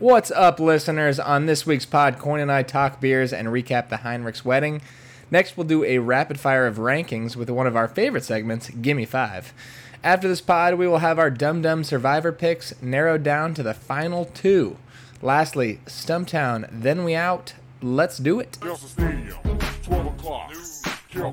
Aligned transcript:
What's 0.00 0.32
up, 0.32 0.58
listeners? 0.58 1.20
On 1.20 1.46
this 1.46 1.66
week's 1.66 1.86
pod, 1.86 2.18
Coyne 2.18 2.40
and 2.40 2.50
I 2.50 2.64
talk 2.64 3.00
beers 3.00 3.32
and 3.32 3.46
recap 3.46 3.88
the 3.90 3.98
Heinrich's 3.98 4.44
wedding. 4.44 4.82
Next, 5.30 5.56
we'll 5.56 5.68
do 5.68 5.84
a 5.84 5.98
rapid 5.98 6.40
fire 6.40 6.66
of 6.66 6.78
rankings 6.78 7.36
with 7.36 7.48
one 7.48 7.68
of 7.68 7.76
our 7.76 7.86
favorite 7.86 8.24
segments, 8.24 8.70
Gimme 8.70 9.04
Five. 9.04 9.54
After 10.02 10.26
this 10.26 10.40
pod, 10.40 10.74
we 10.74 10.88
will 10.88 10.98
have 10.98 11.20
our 11.20 11.30
Dum 11.30 11.62
Dum 11.62 11.84
Survivor 11.84 12.32
picks 12.32 12.74
narrowed 12.82 13.22
down 13.22 13.54
to 13.54 13.62
the 13.62 13.72
final 13.72 14.24
two. 14.24 14.78
Lastly, 15.22 15.78
Stumptown, 15.86 16.68
then 16.72 17.04
we 17.04 17.14
out. 17.14 17.54
Let's 17.80 18.18
do 18.18 18.40
it. 18.40 18.58
Delta 18.60 18.86
Stadium, 18.86 19.38
12 19.84 20.06
o'clock. 20.06 20.52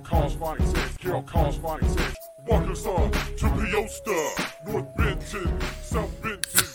Cars 0.03 0.35
Fighting 0.35 0.67
Says. 0.67 2.15
Welcome, 2.45 2.75
son, 2.75 3.11
to 3.11 3.45
Peosta, 3.45 4.67
North 4.67 4.95
Benton, 4.95 5.59
South 5.81 6.21
Benton. 6.21 6.70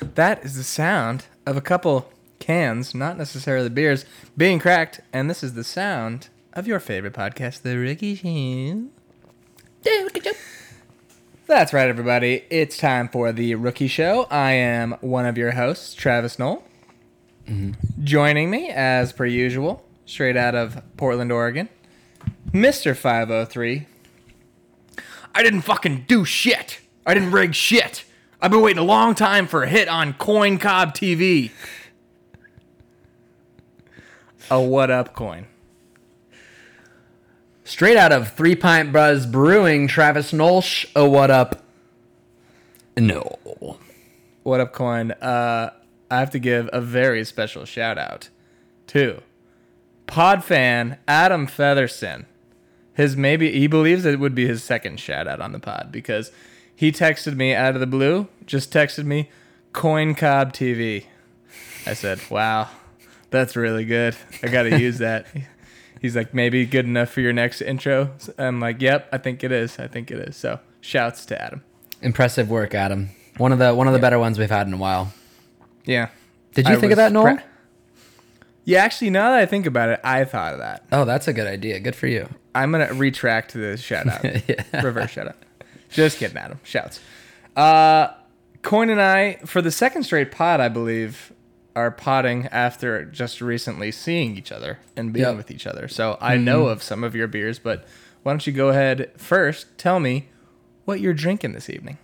That 0.00 0.44
is 0.44 0.56
the 0.56 0.64
sound 0.64 1.26
of 1.46 1.56
a 1.56 1.60
couple 1.60 2.10
cans, 2.38 2.94
not 2.94 3.16
necessarily 3.18 3.68
beers, 3.68 4.04
being 4.36 4.58
cracked, 4.58 5.00
and 5.12 5.28
this 5.30 5.42
is 5.42 5.54
the 5.54 5.64
sound 5.64 6.28
of 6.52 6.66
your 6.66 6.80
favorite 6.80 7.12
podcast, 7.12 7.62
The 7.62 7.76
Rookie 7.76 8.14
Show. 8.14 8.88
That's 11.46 11.72
right, 11.72 11.88
everybody. 11.88 12.44
It's 12.50 12.76
time 12.76 13.08
for 13.08 13.30
The 13.30 13.54
Rookie 13.54 13.86
Show. 13.86 14.26
I 14.30 14.52
am 14.52 14.96
one 15.00 15.26
of 15.26 15.38
your 15.38 15.52
hosts, 15.52 15.94
Travis 15.94 16.38
Knoll. 16.38 16.64
Mm-hmm. 17.46 18.04
Joining 18.04 18.50
me, 18.50 18.70
as 18.70 19.12
per 19.12 19.26
usual, 19.26 19.84
straight 20.06 20.36
out 20.36 20.54
of 20.54 20.82
Portland, 20.96 21.30
Oregon, 21.30 21.68
Mr. 22.50 22.96
503. 22.96 23.86
I 25.34 25.42
didn't 25.42 25.60
fucking 25.60 26.06
do 26.08 26.24
shit. 26.24 26.80
I 27.06 27.14
didn't 27.14 27.30
rig 27.30 27.54
shit. 27.54 28.05
I've 28.40 28.50
been 28.50 28.60
waiting 28.60 28.82
a 28.82 28.84
long 28.84 29.14
time 29.14 29.46
for 29.46 29.62
a 29.62 29.68
hit 29.68 29.88
on 29.88 30.12
Coin 30.14 30.58
Cob 30.58 30.94
TV. 30.94 31.50
A 34.50 34.60
what 34.60 34.90
up 34.90 35.14
Coyne? 35.14 35.46
Straight 37.64 37.96
out 37.96 38.12
of 38.12 38.32
Three 38.32 38.54
Pint 38.54 38.92
Buzz 38.92 39.26
Brewing, 39.26 39.88
Travis 39.88 40.32
Nolsh. 40.32 40.86
Oh, 40.94 41.08
what 41.08 41.30
up? 41.30 41.64
No. 42.96 43.38
What 44.42 44.60
up 44.60 44.72
Coyne? 44.72 45.12
Uh, 45.12 45.70
I 46.10 46.20
have 46.20 46.30
to 46.30 46.38
give 46.38 46.68
a 46.72 46.80
very 46.80 47.24
special 47.24 47.64
shout 47.64 47.98
out 47.98 48.28
to 48.88 49.22
pod 50.06 50.44
fan 50.44 50.98
Adam 51.08 51.46
Featherson. 51.46 52.26
His 52.94 53.16
maybe 53.16 53.50
he 53.52 53.66
believes 53.66 54.04
it 54.04 54.20
would 54.20 54.34
be 54.34 54.46
his 54.46 54.62
second 54.62 55.00
shout 55.00 55.26
out 55.26 55.40
on 55.40 55.52
the 55.52 55.58
pod 55.58 55.88
because 55.90 56.30
he 56.76 56.92
texted 56.92 57.34
me 57.36 57.54
out 57.54 57.74
of 57.74 57.80
the 57.80 57.86
blue, 57.86 58.28
just 58.46 58.72
texted 58.72 59.04
me 59.04 59.30
Coin 59.72 60.14
Cob 60.14 60.52
TV. 60.52 61.06
I 61.86 61.94
said, 61.94 62.20
"Wow, 62.30 62.68
that's 63.30 63.56
really 63.56 63.84
good. 63.84 64.14
I 64.42 64.48
got 64.48 64.64
to 64.64 64.78
use 64.80 64.98
that." 64.98 65.26
He's 66.00 66.14
like, 66.14 66.34
"Maybe 66.34 66.66
good 66.66 66.84
enough 66.84 67.08
for 67.10 67.20
your 67.22 67.32
next 67.32 67.60
intro." 67.62 68.10
I'm 68.38 68.60
like, 68.60 68.80
"Yep, 68.80 69.08
I 69.12 69.18
think 69.18 69.42
it 69.42 69.50
is. 69.52 69.78
I 69.78 69.86
think 69.88 70.10
it 70.10 70.18
is." 70.18 70.36
So, 70.36 70.60
shouts 70.80 71.24
to 71.26 71.42
Adam. 71.42 71.62
Impressive 72.02 72.50
work, 72.50 72.74
Adam. 72.74 73.08
One 73.38 73.52
of 73.52 73.58
the 73.58 73.74
one 73.74 73.86
of 73.86 73.92
the 73.94 73.98
better 73.98 74.18
ones 74.18 74.38
we've 74.38 74.50
had 74.50 74.66
in 74.66 74.74
a 74.74 74.78
while. 74.78 75.12
Yeah. 75.84 76.08
Did 76.54 76.68
you 76.68 76.74
I 76.74 76.76
think 76.76 76.92
of 76.92 76.96
that, 76.96 77.12
Knoll? 77.12 77.24
pre- 77.24 77.42
yeah, 78.64 78.82
actually, 78.82 79.10
now 79.10 79.30
that 79.30 79.38
I 79.38 79.46
think 79.46 79.64
about 79.66 79.90
it, 79.90 80.00
I 80.02 80.24
thought 80.24 80.54
of 80.54 80.58
that. 80.58 80.84
oh, 80.90 81.04
that's 81.04 81.28
a 81.28 81.32
good 81.32 81.46
idea. 81.46 81.78
Good 81.80 81.94
for 81.94 82.06
you. 82.08 82.28
I'm 82.54 82.72
gonna 82.72 82.92
retract 82.94 83.52
the 83.54 83.76
shout 83.76 84.08
out. 84.08 84.24
Yeah. 84.48 84.82
Reverse 84.82 85.10
shout 85.10 85.28
out. 85.28 85.36
Just 85.90 86.18
kidding, 86.18 86.36
Adam. 86.36 86.60
Shouts. 86.62 87.00
Uh 87.54 88.08
Coyne 88.62 88.90
and 88.90 89.00
I, 89.00 89.34
for 89.46 89.62
the 89.62 89.70
second 89.70 90.02
straight 90.02 90.32
pod, 90.32 90.60
I 90.60 90.68
believe, 90.68 91.32
are 91.76 91.90
potting 91.92 92.46
after 92.48 93.04
just 93.04 93.40
recently 93.40 93.92
seeing 93.92 94.36
each 94.36 94.50
other 94.50 94.78
and 94.96 95.12
being 95.12 95.26
Yep. 95.26 95.36
with 95.36 95.50
each 95.52 95.66
other. 95.68 95.86
So 95.86 96.18
I 96.20 96.36
know 96.36 96.66
of 96.66 96.82
some 96.82 97.04
of 97.04 97.14
your 97.14 97.28
beers, 97.28 97.60
but 97.60 97.86
why 98.24 98.32
don't 98.32 98.44
you 98.46 98.52
go 98.52 98.70
ahead 98.70 99.12
first? 99.16 99.78
Tell 99.78 100.00
me 100.00 100.28
what 100.84 100.98
you're 101.00 101.14
drinking 101.14 101.52
this 101.52 101.70
evening. 101.70 101.98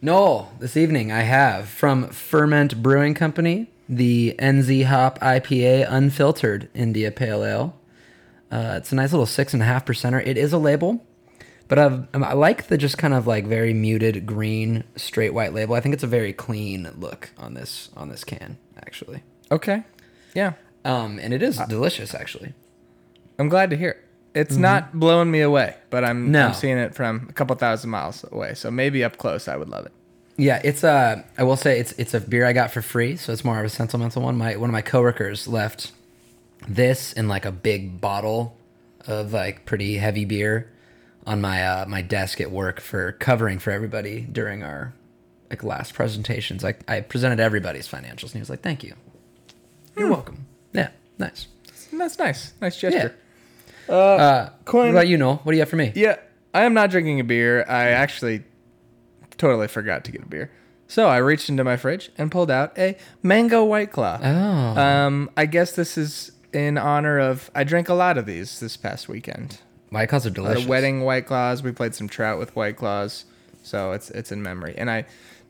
No, 0.00 0.50
this 0.60 0.76
evening 0.76 1.10
I 1.10 1.22
have 1.22 1.68
from 1.68 2.08
Ferment 2.08 2.82
Brewing 2.82 3.14
Company 3.14 3.68
the 3.88 4.34
NZ 4.38 4.84
Hop 4.84 5.18
IPA 5.20 5.86
Unfiltered 5.90 6.68
India 6.74 7.10
Pale 7.10 7.44
Ale. 7.44 7.76
Uh, 8.50 8.74
it's 8.76 8.92
a 8.92 8.94
nice 8.94 9.12
little 9.12 9.26
six 9.26 9.52
and 9.52 9.62
a 9.62 9.66
half 9.66 9.84
percenter. 9.84 10.24
It 10.24 10.38
is 10.38 10.52
a 10.52 10.58
label, 10.58 11.04
but 11.68 11.78
I've, 11.78 12.06
um, 12.14 12.24
I 12.24 12.34
like 12.34 12.66
the 12.68 12.76
just 12.76 12.98
kind 12.98 13.14
of 13.14 13.26
like 13.26 13.46
very 13.46 13.72
muted 13.74 14.26
green 14.26 14.84
straight 14.96 15.34
white 15.34 15.52
label. 15.54 15.74
I 15.74 15.80
think 15.80 15.94
it's 15.94 16.02
a 16.04 16.08
very 16.08 16.32
clean 16.32 16.90
look 16.98 17.30
on 17.38 17.54
this 17.54 17.90
on 17.96 18.08
this 18.08 18.24
can 18.24 18.58
actually. 18.76 19.22
Okay. 19.50 19.84
Yeah. 20.34 20.54
Um, 20.84 21.18
and 21.18 21.32
it 21.32 21.42
is 21.42 21.58
delicious 21.68 22.14
actually. 22.14 22.52
I'm 23.38 23.48
glad 23.48 23.70
to 23.70 23.76
hear 23.76 23.90
it. 23.90 24.00
It's 24.34 24.56
not 24.56 24.98
blowing 24.98 25.30
me 25.30 25.40
away, 25.42 25.76
but 25.90 26.04
I'm, 26.04 26.24
Mm-hmm. 26.24 26.32
No. 26.32 26.46
I'm 26.48 26.54
seeing 26.54 26.76
it 26.78 26.94
from 26.94 27.26
a 27.30 27.32
couple 27.32 27.54
thousand 27.56 27.90
miles 27.90 28.24
away. 28.32 28.54
So 28.54 28.68
maybe 28.70 29.04
up 29.04 29.16
close, 29.16 29.46
I 29.46 29.56
would 29.56 29.68
love 29.68 29.86
it. 29.86 29.92
Yeah, 30.36 30.60
it's 30.64 30.82
a. 30.82 31.24
I 31.38 31.44
will 31.44 31.56
say 31.56 31.78
it's 31.78 31.92
it's 31.92 32.12
a 32.14 32.20
beer 32.20 32.44
I 32.44 32.52
got 32.52 32.72
for 32.72 32.82
free, 32.82 33.14
so 33.14 33.32
it's 33.32 33.44
more 33.44 33.60
of 33.60 33.64
a 33.64 33.68
sentimental 33.68 34.22
one. 34.22 34.36
My 34.36 34.56
one 34.56 34.68
of 34.68 34.72
my 34.72 34.82
coworkers 34.82 35.46
left 35.46 35.92
this 36.66 37.12
in 37.12 37.28
like 37.28 37.44
a 37.44 37.52
big 37.52 38.00
bottle 38.00 38.56
of 39.06 39.32
like 39.32 39.64
pretty 39.64 39.96
heavy 39.98 40.24
beer 40.24 40.72
on 41.26 41.40
my 41.40 41.66
uh 41.66 41.86
my 41.86 42.02
desk 42.02 42.40
at 42.40 42.50
work 42.50 42.80
for 42.80 43.12
covering 43.12 43.58
for 43.58 43.70
everybody 43.70 44.20
during 44.22 44.62
our 44.62 44.92
like 45.50 45.62
last 45.64 45.94
presentations. 45.94 46.62
Like 46.62 46.80
I 46.90 47.00
presented 47.00 47.40
everybody's 47.40 47.88
financials 47.88 48.24
and 48.24 48.32
he 48.34 48.38
was 48.40 48.50
like, 48.50 48.62
"Thank 48.62 48.82
you. 48.84 48.94
You're 49.96 50.10
welcome." 50.10 50.46
Yeah, 50.72 50.90
nice. 51.18 51.46
That's 51.92 52.18
nice. 52.18 52.52
Nice 52.60 52.78
gesture. 52.78 53.14
Uh 53.88 54.48
Coyne- 54.64 54.86
what 54.86 54.90
about 54.90 55.08
you, 55.08 55.16
Knoll? 55.18 55.36
What 55.42 55.52
do 55.52 55.56
you 55.56 55.60
have 55.62 55.68
for 55.68 55.76
me? 55.76 55.92
Yeah, 55.94 56.16
I 56.52 56.64
am 56.64 56.74
not 56.74 56.90
drinking 56.90 57.20
a 57.20 57.24
beer. 57.24 57.64
I 57.68 57.88
actually 57.90 58.44
totally 59.36 59.68
forgot 59.68 60.04
to 60.04 60.12
get 60.12 60.22
a 60.22 60.26
beer. 60.26 60.50
So 60.88 61.08
I 61.08 61.16
reached 61.18 61.48
into 61.48 61.64
my 61.64 61.76
fridge 61.76 62.10
and 62.18 62.30
pulled 62.30 62.50
out 62.50 62.78
a 62.78 62.96
mango 63.22 63.64
white 63.64 63.90
claw. 63.90 64.18
Oh. 64.22 64.80
Um, 64.80 65.30
I 65.36 65.46
guess 65.46 65.72
this 65.72 65.96
is 65.98 66.32
in 66.52 66.78
honor 66.78 67.18
of 67.18 67.50
I 67.54 67.64
drank 67.64 67.88
a 67.88 67.94
lot 67.94 68.16
of 68.18 68.26
these 68.26 68.60
this 68.60 68.76
past 68.76 69.08
weekend. 69.08 69.58
White 69.90 70.08
claws 70.08 70.26
are 70.26 70.30
A 70.30 70.32
delicious. 70.32 70.62
of 70.64 70.68
wedding 70.68 71.02
white 71.02 71.26
claws. 71.26 71.62
We 71.62 71.72
played 71.72 71.94
some 71.94 72.08
trout 72.08 72.38
with 72.38 72.54
white 72.56 72.76
claws, 72.76 73.24
so 73.62 73.92
it's 73.92 74.10
it's 74.10 74.32
in 74.32 74.42
memory. 74.42 74.74
And 74.76 74.90
I 74.90 75.04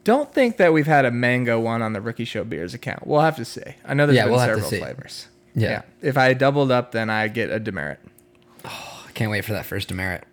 don't 0.05 0.33
think 0.35 0.59
that 0.59 0.73
we've 0.73 0.87
had 0.87 1.05
a 1.07 1.11
mango 1.11 1.59
one 1.59 1.81
on 1.81 1.93
the 1.95 2.01
Rookie 2.01 2.27
Show 2.27 2.45
beers 2.45 2.75
account. 2.75 3.07
We'll 3.07 3.23
have 3.23 3.37
to 3.37 3.45
see. 3.45 3.63
I 3.87 3.95
know 3.95 4.07
there's 4.07 4.17
Yeah, 4.17 4.25
been 4.25 4.33
we'll 4.33 4.41
several 4.41 4.69
flavors. 4.69 5.29
Yeah. 5.55 5.83
If 6.03 6.19
I 6.19 6.35
doubled 6.35 6.71
up, 6.71 6.93
then 6.93 7.09
I 7.11 7.29
get 7.29 7.49
a 7.51 7.59
demerit. 7.59 8.01
I 8.65 9.11
can't 9.15 9.31
wait 9.31 9.45
for 9.45 9.53
that 9.53 9.65
first 9.67 9.89
demerit. 9.89 10.25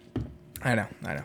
I 0.64 0.76
know, 0.76 0.88
I 1.06 1.14
know. 1.16 1.24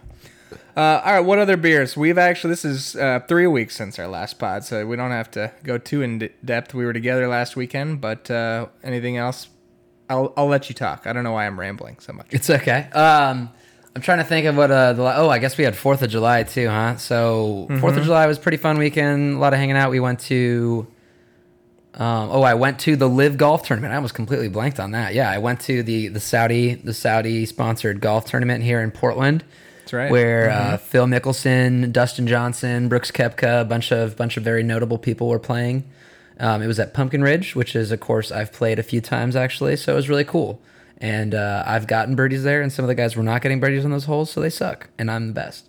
Uh, 0.76 1.00
all 1.04 1.12
right, 1.14 1.20
what 1.20 1.38
other 1.38 1.56
beers? 1.56 1.96
We've 1.96 2.18
actually 2.18 2.50
this 2.50 2.64
is 2.64 2.94
uh, 2.96 3.20
three 3.26 3.46
weeks 3.46 3.74
since 3.74 3.98
our 3.98 4.06
last 4.06 4.38
pod, 4.38 4.62
so 4.64 4.86
we 4.86 4.94
don't 4.96 5.10
have 5.10 5.30
to 5.32 5.50
go 5.64 5.78
too 5.78 6.02
in 6.02 6.18
de- 6.18 6.30
depth. 6.44 6.74
We 6.74 6.84
were 6.84 6.92
together 6.92 7.26
last 7.28 7.56
weekend, 7.56 8.02
but 8.02 8.30
uh, 8.30 8.66
anything 8.84 9.16
else? 9.16 9.48
I'll 10.08 10.32
I'll 10.36 10.46
let 10.46 10.68
you 10.68 10.74
talk. 10.74 11.06
I 11.06 11.12
don't 11.12 11.24
know 11.24 11.32
why 11.32 11.46
I'm 11.46 11.58
rambling 11.58 11.98
so 12.00 12.12
much. 12.12 12.28
It's 12.30 12.48
okay. 12.48 12.88
Um, 12.92 13.50
I'm 13.94 14.02
trying 14.02 14.18
to 14.18 14.24
think 14.24 14.46
of 14.46 14.56
what 14.56 14.70
uh, 14.70 14.92
the 14.92 15.02
oh, 15.02 15.30
I 15.30 15.38
guess 15.38 15.56
we 15.56 15.64
had 15.64 15.74
Fourth 15.74 16.02
of 16.02 16.10
July 16.10 16.42
too, 16.42 16.68
huh? 16.68 16.96
So 16.98 17.66
4th 17.70 17.96
of 17.96 18.04
July 18.04 18.26
was 18.26 18.36
a 18.36 18.40
pretty 18.40 18.58
fun 18.58 18.78
weekend. 18.78 19.36
A 19.36 19.38
lot 19.38 19.54
of 19.54 19.58
hanging 19.58 19.76
out. 19.76 19.90
We 19.90 20.00
went 20.00 20.20
to. 20.20 20.86
Um, 21.94 22.28
oh, 22.30 22.42
I 22.42 22.52
went 22.52 22.78
to 22.80 22.94
the 22.94 23.08
Live 23.08 23.38
Golf 23.38 23.62
Tournament. 23.66 23.94
I 23.94 23.96
almost 23.96 24.12
completely 24.12 24.50
blanked 24.50 24.78
on 24.78 24.90
that. 24.90 25.14
Yeah, 25.14 25.30
I 25.30 25.38
went 25.38 25.60
to 25.60 25.82
the 25.82 26.08
the 26.08 26.20
Saudi 26.20 26.74
the 26.74 26.92
Saudi 26.92 27.46
sponsored 27.46 28.00
golf 28.02 28.26
tournament 28.26 28.62
here 28.62 28.82
in 28.82 28.90
Portland. 28.90 29.42
That's 29.80 29.94
right. 29.94 30.10
Where 30.10 30.50
uh, 30.50 30.76
Phil 30.76 31.06
Mickelson, 31.06 31.90
Dustin 31.90 32.26
Johnson, 32.26 32.88
Brooks 32.88 33.10
Koepka, 33.10 33.62
a 33.62 33.64
bunch 33.64 33.92
of 33.92 34.14
bunch 34.14 34.36
of 34.36 34.42
very 34.42 34.62
notable 34.62 34.98
people 34.98 35.28
were 35.28 35.38
playing. 35.38 35.84
Um, 36.38 36.60
it 36.62 36.66
was 36.66 36.78
at 36.78 36.92
Pumpkin 36.94 37.22
Ridge, 37.22 37.54
which 37.56 37.74
is 37.74 37.90
a 37.90 37.96
course 37.96 38.30
I've 38.30 38.52
played 38.52 38.78
a 38.78 38.82
few 38.82 39.00
times 39.00 39.36
actually, 39.36 39.76
so 39.76 39.92
it 39.92 39.96
was 39.96 40.08
really 40.08 40.24
cool. 40.24 40.60
And 40.98 41.34
uh, 41.34 41.62
I've 41.66 41.86
gotten 41.86 42.14
birdies 42.14 42.42
there, 42.44 42.62
and 42.62 42.72
some 42.72 42.84
of 42.84 42.88
the 42.88 42.94
guys 42.94 43.16
were 43.16 43.22
not 43.22 43.42
getting 43.42 43.60
birdies 43.60 43.84
on 43.84 43.90
those 43.90 44.04
holes, 44.06 44.30
so 44.30 44.40
they 44.40 44.50
suck. 44.50 44.88
And 44.98 45.10
I'm 45.10 45.28
the 45.28 45.32
best. 45.34 45.68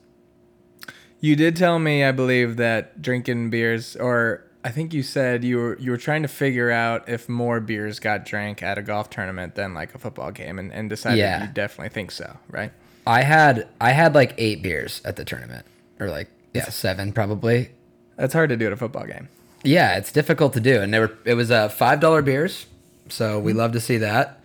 You 1.19 1.35
did 1.35 1.55
tell 1.55 1.79
me, 1.79 2.03
I 2.03 2.11
believe, 2.11 2.57
that 2.57 3.01
drinking 3.01 3.49
beers, 3.49 3.95
or 3.95 4.43
I 4.63 4.69
think 4.69 4.93
you 4.93 5.03
said 5.03 5.43
you 5.43 5.57
were 5.57 5.77
you 5.79 5.91
were 5.91 5.97
trying 5.97 6.21
to 6.21 6.27
figure 6.27 6.69
out 6.69 7.09
if 7.09 7.27
more 7.27 7.59
beers 7.59 7.99
got 7.99 8.25
drank 8.25 8.61
at 8.61 8.77
a 8.77 8.81
golf 8.81 9.09
tournament 9.09 9.55
than 9.55 9.73
like 9.73 9.95
a 9.95 9.97
football 9.97 10.31
game, 10.31 10.59
and, 10.59 10.71
and 10.71 10.89
decided 10.89 11.17
Yeah. 11.19 11.41
you 11.47 11.53
definitely 11.53 11.89
think 11.89 12.11
so, 12.11 12.37
right? 12.49 12.71
I 13.05 13.23
had 13.23 13.67
I 13.81 13.91
had 13.91 14.13
like 14.13 14.33
eight 14.37 14.61
beers 14.61 15.01
at 15.03 15.15
the 15.15 15.25
tournament, 15.25 15.65
or 15.99 16.09
like 16.09 16.29
yeah, 16.53 16.69
seven 16.69 17.13
probably. 17.13 17.71
That's 18.15 18.33
hard 18.33 18.49
to 18.49 18.57
do 18.57 18.67
at 18.67 18.73
a 18.73 18.77
football 18.77 19.05
game. 19.05 19.27
Yeah, 19.63 19.97
it's 19.97 20.11
difficult 20.11 20.53
to 20.53 20.59
do, 20.59 20.81
and 20.81 20.93
they 20.93 20.99
were 20.99 21.11
it 21.25 21.33
was 21.33 21.51
uh, 21.51 21.69
five 21.69 21.99
dollar 21.99 22.21
beers, 22.21 22.65
so 23.09 23.39
we 23.39 23.53
love 23.53 23.71
to 23.73 23.79
see 23.79 23.97
that. 23.97 24.39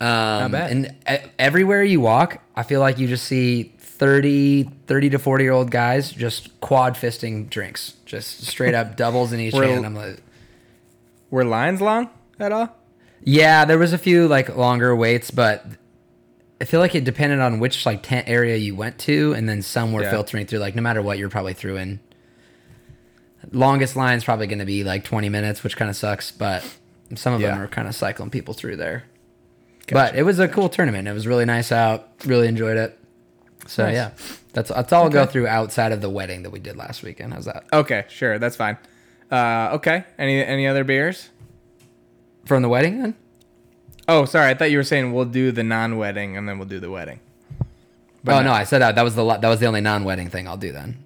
Um, 0.00 0.52
bad. 0.52 0.70
And 0.70 0.86
e- 1.10 1.28
everywhere 1.38 1.82
you 1.82 2.00
walk, 2.00 2.40
I 2.56 2.62
feel 2.62 2.80
like 2.80 2.98
you 2.98 3.08
just 3.08 3.24
see 3.26 3.72
30, 3.78 4.70
30 4.86 5.10
to 5.10 5.18
40 5.18 5.44
year 5.44 5.52
old 5.52 5.70
guys 5.72 6.12
just 6.12 6.60
quad 6.60 6.94
fisting 6.94 7.50
drinks, 7.50 7.94
just 8.06 8.44
straight 8.46 8.74
up 8.74 8.96
doubles 8.96 9.32
in 9.32 9.40
each 9.40 9.54
We're- 9.54 9.72
hand. 9.72 9.84
I'm 9.84 9.94
like, 9.96 10.22
Were 11.30 11.44
lines 11.44 11.80
long 11.80 12.08
at 12.38 12.52
all? 12.52 12.74
yeah, 13.24 13.64
there 13.64 13.78
was 13.78 13.92
a 13.92 13.98
few 13.98 14.28
like 14.28 14.56
longer 14.56 14.94
waits, 14.94 15.30
but 15.32 15.66
I 16.60 16.64
feel 16.64 16.78
like 16.80 16.94
it 16.94 17.02
depended 17.04 17.40
on 17.40 17.58
which 17.58 17.84
like 17.84 18.02
tent 18.04 18.28
area 18.28 18.56
you 18.56 18.76
went 18.76 18.98
to, 19.00 19.32
and 19.34 19.48
then 19.48 19.62
some 19.62 19.92
were 19.92 20.02
Yeah. 20.02 20.10
filtering 20.10 20.46
through. 20.46 20.60
Like 20.60 20.74
no 20.76 20.82
matter 20.82 21.02
what, 21.02 21.18
you're 21.18 21.28
probably 21.28 21.54
through 21.54 21.76
in. 21.78 22.00
Longest 23.52 23.96
line's 23.96 24.24
probably 24.24 24.46
going 24.46 24.58
to 24.58 24.64
be 24.66 24.84
like 24.84 25.04
20 25.04 25.28
minutes, 25.28 25.62
which 25.64 25.76
kind 25.76 25.88
of 25.90 25.96
sucks, 25.96 26.30
but 26.32 26.64
some 27.14 27.32
of 27.34 27.40
them 27.40 27.60
are 27.60 27.68
kind 27.68 27.88
of 27.88 27.94
cycling 27.94 28.30
people 28.30 28.52
through 28.54 28.76
there. 28.76 29.04
But 29.90 30.16
it 30.16 30.22
was 30.22 30.38
a 30.38 30.48
cool 30.48 30.68
tournament. 30.68 31.08
It 31.08 31.12
was 31.12 31.26
really 31.26 31.46
nice 31.46 31.72
out. 31.72 32.08
Really 32.26 32.46
enjoyed 32.48 32.76
it. 32.76 32.98
So 33.66 33.84
Nice. 33.84 33.94
yeah, 33.94 34.10
that's 34.52 34.70
that's 34.70 34.92
all 34.92 35.04
I'll 35.04 35.10
go 35.10 35.24
through 35.26 35.46
outside 35.46 35.92
of 35.92 36.00
the 36.00 36.08
wedding 36.10 36.42
that 36.42 36.50
we 36.50 36.58
did 36.58 36.76
last 36.76 37.02
weekend. 37.02 37.32
How's 37.34 37.44
that? 37.46 37.64
Okay, 37.72 38.04
sure, 38.08 38.38
that's 38.38 38.56
fine. 38.56 38.76
Uh, 39.30 39.70
okay. 39.74 40.04
Any 40.18 40.42
any 40.44 40.66
other 40.66 40.84
beers? 40.84 41.28
From 42.44 42.62
the 42.62 42.68
wedding 42.68 43.00
then? 43.02 43.14
Oh, 44.06 44.24
sorry. 44.24 44.48
I 44.50 44.54
thought 44.54 44.70
you 44.70 44.78
were 44.78 44.84
saying 44.84 45.12
we'll 45.12 45.26
do 45.26 45.52
the 45.52 45.62
non-wedding 45.62 46.36
and 46.36 46.48
then 46.48 46.58
we'll 46.58 46.68
do 46.68 46.80
the 46.80 46.90
wedding. 46.90 47.20
But 48.24 48.36
oh 48.36 48.42
no, 48.42 48.52
I 48.52 48.64
said 48.64 48.78
that. 48.80 48.94
That 48.94 49.02
was 49.02 49.14
the 49.14 49.24
that 49.24 49.48
was 49.48 49.60
the 49.60 49.66
only 49.66 49.80
non-wedding 49.82 50.30
thing 50.30 50.48
I'll 50.48 50.56
do 50.56 50.72
then. 50.72 51.04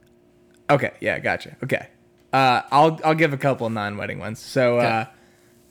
Okay, 0.70 0.92
yeah, 1.00 1.18
gotcha. 1.18 1.56
Okay, 1.64 1.88
uh, 2.32 2.62
I'll 2.70 2.98
I'll 3.04 3.14
give 3.14 3.32
a 3.32 3.36
couple 3.38 3.68
non-wedding 3.70 4.18
ones. 4.18 4.38
So, 4.38 4.78
Okay. 4.78 4.86
uh, 4.86 5.00
a 5.02 5.08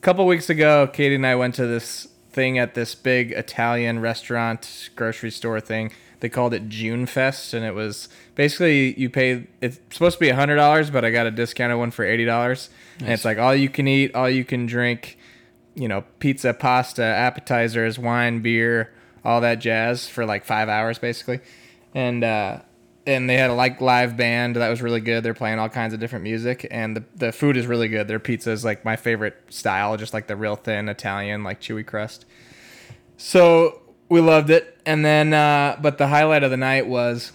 couple 0.01 0.25
weeks 0.25 0.49
ago, 0.49 0.87
Katie 0.91 1.15
and 1.15 1.25
I 1.25 1.35
went 1.35 1.55
to 1.55 1.67
this 1.67 2.07
thing 2.31 2.57
at 2.57 2.73
this 2.75 2.95
big 2.95 3.31
Italian 3.33 3.99
restaurant 3.99 4.89
grocery 4.95 5.31
store 5.31 5.59
thing. 5.59 5.91
They 6.21 6.29
called 6.29 6.53
it 6.53 6.69
June 6.69 7.07
Fest, 7.07 7.53
and 7.55 7.65
it 7.65 7.73
was 7.73 8.07
basically 8.35 8.93
you 8.99 9.09
pay. 9.09 9.47
It's 9.59 9.79
supposed 9.89 10.17
to 10.17 10.19
be 10.19 10.29
hundred 10.29 10.57
dollars, 10.57 10.91
but 10.91 11.03
I 11.03 11.09
got 11.09 11.25
a 11.25 11.31
discounted 11.31 11.77
one 11.79 11.89
for 11.91 12.05
eighty 12.05 12.25
dollars, 12.25 12.69
and 12.99 13.09
it's 13.09 13.25
like 13.25 13.39
all 13.39 13.55
you 13.55 13.69
can 13.69 13.87
eat, 13.87 14.13
all 14.13 14.29
you 14.29 14.45
can 14.45 14.65
drink. 14.67 15.17
You 15.73 15.87
know, 15.87 16.03
pizza, 16.19 16.53
pasta, 16.53 17.01
appetizers, 17.03 17.97
wine, 17.97 18.41
beer, 18.41 18.93
all 19.23 19.39
that 19.41 19.55
jazz 19.59 20.07
for 20.07 20.25
like 20.25 20.43
five 20.45 20.67
hours 20.69 20.99
basically, 20.99 21.39
and 21.95 22.23
uh, 22.23 22.59
and 23.05 23.29
they 23.29 23.37
had 23.37 23.49
a 23.49 23.53
like 23.53 23.81
live 23.81 24.15
band 24.15 24.55
that 24.55 24.69
was 24.69 24.81
really 24.81 25.01
good. 25.01 25.23
They're 25.23 25.33
playing 25.33 25.59
all 25.59 25.69
kinds 25.69 25.93
of 25.93 25.99
different 25.99 26.23
music, 26.23 26.67
and 26.69 26.95
the 26.95 27.03
the 27.15 27.31
food 27.31 27.57
is 27.57 27.67
really 27.67 27.87
good. 27.87 28.07
Their 28.07 28.19
pizza 28.19 28.51
is 28.51 28.63
like 28.63 28.85
my 28.85 28.95
favorite 28.95 29.37
style, 29.49 29.97
just 29.97 30.13
like 30.13 30.27
the 30.27 30.35
real 30.35 30.55
thin 30.55 30.89
Italian, 30.89 31.43
like 31.43 31.59
chewy 31.59 31.85
crust. 31.85 32.25
So 33.17 33.81
we 34.09 34.21
loved 34.21 34.49
it, 34.49 34.79
and 34.85 35.03
then 35.05 35.33
uh, 35.33 35.77
but 35.81 35.97
the 35.97 36.07
highlight 36.07 36.43
of 36.43 36.51
the 36.51 36.57
night 36.57 36.87
was 36.87 37.31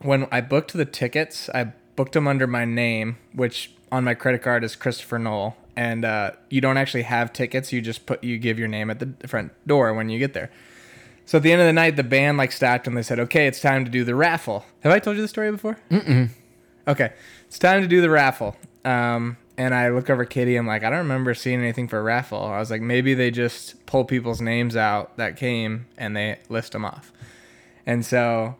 when 0.00 0.26
I 0.32 0.40
booked 0.40 0.72
the 0.72 0.84
tickets. 0.84 1.48
I 1.54 1.72
booked 1.96 2.12
them 2.12 2.26
under 2.26 2.46
my 2.46 2.64
name, 2.64 3.18
which 3.34 3.72
on 3.90 4.04
my 4.04 4.14
credit 4.14 4.42
card 4.42 4.64
is 4.64 4.74
Christopher 4.74 5.18
Knoll, 5.18 5.56
and 5.76 6.04
uh, 6.04 6.32
you 6.48 6.60
don't 6.60 6.76
actually 6.76 7.02
have 7.02 7.32
tickets. 7.32 7.72
You 7.72 7.80
just 7.80 8.06
put 8.06 8.24
you 8.24 8.38
give 8.38 8.58
your 8.58 8.68
name 8.68 8.90
at 8.90 8.98
the 8.98 9.28
front 9.28 9.52
door 9.66 9.94
when 9.94 10.08
you 10.08 10.18
get 10.18 10.34
there. 10.34 10.50
So 11.32 11.38
at 11.38 11.44
the 11.44 11.50
end 11.50 11.62
of 11.62 11.66
the 11.66 11.72
night, 11.72 11.96
the 11.96 12.04
band 12.04 12.36
like 12.36 12.52
stopped 12.52 12.86
and 12.86 12.94
they 12.94 13.00
said, 13.00 13.18
"Okay, 13.18 13.46
it's 13.46 13.58
time 13.58 13.86
to 13.86 13.90
do 13.90 14.04
the 14.04 14.14
raffle." 14.14 14.66
Have 14.80 14.92
I 14.92 14.98
told 14.98 15.16
you 15.16 15.22
the 15.22 15.28
story 15.28 15.50
before? 15.50 15.78
Mm-mm. 15.90 16.28
Okay, 16.86 17.10
it's 17.46 17.58
time 17.58 17.80
to 17.80 17.88
do 17.88 18.02
the 18.02 18.10
raffle. 18.10 18.54
Um, 18.84 19.38
and 19.56 19.74
I 19.74 19.88
look 19.88 20.10
over 20.10 20.26
Katie. 20.26 20.56
I'm 20.56 20.66
like, 20.66 20.84
I 20.84 20.90
don't 20.90 20.98
remember 20.98 21.32
seeing 21.32 21.58
anything 21.60 21.88
for 21.88 21.98
a 21.98 22.02
raffle. 22.02 22.44
I 22.44 22.58
was 22.58 22.70
like, 22.70 22.82
maybe 22.82 23.14
they 23.14 23.30
just 23.30 23.86
pull 23.86 24.04
people's 24.04 24.42
names 24.42 24.76
out 24.76 25.16
that 25.16 25.38
came 25.38 25.86
and 25.96 26.14
they 26.14 26.38
list 26.50 26.72
them 26.72 26.84
off. 26.84 27.14
And 27.86 28.04
so 28.04 28.56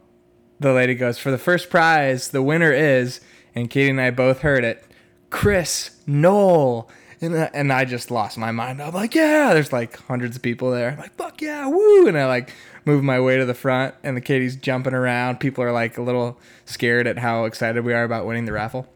the 0.59 0.73
lady 0.73 0.95
goes, 0.95 1.19
For 1.19 1.31
the 1.31 1.37
first 1.37 1.69
prize, 1.69 2.31
the 2.31 2.43
winner 2.43 2.73
is, 2.73 3.21
and 3.55 3.69
Katie 3.69 3.91
and 3.91 4.01
I 4.01 4.13
both 4.13 4.41
heard 4.41 4.65
it, 4.65 4.83
Chris 5.29 6.01
Knoll. 6.07 6.89
And, 7.23 7.37
I- 7.37 7.51
and 7.55 7.73
I 7.73 7.85
just 7.85 8.11
lost 8.11 8.37
my 8.37 8.51
mind. 8.51 8.83
I'm 8.83 8.93
like, 8.93 9.15
yeah, 9.15 9.55
there's 9.55 9.73
like 9.73 9.97
hundreds 9.97 10.37
of 10.37 10.43
people 10.43 10.71
there. 10.73 10.91
I'm 10.91 10.99
like, 10.99 11.15
fuck 11.15 11.41
yeah, 11.41 11.67
woo. 11.69 12.07
And 12.09 12.19
I 12.19 12.27
like 12.27 12.53
move 12.85 13.03
my 13.05 13.21
way 13.21 13.37
to 13.39 13.45
the 13.47 13.55
front, 13.55 13.95
and 14.03 14.17
the 14.17 14.21
Katie's 14.21 14.57
jumping 14.57 14.93
around. 14.93 15.39
People 15.41 15.63
are 15.65 15.73
like 15.73 15.97
a 15.99 16.03
little 16.03 16.39
scared 16.65 17.07
at 17.07 17.19
how 17.19 17.45
excited 17.45 17.85
we 17.85 17.95
are 17.95 18.03
about 18.05 18.27
winning 18.27 18.45
the 18.45 18.53
raffle. 18.53 18.87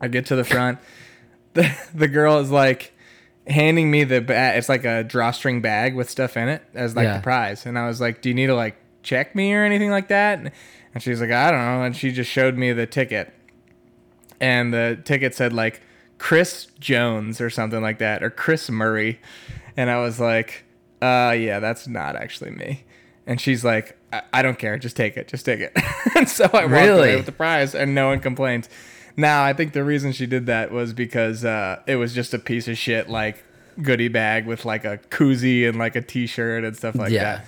I 0.00 0.08
get 0.08 0.26
to 0.26 0.36
the 0.36 0.44
front. 0.44 0.78
The, 1.54 1.72
the 1.94 2.08
girl 2.08 2.38
is 2.40 2.50
like 2.50 2.92
handing 3.46 3.88
me 3.88 4.02
the 4.02 4.20
bag. 4.20 4.58
It's 4.58 4.68
like 4.68 4.84
a 4.84 5.04
drawstring 5.04 5.60
bag 5.60 5.94
with 5.94 6.10
stuff 6.10 6.36
in 6.36 6.48
it 6.48 6.62
as 6.74 6.96
like 6.96 7.04
Yeah. 7.04 7.18
the 7.18 7.22
prize. 7.22 7.64
And 7.64 7.78
I 7.78 7.86
was 7.86 8.00
like, 8.00 8.22
do 8.22 8.28
you 8.28 8.34
need 8.34 8.48
to 8.48 8.56
like 8.56 8.74
check 9.04 9.36
me 9.36 9.54
or 9.54 9.62
anything 9.64 9.90
like 9.90 10.08
that? 10.08 10.52
And 10.92 11.00
she's 11.00 11.20
like, 11.20 11.30
I 11.30 11.52
don't 11.52 11.60
know. 11.60 11.84
And 11.84 11.94
she 11.94 12.10
just 12.10 12.28
showed 12.28 12.56
me 12.56 12.72
the 12.72 12.86
ticket. 12.86 13.32
And 14.40 14.74
the 14.74 14.98
ticket 15.04 15.32
said 15.36 15.52
like 15.52 15.80
Chris 16.24 16.68
Jones 16.80 17.38
or 17.38 17.50
something 17.50 17.82
like 17.82 17.98
that, 17.98 18.22
or 18.22 18.30
Chris 18.30 18.70
Murray. 18.70 19.20
And 19.76 19.90
I 19.90 20.00
was 20.00 20.18
like, 20.18 20.64
uh, 21.02 21.34
yeah, 21.38 21.58
that's 21.60 21.86
not 21.86 22.16
actually 22.16 22.50
me. 22.52 22.84
And 23.26 23.38
she's 23.38 23.62
like, 23.62 23.94
I, 24.10 24.22
I 24.32 24.40
don't 24.42 24.58
care. 24.58 24.78
Just 24.78 24.96
take 24.96 25.18
it. 25.18 25.28
Just 25.28 25.44
take 25.44 25.60
it. 25.60 25.72
and 26.16 26.26
so 26.26 26.44
I 26.46 26.60
walked 26.62 26.70
Really? 26.70 26.88
away 27.10 27.16
with 27.16 27.26
the 27.26 27.32
prize 27.32 27.74
and 27.74 27.94
no 27.94 28.06
one 28.08 28.20
complained. 28.20 28.68
Now, 29.18 29.44
I 29.44 29.52
think 29.52 29.74
the 29.74 29.84
reason 29.84 30.12
she 30.12 30.24
did 30.24 30.46
that 30.46 30.72
was 30.72 30.94
because 30.94 31.44
uh, 31.44 31.82
it 31.86 31.96
was 31.96 32.14
just 32.14 32.32
a 32.32 32.38
piece 32.38 32.68
of 32.68 32.78
shit, 32.78 33.10
like 33.10 33.44
goodie 33.82 34.08
bag 34.08 34.46
with 34.46 34.64
like 34.64 34.86
a 34.86 34.96
koozie 35.10 35.68
and 35.68 35.78
like 35.78 35.94
a 35.94 36.00
t 36.00 36.26
shirt 36.26 36.64
and 36.64 36.74
stuff 36.74 36.94
like 36.94 37.12
Yeah. 37.12 37.42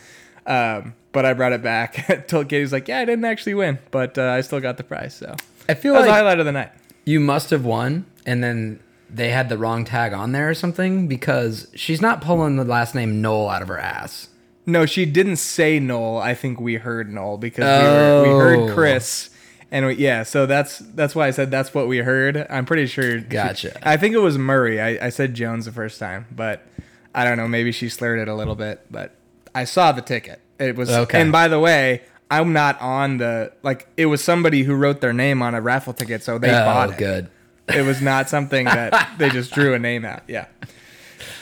that. 0.45 0.81
Um, 0.83 0.95
but 1.13 1.25
I 1.25 1.33
brought 1.33 1.53
it 1.53 1.63
back. 1.63 2.27
Told 2.29 2.51
Katie's 2.51 2.73
like, 2.75 2.89
yeah, 2.89 2.99
I 2.99 3.07
didn't 3.07 3.25
actually 3.25 3.55
win, 3.55 3.79
but 3.91 4.19
uh, 4.19 4.25
I 4.33 4.43
still 4.43 4.61
got 4.61 4.77
the 4.77 4.85
prize. 4.85 5.15
So 5.15 5.35
I 5.67 5.73
feel 5.73 5.95
that 5.95 6.01
was 6.01 6.07
the 6.07 6.11
like 6.11 6.19
highlight 6.19 6.41
of 6.41 6.45
the 6.45 6.53
night. 6.53 6.73
you 7.07 7.21
must 7.21 7.49
have 7.51 7.65
won, 7.65 8.05
and 8.27 8.43
then 8.45 8.81
they 9.09 9.31
had 9.31 9.49
the 9.49 9.57
wrong 9.57 9.85
tag 9.85 10.13
on 10.13 10.33
there 10.33 10.51
or 10.51 10.55
something 10.55 11.07
because 11.09 11.69
she's 11.75 12.03
not 12.03 12.21
pulling 12.21 12.57
the 12.57 12.65
last 12.65 12.95
name 12.95 13.23
Knoll 13.23 13.49
out 13.49 13.63
of 13.63 13.69
her 13.69 13.79
ass. 13.79 14.29
No, 14.67 14.85
she 14.85 15.07
didn't 15.07 15.37
say 15.37 15.79
Knoll. 15.79 16.19
I 16.19 16.35
think 16.35 16.61
we 16.61 16.75
heard 16.75 17.11
Knoll 17.13 17.39
because 17.39 17.65
we, 17.65 17.89
were, 17.89 18.23
we 18.23 18.29
Oh. 18.29 18.39
heard 18.67 18.75
Chris, 18.75 19.31
and 19.71 19.87
we, 19.87 19.95
yeah, 19.95 20.25
so 20.25 20.45
that's 20.47 20.79
that's 20.79 21.15
why 21.15 21.29
I 21.29 21.31
said 21.31 21.51
that's 21.53 21.73
what 21.73 21.87
we 21.87 21.99
heard. 21.99 22.47
I'm 22.51 22.65
pretty 22.67 22.87
sure. 22.87 23.19
she- 23.21 23.25
Gotcha. 23.27 23.79
I 23.89 23.97
think 23.97 24.15
it 24.15 24.19
was 24.21 24.37
Murray. 24.37 24.81
I, 24.81 25.07
I 25.07 25.09
said 25.11 25.35
Jones 25.35 25.67
the 25.67 25.73
first 25.73 26.01
time, 26.01 26.27
but 26.33 26.67
I 27.15 27.25
don't 27.25 27.37
know. 27.37 27.47
Maybe 27.49 27.71
she 27.73 27.89
slurred 27.89 28.19
it 28.19 28.29
a 28.29 28.35
little 28.35 28.57
bit, 28.57 28.85
but 28.91 29.15
I 29.55 29.65
saw 29.65 29.93
the 29.93 30.03
ticket. 30.03 30.41
It 30.59 30.75
was 30.77 30.91
Okay. 30.91 31.21
And 31.21 31.31
by 31.31 31.47
the 31.49 31.61
way, 31.61 32.03
I'm 32.31 32.53
not 32.53 32.81
on 32.81 33.19
the 33.19 33.53
like. 33.63 33.87
It 33.97 34.07
was 34.07 34.23
somebody 34.23 34.65
who 34.65 34.75
wrote 34.75 35.01
their 35.01 35.13
name 35.13 35.43
on 35.43 35.55
a 35.55 35.61
raffle 35.61 35.93
ticket, 35.93 36.25
so 36.25 36.39
they 36.39 36.51
oh, 36.51 36.65
bought 36.65 36.89
oh, 36.89 36.93
it. 36.93 36.99
good. 36.99 37.29
It 37.69 37.85
was 37.85 38.01
not 38.01 38.29
something 38.29 38.67
that 38.67 39.19
they 39.19 39.29
just 39.31 39.53
drew 39.53 39.75
a 39.75 39.79
name 39.79 40.05
out. 40.05 40.23
Yeah. 40.29 40.47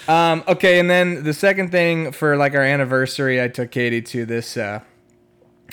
Um, 0.08 0.44
okay, 0.48 0.78
and 0.78 0.88
then 0.90 1.24
the 1.24 1.34
second 1.34 1.70
thing 1.70 2.12
for 2.12 2.36
like 2.36 2.54
our 2.54 2.62
anniversary, 2.62 3.42
I 3.42 3.48
took 3.48 3.70
Katie 3.70 4.02
to 4.02 4.26
this 4.26 4.56
uh, 4.56 4.80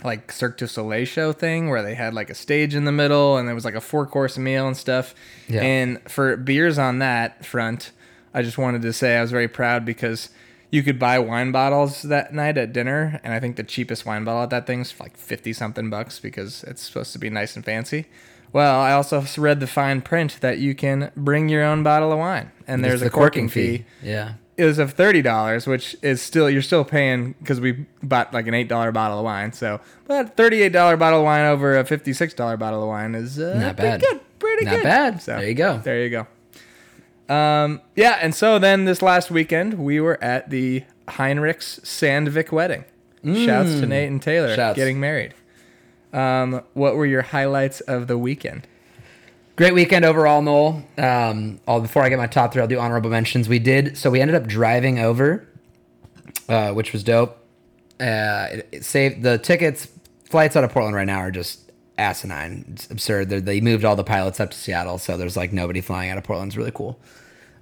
like 0.04 0.32
Cirque 0.32 0.58
du 0.58 0.68
Soleil 0.68 1.06
show 1.06 1.34
thing 1.34 1.70
where 1.70 1.84
they 1.84 1.96
had 1.96 2.14
like 2.14 2.30
a 2.30 2.36
stage 2.36 2.76
in 2.76 2.86
the 2.86 2.92
middle 2.92 3.38
and 3.38 3.48
there 3.48 3.56
was 3.56 3.66
like 3.66 3.76
a 3.76 3.82
four 3.82 4.06
course 4.06 4.38
meal 4.38 4.68
and 4.68 4.76
stuff. 4.76 5.14
Yeah. 5.48 5.62
And 5.62 6.02
for 6.10 6.38
beers 6.38 6.78
on 6.78 7.00
that 7.00 7.46
front, 7.46 7.92
I 8.34 8.42
just 8.42 8.58
wanted 8.58 8.82
to 8.84 8.94
say 8.94 9.18
I 9.18 9.22
was 9.22 9.32
very 9.32 9.48
proud 9.48 9.86
because 9.86 10.30
you 10.70 10.84
could 10.84 10.98
buy 10.98 11.20
wine 11.20 11.52
bottles 11.52 12.04
that 12.04 12.34
night 12.34 12.58
at 12.58 12.72
dinner, 12.72 13.20
and 13.26 13.34
I 13.34 13.42
think 13.42 13.58
the 13.58 13.64
cheapest 13.64 14.06
wine 14.06 14.24
bottle 14.24 14.44
at 14.44 14.50
that 14.52 14.66
thing's 14.66 14.98
like 15.00 15.18
fifty 15.18 15.52
something 15.52 15.90
bucks 15.90 16.20
because 16.20 16.64
it's 16.64 16.82
supposed 16.82 17.12
to 17.12 17.20
be 17.20 17.30
nice 17.30 17.58
and 17.58 17.66
fancy. 17.66 18.06
Well, 18.54 18.80
I 18.82 18.92
also 18.94 19.24
read 19.38 19.60
the 19.60 19.68
fine 19.68 20.02
print 20.02 20.38
that 20.42 20.58
you 20.60 20.76
can 20.76 21.12
bring 21.16 21.48
your 21.50 21.64
own 21.64 21.84
bottle 21.84 22.12
of 22.12 22.20
wine, 22.20 22.52
and 22.68 22.84
there's 22.84 23.02
a 23.02 23.10
corking 23.10 23.48
fee. 23.50 23.86
Yeah. 24.04 24.34
It 24.58 24.66
was 24.66 24.78
of 24.78 24.92
thirty 24.94 25.22
dollars, 25.22 25.66
which 25.66 25.96
is 26.04 26.22
still 26.22 26.50
you're 26.50 26.62
still 26.62 26.84
paying 26.84 27.34
because 27.40 27.60
we 27.60 27.86
bought 28.04 28.34
like 28.34 28.46
an 28.48 28.54
eight 28.54 28.68
dollar 28.68 28.92
bottle 28.92 29.18
of 29.20 29.24
wine. 29.26 29.54
So, 29.54 29.80
but 30.06 30.36
thirty 30.38 30.62
eight 30.62 30.74
dollar 30.74 30.98
bottle 30.98 31.20
of 31.20 31.26
wine 31.26 31.46
over 31.46 31.78
a 31.80 31.86
fifty 31.86 32.14
six 32.14 32.34
dollar 32.34 32.58
bottle 32.58 32.84
of 32.84 32.90
wine 32.90 33.16
is 33.16 33.40
uh, 33.40 33.58
Not 33.58 33.78
pretty 33.78 33.92
bad. 33.98 34.02
good, 34.02 34.20
pretty 34.40 34.66
Not 34.66 34.76
good. 34.76 34.84
bad. 34.84 35.22
So 35.22 35.38
There 35.38 35.48
you 35.48 35.56
go. 35.56 35.78
There 35.80 36.04
you 36.04 36.10
go. 36.10 37.34
Um, 37.34 37.82
yeah, 37.96 38.20
and 38.22 38.36
so 38.36 38.60
then 38.60 38.86
this 38.86 39.02
last 39.02 39.32
weekend 39.32 39.76
we 39.76 40.00
were 40.02 40.22
at 40.24 40.50
the 40.50 40.84
Heinrichs 41.08 41.80
Sandvik 41.82 42.52
wedding. 42.52 42.84
Shouts 43.24 43.80
to 43.80 43.86
Nate 43.86 44.10
and 44.10 44.22
Taylor 44.22 44.50
Mm. 44.50 44.56
Shouts. 44.56 44.76
getting 44.76 45.00
married. 45.00 45.34
Um, 46.14 46.62
what 46.74 46.96
were 46.96 47.06
your 47.06 47.22
highlights 47.22 47.82
of 47.82 48.08
the 48.08 48.18
weekend? 48.18 48.68
Great 49.56 49.74
weekend 49.74 50.06
overall, 50.06 50.42
Knoll. 50.42 50.84
Um, 50.98 51.60
before 51.66 52.04
I 52.04 52.10
get 52.10 52.18
my 52.18 52.28
top 52.28 52.54
three, 52.54 52.62
I'll 52.62 52.68
do 52.68 52.80
honorable 52.80 53.10
mentions. 53.10 53.48
We 53.48 53.60
did 53.60 53.98
so 53.98 54.10
we 54.10 54.20
ended 54.22 54.36
up 54.36 54.48
driving 54.48 55.00
over, 55.00 55.48
uh, 56.50 56.74
which 56.74 56.94
was 56.94 57.04
dope. 57.04 57.38
Uh, 58.00 58.48
it, 58.52 58.70
it 58.72 58.86
saved 58.86 59.24
the 59.24 59.38
tickets. 59.38 59.88
Flights 60.30 60.56
out 60.56 60.64
of 60.64 60.72
Portland 60.72 60.96
right 60.96 61.06
now 61.06 61.20
are 61.20 61.32
just 61.32 61.72
asinine. 61.98 62.66
It's 62.72 62.90
absurd. 62.90 63.30
They're, 63.30 63.42
they 63.42 63.62
moved 63.62 63.86
all 63.86 63.96
the 63.96 64.04
pilots 64.04 64.40
up 64.40 64.52
to 64.52 64.58
Seattle, 64.58 64.98
so 64.98 65.18
there's 65.18 65.38
like 65.38 65.54
nobody 65.54 65.82
flying 65.82 66.10
out 66.10 66.18
of 66.18 66.24
Portland. 66.24 66.50
It's 66.50 66.58
really 66.58 66.72
cool. 66.72 67.00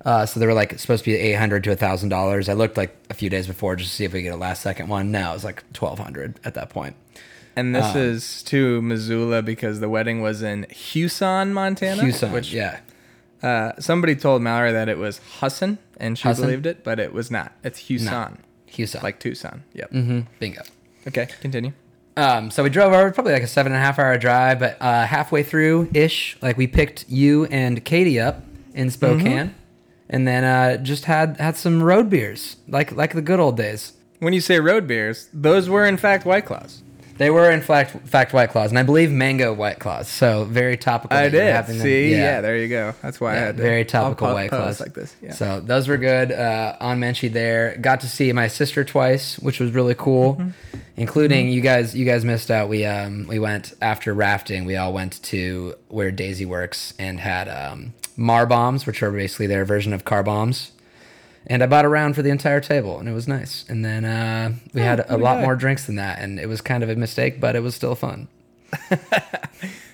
Uh, 0.06 0.26
so 0.26 0.40
they 0.40 0.46
were 0.46 0.54
like 0.54 0.80
supposed 0.80 1.04
to 1.04 1.12
be 1.12 1.18
eight 1.18 1.34
hundred 1.34 1.64
to 1.66 1.76
thousand 1.76 2.10
dollars. 2.10 2.48
I 2.48 2.54
looked 2.54 2.78
like 2.78 2.96
a 3.10 3.14
few 3.14 3.30
days 3.30 3.48
before 3.48 3.76
just 3.76 3.90
to 3.90 3.96
see 3.98 4.06
if 4.06 4.14
we 4.14 4.22
get 4.22 4.34
a 4.34 4.38
last 4.38 4.62
second 4.62 4.88
one. 4.88 5.12
No, 5.12 5.32
it 5.32 5.34
was 5.34 5.44
like 5.44 5.64
twelve 5.74 6.00
hundred 6.00 6.40
at 6.46 6.54
that 6.54 6.70
point. 6.70 6.96
And 7.56 7.76
this 7.76 7.86
Um, 7.96 7.98
is 7.98 8.44
to 8.44 8.82
Missoula 8.82 9.42
because 9.42 9.80
the 9.80 9.90
wedding 9.90 10.22
was 10.22 10.42
in 10.42 10.66
Huson, 10.70 11.52
Montana. 11.52 12.02
Houston, 12.04 12.32
Which 12.32 12.54
yeah. 12.54 12.80
uh, 13.44 13.74
somebody 13.80 14.16
told 14.16 14.42
Mallory 14.42 14.72
that 14.72 14.88
it 14.90 14.98
was 14.98 15.20
Husson, 15.40 15.78
and 15.98 16.18
she 16.18 16.28
Husson? 16.28 16.46
believed 16.46 16.66
it, 16.66 16.84
but 16.84 17.00
it 17.00 17.14
was 17.14 17.30
not. 17.30 17.52
It's 17.64 17.82
Huson, 17.90 18.38
Houston. 18.68 19.02
like 19.04 19.20
Tucson. 19.20 19.64
Yep. 19.74 19.92
Mm-hmm. 19.92 20.20
bingo. 20.40 20.62
Okay, 21.08 21.28
continue. 21.42 21.74
Um, 22.18 22.52
so 22.52 22.64
we 22.64 22.70
drove 22.70 22.92
over, 22.94 23.12
probably 23.12 23.34
like 23.34 23.44
a 23.44 23.48
seven 23.48 23.72
and 23.72 23.82
a 23.82 23.86
half 23.86 23.98
hour 24.00 24.18
drive, 24.18 24.60
but 24.60 24.78
uh, 24.82 25.06
halfway 25.06 25.42
through 25.44 25.90
ish, 25.94 26.38
like 26.42 26.58
we 26.58 26.68
picked 26.68 27.06
you 27.10 27.46
and 27.46 27.84
Katie 27.86 28.20
up 28.20 28.44
in 28.74 28.90
Spokane, 28.90 29.56
and 30.10 30.28
then 30.28 30.44
uh, 30.44 30.78
just 30.78 31.06
had 31.06 31.38
had 31.38 31.56
some 31.56 31.82
road 31.82 32.10
beers, 32.10 32.58
like 32.68 32.92
like 32.92 33.14
the 33.14 33.22
good 33.22 33.40
old 33.40 33.56
days. 33.58 33.94
When 34.20 34.34
you 34.34 34.42
say 34.42 34.60
road 34.60 34.86
beers, 34.86 35.30
those 35.34 35.70
were 35.70 35.86
in 35.86 35.96
fact 35.96 36.26
White 36.26 36.46
Claws. 36.46 36.84
They 37.20 37.30
were 37.30 37.52
in 37.52 37.60
fact 37.60 38.08
fact 38.08 38.32
White 38.32 38.50
Claws, 38.52 38.72
and 38.72 38.80
I 38.80 38.84
believe 38.84 39.12
mango 39.12 39.54
White 39.54 39.80
Claws. 39.80 40.08
So 40.08 40.46
very 40.46 40.78
topical. 40.78 41.18
I 41.18 41.28
did. 41.28 41.66
See, 41.66 42.12
yeah. 42.12 42.40
there 42.40 42.58
you 42.58 42.70
go. 42.70 42.96
That's 43.02 43.20
why 43.20 43.34
I 43.34 43.36
had 43.36 43.58
to 43.58 43.62
very 43.62 43.84
topical 43.84 44.28
po- 44.28 44.34
White 44.34 44.50
Claws 44.50 44.80
like 44.80 44.94
this. 44.94 45.14
Yeah. 45.22 45.34
So 45.34 45.60
those 45.60 45.90
were 45.90 45.98
good. 45.98 46.32
Uh, 46.32 46.78
on 46.80 47.02
Menchie 47.02 47.30
there, 47.32 47.78
got 47.78 48.00
to 48.02 48.08
see 48.08 48.32
my 48.32 48.48
sister 48.48 48.86
twice, 48.86 49.38
which 49.38 49.60
was 49.60 49.72
really 49.72 49.96
cool. 49.96 50.36
Mm-hmm. 50.36 50.80
Including 50.96 51.50
you 51.50 51.60
guys. 51.60 51.94
You 51.94 52.06
guys 52.06 52.24
missed 52.24 52.50
out. 52.50 52.70
We 52.70 52.86
um 52.86 53.28
we 53.28 53.38
went 53.38 53.74
after 53.82 54.14
rafting. 54.14 54.64
We 54.64 54.78
all 54.78 54.94
went 54.94 55.22
to 55.24 55.76
where 55.90 56.12
Daisy 56.12 56.46
works 56.46 56.94
and 56.98 57.20
had 57.20 57.50
um 57.50 57.94
Mar 58.16 58.46
bombs, 58.46 58.86
which 58.86 59.04
are 59.04 59.12
basically 59.12 59.48
their 59.48 59.66
version 59.66 59.92
of 59.92 60.06
car 60.06 60.24
bombs. 60.24 60.72
And 61.48 61.64
I 61.64 61.68
bought 61.68 61.86
a 61.86 61.90
round 61.90 62.16
for 62.16 62.22
the 62.22 62.30
entire 62.30 62.62
table, 62.62 63.00
and 63.00 63.10
it 63.10 63.14
was 63.14 63.28
nice. 63.28 63.66
And 63.68 63.84
then 63.84 64.06
uh, 64.06 64.54
we 64.74 64.82
had 64.82 65.04
a 65.10 65.18
lot 65.18 65.42
more 65.42 65.56
drinks 65.56 65.86
than 65.86 65.96
that, 65.96 66.20
and 66.20 66.40
it 66.40 66.48
was 66.48 66.62
kind 66.62 66.84
of 66.84 66.90
a 66.90 66.96
mistake, 66.96 67.40
but 67.40 67.56
it 67.56 67.62
was 67.62 67.76
still 67.76 67.96
fun. 67.96 68.28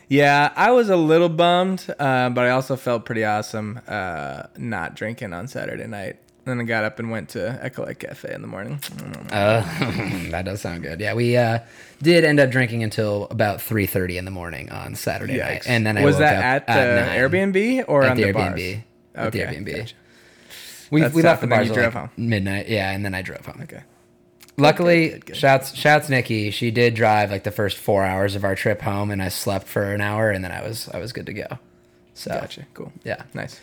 Yeah, 0.07 0.53
I 0.55 0.71
was 0.71 0.89
a 0.89 0.95
little 0.95 1.29
bummed, 1.29 1.85
uh, 1.97 2.29
but 2.29 2.45
I 2.45 2.51
also 2.51 2.75
felt 2.75 3.05
pretty 3.05 3.25
awesome 3.25 3.79
uh, 3.87 4.43
not 4.57 4.95
drinking 4.95 5.33
on 5.33 5.47
Saturday 5.47 5.87
night. 5.87 6.17
Then 6.45 6.61
I 6.61 6.63
got 6.63 6.83
up 6.83 6.99
and 6.99 7.09
went 7.09 7.29
to 7.29 7.59
Ecolite 7.63 7.97
Cafe 7.97 8.31
in 8.31 8.43
the 8.43 8.47
morning. 8.47 8.79
Uh, 9.31 9.61
that 10.29 10.45
does 10.45 10.61
sound 10.61 10.83
good. 10.83 10.99
Yeah, 10.99 11.15
we 11.15 11.35
uh, 11.35 11.59
did 12.03 12.23
end 12.23 12.39
up 12.39 12.51
drinking 12.51 12.83
until 12.83 13.27
about 13.31 13.61
three 13.61 13.87
thirty 13.87 14.19
in 14.19 14.25
the 14.25 14.31
morning 14.31 14.71
on 14.71 14.93
Saturday 14.93 15.39
night, 15.39 15.63
and 15.65 15.87
then 15.87 15.97
I 15.97 16.05
was 16.05 16.19
that 16.19 16.67
at 16.67 16.67
the 16.67 17.17
Airbnb 17.17 17.85
or 17.87 18.03
at 18.03 18.11
on 18.11 18.17
the 18.17 18.23
the, 18.23 18.33
Airbnb. 18.33 18.33
bars? 18.33 18.83
At 19.15 19.31
the 19.31 19.39
Airbnb. 19.39 19.75
gotcha. 19.75 19.95
We, 20.91 21.01
That's 21.01 21.13
we 21.13 21.21
left 21.23 21.41
the 21.41 21.47
bars 21.47 21.69
at 21.69 21.73
drove 21.73 21.93
like 21.95 22.01
home. 22.01 22.09
midnight. 22.17 22.67
Yeah, 22.67 22.91
and 22.91 23.03
then 23.03 23.13
I 23.15 23.21
drove 23.21 23.45
home. 23.45 23.59
Okay. 23.63 23.81
Luckily, 24.57 25.09
good, 25.09 25.25
good. 25.25 25.35
shouts 25.37 25.75
shouts 25.75 26.07
Nikki. 26.09 26.49
She 26.51 26.71
did 26.71 26.93
drive 26.95 27.29
like 27.31 27.43
the 27.43 27.51
first 27.51 27.77
four 27.77 28.03
hours 28.05 28.35
of 28.35 28.43
our 28.45 28.55
trip 28.55 28.81
home, 28.81 29.11
and 29.11 29.21
I 29.21 29.27
slept 29.29 29.67
for 29.67 29.83
an 29.93 29.99
hour, 30.01 30.29
and 30.29 30.43
then 30.43 30.51
I 30.51 30.61
was 30.61 30.87
I 30.89 30.99
was 30.99 31.11
good 31.11 31.25
to 31.25 31.33
go. 31.33 31.47
So 32.13 32.31
Gotcha. 32.31 32.65
Cool. 32.73 32.93
yeah, 33.03 33.23
Nice. 33.33 33.59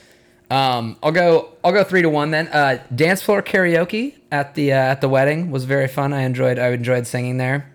Um, 0.50 0.98
I'll 1.02 1.12
go. 1.12 1.48
I'll 1.64 1.72
go 1.72 1.82
three 1.82 2.02
to 2.02 2.10
one 2.10 2.30
then. 2.30 2.46
Uh, 2.48 2.78
dance 2.94 3.22
floor 3.22 3.40
karaoke 3.42 4.16
at 4.30 4.54
the 4.54 4.74
uh, 4.74 4.76
at 4.76 5.00
the 5.00 5.08
wedding 5.08 5.50
was 5.50 5.64
very 5.64 5.88
fun. 5.88 6.12
I 6.12 6.22
enjoyed. 6.22 6.58
I 6.58 6.68
enjoyed 6.72 7.06
singing 7.06 7.38
there. 7.38 7.72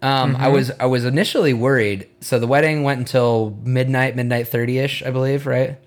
Um, 0.00 0.34
I 0.36 0.48
was 0.48 0.70
I 0.80 0.86
was 0.86 1.04
initially 1.04 1.52
worried. 1.52 2.08
So 2.22 2.38
the 2.38 2.46
wedding 2.46 2.82
went 2.82 2.98
until 2.98 3.58
midnight, 3.62 4.16
midnight 4.16 4.48
thirty 4.48 4.78
ish, 4.78 5.02
I 5.02 5.10
believe. 5.10 5.46
Right? 5.46 5.78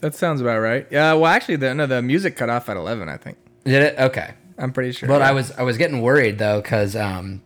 That 0.00 0.14
sounds 0.14 0.40
about 0.40 0.58
right. 0.60 0.86
Yeah. 0.90 1.14
Well, 1.14 1.26
actually, 1.26 1.56
the 1.56 1.74
no, 1.74 1.86
the 1.86 2.02
music 2.02 2.36
cut 2.36 2.50
off 2.50 2.68
at 2.68 2.76
eleven. 2.76 3.08
I 3.08 3.16
think. 3.16 3.38
Did 3.64 3.82
it? 3.82 3.98
Okay. 3.98 4.34
I'm 4.58 4.72
pretty 4.72 4.92
sure. 4.92 5.08
But 5.08 5.20
yeah. 5.20 5.28
I 5.28 5.32
was 5.32 5.52
I 5.52 5.62
was 5.62 5.76
getting 5.78 6.00
worried 6.02 6.38
though 6.38 6.60
because 6.60 6.94
um, 6.96 7.42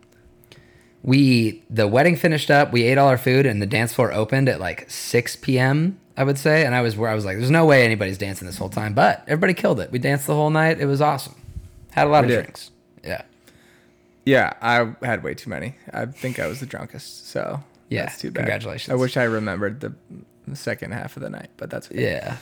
we 1.03 1.63
the 1.69 1.87
wedding 1.87 2.15
finished 2.15 2.51
up. 2.51 2.71
We 2.71 2.83
ate 2.83 2.97
all 2.97 3.07
our 3.07 3.17
food 3.17 3.45
and 3.45 3.61
the 3.61 3.65
dance 3.65 3.93
floor 3.93 4.11
opened 4.13 4.49
at 4.49 4.59
like 4.59 4.89
six 4.89 5.35
p.m. 5.35 5.99
I 6.17 6.23
would 6.23 6.37
say, 6.37 6.65
and 6.65 6.75
I 6.75 6.81
was 6.81 6.95
where 6.95 7.09
I 7.09 7.15
was 7.15 7.25
like, 7.25 7.37
"There's 7.37 7.49
no 7.51 7.65
way 7.65 7.83
anybody's 7.83 8.17
dancing 8.17 8.45
this 8.45 8.57
whole 8.57 8.69
time." 8.69 8.93
But 8.93 9.23
everybody 9.27 9.53
killed 9.53 9.79
it. 9.79 9.91
We 9.91 9.99
danced 9.99 10.27
the 10.27 10.35
whole 10.35 10.49
night. 10.49 10.79
It 10.79 10.85
was 10.85 11.01
awesome. 11.01 11.35
Had 11.91 12.07
a 12.07 12.09
lot 12.09 12.25
We 12.25 12.33
of 12.33 12.37
did. 12.37 12.43
drinks. 12.43 12.71
Yeah. 13.03 13.21
Yeah, 14.23 14.53
I 14.61 14.93
had 15.05 15.23
way 15.23 15.33
too 15.33 15.49
many. 15.49 15.75
I 15.91 16.05
think 16.05 16.39
I 16.39 16.45
was 16.47 16.59
the 16.59 16.67
drunkest. 16.67 17.27
So 17.29 17.63
Yeah, 17.89 18.03
that's 18.03 18.19
too 18.19 18.29
bad. 18.29 18.41
congratulations. 18.41 18.93
I 18.93 18.95
wish 18.95 19.17
I 19.17 19.23
remembered 19.23 19.79
the, 19.79 19.93
the 20.47 20.55
second 20.55 20.91
half 20.91 21.15
of 21.17 21.23
the 21.23 21.29
night, 21.29 21.49
but 21.57 21.69
that's 21.69 21.87
okay. 21.91 22.03
Yeah. 22.03 22.37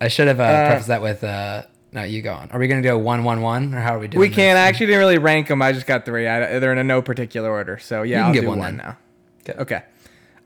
I 0.00 0.08
should 0.08 0.28
have 0.28 0.40
uh, 0.40 0.44
Uh, 0.44 0.66
prefaced 0.68 0.88
that 0.88 1.02
with 1.02 1.22
uh, 1.24 1.62
no, 1.92 2.02
you 2.02 2.22
go 2.22 2.32
on. 2.32 2.50
Are 2.50 2.58
we 2.58 2.66
gonna 2.68 2.82
go 2.82 2.98
one 2.98 3.22
one 3.24 3.40
one 3.42 3.74
or 3.74 3.80
how 3.80 3.94
are 3.96 3.98
we 3.98 4.08
doing? 4.08 4.20
We 4.20 4.28
can't. 4.30 4.58
I 4.58 4.62
actually 4.62 4.86
didn't 4.86 5.00
really 5.00 5.18
rank 5.18 5.48
them. 5.48 5.60
I 5.62 5.72
just 5.72 5.86
got 5.86 6.04
three. 6.04 6.26
I, 6.26 6.58
they're 6.58 6.72
in 6.72 6.78
a 6.78 6.84
no 6.84 7.02
particular 7.02 7.50
order. 7.50 7.78
So 7.78 8.02
yeah, 8.02 8.26
I'll 8.26 8.32
get 8.32 8.40
do 8.42 8.48
one 8.48 8.58
one, 8.58 8.76
now. 8.78 8.96
Okay. 9.48 9.82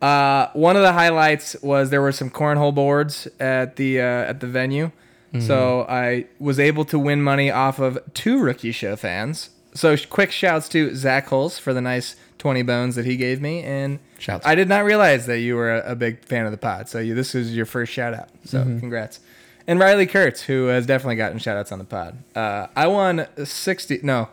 Uh, 0.03 0.49
one 0.53 0.77
of 0.77 0.83
the 0.83 0.93
highlights 0.93 1.57
was 1.63 1.89
there 1.91 2.03
were 2.03 2.13
some 2.13 2.29
cornhole 2.31 2.75
boards 2.75 3.27
at 3.41 3.77
the 3.77 4.01
uh, 4.01 4.05
at 4.05 4.41
the 4.41 4.47
venue, 4.47 4.91
Mm-hmm. 5.33 5.47
so 5.47 5.85
I 5.89 6.27
was 6.39 6.61
able 6.61 6.85
to 6.87 6.99
win 6.99 7.21
money 7.23 7.51
off 7.51 7.79
of 7.81 7.99
two 8.15 8.39
rookie 8.39 8.71
show 8.73 8.95
fans. 8.95 9.51
So 9.75 9.97
quick 10.09 10.31
shouts 10.31 10.69
to 10.71 10.95
Zach 10.95 11.29
Hulse 11.29 11.59
for 11.59 11.75
the 11.75 11.81
nice 11.81 12.15
twenty 12.39 12.63
bones 12.63 12.95
that 12.95 13.05
he 13.07 13.17
gave 13.17 13.41
me, 13.41 13.63
and 13.63 13.99
Shouts. 14.19 14.47
I 14.47 14.55
did 14.55 14.69
not 14.69 14.85
realize 14.85 15.27
that 15.27 15.41
you 15.41 15.57
were 15.57 15.75
a, 15.77 15.93
a 15.93 15.95
big 15.97 16.25
fan 16.25 16.47
of 16.47 16.53
the 16.53 16.59
pod. 16.59 16.89
So 16.89 16.99
you, 16.99 17.15
this 17.15 17.35
was 17.35 17.55
your 17.55 17.67
first 17.67 17.93
shout 17.93 18.15
out. 18.15 18.29
So 18.45 18.61
Mm-hmm. 18.61 18.79
congrats. 18.81 19.21
And 19.67 19.79
Riley 19.81 20.07
Kurtz, 20.07 20.43
who 20.43 20.67
has 20.67 20.87
definitely 20.87 21.17
gotten 21.17 21.39
shout 21.39 21.57
outs 21.57 21.73
on 21.73 21.79
the 21.79 21.85
pod. 21.85 22.19
Uh, 22.35 22.69
I 22.77 22.87
won 22.87 23.27
sixty. 23.45 23.99
No, 24.03 24.29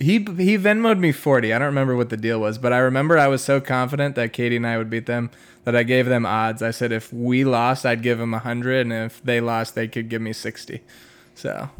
he 0.00 0.14
he 0.18 0.58
Venmoed 0.58 0.98
me 0.98 1.12
forty. 1.12 1.52
I 1.52 1.58
don't 1.58 1.66
remember 1.66 1.94
what 1.96 2.10
the 2.10 2.16
deal 2.16 2.40
was, 2.40 2.58
but 2.58 2.72
I 2.72 2.78
remember 2.78 3.16
I 3.16 3.28
was 3.28 3.44
so 3.44 3.60
confident 3.60 4.16
that 4.16 4.32
Katie 4.32 4.56
and 4.56 4.66
I 4.66 4.76
would 4.76 4.90
beat 4.90 5.06
them 5.06 5.30
that 5.64 5.76
I 5.76 5.84
gave 5.84 6.06
them 6.06 6.26
odds. 6.26 6.60
I 6.62 6.72
said 6.72 6.90
if 6.90 7.12
we 7.12 7.44
lost, 7.44 7.86
I'd 7.86 8.02
give 8.02 8.18
them 8.18 8.32
hundred, 8.32 8.80
and 8.86 8.92
if 8.92 9.22
they 9.22 9.40
lost, 9.40 9.76
they 9.76 9.86
could 9.86 10.08
give 10.08 10.20
me 10.20 10.32
sixty. 10.32 10.82
So 11.36 11.70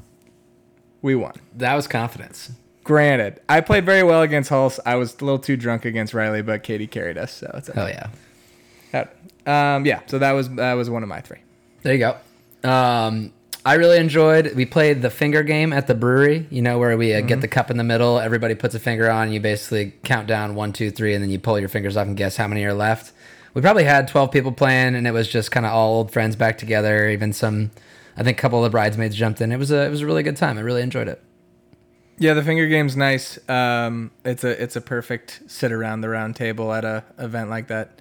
we 1.02 1.16
won. 1.16 1.34
That 1.56 1.74
was 1.74 1.88
confidence. 1.88 2.52
Granted, 2.84 3.40
I 3.48 3.60
played 3.60 3.84
very 3.84 4.02
well 4.02 4.22
against 4.22 4.50
Hulse. 4.50 4.80
I 4.84 4.96
was 4.96 5.14
a 5.20 5.24
little 5.24 5.38
too 5.38 5.56
drunk 5.56 5.84
against 5.84 6.14
Riley, 6.14 6.42
but 6.42 6.62
Katie 6.62 6.88
carried 6.88 7.16
us, 7.16 7.32
so 7.32 7.50
it's 7.54 7.68
Hell 7.68 7.88
yeah. 7.88 8.08
Um, 9.46 9.86
yeah. 9.86 10.00
So 10.06 10.18
that 10.18 10.32
was 10.32 10.48
that 10.50 10.74
was 10.74 10.90
one 10.90 11.02
of 11.02 11.08
my 11.08 11.20
three. 11.20 11.38
There 11.82 11.94
you 11.94 11.98
go. 11.98 12.68
Um, 12.68 13.32
I 13.64 13.74
really 13.74 13.98
enjoyed. 13.98 14.54
We 14.54 14.66
played 14.66 15.02
the 15.02 15.10
finger 15.10 15.42
game 15.42 15.72
at 15.72 15.86
the 15.86 15.94
brewery. 15.94 16.46
You 16.50 16.62
know 16.62 16.78
where 16.78 16.96
we 16.96 17.14
uh, 17.14 17.20
get 17.20 17.40
the 17.40 17.48
cup 17.48 17.70
in 17.70 17.76
the 17.76 17.84
middle. 17.84 18.18
Everybody 18.18 18.54
puts 18.54 18.74
a 18.74 18.80
finger 18.80 19.10
on. 19.10 19.24
And 19.24 19.34
you 19.34 19.40
basically 19.40 19.94
count 20.04 20.26
down 20.26 20.54
one, 20.54 20.72
two, 20.72 20.90
three, 20.90 21.14
and 21.14 21.22
then 21.22 21.30
you 21.30 21.38
pull 21.38 21.58
your 21.58 21.68
fingers 21.68 21.96
off 21.96 22.06
and 22.06 22.16
guess 22.16 22.36
how 22.36 22.48
many 22.48 22.64
are 22.64 22.74
left. 22.74 23.12
We 23.54 23.62
probably 23.62 23.84
had 23.84 24.08
twelve 24.08 24.30
people 24.30 24.52
playing, 24.52 24.94
and 24.94 25.06
it 25.06 25.12
was 25.12 25.28
just 25.28 25.50
kind 25.50 25.66
of 25.66 25.72
all 25.72 25.96
old 25.96 26.12
friends 26.12 26.36
back 26.36 26.58
together. 26.58 27.08
Even 27.08 27.32
some, 27.32 27.70
I 28.16 28.22
think, 28.22 28.38
a 28.38 28.40
couple 28.40 28.58
of 28.58 28.64
the 28.64 28.70
bridesmaids 28.70 29.16
jumped 29.16 29.40
in. 29.40 29.52
It 29.52 29.58
was 29.58 29.70
a 29.70 29.84
it 29.84 29.90
was 29.90 30.00
a 30.00 30.06
really 30.06 30.22
good 30.22 30.36
time. 30.36 30.56
I 30.56 30.62
really 30.62 30.82
enjoyed 30.82 31.08
it. 31.08 31.22
Yeah, 32.22 32.34
the 32.34 32.44
finger 32.44 32.68
game's 32.68 32.96
nice. 32.96 33.36
Um, 33.48 34.12
it's 34.24 34.44
a 34.44 34.62
it's 34.62 34.76
a 34.76 34.80
perfect 34.80 35.42
sit 35.48 35.72
around 35.72 36.02
the 36.02 36.08
round 36.08 36.36
table 36.36 36.72
at 36.72 36.84
a 36.84 37.02
event 37.18 37.50
like 37.50 37.66
that. 37.66 38.00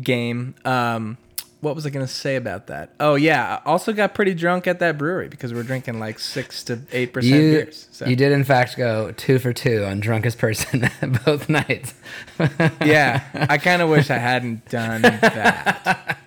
Game. 0.00 0.56
Um, 0.64 1.18
what 1.60 1.76
was 1.76 1.86
I 1.86 1.90
gonna 1.90 2.08
say 2.08 2.34
about 2.34 2.66
that? 2.66 2.90
Oh 2.98 3.14
yeah, 3.14 3.60
I 3.64 3.68
also 3.70 3.92
got 3.92 4.12
pretty 4.12 4.34
drunk 4.34 4.66
at 4.66 4.80
that 4.80 4.98
brewery 4.98 5.28
because 5.28 5.54
we're 5.54 5.62
drinking 5.62 6.00
like 6.00 6.18
six 6.18 6.64
to 6.64 6.80
eight 6.90 7.12
percent 7.12 7.34
You 7.34 7.40
beers. 7.52 7.86
So. 7.92 8.06
you 8.06 8.16
did 8.16 8.32
in 8.32 8.42
fact 8.42 8.76
go 8.76 9.12
two 9.12 9.38
for 9.38 9.52
two 9.52 9.84
on 9.84 10.00
drunkest 10.00 10.38
person 10.38 10.90
both 11.24 11.48
nights. 11.48 11.94
yeah, 12.84 13.22
I 13.48 13.58
kind 13.58 13.82
of 13.82 13.88
wish 13.88 14.10
I 14.10 14.18
hadn't 14.18 14.68
done 14.68 15.02
that. 15.02 16.16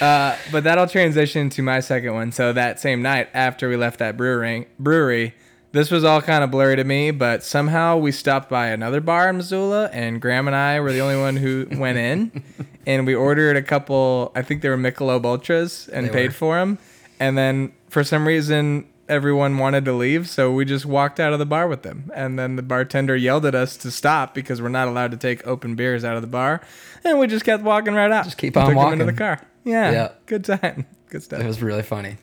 Uh, 0.00 0.36
but 0.52 0.62
that'll 0.62 0.86
transition 0.86 1.50
to 1.50 1.60
my 1.60 1.80
second 1.80 2.14
one. 2.14 2.30
So 2.30 2.52
that 2.52 2.78
same 2.78 3.02
night 3.02 3.28
after 3.34 3.68
we 3.68 3.74
left 3.76 3.98
that 3.98 4.16
brewery, 4.16 4.68
brewery, 4.78 5.34
this 5.72 5.90
was 5.90 6.04
all 6.04 6.22
kind 6.22 6.42
of 6.44 6.50
blurry 6.50 6.76
to 6.76 6.84
me. 6.84 7.10
But 7.10 7.42
somehow 7.42 7.96
we 7.96 8.12
stopped 8.12 8.48
by 8.48 8.68
another 8.68 9.00
bar 9.00 9.28
in 9.28 9.36
Missoula, 9.36 9.90
and 9.92 10.20
Graham 10.20 10.46
and 10.46 10.56
I 10.56 10.80
were 10.80 10.92
the 10.92 11.00
only 11.00 11.20
one 11.20 11.36
who 11.36 11.66
went 11.72 11.98
in, 11.98 12.42
and 12.86 13.06
we 13.06 13.14
ordered 13.14 13.56
a 13.56 13.62
couple. 13.62 14.32
I 14.34 14.42
think 14.42 14.62
they 14.62 14.68
were 14.68 14.76
Michelob 14.78 15.24
Ultras, 15.24 15.88
and 15.88 16.06
They 16.06 16.10
paid 16.12 16.28
were. 16.28 16.34
for 16.34 16.56
them. 16.58 16.78
And 17.20 17.36
then 17.36 17.72
for 17.88 18.04
some 18.04 18.26
reason, 18.26 18.86
everyone 19.08 19.58
wanted 19.58 19.84
to 19.86 19.92
leave, 19.92 20.28
so 20.28 20.52
we 20.52 20.64
just 20.64 20.86
walked 20.86 21.18
out 21.18 21.32
of 21.32 21.38
the 21.38 21.46
bar 21.46 21.66
with 21.66 21.82
them. 21.82 22.10
And 22.14 22.38
then 22.38 22.56
the 22.56 22.62
bartender 22.62 23.16
yelled 23.16 23.44
at 23.46 23.54
us 23.54 23.76
to 23.78 23.90
stop 23.90 24.34
because 24.34 24.60
we're 24.62 24.68
not 24.68 24.86
allowed 24.86 25.10
to 25.12 25.16
take 25.16 25.46
open 25.46 25.74
beers 25.74 26.04
out 26.04 26.14
of 26.16 26.22
the 26.22 26.28
bar, 26.28 26.60
and 27.04 27.18
we 27.18 27.26
just 27.26 27.44
kept 27.44 27.62
walking 27.62 27.94
right 27.94 28.10
out. 28.10 28.24
Just 28.24 28.38
keep 28.38 28.56
on 28.56 28.66
Took 28.66 28.74
them 28.74 28.78
into 28.92 29.04
walking. 29.04 29.06
the 29.06 29.12
car. 29.18 29.40
Yeah, 29.64 29.90
Yeah. 29.90 30.08
good 30.26 30.44
time, 30.44 30.86
good 31.10 31.22
stuff. 31.22 31.40
It 31.40 31.46
was 31.46 31.60
really 31.62 31.82
funny. 31.82 32.16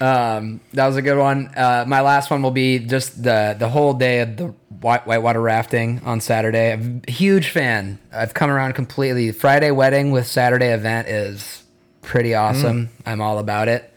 Um, 0.00 0.60
that 0.72 0.86
was 0.86 0.96
a 0.96 1.02
good 1.02 1.18
one. 1.18 1.50
Uh, 1.56 1.84
my 1.86 2.00
last 2.00 2.30
one 2.30 2.42
will 2.42 2.50
be 2.52 2.78
just 2.78 3.22
the 3.22 3.56
the 3.58 3.68
whole 3.68 3.94
day 3.94 4.20
of 4.20 4.36
the 4.36 4.54
white 4.80 5.06
whitewater 5.06 5.40
rafting 5.40 6.00
on 6.04 6.20
Saturday. 6.20 6.72
I'm 6.72 7.02
a 7.06 7.10
huge 7.10 7.50
fan. 7.50 7.98
I've 8.12 8.34
come 8.34 8.50
around 8.50 8.74
completely. 8.74 9.32
Friday 9.32 9.70
wedding 9.70 10.10
with 10.12 10.26
Saturday 10.26 10.72
event 10.72 11.08
is 11.08 11.64
pretty 12.02 12.34
awesome. 12.34 12.90
I'm 13.04 13.20
all 13.20 13.38
about 13.38 13.68
it. 13.68 13.92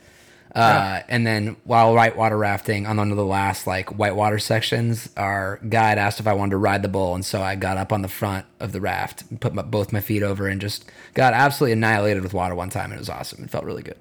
Uh, 0.54 1.00
and 1.08 1.26
then 1.26 1.56
while 1.64 1.94
whitewater 1.94 2.38
rafting 2.38 2.86
on 2.86 2.98
one 2.98 3.10
of 3.12 3.16
the 3.16 3.24
last 3.26 3.66
like 3.68 3.98
whitewater 3.98 4.38
sections, 4.38 5.10
our 5.16 5.60
guide 5.70 5.98
asked 5.98 6.20
if 6.20 6.28
I 6.28 6.34
wanted 6.34 6.52
to 6.52 6.58
ride 6.58 6.82
the 6.82 6.90
bull, 6.90 7.16
and 7.16 7.24
so 7.24 7.42
I 7.42 7.56
got 7.56 7.78
up 7.78 7.94
on 7.94 8.02
the 8.02 8.10
front 8.10 8.46
of 8.60 8.74
the 8.74 8.82
raft, 8.82 9.24
and 9.30 9.40
put 9.40 9.54
my, 9.54 9.62
both 9.62 9.94
my 9.94 10.02
feet 10.02 10.24
over, 10.24 10.48
and 10.48 10.60
just 10.60 10.92
got 11.14 11.34
absolutely 11.34 11.72
annihilated 11.74 12.22
with 12.22 12.34
water 12.34 12.54
one 12.54 12.70
time. 12.70 12.86
And 12.86 12.96
it 12.96 13.00
was 13.00 13.10
awesome. 13.10 13.46
It 13.46 13.50
felt 13.50 13.64
really 13.64 13.84
good. 13.84 13.98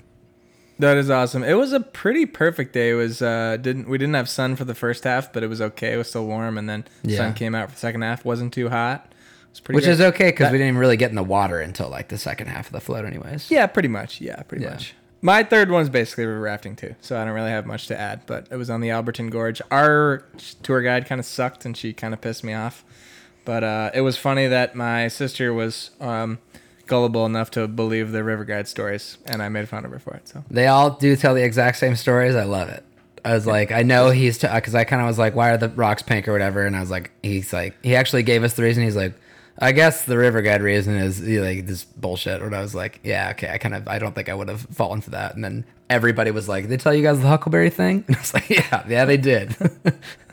That 0.81 0.97
is 0.97 1.11
awesome. 1.11 1.43
It 1.45 1.55
was 1.55 1.73
a 1.73 1.81
pretty 1.81 2.27
perfect 2.27 2.73
day. 2.73 2.91
It 2.91 2.95
was 2.95 3.21
uh 3.23 3.57
didn't 3.61 3.89
we 3.89 3.99
didn't 3.99 4.15
have 4.15 4.29
sun 4.29 4.57
for 4.57 4.65
the 4.65 4.75
first 4.75 5.05
half, 5.05 5.33
but 5.33 5.43
it 5.43 5.47
was 5.49 5.61
okay. 5.61 5.93
It 5.93 5.97
was 5.97 6.09
still 6.09 6.27
warm, 6.27 6.57
and 6.59 6.69
then 6.69 6.85
Yeah. 7.03 7.19
sun 7.19 7.35
came 7.35 7.55
out 7.55 7.69
for 7.69 7.75
the 7.75 7.81
second 7.81 8.03
half. 8.03 8.25
wasn't 8.25 8.53
too 8.53 8.69
hot. 8.71 9.07
It 9.11 9.15
was 9.51 9.61
pretty. 9.61 9.77
Which 9.77 9.85
great. 9.85 9.93
is 9.95 10.01
okay 10.01 10.29
because 10.31 10.51
we 10.51 10.59
didn't 10.59 10.69
even 10.69 10.81
really 10.81 10.97
get 10.97 11.11
in 11.11 11.17
the 11.17 11.23
water 11.23 11.61
until 11.61 11.89
like 11.89 12.09
the 12.09 12.19
second 12.19 12.47
half 12.49 12.67
of 12.67 12.73
the 12.73 12.81
float, 12.81 13.05
anyways. 13.05 13.51
Yeah, 13.51 13.67
pretty 13.67 13.89
much. 13.89 14.21
Yeah, 14.21 14.43
pretty 14.43 14.65
Yeah. 14.65 14.71
much. 14.71 14.95
My 15.23 15.43
third 15.43 15.71
one's 15.71 15.91
basically 15.91 16.25
river 16.25 16.41
rafting 16.41 16.77
too, 16.77 16.95
so 17.03 17.21
I 17.21 17.27
don't 17.27 17.35
really 17.35 17.51
have 17.51 17.67
much 17.67 17.87
to 17.89 18.01
add. 18.01 18.23
But 18.25 18.47
it 18.51 18.57
was 18.57 18.71
on 18.71 18.81
the 18.81 18.89
Alberton 18.89 19.29
Gorge. 19.31 19.61
Our 19.71 20.25
tour 20.63 20.81
guide 20.81 21.05
kind 21.07 21.19
of 21.19 21.27
sucked, 21.27 21.67
and 21.67 21.77
she 21.77 21.93
kind 21.93 22.15
of 22.15 22.23
pissed 22.23 22.43
me 22.43 22.55
off. 22.55 22.85
But 23.45 23.63
uh, 23.65 23.91
it 23.93 24.01
was 24.01 24.17
funny 24.17 24.47
that 24.47 24.75
my 24.75 25.09
sister 25.09 25.53
was 25.53 25.91
um, 26.01 26.39
gullible 26.91 27.25
enough 27.25 27.51
to 27.53 27.67
believe 27.69 28.11
the 28.11 28.23
river 28.23 28.45
guide 28.45 28.69
stories, 28.69 29.17
and 29.25 29.41
I 29.43 29.49
made 29.49 29.69
fun 29.69 29.85
of 29.87 29.93
her 29.93 29.99
for 30.01 30.13
it. 30.15 30.29
So 30.29 30.45
They 30.51 30.67
all 30.67 30.91
do 30.91 31.17
tell 31.17 31.35
the 31.35 31.45
exact 31.45 31.79
same 31.79 31.97
stories. 31.97 32.35
I 32.35 32.43
love 32.45 32.69
it. 32.69 32.85
I 33.25 33.33
was 33.33 33.47
like, 33.47 33.71
I 33.71 33.83
know 33.83 34.11
he's 34.11 34.39
because 34.39 34.75
I 34.75 34.85
kind 34.85 35.01
of 35.01 35.07
was 35.07 35.19
like, 35.19 35.35
why 35.35 35.51
are 35.51 35.57
the 35.57 35.69
rocks 35.69 36.03
pink 36.03 36.27
or 36.27 36.33
whatever? 36.33 36.67
And 36.67 36.77
I 36.77 36.81
was 36.81 36.91
like, 36.91 37.11
he's 37.23 37.53
like, 37.53 37.77
he 37.83 37.95
actually 37.95 38.25
gave 38.25 38.43
us 38.43 38.55
the 38.55 38.63
reason. 38.63 38.83
He's 38.83 38.97
like, 38.97 39.15
I 39.59 39.73
guess 39.73 40.05
the 40.05 40.17
river 40.19 40.43
guide 40.43 40.63
reason 40.63 40.97
is 40.97 41.21
like 41.21 41.67
this 41.67 41.85
bullshit. 41.85 42.41
And 42.43 42.55
I 42.55 42.61
was 42.61 42.75
like, 42.75 42.99
yeah, 43.05 43.31
okay. 43.33 43.51
I 43.53 43.59
kind 43.59 43.75
of, 43.75 43.87
I 43.87 43.99
don't 43.99 44.15
think 44.15 44.29
I 44.29 44.35
would 44.35 44.49
have 44.49 44.63
fallen 44.63 45.01
for 45.01 45.11
that. 45.11 45.35
And 45.35 45.45
then 45.45 45.65
everybody 45.91 46.31
was 46.31 46.49
like, 46.49 46.69
they 46.69 46.77
tell 46.79 46.95
you 46.95 47.03
guys 47.03 47.21
the 47.21 47.29
Huckleberry 47.29 47.71
thing? 47.71 48.05
And 48.09 48.17
I 48.17 48.21
was 48.21 48.35
like, 48.35 48.49
yeah, 48.51 48.85
yeah, 48.89 49.05
they 49.05 49.19
did. 49.19 49.55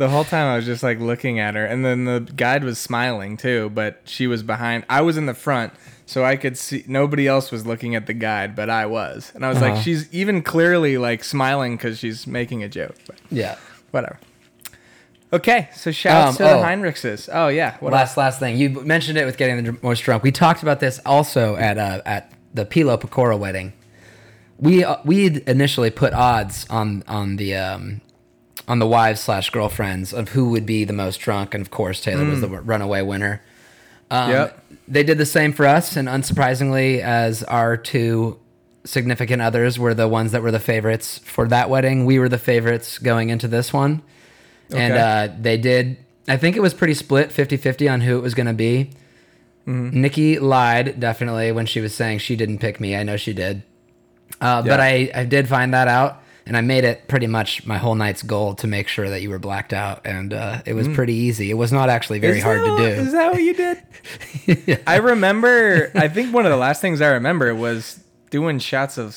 the 0.00 0.08
whole 0.08 0.24
time 0.24 0.48
I 0.50 0.56
was 0.56 0.64
just 0.64 0.82
like 0.82 0.98
looking 0.98 1.38
at 1.38 1.54
her, 1.54 1.64
and 1.64 1.84
then 1.84 2.06
the 2.06 2.20
guide 2.34 2.64
was 2.64 2.78
smiling 2.78 3.36
too, 3.36 3.70
but 3.70 4.00
she 4.04 4.26
was 4.26 4.42
behind. 4.42 4.84
I 4.88 5.02
was 5.02 5.16
in 5.18 5.26
the 5.26 5.34
front, 5.34 5.74
so 6.06 6.24
I 6.24 6.36
could 6.36 6.56
see 6.56 6.82
nobody 6.88 7.28
else 7.28 7.52
was 7.52 7.66
looking 7.66 7.94
at 7.94 8.06
the 8.06 8.14
guide, 8.14 8.56
but 8.56 8.70
I 8.70 8.86
was, 8.86 9.30
and 9.34 9.44
I 9.44 9.50
was 9.50 9.58
Uh-huh. 9.58 9.74
like, 9.74 9.84
she's 9.84 10.08
even 10.12 10.42
clearly 10.42 10.96
like 10.98 11.22
smiling 11.22 11.76
because 11.76 11.98
she's 11.98 12.26
making 12.26 12.62
a 12.64 12.68
joke. 12.68 12.96
But 13.06 13.16
yeah. 13.30 13.56
whatever. 13.90 14.18
Okay, 15.32 15.68
so 15.76 15.92
shouts 15.92 16.30
Um, 16.30 16.36
to 16.46 16.50
oh. 16.54 16.58
the 16.60 16.66
Heinrichses. 16.66 17.28
Oh 17.32 17.48
yeah, 17.48 17.76
what 17.80 17.92
last 17.92 18.16
last 18.16 18.40
thing 18.40 18.56
you 18.56 18.70
mentioned 18.70 19.18
it 19.18 19.26
with 19.26 19.36
getting 19.36 19.62
the 19.62 19.76
most 19.82 20.00
drunk. 20.00 20.22
We 20.22 20.32
talked 20.32 20.62
about 20.62 20.80
this 20.80 20.98
also 21.06 21.56
at 21.56 21.78
uh, 21.78 22.00
at 22.04 22.32
the 22.52 22.64
Pilo 22.64 22.98
Pecora 22.98 23.38
wedding. 23.38 23.72
We 24.58 24.82
uh, 24.82 24.96
we 25.04 25.40
initially 25.46 25.90
put 25.90 26.14
odds 26.14 26.66
on 26.68 27.04
on 27.06 27.36
the 27.36 27.54
um, 27.54 28.00
on 28.70 28.78
the 28.78 28.86
wives 28.86 29.20
slash 29.20 29.50
girlfriends 29.50 30.12
of 30.14 30.28
who 30.30 30.50
would 30.50 30.64
be 30.64 30.84
the 30.84 30.92
most 30.92 31.16
drunk, 31.18 31.54
and 31.54 31.60
of 31.60 31.70
course 31.72 32.00
Taylor 32.00 32.24
was 32.24 32.40
the 32.40 32.48
runaway 32.48 33.02
winner. 33.02 33.42
Um, 34.12 34.30
Yep. 34.30 34.64
They 34.86 35.02
did 35.02 35.18
the 35.18 35.26
same 35.26 35.52
for 35.52 35.66
us, 35.66 35.96
and 35.96 36.06
unsurprisingly, 36.08 37.00
as 37.00 37.42
our 37.44 37.76
two 37.76 38.38
significant 38.84 39.42
others 39.42 39.78
were 39.78 39.92
the 39.94 40.08
ones 40.08 40.30
that 40.32 40.42
were 40.42 40.50
the 40.52 40.60
favorites 40.60 41.18
for 41.18 41.46
that 41.48 41.68
wedding, 41.68 42.06
we 42.06 42.18
were 42.18 42.28
the 42.28 42.38
favorites 42.38 42.98
going 42.98 43.28
into 43.30 43.46
this 43.48 43.72
one. 43.72 44.02
And 44.72 44.92
Okay. 44.94 45.00
uh, 45.02 45.28
they 45.40 45.56
did, 45.58 45.96
I 46.28 46.36
think 46.36 46.56
it 46.56 46.60
was 46.60 46.74
pretty 46.74 46.94
split 46.94 47.30
50 47.32 47.56
50 47.56 47.88
on 47.88 48.00
who 48.02 48.16
it 48.18 48.22
was 48.22 48.34
going 48.34 48.46
to 48.46 48.52
be. 48.52 48.90
Mm-hmm. 49.66 50.00
Nikki 50.00 50.38
lied 50.38 50.98
definitely 51.00 51.52
when 51.52 51.66
she 51.66 51.80
was 51.80 51.94
saying 51.94 52.18
she 52.18 52.34
didn't 52.36 52.58
pick 52.58 52.80
me. 52.80 52.96
I 52.96 53.02
know 53.02 53.16
she 53.16 53.32
did. 53.32 53.62
Uh, 54.40 54.62
Yeah. 54.64 54.70
But 54.72 54.80
I, 54.80 55.10
I 55.14 55.24
did 55.24 55.48
find 55.48 55.74
that 55.74 55.86
out. 55.88 56.19
And 56.46 56.56
I 56.56 56.62
made 56.62 56.84
it 56.84 57.06
pretty 57.06 57.26
much 57.26 57.64
my 57.66 57.78
whole 57.78 57.94
night's 57.94 58.22
goal 58.22 58.54
to 58.56 58.66
make 58.66 58.88
sure 58.88 59.08
that 59.10 59.22
you 59.22 59.30
were 59.30 59.38
blacked 59.38 59.72
out. 59.72 60.00
And 60.04 60.32
uh, 60.32 60.62
it 60.66 60.74
was 60.74 60.88
pretty 60.88 61.14
easy. 61.14 61.50
It 61.50 61.54
was 61.54 61.72
not 61.72 61.88
actually 61.88 62.18
very 62.18 62.34
Mm. 62.34 62.38
Is 62.38 62.42
hard 62.42 62.60
that 62.60 62.76
to 62.76 62.76
do. 62.78 62.84
Is 63.02 63.12
that 63.12 63.32
what 63.32 63.42
you 63.42 63.54
did? 63.54 64.82
I 64.86 64.96
remember. 64.96 65.90
I 65.94 66.08
think 66.08 66.34
one 66.34 66.46
of 66.46 66.50
the 66.50 66.56
last 66.56 66.80
things 66.80 67.00
I 67.00 67.08
remember 67.08 67.54
was 67.54 68.00
doing 68.30 68.58
shots 68.58 68.98
of 68.98 69.14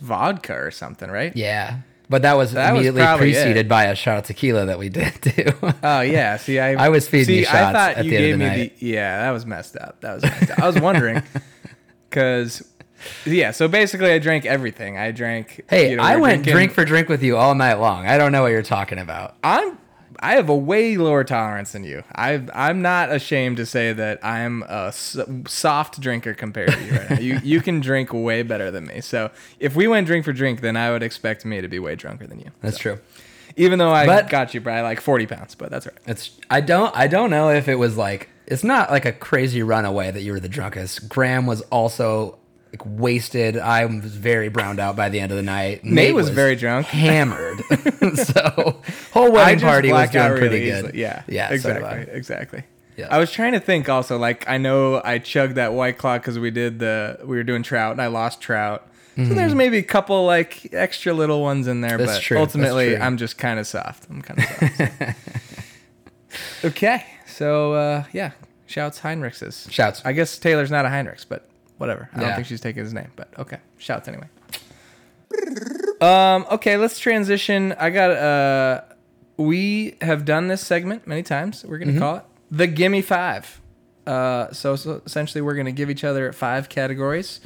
vodka 0.00 0.54
or 0.54 0.70
something, 0.70 1.10
right? 1.10 1.34
Yeah. 1.36 1.78
But 2.10 2.22
that 2.22 2.36
was 2.38 2.52
That 2.52 2.70
immediately 2.70 3.02
probably 3.02 3.32
preceded 3.32 3.56
it. 3.58 3.68
by 3.68 3.84
a 3.84 3.94
shot 3.94 4.18
of 4.18 4.24
tequila 4.24 4.64
that 4.66 4.78
we 4.78 4.88
did 4.88 5.12
too. 5.22 5.52
Oh 5.82 6.00
yeah. 6.00 6.36
See, 6.38 6.58
I 6.58 6.86
I 6.86 6.88
was 6.88 7.06
feeding 7.08 7.26
see, 7.26 7.40
you 7.40 7.46
I 7.46 7.50
shots 7.50 7.72
thought 7.76 7.96
at 7.98 8.04
you 8.06 8.10
the 8.12 8.16
end 8.16 8.24
of 8.32 8.38
the 8.38 8.44
me 8.44 8.50
night. 8.50 8.78
the 8.78 8.86
yeah. 8.86 9.18
That 9.22 9.30
was 9.32 9.44
messed 9.44 9.76
up. 9.76 10.00
That 10.00 10.14
was 10.14 10.22
messed 10.22 10.50
up. 10.52 10.58
I 10.58 10.66
was 10.66 10.80
wondering 10.80 11.22
because 12.10 12.66
yeah. 13.24 13.50
So 13.52 13.68
basically, 13.68 14.10
I 14.12 14.18
drank 14.18 14.46
everything. 14.46 14.96
I 14.98 15.10
drank. 15.12 15.64
hey, 15.68 15.90
you 15.90 15.96
know, 15.96 16.02
I 16.02 16.16
went 16.16 16.42
drinking- 16.44 16.52
drink 16.52 16.72
for 16.72 16.84
drink 16.84 17.08
with 17.08 17.22
you 17.22 17.36
all 17.36 17.54
night 17.54 17.74
long. 17.74 18.06
I 18.06 18.18
don't 18.18 18.32
know 18.32 18.42
what 18.42 18.48
you're 18.52 18.62
talking 18.62 18.98
about. 18.98 19.36
I'm. 19.42 19.78
I 20.20 20.32
have 20.32 20.48
a 20.48 20.56
way 20.56 20.96
lower 20.96 21.22
tolerance 21.22 21.70
than 21.72 21.84
you. 21.84 22.02
I 22.12 22.42
I'm 22.52 22.82
not 22.82 23.12
ashamed 23.12 23.58
to 23.58 23.66
say 23.66 23.92
that 23.92 24.18
I'm 24.24 24.64
a 24.64 24.92
soft 24.92 26.00
drinker 26.00 26.34
compared 26.34 26.72
to 26.72 26.84
you 26.84 26.92
right 26.92 27.10
now. 27.10 27.18
You 27.20 27.38
you 27.44 27.60
can 27.60 27.80
drink 27.80 28.12
way 28.12 28.42
better 28.42 28.70
than 28.72 28.86
me. 28.86 29.00
So 29.00 29.30
if 29.60 29.76
we 29.76 29.86
went 29.86 30.06
drink 30.08 30.24
for 30.24 30.32
drink, 30.32 30.60
then 30.60 30.76
I 30.76 30.90
would 30.90 31.02
expect 31.04 31.44
me 31.44 31.60
to 31.60 31.68
be 31.68 31.78
way 31.78 31.94
drunker 31.94 32.26
than 32.26 32.40
you. 32.40 32.50
That's 32.62 32.78
true. 32.78 32.98
Even 33.56 33.78
though 33.78 33.92
I 33.92 34.06
But- 34.06 34.28
got 34.28 34.54
you 34.54 34.60
by 34.60 34.80
like 34.80 35.00
40 35.00 35.26
pounds, 35.26 35.54
but 35.54 35.70
that's 35.70 35.86
right. 35.86 35.96
It's 36.06 36.30
I 36.50 36.60
don't 36.62 36.94
I 36.96 37.06
don't 37.06 37.30
know 37.30 37.50
if 37.50 37.68
it 37.68 37.76
was 37.76 37.96
like 37.96 38.28
it's 38.46 38.64
not 38.64 38.90
like 38.90 39.04
a 39.04 39.12
crazy 39.12 39.62
runaway 39.62 40.10
that 40.10 40.22
you 40.22 40.32
were 40.32 40.40
the 40.40 40.48
drunkest. 40.48 41.08
Graham 41.08 41.46
was 41.46 41.60
also 41.62 42.37
like 42.72 42.82
wasted. 42.84 43.56
I 43.56 43.84
was 43.86 44.14
very 44.14 44.48
browned 44.48 44.80
out 44.80 44.96
by 44.96 45.08
the 45.08 45.20
end 45.20 45.32
of 45.32 45.36
the 45.36 45.42
night. 45.42 45.84
Nate 45.84 46.14
was 46.14 46.28
very 46.28 46.56
drunk. 46.56 46.86
hammered. 46.88 47.62
so 48.14 48.80
whole 49.12 49.32
wedding 49.32 49.60
party 49.60 49.92
was 49.92 50.10
doing 50.10 50.30
pretty 50.32 50.42
really 50.46 50.60
good. 50.60 50.84
easily. 50.84 51.00
Yeah, 51.00 51.22
yeah, 51.26 51.50
exactly, 51.52 51.86
I. 51.88 51.98
exactly. 52.00 52.64
Yeah. 52.96 53.08
I 53.10 53.18
was 53.18 53.30
trying 53.30 53.52
to 53.52 53.60
think 53.60 53.88
also. 53.88 54.18
Like 54.18 54.48
I 54.48 54.58
know 54.58 55.00
I 55.04 55.18
chugged 55.18 55.54
that 55.54 55.72
white 55.72 55.98
claw 55.98 56.18
because 56.18 56.38
we 56.38 56.50
did 56.50 56.78
the 56.80 57.18
we 57.20 57.36
were 57.36 57.44
doing 57.44 57.62
trout 57.62 57.92
and 57.92 58.02
I 58.02 58.08
lost 58.08 58.40
trout. 58.40 58.84
So 59.16 59.34
there's 59.34 59.52
maybe 59.52 59.78
a 59.78 59.82
couple 59.82 60.24
like 60.26 60.72
extra 60.72 61.12
little 61.12 61.42
ones 61.42 61.66
in 61.66 61.80
there, 61.80 61.98
Mm-hmm. 61.98 62.06
That's 62.06 62.18
but 62.18 62.22
true, 62.22 62.38
ultimately. 62.38 62.96
I'm 62.96 63.16
just 63.16 63.36
kind 63.36 63.58
of 63.58 63.66
soft. 63.66 64.06
I'm 64.08 64.22
kind 64.22 64.38
of 64.38 64.44
soft. 64.44 65.16
okay, 66.64 67.04
so 67.26 67.72
uh, 67.72 68.04
yeah, 68.12 68.30
shouts 68.66 69.00
Heinrichs. 69.00 69.70
Shouts. 69.72 70.02
I 70.04 70.12
guess 70.12 70.38
Taylor's 70.38 70.70
not 70.70 70.84
a 70.84 70.88
Heinrichs, 70.88 71.26
but 71.28 71.47
whatever. 71.78 72.08
I 72.14 72.20
don't 72.20 72.34
think 72.34 72.46
she's 72.46 72.60
taking 72.60 72.82
his 72.84 72.92
name, 72.92 73.10
but 73.16 73.28
okay, 73.38 73.58
shouts 73.78 74.06
anyway. 74.08 74.28
Um, 76.00 76.46
okay, 76.52 76.76
let's 76.76 76.98
transition. 76.98 77.74
I 77.78 77.90
got 77.90 78.10
uh 78.10 78.82
we 79.36 79.96
have 80.00 80.24
done 80.24 80.48
this 80.48 80.64
segment 80.66 81.06
many 81.06 81.22
times. 81.22 81.64
We're 81.64 81.78
Mm-hmm. 81.78 81.88
gonna 81.90 81.98
call 82.00 82.16
it 82.16 82.24
the 82.50 82.66
Gimme 82.66 83.02
Five. 83.02 83.60
Uh, 84.06 84.50
so, 84.52 84.74
so 84.74 85.02
essentially, 85.04 85.42
we're 85.42 85.54
gonna 85.54 85.70
give 85.72 85.90
each 85.90 86.02
other 86.04 86.32
five 86.32 86.68
categories, 86.68 87.40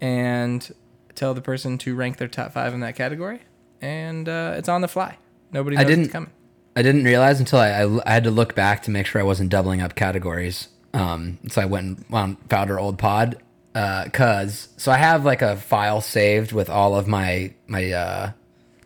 and 0.00 0.72
tell 1.14 1.32
the 1.34 1.40
person 1.40 1.78
to 1.78 1.94
rank 1.94 2.18
their 2.18 2.28
top 2.28 2.52
five 2.52 2.74
in 2.74 2.80
that 2.80 2.96
category, 2.96 3.40
and 3.80 4.28
uh, 4.28 4.54
it's 4.56 4.68
on 4.68 4.80
the 4.82 4.88
fly. 4.88 5.16
Nobody 5.52 5.76
knows 5.76 5.86
didn't- 5.86 6.04
it's 6.04 6.12
coming. 6.12 6.30
I 6.74 6.80
didn't 6.82 7.04
realize 7.04 7.38
until 7.38 7.58
I, 7.58 7.68
I, 7.82 8.00
I 8.06 8.12
had 8.14 8.24
to 8.24 8.30
look 8.30 8.54
back 8.54 8.82
to 8.84 8.90
make 8.90 9.04
sure 9.06 9.20
I 9.20 9.24
wasn't 9.24 9.50
doubling 9.50 9.82
up 9.82 9.94
categories. 9.94 10.68
Um, 10.94 11.38
so 11.48 11.60
I 11.60 11.66
went 11.66 12.06
and 12.10 12.38
found 12.48 12.70
our 12.70 12.78
old 12.80 12.98
pod. 12.98 13.36
Uh, 13.74 14.04
cause 14.12 14.68
so 14.76 14.92
I 14.92 14.98
have 14.98 15.24
like 15.24 15.40
a 15.42 15.56
file 15.56 16.00
saved 16.02 16.52
with 16.52 16.68
all 16.68 16.94
of 16.96 17.06
my 17.08 17.54
my 17.66 17.90
uh, 17.92 18.32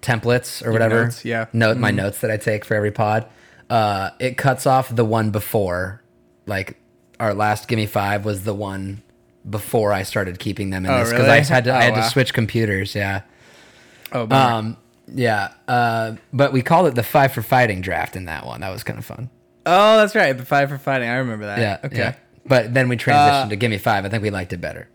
templates 0.00 0.64
or 0.64 0.72
whatever. 0.72 1.04
notes, 1.04 1.24
yeah. 1.24 1.46
Note 1.52 1.76
my 1.76 1.90
notes 1.90 2.20
that 2.20 2.30
I 2.30 2.36
take 2.36 2.64
for 2.64 2.74
every 2.74 2.92
pod. 2.92 3.26
Uh, 3.68 4.10
it 4.20 4.36
cuts 4.36 4.64
off 4.66 4.94
the 4.94 5.04
one 5.04 5.30
before, 5.30 6.02
like 6.46 6.76
our 7.18 7.34
last 7.34 7.66
gimme 7.66 7.86
five 7.86 8.24
was 8.24 8.44
the 8.44 8.54
one 8.54 9.02
before 9.48 9.92
I 9.92 10.02
started 10.04 10.38
keeping 10.38 10.70
them 10.70 10.84
in 10.84 10.90
Oh, 10.92 10.98
this 11.00 11.10
because 11.10 11.26
really? 11.26 11.38
I 11.38 11.42
had 11.42 11.64
to 11.64 11.72
I 11.72 11.76
Oh, 11.78 11.80
had 11.80 11.94
wow. 11.94 12.02
to 12.02 12.08
switch 12.10 12.32
computers. 12.32 12.94
Yeah. 12.94 13.22
Oh, 14.12 14.26
bummer. 14.26 14.52
Um, 14.54 14.76
yeah. 15.12 15.52
Uh, 15.66 16.14
but 16.32 16.52
we 16.52 16.62
called 16.62 16.86
it 16.86 16.94
the 16.94 17.02
five 17.02 17.32
for 17.32 17.42
fighting 17.42 17.80
draft 17.80 18.14
in 18.14 18.26
that 18.26 18.46
one. 18.46 18.60
That 18.60 18.70
was 18.70 18.84
kind 18.84 18.98
of 19.00 19.04
fun. 19.04 19.30
oh, 19.66 19.96
that's 19.96 20.14
right. 20.14 20.32
The 20.36 20.44
five 20.44 20.68
for 20.68 20.78
fighting. 20.78 21.08
I 21.08 21.16
remember 21.16 21.46
that. 21.46 21.58
Yeah. 21.58 21.78
Okay. 21.84 21.96
yeah. 21.96 22.14
But 22.48 22.74
then 22.74 22.88
we 22.88 22.96
transitioned 22.96 23.46
Uh, 23.46 23.48
to 23.48 23.56
Gimme 23.56 23.78
Five. 23.78 24.04
I 24.04 24.08
think 24.08 24.22
we 24.22 24.30
liked 24.30 24.52
it 24.52 24.60
better. 24.60 24.88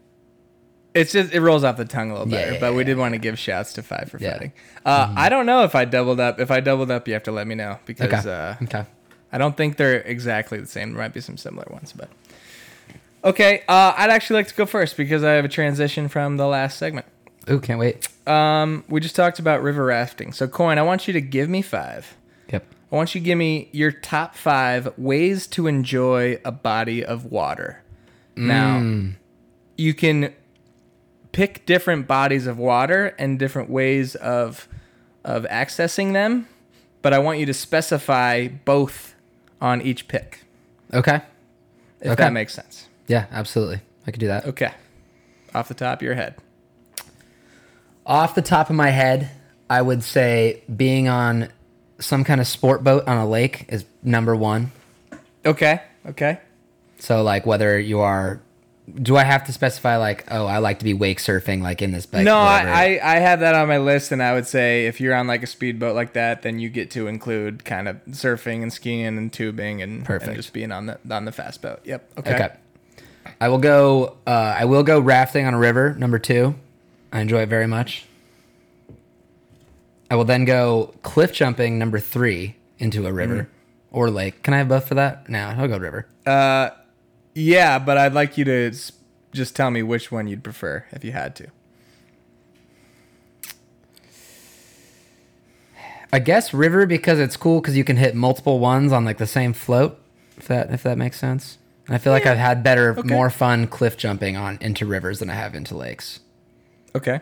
It's 0.93 1.13
just 1.13 1.33
it 1.33 1.39
rolls 1.41 1.63
off 1.63 1.77
the 1.77 1.85
tongue 1.85 2.11
a 2.11 2.13
little 2.13 2.27
Yeah, 2.27 2.37
better, 2.39 2.53
yeah, 2.53 2.59
but 2.59 2.73
we 2.73 2.79
yeah, 2.79 2.87
did 2.87 2.97
want 2.97 3.13
to 3.13 3.17
give 3.17 3.39
shouts 3.39 3.73
to 3.73 3.83
five 3.83 4.09
for. 4.11 4.17
Mm-hmm. 4.19 4.31
fighting. 4.31 4.53
Uh, 4.85 5.13
I 5.15 5.29
don't 5.29 5.45
know 5.45 5.63
if 5.63 5.73
I 5.75 5.85
doubled 5.85 6.19
up. 6.19 6.39
If 6.39 6.51
I 6.51 6.59
doubled 6.59 6.91
up, 6.91 7.07
you 7.07 7.13
have 7.13 7.23
to 7.23 7.31
let 7.31 7.47
me 7.47 7.55
know 7.55 7.79
because 7.85 8.25
Okay. 8.25 8.29
uh, 8.29 8.55
okay. 8.63 8.85
I 9.31 9.37
don't 9.37 9.55
think 9.55 9.77
they're 9.77 10.01
exactly 10.01 10.59
the 10.59 10.65
same. 10.67 10.91
There 10.91 11.01
might 11.01 11.13
be 11.13 11.21
some 11.21 11.37
similar 11.37 11.65
ones, 11.71 11.93
but 11.95 12.09
okay. 13.23 13.63
Uh, 13.67 13.93
I'd 13.95 14.09
actually 14.09 14.35
like 14.35 14.47
to 14.47 14.55
go 14.55 14.65
first 14.65 14.97
because 14.97 15.23
I 15.23 15.31
have 15.33 15.45
a 15.45 15.49
transition 15.49 16.07
from 16.09 16.37
the 16.37 16.47
last 16.47 16.77
segment. 16.77 17.05
Ooh, 17.49 17.59
can't 17.59 17.79
wait. 17.79 18.07
Um, 18.27 18.83
we 18.89 18.99
just 18.99 19.15
talked 19.15 19.39
about 19.39 19.63
river 19.63 19.85
rafting. 19.85 20.31
So, 20.33 20.47
Coyne, 20.47 20.77
I 20.77 20.83
want 20.83 21.07
you 21.07 21.13
to 21.13 21.21
give 21.21 21.49
me 21.49 21.61
five. 21.61 22.15
Yep. 22.51 22.65
I 22.91 22.95
want 22.95 23.15
you 23.15 23.21
to 23.21 23.25
give 23.25 23.37
me 23.37 23.69
your 23.71 23.91
top 23.91 24.35
five 24.35 24.97
ways 24.97 25.47
to 25.47 25.67
enjoy 25.67 26.39
a 26.43 26.51
body 26.51 27.03
of 27.05 27.25
water. 27.25 27.81
Now, 28.35 28.79
Mm. 28.79 29.13
you 29.77 29.93
can 29.93 30.33
pick 31.31 31.65
different 31.65 32.07
bodies 32.07 32.47
of 32.47 32.57
water 32.57 33.15
and 33.17 33.39
different 33.39 33.69
ways 33.69 34.15
of 34.15 34.67
of 35.23 35.43
accessing 35.51 36.13
them, 36.13 36.47
but 37.03 37.13
I 37.13 37.19
want 37.19 37.37
you 37.37 37.45
to 37.45 37.53
specify 37.53 38.47
both 38.47 39.13
on 39.61 39.79
each 39.83 40.07
pick, 40.07 40.39
Okay. 40.91 41.21
if 42.01 42.13
Okay. 42.13 42.23
that 42.23 42.33
makes 42.33 42.55
sense. 42.55 42.87
Yeah, 43.07 43.25
absolutely. 43.31 43.81
I 44.07 44.09
could 44.11 44.19
do 44.19 44.25
that. 44.27 44.45
Okay. 44.47 44.71
Off 45.53 45.67
the 45.67 45.75
top 45.75 45.99
of 45.99 46.01
your 46.01 46.15
head. 46.15 46.33
Off 48.05 48.33
the 48.33 48.41
top 48.41 48.71
of 48.71 48.75
my 48.75 48.89
head, 48.89 49.29
I 49.69 49.83
would 49.83 50.01
say 50.03 50.63
being 50.75 51.07
on 51.07 51.49
some 52.01 52.23
kind 52.23 52.41
of 52.41 52.47
sport 52.47 52.83
boat 52.83 53.07
on 53.07 53.17
a 53.17 53.27
lake 53.27 53.65
is 53.69 53.85
number 54.03 54.35
one. 54.35 54.71
Okay. 55.45 55.81
Okay. 56.05 56.39
So 56.99 57.23
like 57.23 57.45
whether 57.45 57.79
you 57.79 57.99
are, 57.99 58.41
do 59.01 59.15
I 59.15 59.23
have 59.23 59.45
to 59.45 59.53
specify 59.53 59.97
like, 59.97 60.25
oh, 60.29 60.45
I 60.45 60.57
like 60.57 60.79
to 60.79 60.85
be 60.85 60.93
wake 60.93 61.19
surfing 61.19 61.61
like 61.61 61.81
in 61.81 61.91
this 61.91 62.05
bike? 62.05 62.25
No. 62.25 62.37
I, 62.37 62.99
I 62.99 63.15
I 63.15 63.19
have 63.19 63.39
that 63.39 63.55
on 63.55 63.67
my 63.67 63.77
list, 63.77 64.11
and 64.11 64.21
I 64.21 64.33
would 64.33 64.47
say 64.47 64.87
if 64.87 64.99
you're 64.99 65.15
on 65.15 65.27
like 65.27 65.43
a 65.43 65.47
speedboat 65.47 65.95
like 65.95 66.13
that, 66.13 66.41
then 66.41 66.59
you 66.59 66.69
get 66.69 66.91
to 66.91 67.07
include 67.07 67.63
kind 67.63 67.87
of 67.87 67.97
surfing 68.09 68.61
and 68.61 68.73
skiing 68.73 69.17
and 69.17 69.31
tubing 69.31 69.81
and, 69.81 70.03
Perfect. 70.03 70.29
and 70.29 70.35
just 70.35 70.51
being 70.51 70.71
on 70.71 70.87
the 70.87 70.99
on 71.09 71.25
the 71.25 71.31
fast 71.31 71.61
boat. 71.61 71.79
Yep. 71.85 72.11
Okay. 72.19 72.35
Okay. 72.35 72.49
I 73.39 73.49
will 73.49 73.59
go. 73.59 74.17
Uh, 74.27 74.55
I 74.59 74.65
will 74.65 74.83
go 74.83 74.99
rafting 74.99 75.45
on 75.45 75.53
a 75.53 75.59
river. 75.59 75.93
Number 75.93 76.19
two, 76.19 76.55
I 77.13 77.21
enjoy 77.21 77.41
it 77.41 77.49
very 77.49 77.67
much. 77.67 78.05
I 80.11 80.15
will 80.15 80.25
then 80.25 80.43
go 80.45 80.93
cliff 81.03 81.31
jumping. 81.31 81.79
Number 81.79 81.97
three 81.97 82.57
into 82.77 83.07
a 83.07 83.13
river 83.13 83.49
or 83.91 84.09
lake. 84.11 84.43
Can 84.43 84.53
I 84.53 84.57
have 84.57 84.67
both 84.67 84.87
for 84.87 84.95
that? 84.95 85.29
No, 85.29 85.39
I'll 85.57 85.67
go 85.69 85.77
river. 85.77 86.05
Uh, 86.25 86.71
yeah, 87.33 87.79
but 87.79 87.97
I'd 87.97 88.13
like 88.13 88.37
you 88.37 88.43
to 88.45 88.67
s- 88.67 88.91
just 89.31 89.55
tell 89.55 89.71
me 89.71 89.81
which 89.83 90.11
one 90.11 90.27
you'd 90.27 90.43
prefer 90.43 90.85
if 90.91 91.03
you 91.05 91.13
had 91.13 91.35
to. 91.37 91.47
I 96.13 96.19
guess 96.19 96.53
river 96.53 96.85
because 96.85 97.19
it's 97.19 97.37
cool 97.37 97.61
because 97.61 97.77
you 97.77 97.85
can 97.85 97.95
hit 97.95 98.13
multiple 98.15 98.59
ones 98.59 98.91
on 98.91 99.05
like 99.05 99.17
the 99.17 99.25
same 99.27 99.53
float. 99.53 99.97
If 100.37 100.47
that 100.49 100.71
if 100.73 100.83
that 100.83 100.97
makes 100.97 101.17
sense. 101.17 101.57
And 101.87 101.95
I 101.95 101.99
feel 101.99 102.11
like 102.13 102.25
I've 102.25 102.37
had 102.37 102.63
better, 102.63 102.93
more 103.05 103.29
fun 103.29 103.65
cliff 103.67 103.95
jumping 103.97 104.35
on 104.35 104.57
into 104.61 104.85
rivers 104.85 105.19
than 105.19 105.29
I 105.29 105.35
have 105.35 105.55
into 105.55 105.75
lakes. 105.75 106.19
Okay. 106.95 107.21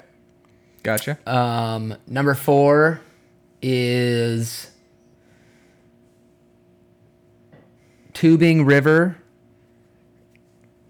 Gotcha. 0.83 1.17
Um, 1.29 1.95
number 2.07 2.33
four 2.33 3.01
is 3.61 4.71
tubing 8.13 8.65
river. 8.65 9.17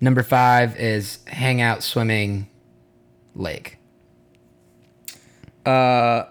Number 0.01 0.23
five 0.23 0.79
is 0.79 1.19
hangout 1.27 1.83
swimming 1.83 2.47
lake. 3.35 3.77
Uh, 5.65 6.23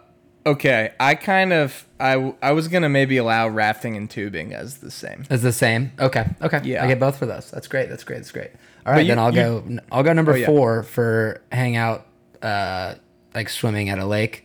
okay. 0.46 0.92
I 0.98 1.14
kind 1.14 1.52
of 1.52 1.86
I 2.00 2.34
I 2.40 2.52
was 2.52 2.68
gonna 2.68 2.88
maybe 2.88 3.16
allow 3.18 3.48
rafting 3.48 3.96
and 3.96 4.08
tubing 4.08 4.54
as 4.54 4.78
the 4.78 4.90
same. 4.90 5.24
Is 5.30 5.42
the 5.42 5.52
same? 5.52 5.92
Okay, 6.00 6.24
okay. 6.40 6.60
Yeah. 6.64 6.82
I 6.84 6.86
get 6.86 6.98
both 6.98 7.18
for 7.18 7.26
those. 7.26 7.50
That's 7.50 7.68
great. 7.68 7.88
That's 7.90 8.04
great. 8.04 8.16
That's 8.16 8.32
great. 8.32 8.50
All 8.86 8.94
right, 8.94 9.00
you- 9.02 9.08
then 9.08 9.18
I'll 9.18 9.34
you- 9.34 9.42
go. 9.42 9.78
I'll 9.92 10.02
go 10.02 10.12
number 10.14 10.32
Oh, 10.32 10.36
yeah. 10.36 10.46
four 10.46 10.82
for 10.82 11.42
hangout, 11.52 12.06
uh, 12.40 12.94
like 13.38 13.48
swimming 13.48 13.88
at 13.88 13.98
a 14.00 14.04
lake, 14.04 14.44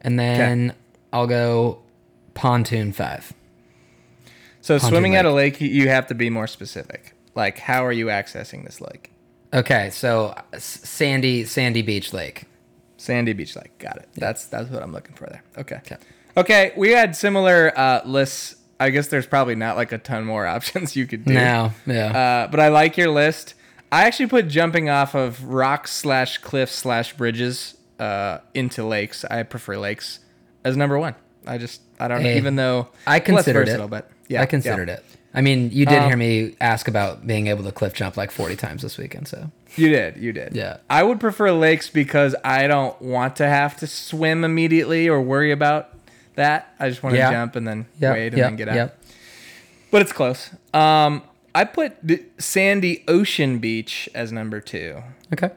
and 0.00 0.18
then 0.18 0.74
I'll 1.12 1.28
go 1.28 1.78
pontoon 2.34 2.92
five. 2.92 3.32
So 4.60 4.74
Pontoon 4.74 4.88
swimming 4.90 5.14
at 5.14 5.24
a 5.24 5.32
lake, 5.32 5.60
you- 5.60 5.88
have 5.88 6.06
to 6.08 6.14
be 6.14 6.30
more 6.30 6.48
specific. 6.48 7.14
Like, 7.36 7.58
how 7.58 7.84
are 7.86 7.92
you 7.92 8.06
accessing 8.06 8.64
this 8.64 8.80
lake? 8.80 9.12
Okay, 9.52 9.90
so 9.90 10.34
sandy, 10.58 11.44
sandy 11.44 11.82
beach 11.82 12.12
lake. 12.12 12.44
Sandy 12.96 13.34
Beach 13.34 13.54
Lake. 13.54 13.76
Got 13.78 13.98
it. 13.98 14.08
That's 14.14 14.46
that's 14.46 14.70
what 14.70 14.82
I'm 14.82 14.90
looking 14.92 15.14
for 15.14 15.26
there. 15.26 15.42
Okay. 15.58 15.76
Okay. 15.76 15.96
Okay. 16.38 16.72
We 16.74 16.90
had 16.92 17.14
similar 17.14 17.70
uh, 17.78 18.00
lists. 18.06 18.56
I 18.80 18.88
guess 18.90 19.08
there's 19.08 19.26
probably 19.26 19.56
not 19.56 19.76
like 19.76 19.92
a 19.92 19.98
ton 19.98 20.24
more 20.24 20.46
options 20.56 20.96
you 20.96 21.06
could 21.06 21.26
do. 21.26 21.34
No, 21.34 21.70
yeah. 21.86 22.46
Uh, 22.46 22.50
but 22.50 22.60
I 22.60 22.68
like 22.68 22.96
your 22.96 23.10
list. 23.10 23.54
I 23.92 24.04
actually 24.06 24.28
put 24.28 24.48
jumping 24.48 24.88
off 24.88 25.14
of 25.14 25.44
rocks 25.44 25.92
slash 25.92 26.38
cliffs 26.38 26.74
slash 26.74 27.14
bridges 27.14 27.76
uh, 28.04 28.40
into 28.54 28.84
lakes. 28.84 29.24
I 29.24 29.42
prefer 29.44 29.76
lakes 29.78 30.20
as 30.64 30.76
number 30.76 30.98
one. 30.98 31.14
I 31.46 31.58
just 31.58 31.80
I 32.00 32.08
don't 32.08 32.22
Hey, 32.22 32.36
even 32.36 32.56
though 32.56 32.88
I 33.06 33.18
less 33.18 33.24
considered 33.26 33.66
versatile, 33.66 33.86
it. 33.86 33.90
but 33.90 34.10
yeah, 34.28 34.42
I 34.42 34.46
considered 34.46 34.88
yeah. 34.88 34.94
it. 34.94 35.04
I 35.36 35.40
mean, 35.40 35.70
you 35.72 35.84
did 35.84 35.98
Um, 35.98 36.08
hear 36.08 36.16
me 36.16 36.54
ask 36.60 36.86
about 36.88 37.26
being 37.26 37.48
able 37.48 37.64
to 37.64 37.72
cliff 37.72 37.92
jump 37.92 38.16
like 38.16 38.30
40 38.30 38.54
times 38.56 38.82
this 38.82 38.96
weekend, 38.96 39.26
so 39.28 39.50
You 39.76 39.88
did, 39.88 40.16
you 40.16 40.32
did. 40.32 40.54
Yeah. 40.54 40.76
I 40.88 41.02
would 41.02 41.18
prefer 41.18 41.50
lakes 41.50 41.90
because 41.90 42.36
I 42.44 42.68
don't 42.68 43.00
want 43.02 43.34
to 43.36 43.46
have 43.48 43.76
to 43.78 43.86
swim 43.88 44.44
immediately 44.44 45.08
or 45.08 45.20
worry 45.20 45.50
about 45.50 45.88
that. 46.36 46.72
I 46.78 46.88
just 46.88 47.02
want 47.02 47.14
to 47.14 47.18
Yeah. 47.18 47.32
jump 47.32 47.56
and 47.56 47.66
then 47.66 47.86
yeah, 47.98 48.12
wait 48.12 48.28
and 48.28 48.38
yeah, 48.38 48.44
then 48.44 48.56
get 48.56 48.68
out. 48.68 48.76
yeah. 48.76 48.88
But 49.90 50.02
it's 50.02 50.12
close. 50.12 50.50
Um, 50.72 51.22
I 51.54 51.64
put 51.64 51.96
the 52.02 52.22
sandy 52.38 53.04
ocean 53.08 53.58
beach 53.58 54.08
as 54.14 54.30
number 54.32 54.60
two. 54.60 55.02
Okay. 55.32 55.50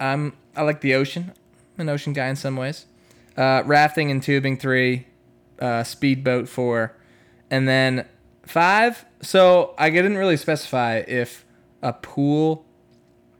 Um, 0.00 0.32
I 0.56 0.62
like 0.62 0.80
the 0.80 0.94
ocean. 0.94 1.32
An 1.78 1.88
ocean 1.88 2.12
guy 2.12 2.26
in 2.26 2.36
some 2.36 2.56
ways. 2.56 2.86
Uh, 3.36 3.62
rafting 3.64 4.10
and 4.10 4.22
tubing 4.22 4.56
three, 4.56 5.06
uh, 5.60 5.84
speedboat 5.84 6.48
four, 6.48 6.96
and 7.50 7.68
then 7.68 8.04
five. 8.44 9.04
So 9.22 9.74
I 9.78 9.90
didn't 9.90 10.16
really 10.16 10.36
specify 10.36 11.04
if 11.06 11.44
a 11.82 11.92
pool 11.92 12.66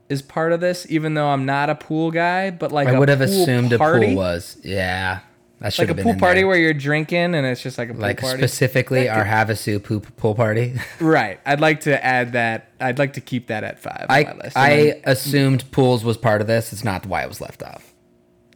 is 0.07 0.21
part 0.21 0.51
of 0.51 0.59
this, 0.59 0.87
even 0.89 1.13
though 1.13 1.27
I'm 1.27 1.45
not 1.45 1.69
a 1.69 1.75
pool 1.75 2.11
guy. 2.11 2.49
But 2.51 2.71
like 2.71 2.87
I 2.87 2.97
would 2.97 3.09
have 3.09 3.19
pool 3.19 3.27
assumed 3.27 3.77
party, 3.77 4.05
a 4.05 4.09
pool 4.09 4.17
was. 4.17 4.57
Yeah. 4.63 5.19
That 5.59 5.73
should 5.73 5.89
like 5.89 5.99
a 5.99 6.03
pool 6.03 6.15
party 6.15 6.39
there. 6.39 6.47
where 6.47 6.57
you're 6.57 6.73
drinking 6.73 7.35
and 7.35 7.45
it's 7.45 7.61
just 7.61 7.77
like 7.77 7.89
a 7.89 7.93
pool 7.93 8.01
like 8.01 8.21
party. 8.21 8.37
specifically 8.37 9.09
our 9.09 9.25
Havasu 9.25 9.83
poop 9.83 10.15
pool 10.15 10.33
party. 10.33 10.75
right. 11.01 11.39
I'd 11.45 11.59
like 11.59 11.81
to 11.81 12.03
add 12.03 12.31
that. 12.31 12.69
I'd 12.79 12.97
like 12.97 13.13
to 13.13 13.21
keep 13.21 13.47
that 13.47 13.65
at 13.65 13.79
five 13.79 14.05
on 14.07 14.15
I 14.15 14.23
my 14.23 14.33
list. 14.35 14.57
And 14.57 14.65
I 14.65 15.01
assumed 15.03 15.69
pools 15.71 16.05
was 16.05 16.15
part 16.17 16.39
of 16.39 16.47
this. 16.47 16.71
It's 16.71 16.85
not 16.85 17.05
why 17.05 17.23
it 17.23 17.27
was 17.27 17.41
left 17.41 17.61
off. 17.61 17.88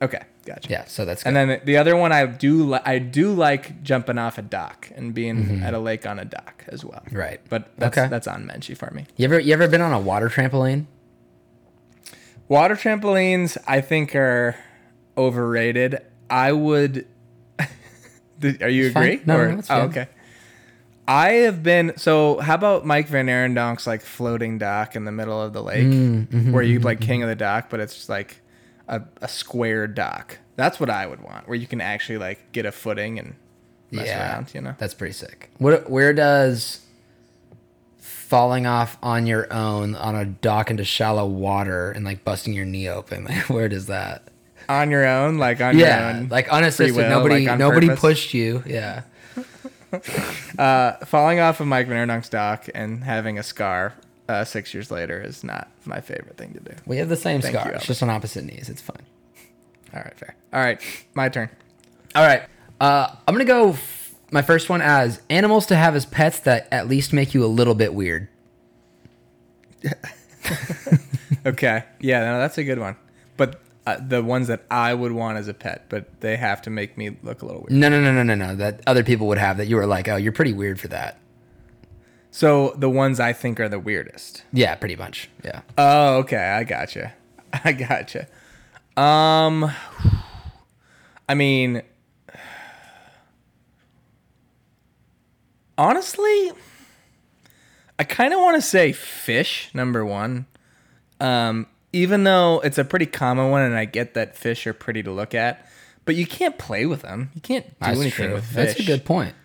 Okay, 0.03 0.21
gotcha. 0.45 0.69
Yeah, 0.69 0.85
so 0.85 1.05
that's 1.05 1.23
good. 1.23 1.35
And 1.35 1.49
then 1.49 1.61
the 1.65 1.77
other 1.77 1.95
one 1.95 2.11
I 2.11 2.25
do 2.25 2.63
li- 2.63 2.79
I 2.85 2.99
do 2.99 3.33
like 3.33 3.81
jumping 3.83 4.17
off 4.17 4.37
a 4.37 4.41
dock 4.41 4.89
and 4.95 5.13
being 5.13 5.61
at 5.63 5.73
a 5.73 5.79
lake 5.79 6.05
on 6.05 6.19
a 6.19 6.25
dock 6.25 6.63
as 6.67 6.83
well. 6.85 7.01
Mm-hmm. 7.07 7.17
Right. 7.17 7.41
But 7.49 7.69
that's 7.77 7.97
Okay. 7.97 8.07
that's 8.09 8.27
on 8.27 8.45
Menchie 8.45 8.77
for 8.77 8.91
me. 8.91 9.05
you 9.17 9.25
ever 9.25 9.39
you 9.39 9.53
ever 9.53 9.67
been 9.67 9.81
on 9.81 9.93
a 9.93 9.99
water 9.99 10.29
trampoline? 10.29 10.85
Water 12.47 12.75
trampolines 12.75 13.57
I 13.67 13.81
think 13.81 14.15
are 14.15 14.55
overrated. 15.17 15.99
I 16.29 16.51
would 16.51 17.07
Are 18.61 18.69
you 18.69 18.85
It's 18.87 18.93
fine. 18.93 19.03
agree? 19.03 19.21
No, 19.25 19.37
no, 19.51 19.59
it's 19.59 19.71
oh, 19.71 19.81
okay. 19.83 20.07
I 21.07 21.31
have 21.45 21.63
been 21.63 21.93
so 21.97 22.39
how 22.39 22.55
about 22.55 22.85
Mike 22.85 23.07
Van 23.07 23.27
Arendonk's 23.27 23.85
like 23.87 24.01
floating 24.01 24.57
dock 24.57 24.95
in 24.95 25.03
the 25.05 25.11
middle 25.11 25.41
of 25.41 25.51
the 25.53 25.61
lake 25.61 25.85
Mm, 25.85 26.27
mm-hmm, 26.27 26.51
where 26.51 26.63
you 26.63 26.79
like 26.79 27.01
king 27.01 27.23
of 27.23 27.29
the 27.29 27.35
dock, 27.35 27.69
but 27.69 27.79
it's 27.79 27.93
just 27.95 28.09
like 28.09 28.39
a, 28.87 29.01
a 29.21 29.27
square 29.27 29.87
dock. 29.87 30.39
That's 30.55 30.79
what 30.79 30.89
I 30.89 31.07
would 31.07 31.21
want, 31.21 31.47
where 31.47 31.57
you 31.57 31.67
can 31.67 31.81
actually 31.81 32.17
like 32.17 32.51
get 32.51 32.65
a 32.65 32.71
footing 32.71 33.17
and 33.19 33.35
mess 33.91 34.09
around, 34.09 34.53
you 34.53 34.61
know? 34.61 34.75
That's 34.77 34.93
pretty 34.93 35.13
sick. 35.13 35.49
What 35.57 35.89
where 35.89 36.13
does 36.13 36.81
falling 37.99 38.65
off 38.65 38.97
on 39.03 39.25
your 39.25 39.51
own 39.51 39.95
on 39.95 40.15
a 40.15 40.25
dock 40.25 40.71
into 40.71 40.83
shallow 40.83 41.25
water 41.25 41.91
and 41.91 42.03
like 42.05 42.23
busting 42.23 42.53
your 42.53 42.65
knee 42.65 42.89
open, 42.89 43.25
like, 43.29 43.49
where 43.49 43.69
does 43.69 43.87
that? 43.87 44.23
on 44.69 44.91
your 44.91 45.05
own, 45.05 45.37
like 45.37 45.61
on 45.61 45.77
your 45.77 45.89
own. 45.89 46.29
like 46.29 46.49
unassisted. 46.49 46.95
will, 46.95 47.09
nobody 47.09 47.47
like, 47.47 47.59
nobody 47.59 47.87
purpose. 47.87 48.01
pushed 48.01 48.33
you. 48.33 48.63
Yeah. 48.65 49.03
uh, 50.57 50.93
falling 51.05 51.39
off 51.39 51.59
of 51.59 51.67
Mike 51.67 51.87
Van 51.87 52.23
dock 52.29 52.67
and 52.73 53.03
having 53.03 53.37
a 53.37 53.43
scar 53.43 53.93
uh, 54.29 54.43
six 54.43 54.73
years 54.73 54.89
later 54.91 55.21
is 55.21 55.43
not 55.43 55.69
my 55.85 56.01
favorite 56.01 56.37
thing 56.37 56.53
to 56.53 56.59
do. 56.59 56.75
We 56.85 56.97
have 56.97 57.09
the 57.09 57.15
same 57.15 57.41
Thank 57.41 57.53
you. 57.65 57.71
It's 57.71 57.85
just 57.85 58.01
on 58.03 58.09
opposite 58.09 58.43
knees. 58.45 58.69
It's 58.69 58.81
fine. 58.81 59.05
All 59.93 60.01
right, 60.01 60.17
fair. 60.17 60.35
All 60.53 60.59
right, 60.61 60.81
my 61.13 61.29
turn. 61.29 61.49
All 62.15 62.25
right. 62.25 62.43
Uh, 62.81 63.15
I'm 63.27 63.33
gonna 63.33 63.45
go 63.45 63.69
f- 63.71 64.15
my 64.31 64.41
first 64.41 64.69
one 64.69 64.81
as 64.81 65.21
animals 65.29 65.65
to 65.67 65.75
have 65.75 65.95
as 65.95 66.05
pets 66.05 66.39
that 66.41 66.67
at 66.71 66.87
least 66.87 67.13
make 67.13 67.33
you 67.33 67.43
a 67.43 67.47
little 67.47 67.75
bit 67.75 67.93
weird. 67.93 68.27
Okay, 71.45 71.83
yeah, 71.99 72.21
no, 72.21 72.39
that's 72.39 72.57
a 72.57 72.63
good 72.63 72.79
one. 72.79 72.95
But 73.35 73.59
uh, 73.85 73.97
the 73.99 74.23
ones 74.23 74.47
that 74.47 74.63
I 74.71 74.93
would 74.93 75.11
want 75.11 75.37
as 75.37 75.49
a 75.49 75.53
pet, 75.53 75.85
but 75.89 76.21
they 76.21 76.37
have 76.37 76.61
to 76.63 76.69
make 76.69 76.97
me 76.97 77.17
look 77.21 77.41
a 77.41 77.45
little 77.45 77.61
weird. 77.61 77.71
No, 77.73 77.89
no, 77.89 77.99
no, 78.01 78.13
no, 78.13 78.23
no, 78.23 78.35
no. 78.35 78.55
That 78.55 78.79
other 78.87 79.03
people 79.03 79.27
would 79.27 79.37
have 79.37 79.57
that 79.57 79.67
you 79.67 79.75
were 79.75 79.85
like, 79.85 80.07
oh, 80.07 80.15
you're 80.15 80.31
pretty 80.31 80.53
weird 80.53 80.79
for 80.79 80.87
that. 80.89 81.17
So 82.33 82.73
the 82.75 82.89
ones 82.89 83.19
I 83.19 83.31
think 83.31 83.59
are 83.59 83.69
the 83.69 83.77
weirdest. 83.77 84.43
Yeah, 84.51 84.73
pretty 84.73 84.95
much. 84.95 85.29
Yeah. 85.45 85.61
Oh, 85.77 86.15
okay, 86.21 86.35
I 86.35 86.63
gotcha. 86.63 87.13
I 87.63 87.73
gotcha. 87.73 88.27
Um, 88.97 89.71
I 91.29 91.35
mean, 91.35 91.83
honestly, 95.77 96.51
I 97.99 98.03
kind 98.03 98.33
of 98.33 98.39
want 98.39 98.55
to 98.55 98.63
say 98.63 98.93
fish 98.93 99.69
number 99.75 100.03
one. 100.03 100.47
Um, 101.19 101.67
even 101.91 102.23
though 102.23 102.61
it's 102.61 102.79
a 102.79 102.83
pretty 102.83 103.05
common 103.05 103.51
one, 103.51 103.61
and 103.61 103.75
I 103.75 103.85
get 103.85 104.15
that 104.15 104.35
fish 104.35 104.65
are 104.65 104.73
pretty 104.73 105.03
to 105.03 105.11
look 105.11 105.35
at, 105.35 105.67
but 106.05 106.15
you 106.15 106.25
can't 106.25 106.57
play 106.57 106.87
with 106.87 107.03
them. 107.03 107.29
You 107.35 107.41
can't 107.41 107.67
do 107.67 107.75
That's 107.79 107.99
anything 107.99 108.25
true. 108.25 108.33
with 108.33 108.45
fish. 108.45 108.55
That's 108.55 108.79
a 108.79 108.83
good 108.85 109.05
point. 109.05 109.35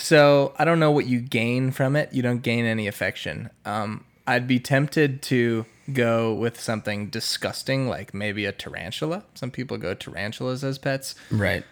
So 0.00 0.54
I 0.58 0.64
don't 0.64 0.80
know 0.80 0.90
what 0.90 1.06
you 1.06 1.20
gain 1.20 1.70
from 1.72 1.94
it. 1.96 2.12
You 2.12 2.22
don't 2.22 2.42
gain 2.42 2.64
any 2.64 2.86
affection. 2.86 3.50
Um, 3.64 4.04
I'd 4.26 4.46
be 4.46 4.58
tempted 4.58 5.22
to 5.22 5.66
go 5.92 6.32
with 6.32 6.58
something 6.60 7.08
disgusting, 7.10 7.88
like 7.88 8.14
maybe 8.14 8.44
a 8.46 8.52
tarantula. 8.52 9.24
Some 9.34 9.50
people 9.50 9.76
go 9.76 9.92
tarantulas 9.94 10.64
as 10.64 10.78
pets. 10.78 11.14
Right. 11.30 11.64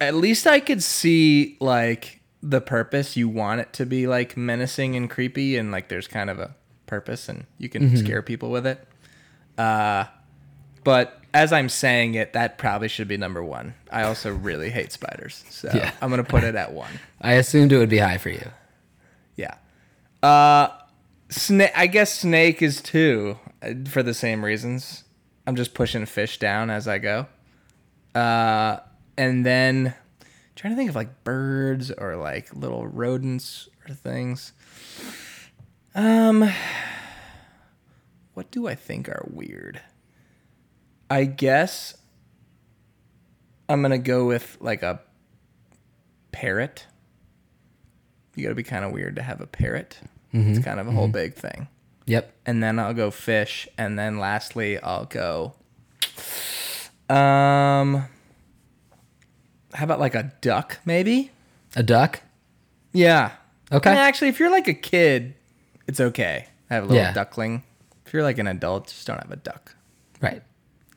At 0.00 0.14
least 0.14 0.46
I 0.46 0.60
could 0.60 0.82
see 0.82 1.56
like 1.60 2.20
the 2.42 2.60
purpose. 2.60 3.16
You 3.16 3.28
want 3.28 3.60
it 3.62 3.72
to 3.74 3.86
be 3.86 4.06
like 4.06 4.36
menacing 4.36 4.94
and 4.96 5.08
creepy, 5.08 5.56
and 5.56 5.72
like 5.72 5.88
there's 5.88 6.08
kind 6.08 6.28
of 6.30 6.38
a 6.38 6.54
purpose, 6.86 7.28
and 7.28 7.46
you 7.58 7.68
can 7.68 7.82
Mm-hmm. 7.84 7.96
scare 7.96 8.22
people 8.22 8.50
with 8.50 8.66
it. 8.66 8.86
Uh, 9.58 10.04
but 10.84 11.21
as 11.34 11.52
I'm 11.52 11.68
saying 11.68 12.14
it, 12.14 12.32
that 12.34 12.58
probably 12.58 12.88
should 12.88 13.08
be 13.08 13.16
number 13.16 13.42
one. 13.42 13.74
I 13.90 14.02
also 14.02 14.32
really 14.34 14.70
hate 14.70 14.92
spiders, 14.92 15.44
so 15.50 15.70
Yeah. 15.72 15.92
I'm 16.00 16.10
gonna 16.10 16.24
put 16.24 16.44
it 16.44 16.54
at 16.54 16.72
one. 16.72 16.92
I 17.20 17.34
assumed 17.34 17.72
it 17.72 17.78
would 17.78 17.88
be 17.88 17.98
high 17.98 18.18
for 18.18 18.30
you. 18.30 18.50
Yeah. 19.36 19.54
Uh, 20.22 20.68
snake. 21.30 21.72
I 21.74 21.86
guess 21.86 22.12
snake 22.12 22.62
is 22.62 22.80
two 22.82 23.38
uh, 23.62 23.72
for 23.88 24.02
the 24.02 24.14
same 24.14 24.44
reasons. 24.44 25.04
I'm 25.46 25.56
just 25.56 25.74
pushing 25.74 26.06
fish 26.06 26.38
down 26.38 26.70
as 26.70 26.86
I 26.86 26.98
go. 26.98 27.26
Uh, 28.14 28.78
and 29.16 29.44
then 29.44 29.94
trying 30.54 30.72
to 30.74 30.76
think 30.76 30.90
of 30.90 30.94
like 30.96 31.24
birds 31.24 31.90
or 31.90 32.16
like 32.16 32.54
little 32.54 32.86
rodents 32.86 33.68
or 33.88 33.94
things. 33.94 34.52
Um, 35.94 36.50
what 38.34 38.50
do 38.50 38.66
I 38.68 38.74
think 38.74 39.08
are 39.08 39.26
weird? 39.30 39.80
I 41.12 41.24
guess 41.26 41.94
I'm 43.68 43.82
gonna 43.82 43.98
go 43.98 44.24
with 44.26 44.56
like 44.60 44.82
a 44.82 45.00
parrot. 46.32 46.86
You 48.34 48.42
gotta 48.44 48.54
be 48.54 48.62
kind 48.62 48.82
of 48.84 48.92
weird 48.92 49.16
to 49.16 49.22
have 49.22 49.42
a 49.42 49.46
parrot. 49.46 49.98
It's 50.32 50.64
kind 50.64 50.80
of 50.80 50.88
a 50.88 50.90
whole 50.92 51.08
big 51.08 51.34
thing. 51.34 51.68
Yep. 52.06 52.32
And 52.46 52.62
then 52.62 52.78
I'll 52.78 52.94
go 52.94 53.10
fish, 53.10 53.68
and 53.76 53.98
then 53.98 54.18
lastly 54.18 54.78
I'll 54.78 55.04
go. 55.04 55.52
Um, 57.10 58.06
how 59.74 59.84
about 59.84 60.00
like 60.00 60.14
a 60.14 60.32
duck, 60.40 60.78
maybe? 60.86 61.30
A 61.76 61.82
duck. 61.82 62.22
Yeah. 62.94 63.32
Okay. 63.70 63.90
Mean, 63.90 63.98
actually, 63.98 64.28
if 64.28 64.40
you're 64.40 64.50
like 64.50 64.68
a 64.68 64.74
kid, 64.74 65.34
it's 65.86 66.00
okay. 66.00 66.46
I 66.70 66.74
have 66.74 66.84
a 66.84 66.86
little 66.86 67.02
Yeah. 67.02 67.12
duckling. 67.12 67.62
If 68.06 68.14
you're 68.14 68.22
like 68.22 68.38
an 68.38 68.46
adult, 68.46 68.86
just 68.88 69.06
don't 69.06 69.18
have 69.20 69.30
a 69.30 69.36
duck. 69.36 69.76
Right. 70.22 70.42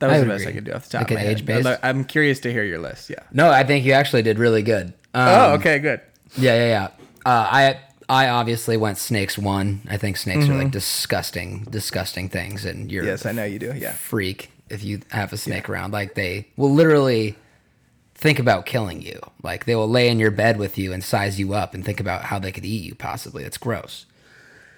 That 0.00 0.08
was 0.10 0.16
I 0.16 0.20
the 0.20 0.26
best 0.26 0.46
I 0.46 0.52
could 0.52 0.64
do 0.64 0.72
off 0.72 0.84
the 0.84 0.90
top 0.98 1.00
Like 1.02 1.10
of 1.12 1.16
my 1.16 1.22
an 1.22 1.30
age-based? 1.30 1.66
I'd- 1.66 1.80
I'm 1.82 2.04
curious 2.04 2.40
to 2.40 2.52
hear 2.52 2.64
your 2.64 2.78
list. 2.78 3.08
Yeah. 3.10 3.20
No, 3.32 3.50
I 3.50 3.64
think 3.64 3.84
you 3.84 3.92
actually 3.92 4.22
did 4.22 4.38
really 4.38 4.62
good. 4.62 4.88
Um, 5.14 5.28
oh, 5.28 5.52
okay, 5.54 5.78
good. 5.78 6.00
Yeah, 6.36 6.54
yeah, 6.54 6.66
yeah. 6.68 6.84
Uh, 7.24 7.48
I 7.50 7.78
I 8.08 8.28
obviously 8.28 8.76
went 8.76 8.98
snakes 8.98 9.36
one. 9.38 9.80
I 9.88 9.96
think 9.96 10.16
snakes 10.16 10.48
are 10.48 10.54
like 10.54 10.70
disgusting, 10.70 11.66
disgusting 11.70 12.28
things, 12.28 12.64
and 12.64 12.92
you're 12.92 13.02
Mm-hmm. 13.02 13.08
Yes, 13.10 13.24
a 13.24 13.28
I 13.30 13.32
know 13.32 13.44
you 13.44 13.58
do. 13.58 13.72
Yeah. 13.74 13.92
freak 13.92 14.50
if 14.68 14.84
you 14.84 15.00
have 15.10 15.32
a 15.32 15.36
snake 15.36 15.68
around. 15.68 15.92
Like 15.92 16.14
they 16.14 16.48
will 16.56 16.72
literally 16.72 17.36
think 18.14 18.38
about 18.38 18.66
killing 18.66 19.00
you. 19.02 19.18
Like 19.42 19.64
they 19.64 19.74
will 19.74 19.88
lay 19.88 20.08
in 20.08 20.18
your 20.18 20.30
bed 20.30 20.58
with 20.58 20.76
you 20.78 20.92
and 20.92 21.02
size 21.02 21.38
you 21.40 21.52
up 21.54 21.74
and 21.74 21.84
think 21.84 21.98
about 22.00 22.24
how 22.24 22.38
they 22.38 22.52
could 22.52 22.64
eat 22.64 22.84
you. 22.84 22.94
Possibly, 22.94 23.44
it's 23.44 23.58
gross. 23.58 24.06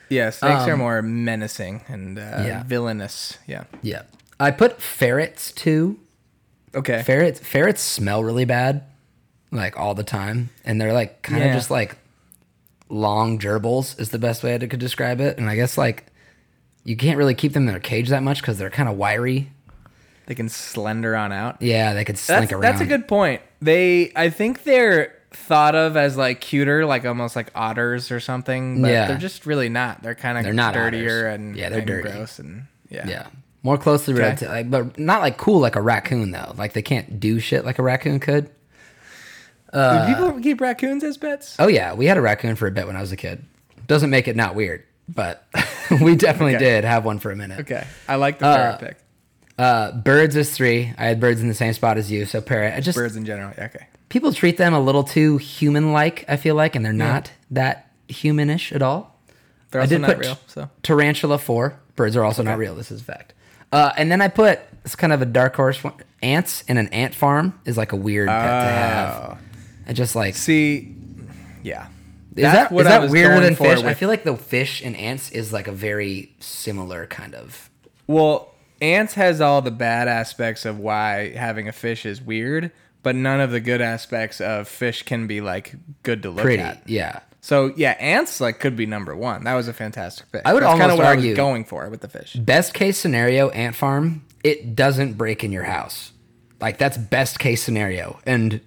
Yeah, 0.09 0.31
snakes 0.31 0.67
are 0.67 0.77
more 0.77 1.03
menacing 1.03 1.83
and 1.89 2.19
uh, 2.19 2.23
Um, 2.37 2.47
yeah. 2.47 2.63
villainous. 2.63 3.37
Yeah. 3.47 3.65
Yeah, 3.83 4.03
I 4.41 4.51
put 4.51 4.81
ferrets 4.81 5.53
too. 5.53 5.99
Okay. 6.75 7.03
Ferrets 7.03 7.41
ferrets 7.41 7.81
smell 7.81 8.23
really 8.23 8.45
bad, 8.45 8.85
like 9.51 9.79
all 9.79 9.95
the 9.95 10.05
time, 10.05 10.51
and 10.65 10.81
they're 10.81 10.93
like 10.93 11.23
kind 11.23 11.43
of 11.43 11.49
Yeah. 11.49 11.55
just 11.55 11.71
like 11.71 11.97
long 12.89 13.39
gerbils 13.39 13.99
is 14.01 14.11
the 14.11 14.19
best 14.19 14.43
way 14.43 14.55
I 14.55 14.59
could 14.59 14.81
describe 14.81 15.21
it. 15.21 15.39
And 15.39 15.49
I 15.49 15.57
guess 15.57 15.77
like 15.77 16.07
you 16.85 16.97
can't 16.97 17.19
really 17.19 17.35
keep 17.35 17.53
them 17.53 17.63
in 17.63 17.73
their 17.73 17.81
cage 17.81 18.09
that 18.09 18.23
much 18.23 18.41
because 18.41 18.59
they're 18.59 18.71
kind 18.71 18.89
of 18.89 18.97
wiry. 18.97 19.51
They 20.27 20.35
can 20.35 20.49
slender 20.49 21.17
on 21.17 21.33
out. 21.33 21.61
Yeah, 21.63 21.95
they 21.95 22.05
could 22.05 22.19
slink 22.19 22.41
That's, 22.51 22.53
around. 22.53 22.63
that's 22.63 22.81
a 22.83 22.87
good 22.87 23.09
point. 23.09 23.41
They, 23.63 24.13
I 24.15 24.29
think 24.31 24.65
they're 24.65 25.15
thought 25.31 25.75
of 25.75 25.97
as 25.97 26.17
like 26.19 26.41
cuter, 26.43 26.85
like 26.87 27.05
almost 27.07 27.35
like 27.35 27.51
otters 27.55 28.11
or 28.11 28.21
something. 28.21 28.83
But 28.83 28.91
Yeah. 28.91 29.09
they're 29.09 29.17
just 29.19 29.47
really 29.47 29.69
not. 29.71 30.03
They're 30.03 30.15
kind 30.15 30.37
of 30.39 30.45
They're 30.45 30.53
not 30.53 30.75
dirtier 30.75 31.29
otters. 31.29 31.35
and 31.35 31.57
Yeah, 31.57 31.69
they're 31.71 31.79
and 31.79 31.87
dirty. 31.89 32.11
gross 32.11 32.39
and 32.39 32.67
yeah. 32.91 33.07
Yeah, 33.09 33.27
more 33.63 33.77
closely 33.79 34.15
Okay. 34.15 34.23
related, 34.23 34.39
to, 34.47 34.49
like, 34.51 34.71
but 34.71 34.99
not 34.99 35.21
like 35.21 35.37
cool 35.37 35.61
like 35.61 35.77
a 35.77 35.81
raccoon 35.83 36.31
though. 36.31 36.55
Like 36.57 36.73
they 36.73 36.83
can't 36.83 37.19
do 37.21 37.39
shit 37.41 37.65
like 37.65 37.79
a 37.79 37.83
raccoon 37.83 38.21
could. 38.21 38.51
Do 39.73 40.05
people 40.07 40.41
keep 40.41 40.61
raccoons 40.61 41.05
as 41.05 41.19
pets? 41.19 41.57
Oh 41.59 41.69
yeah, 41.69 41.93
we 41.95 42.07
had 42.07 42.17
a 42.17 42.23
raccoon 42.23 42.57
for 42.57 42.67
a 42.67 42.71
bit 42.71 42.87
when 42.87 42.97
I 42.97 43.01
was 43.01 43.13
a 43.13 43.17
kid. 43.17 43.45
Doesn't 43.87 44.11
make 44.11 44.27
it 44.29 44.37
not 44.37 44.55
weird, 44.55 44.85
but 45.09 45.47
we 46.03 46.17
definitely 46.17 46.57
Okay. 46.57 46.65
did 46.65 46.85
have 46.85 47.05
one 47.05 47.19
for 47.19 47.31
a 47.31 47.37
minute. 47.37 47.61
Okay, 47.61 47.87
I 48.09 48.17
like 48.17 48.39
the 48.39 48.45
parrot 48.47 48.81
pick. 48.81 48.97
Uh, 49.59 49.93
birds 49.93 50.37
is 50.37 50.51
three. 50.55 50.95
I 50.97 51.07
had 51.07 51.19
birds 51.21 51.41
in 51.41 51.49
the 51.49 51.55
same 51.55 51.73
spot 51.73 51.99
as 51.99 52.11
you, 52.11 52.25
so 52.27 52.41
parrot. 52.41 52.75
I 52.77 52.81
just 52.81 52.97
Birds 52.97 53.17
in 53.17 53.25
general. 53.27 53.53
Yeah, 53.59 53.65
okay. 53.67 53.89
people 54.09 54.33
treat 54.33 54.57
them 54.57 54.73
a 54.73 54.81
little 54.81 55.03
too 55.05 55.37
human-like. 55.39 56.25
I 56.29 56.37
feel 56.37 56.55
like, 56.55 56.77
and 56.77 56.85
they're 56.85 56.93
not 56.93 57.33
that 57.51 57.91
humanish 58.09 58.73
at 58.75 58.83
all. 58.83 59.19
They're 59.71 59.81
I 59.81 59.85
also 59.85 59.95
did 59.97 60.01
not 60.03 60.09
put 60.11 60.19
real. 60.19 60.39
So 60.47 60.71
tarantula 60.83 61.39
four. 61.39 61.79
Birds 61.97 62.17
are 62.17 62.25
also 62.25 62.43
not 62.45 62.57
real. 62.57 62.75
This 62.77 62.91
is 62.93 63.01
a 63.01 63.05
fact. 63.05 63.35
Uh, 63.73 63.93
and 63.97 64.11
then 64.11 64.21
I 64.21 64.29
put 64.29 64.61
it's 64.85 64.97
kind 64.97 65.13
of 65.13 65.21
a 65.23 65.27
dark 65.27 65.55
horse. 65.57 65.83
One. 65.83 65.95
Ants 66.23 66.63
in 66.63 66.79
an 66.79 66.89
ant 66.89 67.15
farm 67.15 67.59
is 67.65 67.77
like 67.77 67.93
a 67.93 67.97
weird 67.97 68.29
pet 68.29 68.37
to 68.65 68.71
have. 68.73 69.15
Oh. 69.15 69.39
I 69.87 69.93
just 69.93 70.17
like 70.17 70.35
see, 70.35 70.95
yeah. 71.63 71.87
is 72.35 72.43
that 72.43 72.73
what 72.73 72.87
is 72.87 72.93
I 72.93 72.99
that 73.01 73.11
weirder 73.11 73.41
than 73.41 73.55
fish? 73.55 73.81
I 73.81 73.87
with- 73.89 73.99
feel 73.99 74.09
like 74.09 74.25
the 74.25 74.37
fish 74.37 74.83
and 74.83 74.97
ants 74.97 75.31
is 75.31 75.53
like 75.53 75.69
a 75.69 75.73
very 75.73 76.35
similar 76.41 77.07
kind 77.07 77.35
of. 77.35 77.71
Well, 78.07 78.53
ants 78.83 79.15
has 79.15 79.41
all 79.41 79.63
the 79.63 79.71
bad 79.71 80.09
aspects 80.09 80.65
of 80.65 80.79
why 80.79 81.31
having 81.37 81.69
a 81.69 81.73
fish 81.73 82.05
is 82.05 82.21
weird, 82.21 82.73
but 83.03 83.15
none 83.15 83.41
of 83.41 83.51
the 83.51 83.61
good 83.61 83.81
aspects 83.81 84.41
of 84.41 84.67
fish 84.67 85.03
can 85.05 85.27
be 85.27 85.41
like 85.41 85.75
good 86.03 86.23
to 86.25 86.31
look 86.31 86.43
Pretty, 86.43 86.63
at. 86.63 86.83
yeah. 86.89 87.21
So 87.41 87.73
yeah, 87.77 87.93
ants 88.01 88.41
like 88.41 88.59
could 88.61 88.77
be 88.77 88.85
number 88.87 89.15
one. 89.17 89.45
That 89.45 89.55
was 89.55 89.69
a 89.69 89.73
fantastic 89.73 90.31
pick. 90.33 90.43
I 90.45 90.53
would 90.55 90.63
That's 90.63 90.73
almost 90.81 90.97
what 90.99 91.07
I 91.07 91.11
argue- 91.11 91.31
was 91.31 91.37
going 91.37 91.65
for 91.65 91.89
with 91.89 92.01
the 92.01 92.09
fish. 92.09 92.35
Best 92.35 92.75
case 92.75 92.99
scenario, 92.99 93.49
ant 93.51 93.77
farm. 93.77 94.25
It 94.45 94.75
doesn't 94.77 95.15
break 95.15 95.45
in 95.45 95.53
your 95.53 95.65
house. 95.65 96.13
Like 96.61 96.79
that's 96.79 96.97
best 96.99 97.39
case 97.39 97.63
scenario, 97.63 98.19
and 98.27 98.61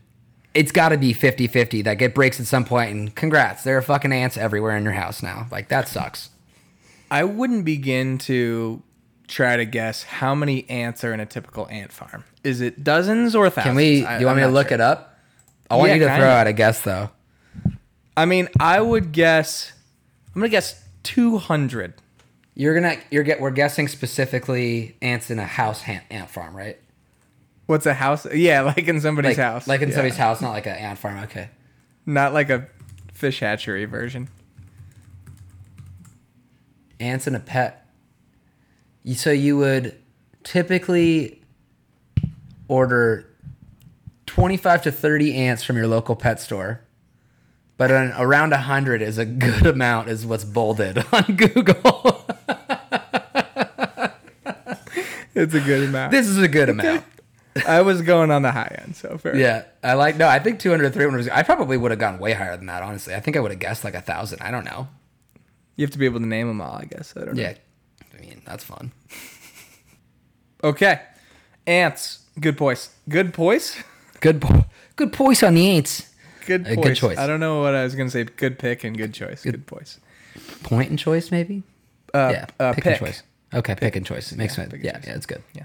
it's 0.54 0.72
got 0.72 0.90
to 0.90 0.98
be 0.98 1.14
50-50 1.14 1.84
that 1.86 2.02
it 2.02 2.16
breaks 2.16 2.40
at 2.40 2.46
some 2.48 2.64
point. 2.66 2.92
And 2.92 3.14
congrats, 3.16 3.64
there 3.64 3.78
are 3.78 3.82
fucking 3.82 4.12
ants 4.14 4.38
everywhere 4.38 4.76
in 4.78 4.84
your 4.84 4.94
house 4.94 5.22
now. 5.22 5.48
Like 5.52 5.68
that 5.70 5.88
sucks. 5.90 6.30
I 7.10 7.26
wouldn't 7.26 7.66
begin 7.66 8.18
to 8.20 8.82
try 9.28 9.58
to 9.58 9.66
guess 9.66 10.04
how 10.04 10.34
many 10.36 10.70
ants 10.70 11.04
are 11.04 11.14
in 11.14 11.20
a 11.20 11.26
typical 11.26 11.68
ant 11.70 11.92
farm. 11.92 12.24
Is 12.46 12.62
it 12.62 12.84
dozens 12.84 13.36
or 13.36 13.50
thousands? 13.50 13.64
Can 13.66 13.76
we? 13.76 13.84
Do 13.84 14.20
you 14.20 14.26
want 14.26 14.28
I'm 14.30 14.36
me 14.38 14.42
to 14.44 14.48
look 14.48 14.70
sure. 14.70 14.76
it 14.76 14.82
up? 14.82 15.18
I 15.70 15.76
want 15.76 15.90
Yeah, 15.90 15.96
you 15.96 16.00
to 16.08 16.16
throw 16.16 16.28
out 16.30 16.48
a 16.48 16.54
guess 16.54 16.82
though. 16.82 17.10
I 18.22 18.26
mean, 18.26 18.50
I 18.60 18.80
would 18.80 19.12
guess. 19.12 19.74
I'm 20.36 20.42
gonna 20.42 20.50
guess 20.50 20.80
200. 21.04 21.96
You're 22.54 22.76
gonna 22.76 22.98
you're 23.10 23.24
get 23.24 23.42
we're 23.42 23.50
guessing 23.50 23.88
specifically 23.88 24.96
ants 25.02 25.32
in 25.32 25.40
a 25.40 25.46
house 25.46 25.88
ant, 25.88 26.04
ant 26.12 26.30
farm, 26.30 26.56
right? 26.56 26.78
What's 27.66 27.88
a 27.88 27.96
house? 27.96 28.28
Yeah, 28.32 28.62
like 28.62 28.88
in 28.88 29.02
somebody's 29.02 29.38
Like 29.38 29.46
house. 29.46 29.68
like 29.68 29.82
in 29.82 29.90
Yeah. 29.90 29.96
somebody's 29.96 30.18
house, 30.18 30.40
not 30.40 30.52
like 30.52 30.68
an 30.68 30.76
ant 30.76 31.00
farm. 31.00 31.18
Okay. 31.24 31.50
Not 32.06 32.32
like 32.34 32.52
a 32.52 32.68
fish 33.12 33.40
hatchery 33.40 33.86
version. 33.86 34.28
Ants 37.00 37.26
in 37.26 37.34
a 37.34 37.40
pet. 37.40 37.88
You- 39.04 39.16
So 39.16 39.32
you 39.32 39.58
would 39.58 39.96
typically 40.44 41.42
order 42.68 43.28
25 44.28 44.84
to 44.84 44.92
30 44.92 45.36
ants 45.36 45.64
from 45.64 45.76
your 45.78 45.88
local 45.88 46.16
pet 46.16 46.40
store. 46.40 46.82
But 47.78 47.90
an, 47.92 48.14
around 48.18 48.52
100 48.52 49.02
is 49.02 49.18
a 49.18 49.26
good 49.26 49.66
amount 49.66 50.10
is 50.10 50.26
what's 50.26 50.44
bolded 50.44 51.04
on 51.12 51.24
Google. 51.36 52.26
It's 55.34 55.54
a 55.54 55.62
good 55.62 55.88
amount. 55.90 56.12
this 56.12 56.28
is 56.28 56.38
a 56.38 56.48
good 56.48 56.70
amount. 56.70 57.06
I 57.68 57.82
was 57.82 58.02
going 58.02 58.32
on 58.32 58.42
the 58.44 58.52
high 58.52 58.78
end, 58.84 58.96
so 58.96 59.18
fair. 59.18 59.36
Yeah, 59.36 59.64
I 59.84 59.94
like. 59.94 60.16
No, 60.18 60.28
I 60.28 60.40
think 60.40 60.60
200 60.60 60.94
300 60.94 61.18
was. 61.18 61.28
I 61.30 61.44
probably 61.44 61.78
would 61.78 61.92
have 61.92 62.00
gone 62.00 62.20
way 62.20 62.34
higher 62.34 62.56
than 62.56 62.68
that. 62.68 62.84
Honestly, 62.84 63.16
I 63.16 63.20
think 63.20 63.36
I 63.36 63.40
would 63.40 63.52
have 63.52 63.60
guessed 63.60 63.84
like 63.84 63.94
a 63.96 64.02
thousand. 64.02 64.42
I 64.42 64.52
don't 64.52 64.64
know. 64.66 64.88
You 65.76 65.86
have 65.86 65.92
to 65.92 65.98
be 65.98 66.06
able 66.06 66.20
to 66.20 66.26
name 66.26 66.48
them 66.48 66.62
all, 66.62 66.76
I 66.76 66.86
guess. 66.86 67.14
I 67.16 67.22
don't 67.26 67.36
know. 67.36 67.42
Yeah, 67.42 67.56
I 68.16 68.22
mean 68.22 68.42
that's 68.46 68.64
fun. 68.64 68.92
Okay. 70.64 71.02
Ants. 71.66 72.20
Good 72.40 72.58
poise. 72.58 72.90
Good 73.10 73.34
poise? 73.34 73.82
Good, 74.20 74.42
po- 74.42 74.66
good 74.96 75.12
poise 75.12 75.42
on 75.44 75.56
the 75.56 75.68
ants. 75.76 76.11
Good 76.58 76.68
A 76.68 76.76
poise. 76.76 76.86
good 76.86 76.96
choice. 76.98 77.18
I 77.18 77.28
don't 77.28 77.40
know 77.40 77.62
what 77.62 77.74
I 77.76 77.84
was 77.84 77.96
going 77.96 78.08
to 78.08 78.12
say. 78.12 78.24
Good 78.24 78.60
pick 78.60 78.84
and 78.84 78.98
good 78.98 79.14
choice. 79.14 79.44
Good, 79.44 79.66
poise. 79.68 80.00
Point 80.64 80.90
and 80.90 81.00
choice, 81.00 81.32
maybe. 81.32 81.64
Uh, 82.14 82.30
yeah, 82.34 82.46
uh, 82.60 82.74
pick, 82.74 82.84
pick. 82.84 83.02
and 83.02 83.08
choice. 83.08 83.24
Okay, 83.54 83.76
pick 83.76 83.96
and 83.96 84.06
choice. 84.06 84.32
It 84.32 84.38
makes 84.38 84.58
yeah, 84.58 84.64
sense. 84.68 84.84
Yeah, 84.84 84.92
choice. 84.94 85.04
yeah, 85.08 85.14
it's 85.16 85.26
good. 85.26 85.44
Yeah. 85.54 85.64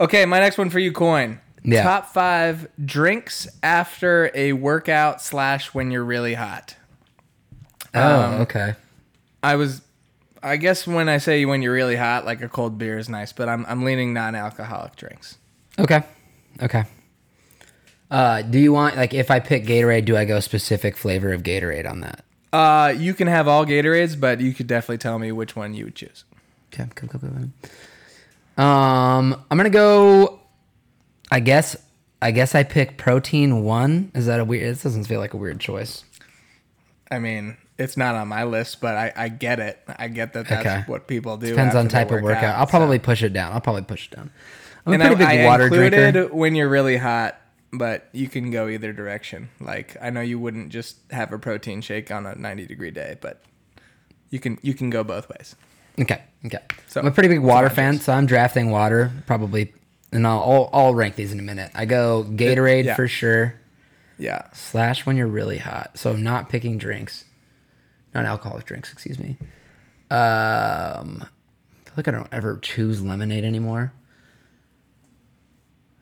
Okay, 0.00 0.24
my 0.24 0.38
next 0.40 0.56
one 0.58 0.70
for 0.70 0.78
you, 0.78 0.92
Coyne. 0.92 1.40
Yeah. 1.62 1.82
Top 1.82 2.06
five 2.14 2.68
drinks 2.82 3.46
after 3.62 4.30
a 4.34 4.54
workout 4.54 5.20
slash 5.20 5.74
when 5.74 5.90
you're 5.90 6.04
really 6.04 6.32
hot. 6.34 6.76
Oh, 7.94 8.22
Um, 8.22 8.40
okay. 8.42 8.74
I 9.42 9.56
was, 9.56 9.82
I 10.42 10.56
guess 10.56 10.86
when 10.86 11.08
I 11.10 11.18
say 11.18 11.44
when 11.44 11.60
you're 11.60 11.74
really 11.74 11.96
hot, 11.96 12.24
like 12.24 12.40
a 12.40 12.48
cold 12.48 12.78
beer 12.78 12.96
is 12.98 13.08
nice, 13.10 13.32
but 13.34 13.48
I'm 13.48 13.66
I'm 13.66 13.84
leaning 13.84 14.14
non-alcoholic 14.14 14.96
drinks. 14.96 15.36
Okay. 15.78 16.02
Okay. 16.62 16.84
Uh, 18.10 18.42
do 18.42 18.58
you 18.58 18.72
want 18.72 18.96
like 18.96 19.14
if 19.14 19.30
I 19.30 19.38
pick 19.40 19.64
Gatorade, 19.64 20.04
do 20.04 20.16
I 20.16 20.24
go 20.24 20.40
specific 20.40 20.96
flavor 20.96 21.32
of 21.32 21.42
Gatorade 21.42 21.88
on 21.88 22.00
that? 22.00 22.24
Uh, 22.52 22.92
you 22.96 23.14
can 23.14 23.28
have 23.28 23.46
all 23.46 23.64
Gatorades, 23.64 24.18
but 24.18 24.40
you 24.40 24.52
could 24.52 24.66
definitely 24.66 24.98
tell 24.98 25.18
me 25.18 25.30
which 25.30 25.54
one 25.54 25.74
you 25.74 25.84
would 25.84 25.94
choose. 25.94 26.24
Okay, 26.74 26.88
cool, 26.96 27.08
cool, 27.08 27.20
cool. 27.20 28.64
Um, 28.64 29.44
I'm 29.50 29.56
gonna 29.56 29.70
go. 29.70 30.40
I 31.30 31.40
guess. 31.40 31.76
I 32.22 32.32
guess 32.32 32.54
I 32.54 32.64
pick 32.64 32.98
protein 32.98 33.64
one. 33.64 34.10
Is 34.14 34.26
that 34.26 34.40
a 34.40 34.44
weird? 34.44 34.72
This 34.74 34.82
doesn't 34.82 35.04
feel 35.04 35.20
like 35.20 35.32
a 35.32 35.38
weird 35.38 35.58
choice. 35.58 36.04
I 37.10 37.18
mean, 37.18 37.56
it's 37.78 37.96
not 37.96 38.14
on 38.14 38.28
my 38.28 38.44
list, 38.44 38.80
but 38.82 38.94
I, 38.94 39.12
I 39.16 39.28
get 39.30 39.58
it. 39.58 39.78
I 39.88 40.08
get 40.08 40.34
that 40.34 40.46
that's 40.46 40.66
Okay. 40.66 40.82
what 40.86 41.06
people 41.06 41.38
do. 41.38 41.46
Depends 41.48 41.74
on 41.74 41.88
type 41.88 42.10
of 42.10 42.20
workout. 42.20 42.56
I'll 42.56 42.66
probably 42.66 42.98
so. 42.98 43.04
push 43.04 43.22
it 43.22 43.32
down. 43.32 43.52
I'll 43.52 43.60
probably 43.62 43.82
push 43.82 44.08
it 44.12 44.16
down. 44.16 44.30
I'm 44.84 44.92
And 44.92 45.02
a 45.02 45.06
pretty 45.06 45.24
I, 45.24 45.36
big 45.36 45.40
I 45.40 45.46
water 45.46 45.64
included 45.64 46.12
drinker. 46.12 46.34
when 46.34 46.54
you're 46.54 46.68
really 46.68 46.98
hot, 46.98 47.40
but 47.72 48.08
you 48.12 48.28
can 48.28 48.50
go 48.50 48.68
either 48.68 48.92
direction. 48.92 49.48
Like 49.60 49.96
I 50.00 50.10
know 50.10 50.20
you 50.20 50.38
wouldn't 50.38 50.70
just 50.70 50.98
have 51.10 51.32
a 51.32 51.38
protein 51.38 51.80
shake 51.80 52.10
on 52.10 52.26
a 52.26 52.34
90 52.34 52.66
degree 52.66 52.90
day, 52.90 53.16
but 53.20 53.42
you 54.30 54.38
can 54.38 54.58
you 54.62 54.74
can 54.74 54.90
go 54.90 55.04
both 55.04 55.28
ways. 55.28 55.56
Okay. 56.00 56.22
Okay. 56.46 56.60
So, 56.88 57.00
I'm 57.00 57.06
a 57.06 57.10
pretty 57.10 57.28
big 57.28 57.40
water 57.40 57.68
fan, 57.68 57.98
so 57.98 58.12
I'm 58.12 58.26
drafting 58.26 58.70
water 58.70 59.12
probably, 59.26 59.72
and 60.12 60.26
I'll 60.26 60.40
I'll, 60.40 60.70
I'll 60.72 60.94
rank 60.94 61.16
these 61.16 61.32
in 61.32 61.38
a 61.38 61.42
minute. 61.42 61.70
I 61.74 61.84
go 61.84 62.24
Gatorade 62.28 62.84
yeah. 62.84 62.94
for 62.94 63.08
sure. 63.08 63.54
Yeah. 64.18 64.46
Slash 64.52 65.06
when 65.06 65.16
you're 65.16 65.26
really 65.26 65.58
hot. 65.58 65.98
So 65.98 66.10
I'm 66.10 66.22
not 66.22 66.48
picking 66.48 66.78
drinks, 66.78 67.24
not 68.14 68.24
alcoholic 68.24 68.66
drinks. 68.66 68.92
Excuse 68.92 69.18
me. 69.18 69.36
Um, 70.10 71.22
I 71.22 71.84
feel 71.84 71.94
like 71.96 72.08
I 72.08 72.10
don't 72.10 72.28
ever 72.32 72.58
choose 72.58 73.02
lemonade 73.02 73.44
anymore. 73.44 73.92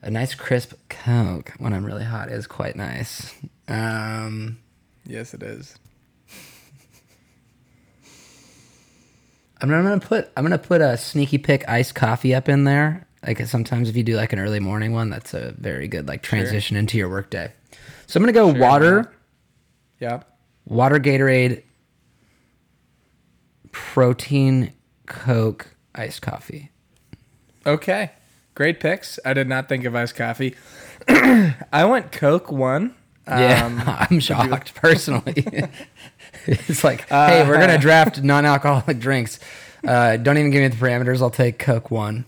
A 0.03 0.11
nice 0.11 0.35
crisp 0.35 0.75
Coke 0.89 1.53
when 1.59 1.73
I'm 1.73 1.85
really 1.85 2.05
hot 2.05 2.31
is 2.31 2.47
quite 2.47 2.77
nice. 2.77 3.35
Um, 3.67 4.59
Yes, 5.05 5.35
it 5.35 5.43
is. 5.43 5.75
I'm 9.61 9.69
gonna, 9.69 9.99
put 9.99 10.31
I'm 10.37 10.45
gonna 10.45 10.57
put 10.59 10.81
a 10.81 10.97
sneaky 10.97 11.39
pick 11.39 11.69
iced 11.69 11.95
coffee 11.97 12.33
up 12.35 12.49
in 12.49 12.63
there. 12.65 13.07
Like 13.27 13.45
sometimes 13.47 13.89
if 13.89 13.97
you 13.97 14.05
do 14.05 14.15
like 14.17 14.33
an 14.33 14.39
early 14.39 14.61
morning 14.61 14.93
one, 14.93 15.11
that's 15.11 15.35
a 15.35 15.53
very 15.59 15.89
good 15.89 16.07
like 16.07 16.23
transition 16.23 16.77
into 16.77 16.97
your 16.97 17.09
workday. 17.09 17.53
So 18.07 18.19
I'm 18.19 18.23
gonna 18.23 18.33
go 18.33 18.53
Sure, 18.53 18.61
water, 18.61 19.13
Yeah. 19.99 20.23
water 20.65 21.01
Gatorade, 21.01 21.65
protein, 23.73 24.73
Coke, 25.07 25.67
iced 25.95 26.23
coffee. 26.23 26.71
Okay. 27.67 28.13
Great 28.59 28.81
picks. 28.81 29.21
I 29.25 29.35
did 29.35 29.47
not 29.49 29.69
think 29.69 29.85
of 29.85 29.95
iced 29.95 30.17
coffee. 30.17 30.57
I 31.09 31.85
went 31.89 32.11
Coke 32.11 32.51
one. 32.51 32.93
Yeah, 33.29 33.65
Um, 33.65 33.81
I'm 33.87 34.19
shocked 34.19 34.75
personally. 34.75 35.47
it's 36.45 36.83
like, 36.83 37.09
hey, 37.09 37.47
we're 37.47 37.61
gonna 37.61 37.79
draft 37.89 38.21
non-alcoholic 38.21 38.99
drinks. 38.99 39.39
Uh, 39.87 40.17
don't 40.17 40.39
even 40.39 40.51
give 40.51 40.61
me 40.63 40.67
the 40.67 40.75
parameters. 40.77 41.23
I'll 41.23 41.31
take 41.31 41.61
Coke 41.61 41.93
one. 41.93 42.25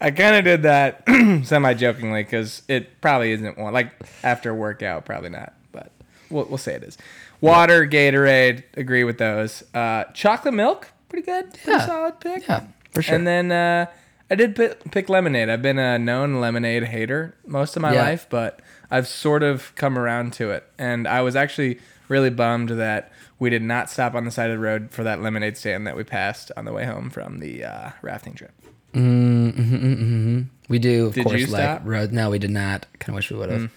I 0.00 0.10
kind 0.10 0.34
of 0.34 0.42
did 0.44 0.62
that 0.64 1.04
semi 1.44 1.74
jokingly 1.74 2.24
because 2.24 2.62
it 2.66 3.00
probably 3.00 3.30
isn't 3.30 3.56
one. 3.56 3.72
Like 3.72 3.92
after 4.24 4.50
a 4.50 4.54
workout, 4.54 5.04
probably 5.04 5.30
not, 5.30 5.52
but 5.70 5.92
we'll, 6.28 6.46
we'll 6.46 6.58
say 6.58 6.74
it 6.74 6.82
is. 6.82 6.98
Water, 7.40 7.86
Gatorade, 7.86 8.64
agree 8.74 9.04
with 9.04 9.18
those. 9.18 9.62
Uh, 9.72 10.06
chocolate 10.12 10.54
milk, 10.54 10.88
pretty 11.08 11.24
good. 11.24 11.52
Pretty 11.54 11.70
Yeah. 11.70 11.86
solid 11.86 12.18
pick. 12.18 12.48
Yeah, 12.48 12.64
for 12.90 13.02
sure. 13.02 13.14
And 13.14 13.24
then 13.28 13.52
uh, 13.52 13.86
I 14.30 14.36
did 14.36 14.54
pick, 14.54 14.90
pick 14.92 15.08
lemonade. 15.08 15.48
I've 15.48 15.62
been 15.62 15.78
a 15.78 15.98
known 15.98 16.40
lemonade 16.40 16.84
hater 16.84 17.34
most 17.46 17.74
of 17.76 17.82
my 17.82 17.92
Yeah. 17.92 18.02
life, 18.02 18.26
but 18.30 18.60
I've 18.90 19.08
sort 19.08 19.42
of 19.42 19.72
come 19.74 19.98
around 19.98 20.32
to 20.34 20.50
it. 20.50 20.64
And 20.78 21.08
I 21.08 21.20
was 21.22 21.34
actually 21.34 21.80
really 22.08 22.30
bummed 22.30 22.68
that 22.70 23.10
we 23.40 23.50
did 23.50 23.62
not 23.62 23.90
stop 23.90 24.14
on 24.14 24.24
the 24.24 24.30
side 24.30 24.50
of 24.50 24.56
the 24.56 24.62
road 24.62 24.88
for 24.90 25.02
that 25.04 25.20
lemonade 25.20 25.56
stand 25.56 25.86
that 25.86 25.96
we 25.96 26.04
passed 26.04 26.52
on 26.56 26.64
the 26.64 26.72
way 26.72 26.84
home 26.84 27.10
from 27.10 27.40
the 27.40 27.64
uh, 27.64 27.90
rafting 28.02 28.34
trip. 28.34 28.52
We 28.94 30.78
do, 30.78 31.06
of 31.06 31.14
Did 31.14 31.24
course, 31.24 31.40
like 31.48 31.62
stop? 31.62 31.82
Mm. 31.82 31.86
road. 31.86 32.12
No, 32.12 32.30
we 32.30 32.38
did 32.38 32.50
not. 32.50 32.86
Kind 33.00 33.10
of 33.10 33.14
wish 33.16 33.30
we 33.30 33.36
would 33.36 33.50
have. 33.50 33.70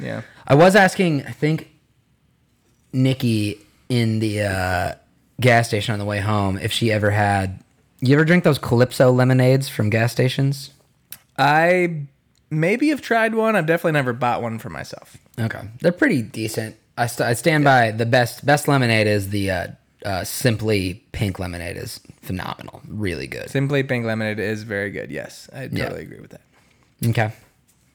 Yeah. 0.00 0.22
I 0.46 0.54
was 0.54 0.74
asking, 0.74 1.24
I 1.26 1.30
think, 1.30 1.70
Nikki 2.92 3.60
in 3.88 4.18
the 4.18 4.42
uh, 4.42 4.94
gas 5.40 5.68
station 5.68 5.92
on 5.92 5.98
the 5.98 6.04
way 6.04 6.18
home 6.20 6.58
if 6.58 6.72
she 6.72 6.90
ever 6.92 7.10
had. 7.10 7.60
You 8.00 8.14
ever 8.14 8.24
drink 8.24 8.44
those 8.44 8.58
Calypso 8.58 9.10
lemonades 9.10 9.68
from 9.68 9.90
gas 9.90 10.12
stations? 10.12 10.70
I 11.38 12.02
maybe 12.50 12.88
have 12.90 13.00
tried 13.02 13.34
one. 13.34 13.56
I've 13.56 13.66
definitely 13.66 13.92
never 13.92 14.12
bought 14.12 14.42
one 14.42 14.58
for 14.58 14.68
myself. 14.70 15.16
Okay, 15.38 15.60
they're 15.80 15.92
pretty 15.92 16.22
decent. 16.22 16.76
I, 16.98 17.06
st- 17.06 17.28
I 17.28 17.34
stand 17.34 17.64
by 17.64 17.90
the 17.90 18.06
best 18.06 18.44
best 18.46 18.68
lemonade 18.68 19.06
is 19.06 19.30
the 19.30 19.50
uh, 19.50 19.66
uh, 20.04 20.24
simply 20.24 21.04
pink 21.12 21.38
lemonade 21.38 21.76
is 21.76 22.00
phenomenal, 22.22 22.80
really 22.88 23.26
good. 23.26 23.48
Simply 23.50 23.82
Pink 23.82 24.04
Lemonade 24.04 24.38
is 24.40 24.62
very 24.64 24.90
good. 24.90 25.10
Yes, 25.10 25.48
I 25.52 25.68
totally 25.68 25.78
Yeah. 25.80 25.88
agree 26.06 26.20
with 26.20 26.30
that. 26.30 26.40
Okay, 27.06 27.32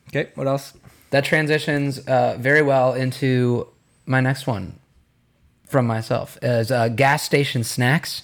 Okay, 0.10 0.30
what 0.36 0.48
else? 0.48 0.74
that 1.10 1.26
transitions 1.26 2.00
uh, 2.08 2.38
very 2.40 2.62
well 2.62 2.94
into 2.94 3.68
my 4.06 4.22
next 4.22 4.48
one 4.48 4.80
from 5.68 5.86
myself 5.86 6.38
as 6.42 6.72
uh, 6.72 6.88
gas 6.90 7.24
station 7.24 7.64
snacks. 7.64 8.24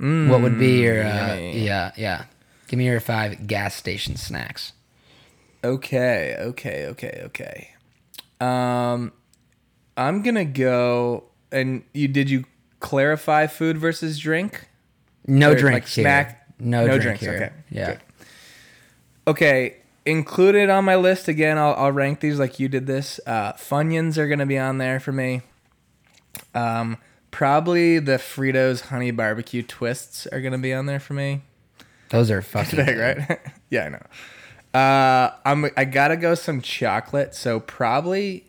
What 0.00 0.40
would 0.40 0.58
be 0.58 0.80
your 0.82 1.02
uh, 1.04 1.34
yeah 1.36 1.92
yeah? 1.96 2.24
Give 2.68 2.78
me 2.78 2.86
your 2.86 3.00
five 3.00 3.46
gas 3.46 3.74
station 3.74 4.16
snacks. 4.16 4.72
Okay, 5.62 6.36
okay, 6.38 6.86
okay, 6.86 7.20
okay. 7.26 7.70
Um, 8.40 9.12
I'm 9.96 10.22
gonna 10.22 10.44
go. 10.46 11.24
And 11.52 11.82
you 11.92 12.08
did 12.08 12.30
you 12.30 12.44
clarify 12.78 13.46
food 13.46 13.76
versus 13.76 14.18
drink? 14.18 14.68
No 15.26 15.52
Or, 15.52 15.54
drink 15.56 15.74
like 15.74 15.86
here. 15.88 16.04
snack- 16.04 16.46
No, 16.58 16.86
no 16.86 16.98
drink 16.98 17.18
drinks, 17.18 17.20
here. 17.20 17.34
okay, 17.34 17.50
Yeah. 17.70 17.86
good. 17.86 18.00
Okay, 19.26 19.76
included 20.06 20.70
on 20.70 20.84
my 20.84 20.96
list 20.96 21.28
again. 21.28 21.58
I'll, 21.58 21.74
I'll 21.74 21.92
rank 21.92 22.20
these 22.20 22.38
like 22.38 22.58
you 22.58 22.68
did 22.68 22.86
this. 22.86 23.20
Uh, 23.26 23.52
Funyuns 23.54 24.16
are 24.16 24.28
gonna 24.28 24.46
be 24.46 24.58
on 24.58 24.78
there 24.78 24.98
for 25.00 25.12
me. 25.12 25.42
Um, 26.54 26.96
probably 27.30 27.98
the 27.98 28.16
Fritos 28.16 28.82
honey 28.82 29.10
barbecue 29.10 29.62
twists 29.62 30.26
are 30.28 30.40
gonna 30.40 30.58
be 30.58 30.72
on 30.72 30.86
there 30.86 31.00
for 31.00 31.14
me. 31.14 31.42
Those 32.10 32.30
are 32.30 32.42
fucking 32.42 32.84
Big, 32.84 32.98
right? 32.98 33.40
yeah, 33.70 33.84
I 33.84 33.88
know. 33.88 34.78
Uh, 34.78 35.34
I'm 35.44 35.70
I 35.76 35.84
gotta 35.84 36.16
go 36.16 36.34
some 36.34 36.60
chocolate, 36.60 37.34
so 37.34 37.60
probably 37.60 38.44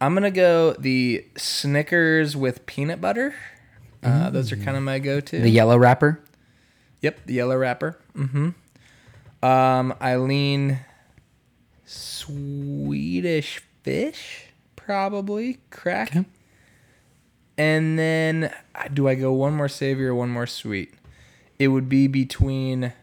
I'm 0.00 0.14
gonna 0.14 0.30
go 0.30 0.74
the 0.74 1.24
Snickers 1.36 2.36
with 2.36 2.66
peanut 2.66 3.00
butter. 3.00 3.34
Uh, 4.02 4.30
those 4.30 4.50
are 4.50 4.56
kind 4.56 4.76
of 4.76 4.82
my 4.82 4.98
go-to. 4.98 5.40
The 5.40 5.50
yellow 5.50 5.76
wrapper. 5.76 6.20
Yep, 7.02 7.26
the 7.26 7.34
yellow 7.34 7.56
wrapper. 7.56 7.98
Mm-hmm. 8.16 8.50
Um, 9.44 9.94
I 10.00 10.16
lean 10.16 10.78
Swedish 11.84 13.62
fish, 13.82 14.46
probably 14.76 15.58
crack. 15.70 16.16
Okay. 16.16 16.24
And 17.60 17.98
then, 17.98 18.54
uh, 18.74 18.88
do 18.88 19.06
I 19.06 19.14
go 19.14 19.34
one 19.34 19.52
more 19.52 19.68
savory 19.68 20.06
or 20.06 20.14
one 20.14 20.30
more 20.30 20.46
sweet? 20.46 20.94
It 21.58 21.68
would 21.68 21.90
be 21.90 22.06
between 22.06 22.94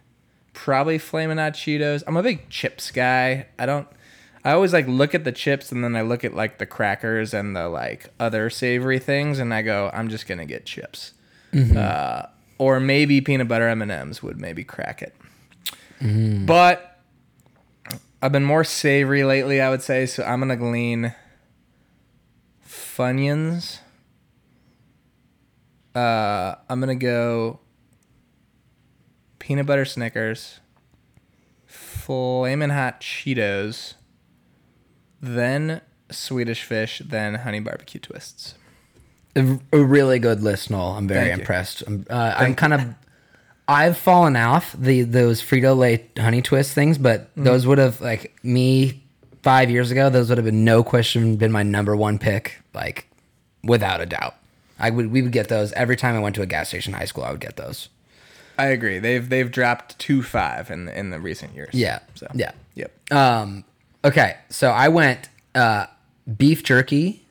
probably 0.54 0.98
Flamin' 0.98 1.38
Hot 1.38 1.54
Cheetos. 1.54 2.02
I'm 2.08 2.18
a 2.18 2.24
big 2.24 2.50
chips 2.50 2.90
guy. 2.90 3.46
I 3.60 3.68
don't. 3.68 3.88
I 4.44 4.54
always 4.54 4.74
like 4.74 4.88
look 4.88 5.14
at 5.14 5.26
the 5.26 5.32
chips 5.32 5.72
and 5.72 5.84
then 5.84 5.96
I 5.96 6.02
look 6.02 6.24
at 6.24 6.34
like 6.34 6.58
the 6.58 6.66
crackers 6.66 7.36
and 7.36 7.56
the 7.56 7.68
like 7.68 8.10
other 8.20 8.50
savory 8.50 8.98
things 8.98 9.38
and 9.38 9.54
I 9.54 9.62
go, 9.62 9.92
I'm 9.94 10.10
just 10.10 10.26
gonna 10.26 10.46
get 10.48 10.66
chips. 10.66 11.14
Uh, 11.78 12.26
or 12.58 12.80
maybe 12.80 13.22
peanut 13.22 13.48
butter 13.48 13.68
M 13.68 13.84
and 13.84 13.92
M's 13.92 14.24
would 14.24 14.42
maybe 14.42 14.64
crack 14.64 15.04
it. 15.04 15.16
But 16.48 17.00
I've 18.24 18.32
been 18.32 18.44
more 18.46 18.64
savory 18.64 19.24
lately, 19.24 19.62
I 19.62 19.70
would 19.70 19.84
say. 19.84 20.08
So 20.08 20.24
I'm 20.24 20.40
gonna 20.40 20.56
glean 20.56 21.14
Funyuns. 22.68 23.82
Uh, 25.96 26.56
I'm 26.70 26.80
gonna 26.80 26.96
go 26.96 27.60
peanut 29.40 29.66
butter 29.66 29.86
Snickers, 29.86 30.60
flamin' 31.66 32.70
hot 32.70 33.02
Cheetos, 33.02 33.96
then 35.22 35.82
Swedish 36.12 36.64
fish, 36.64 37.02
then 37.06 37.36
honey 37.36 37.60
barbecue 37.60 38.00
twists. 38.00 38.56
A, 39.36 39.60
a 39.74 39.80
really 39.84 40.20
good 40.20 40.42
list, 40.42 40.70
Knoll. 40.72 40.94
I'm 40.94 41.08
very 41.08 41.28
Thank 41.28 41.38
you. 41.38 41.42
impressed. 41.42 41.84
I'm, 41.86 42.06
uh, 42.10 42.34
I'm 42.38 42.56
kind 42.56 42.74
of 42.74 42.82
I've 43.68 43.98
fallen 43.98 44.36
off 44.36 44.74
the 44.78 45.02
those 45.04 45.42
Frito 45.42 45.76
Lay 45.78 46.06
Honey 46.18 46.42
Twist 46.42 46.74
things, 46.74 46.98
but 46.98 47.30
Mm-hmm. 47.32 47.44
those 47.44 47.68
would 47.68 47.78
have 47.78 48.00
like 48.02 48.36
me 48.44 49.04
five 49.44 49.70
years 49.70 49.92
ago. 49.92 50.10
Those 50.10 50.30
would 50.30 50.38
have 50.38 50.46
been 50.46 50.64
no 50.66 50.84
question 50.84 51.36
been 51.38 51.52
my 51.52 51.64
number 51.64 51.96
one 51.96 52.18
pick, 52.20 52.62
like 52.74 53.08
without 53.64 54.02
a 54.02 54.06
doubt. 54.06 54.36
I 54.80 54.90
would 54.90 55.12
we 55.12 55.22
would 55.22 55.32
get 55.32 55.50
those 55.50 55.72
every 55.74 55.96
time 55.96 56.16
I 56.16 56.20
went 56.20 56.36
to 56.36 56.42
a 56.42 56.46
gas 56.46 56.70
station 56.70 56.94
in 56.94 57.00
high 57.00 57.06
school. 57.06 57.24
I 57.24 57.32
would 57.32 57.42
get 57.42 57.56
those. 57.56 57.90
I 58.58 58.68
agree. 58.68 59.00
They've 59.00 59.28
they've 59.28 59.52
dropped 59.52 59.98
two 60.00 60.24
five 60.24 60.70
in 60.72 60.86
the, 60.86 60.98
in 60.98 61.10
the 61.10 61.20
recent 61.20 61.54
years. 61.56 61.74
Yeah. 61.74 62.00
So 62.16 62.28
Yeah. 62.34 62.52
Yep. 62.76 63.14
Um. 63.14 63.64
Okay, 64.06 64.38
so 64.50 64.70
I 64.70 64.88
went 64.88 65.30
uh, 65.56 65.88
beef 66.38 66.64
jerky. 66.64 67.26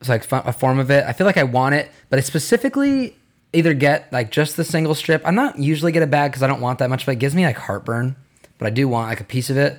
It's 0.00 0.08
like 0.08 0.30
a 0.32 0.52
form 0.52 0.78
of 0.78 0.90
it. 0.90 1.04
I 1.04 1.12
feel 1.12 1.26
like 1.26 1.36
I 1.36 1.44
want 1.44 1.74
it, 1.74 1.90
but 2.08 2.18
I 2.18 2.22
specifically 2.22 3.16
either 3.52 3.74
get 3.74 4.12
like 4.12 4.30
just 4.30 4.56
the 4.56 4.64
single 4.64 4.94
strip. 4.94 5.22
I'm 5.24 5.34
not 5.34 5.58
usually 5.58 5.92
get 5.92 6.02
a 6.02 6.06
bag 6.06 6.30
because 6.30 6.42
I 6.42 6.46
don't 6.46 6.60
want 6.60 6.78
that 6.78 6.88
much, 6.88 7.06
but 7.06 7.12
it 7.12 7.18
gives 7.18 7.34
me 7.34 7.44
like 7.44 7.56
heartburn. 7.56 8.16
But 8.58 8.66
I 8.66 8.70
do 8.70 8.88
want 8.88 9.08
like 9.08 9.20
a 9.20 9.24
piece 9.24 9.50
of 9.50 9.56
it. 9.56 9.78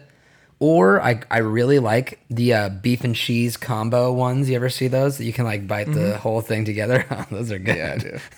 Or 0.63 1.01
I, 1.01 1.19
I 1.31 1.39
really 1.39 1.79
like 1.79 2.19
the 2.29 2.53
uh, 2.53 2.69
beef 2.69 3.03
and 3.03 3.15
cheese 3.15 3.57
combo 3.57 4.13
ones. 4.13 4.47
You 4.47 4.55
ever 4.57 4.69
see 4.69 4.87
those? 4.87 5.17
That 5.17 5.23
you 5.25 5.33
can 5.33 5.43
like 5.43 5.67
bite 5.67 5.91
the 5.91 6.19
whole 6.19 6.41
thing 6.41 6.65
together. 6.65 7.03
those 7.31 7.51
are 7.51 7.57
good. 7.57 7.77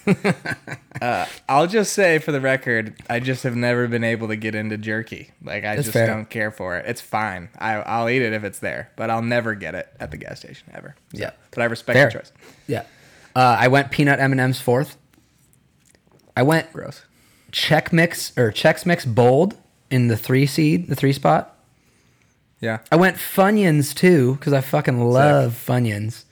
Mm-hmm. 0.06 0.12
Yeah, 0.26 0.34
I 0.38 0.62
do. 0.62 0.76
uh, 1.06 1.26
I'll 1.50 1.68
just 1.68 1.92
say 1.92 2.20
for 2.20 2.32
the 2.32 2.40
record, 2.40 2.96
I 3.10 3.20
just 3.20 3.44
have 3.44 3.58
never 3.58 3.90
been 3.90 4.06
able 4.06 4.30
to 4.30 4.38
get 4.38 4.56
into 4.56 4.78
jerky. 4.78 5.32
Like 5.44 5.66
I 5.66 5.76
That's 5.76 5.88
just 5.88 5.92
fair. 5.94 6.08
don't 6.08 6.30
care 6.30 6.50
for 6.50 6.78
it. 6.78 6.86
It's 6.88 7.02
fine. 7.02 7.50
I, 7.60 7.74
I'll 7.74 8.08
eat 8.08 8.22
it 8.22 8.32
if 8.32 8.46
it's 8.46 8.60
there, 8.60 8.90
but 8.96 9.10
I'll 9.10 9.22
never 9.22 9.54
get 9.54 9.76
it 9.76 9.90
at 10.00 10.12
the 10.12 10.18
gas 10.18 10.40
station 10.40 10.70
ever. 10.74 10.96
So- 11.14 11.20
Yeah. 11.24 11.32
But 11.52 11.64
I 11.64 11.66
respect 11.66 11.96
Fair. 11.98 12.04
your 12.04 12.22
choice. 12.22 12.32
Yeah. 12.68 12.84
Uh, 13.36 13.58
I 13.60 13.68
went 13.68 13.92
peanut 13.92 14.22
M 14.22 14.32
and 14.32 14.40
M's 14.40 14.62
fourth. 14.62 14.96
I 16.38 16.44
went 16.44 16.72
Gross. 16.72 17.04
Check 17.52 17.92
Mix 17.92 18.32
or 18.38 18.50
Chex 18.54 18.86
Mix 18.86 19.04
Bold 19.06 19.58
in 19.92 20.08
the 20.08 20.16
three 20.16 20.46
seed, 20.46 20.88
the 20.88 20.96
three 20.96 21.12
spot. 21.12 21.50
Yeah. 22.64 22.80
I 22.92 22.96
went 22.96 23.18
Funyuns 23.18 23.94
too 23.94 24.36
because 24.36 24.54
I 24.54 24.62
fucking 24.62 25.00
love 25.02 25.52
Funyuns. 25.68 26.24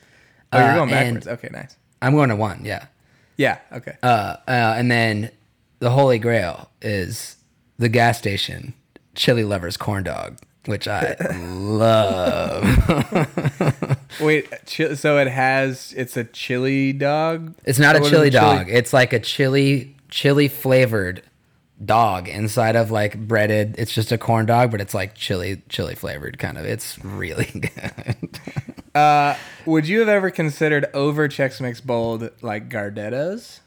Oh, 0.54 0.60
you're 0.60 0.70
Uh, 0.70 0.76
going 0.76 0.90
backwards. 0.90 1.28
Okay, 1.28 1.50
nice. 1.52 1.76
I'm 2.02 2.14
going 2.14 2.30
to 2.30 2.36
one, 2.38 2.62
yeah. 2.64 2.86
Yeah. 3.36 3.58
Okay. 3.74 3.98
Uh, 4.02 4.38
uh, 4.48 4.76
and 4.78 4.90
then 4.90 5.30
the 5.80 5.90
Holy 5.90 6.20
Grail 6.20 6.70
is 6.82 7.36
the 7.78 7.90
gas 7.90 8.18
station 8.18 8.74
chili 9.14 9.44
lovers 9.44 9.76
corn 9.76 10.04
dog, 10.04 10.38
which 10.68 10.88
I 10.88 11.16
love. 11.52 12.64
Wait. 14.22 14.50
Chi- 14.66 14.94
so 14.96 15.18
it 15.18 15.28
has. 15.28 15.94
It's 15.98 16.16
a 16.16 16.24
chili 16.24 16.94
dog. 16.94 17.54
It's 17.66 17.80
not 17.80 17.96
Or 17.96 18.00
a 18.00 18.02
what 18.04 18.08
is 18.08 18.12
chili 18.18 18.30
dog. 18.30 18.68
It's 18.70 18.94
like 18.94 19.12
a 19.14 19.20
chili 19.20 19.96
chili 20.10 20.48
flavored 20.48 21.24
dog 21.84 22.28
inside 22.28 22.76
of 22.76 22.92
like 22.92 23.28
breaded. 23.28 23.76
It's 23.78 23.94
just 23.94 24.12
a 24.12 24.18
corn 24.18 24.46
dog, 24.46 24.72
but 24.72 24.82
it's 24.82 24.94
like 24.94 25.16
chili 25.16 25.64
chili 25.70 25.96
flavored 25.96 26.38
kind 26.38 26.58
of. 26.58 26.66
It's 26.66 27.04
really 27.04 27.46
good. 27.54 28.40
Uh, 28.94 29.36
would 29.66 29.88
you 29.88 30.00
have 30.00 30.10
ever 30.10 30.30
considered 30.30 30.86
over 30.94 31.28
Chex 31.28 31.62
Mix 31.62 31.82
Bold 31.82 32.30
like 32.42 32.70
Gardettos? 32.70 33.60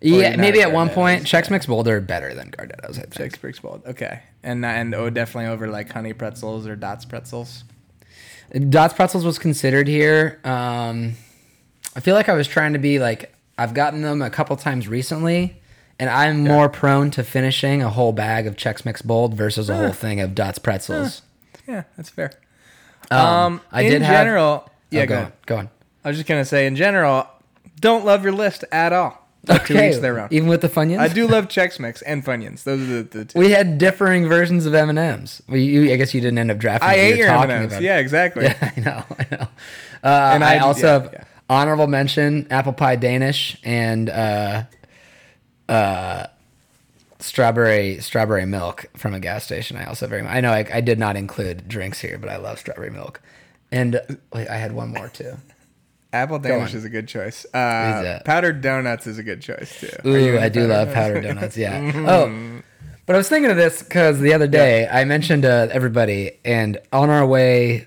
yeah, 0.00 0.36
maybe 0.36 0.62
at 0.62 0.72
one 0.72 0.88
point. 0.88 1.24
Chex 1.24 1.50
Mix 1.50 1.66
Bold 1.66 1.86
are 1.88 2.00
better 2.00 2.34
than 2.34 2.50
Gardettos. 2.50 2.98
I 2.98 3.02
think. 3.02 3.34
Chex 3.34 3.42
Mix 3.42 3.60
Bold. 3.60 3.82
Okay. 3.86 4.22
And 4.42 4.64
and 4.64 4.94
oh, 4.94 5.10
definitely 5.10 5.50
over 5.50 5.68
like 5.68 5.90
Honey 5.90 6.12
Pretzels 6.12 6.66
or 6.66 6.76
Dots 6.76 7.04
Pretzels. 7.04 7.64
Dots 8.68 8.94
pretzels 8.94 9.24
was 9.24 9.38
considered 9.38 9.86
here. 9.86 10.40
Um, 10.42 11.14
I 11.94 12.00
feel 12.00 12.16
like 12.16 12.28
I 12.28 12.34
was 12.34 12.48
trying 12.48 12.72
to 12.72 12.80
be 12.80 12.98
like 12.98 13.32
I've 13.56 13.74
gotten 13.74 14.02
them 14.02 14.22
a 14.22 14.30
couple 14.30 14.56
times 14.56 14.88
recently, 14.88 15.60
and 16.00 16.10
I'm 16.10 16.42
more 16.42 16.68
prone 16.68 17.12
to 17.12 17.22
finishing 17.22 17.80
a 17.82 17.90
whole 17.90 18.12
bag 18.12 18.48
of 18.48 18.56
Chex 18.56 18.84
Mix 18.84 19.02
Bold 19.02 19.34
versus 19.34 19.70
a 19.70 19.76
whole 19.76 19.92
thing 19.92 20.18
of 20.20 20.34
Dots 20.34 20.58
pretzels. 20.58 21.22
Yeah, 21.68 21.84
that's 21.96 22.08
fair. 22.10 22.32
Um, 23.12 23.18
Um, 23.20 23.60
I 23.70 23.82
in 23.82 23.90
did 23.92 24.02
have- 24.02 24.16
general, 24.16 24.68
yeah, 24.90 25.02
Oh, 25.02 25.06
go, 25.06 25.14
go 25.14 25.20
on. 25.22 25.32
Go 25.46 25.56
on. 25.58 25.70
I 26.04 26.08
was 26.08 26.16
just 26.16 26.28
gonna 26.28 26.44
say, 26.44 26.66
in 26.66 26.74
general, 26.74 27.26
don't 27.80 28.04
love 28.04 28.24
your 28.24 28.32
list 28.32 28.64
at 28.72 28.92
all. 28.92 29.18
To 29.46 29.88
each 29.88 29.96
their 30.02 30.20
own. 30.20 30.28
Even 30.30 30.48
with 30.50 30.60
the 30.60 30.68
Funyuns, 30.68 30.98
I 30.98 31.08
do 31.08 31.26
love 31.26 31.48
Chex 31.48 31.80
Mix 31.80 32.02
and 32.02 32.22
Funyuns. 32.22 32.62
Those 32.64 32.82
are 32.82 32.84
the, 32.84 33.02
the 33.04 33.24
two. 33.24 33.38
We 33.38 33.52
had 33.52 33.78
differing 33.78 34.28
versions 34.28 34.66
of 34.66 34.74
M 34.74 34.90
and 34.90 34.98
M's. 34.98 35.40
You, 35.48 35.90
I 35.90 35.96
guess 35.96 36.12
you 36.12 36.20
didn't 36.20 36.36
end 36.38 36.50
up 36.50 36.58
drafting. 36.58 36.86
I 36.86 36.92
what 36.92 36.98
ate 36.98 37.16
your 37.16 37.28
talking 37.28 37.50
M&Ms. 37.52 37.72
about. 37.72 37.82
Yeah, 37.82 37.96
exactly. 37.98 38.44
Yeah, 38.44 38.70
I 38.76 38.80
know. 38.80 39.04
I 39.18 39.26
know. 39.30 39.48
Uh, 40.04 40.30
And 40.34 40.44
I, 40.44 40.56
I- 40.56 40.58
also 40.58 40.86
yeah, 40.86 40.92
have 40.92 41.10
yeah. 41.14 41.24
honorable 41.48 41.86
mention 41.86 42.48
apple 42.50 42.74
pie 42.74 42.96
Danish 42.96 43.56
and 43.64 44.10
uh, 44.10 44.64
uh, 45.70 46.26
strawberry 47.20 48.00
strawberry 48.00 48.46
milk 48.46 48.86
from 48.96 49.14
a 49.14 49.20
gas 49.20 49.44
station. 49.44 49.76
I 49.76 49.84
also 49.84 50.06
very 50.06 50.22
much. 50.22 50.32
I 50.32 50.40
know 50.40 50.52
I, 50.52 50.66
I 50.72 50.80
did 50.80 50.98
not 50.98 51.16
include 51.16 51.68
drinks 51.68 52.00
here, 52.00 52.18
but 52.18 52.28
I 52.28 52.36
love 52.36 52.58
strawberry 52.58 52.90
milk. 52.90 53.22
And 53.70 53.96
uh, 53.96 54.00
wait, 54.32 54.48
I 54.48 54.56
had 54.56 54.72
one 54.72 54.92
more 54.92 55.08
too. 55.08 55.36
Apple 56.12 56.40
Danish 56.40 56.74
is 56.74 56.84
a 56.84 56.88
good 56.88 57.06
choice. 57.06 57.46
Uh, 57.54 58.20
powdered 58.24 58.60
donuts 58.60 59.06
is 59.06 59.18
a 59.18 59.22
good 59.22 59.40
choice 59.40 59.78
too. 59.78 60.08
Ooh, 60.08 60.38
I 60.38 60.48
do 60.48 60.66
love 60.66 60.92
powdered 60.92 61.22
donuts. 61.22 61.56
Yeah. 61.56 61.92
oh, 61.94 62.62
but 63.06 63.14
I 63.14 63.16
was 63.16 63.28
thinking 63.28 63.50
of 63.50 63.56
this 63.56 63.80
because 63.82 64.18
the 64.18 64.34
other 64.34 64.48
day 64.48 64.88
I 64.88 65.04
mentioned 65.04 65.42
to 65.42 65.68
everybody, 65.72 66.32
and 66.44 66.78
on 66.92 67.10
our 67.10 67.24
way 67.24 67.86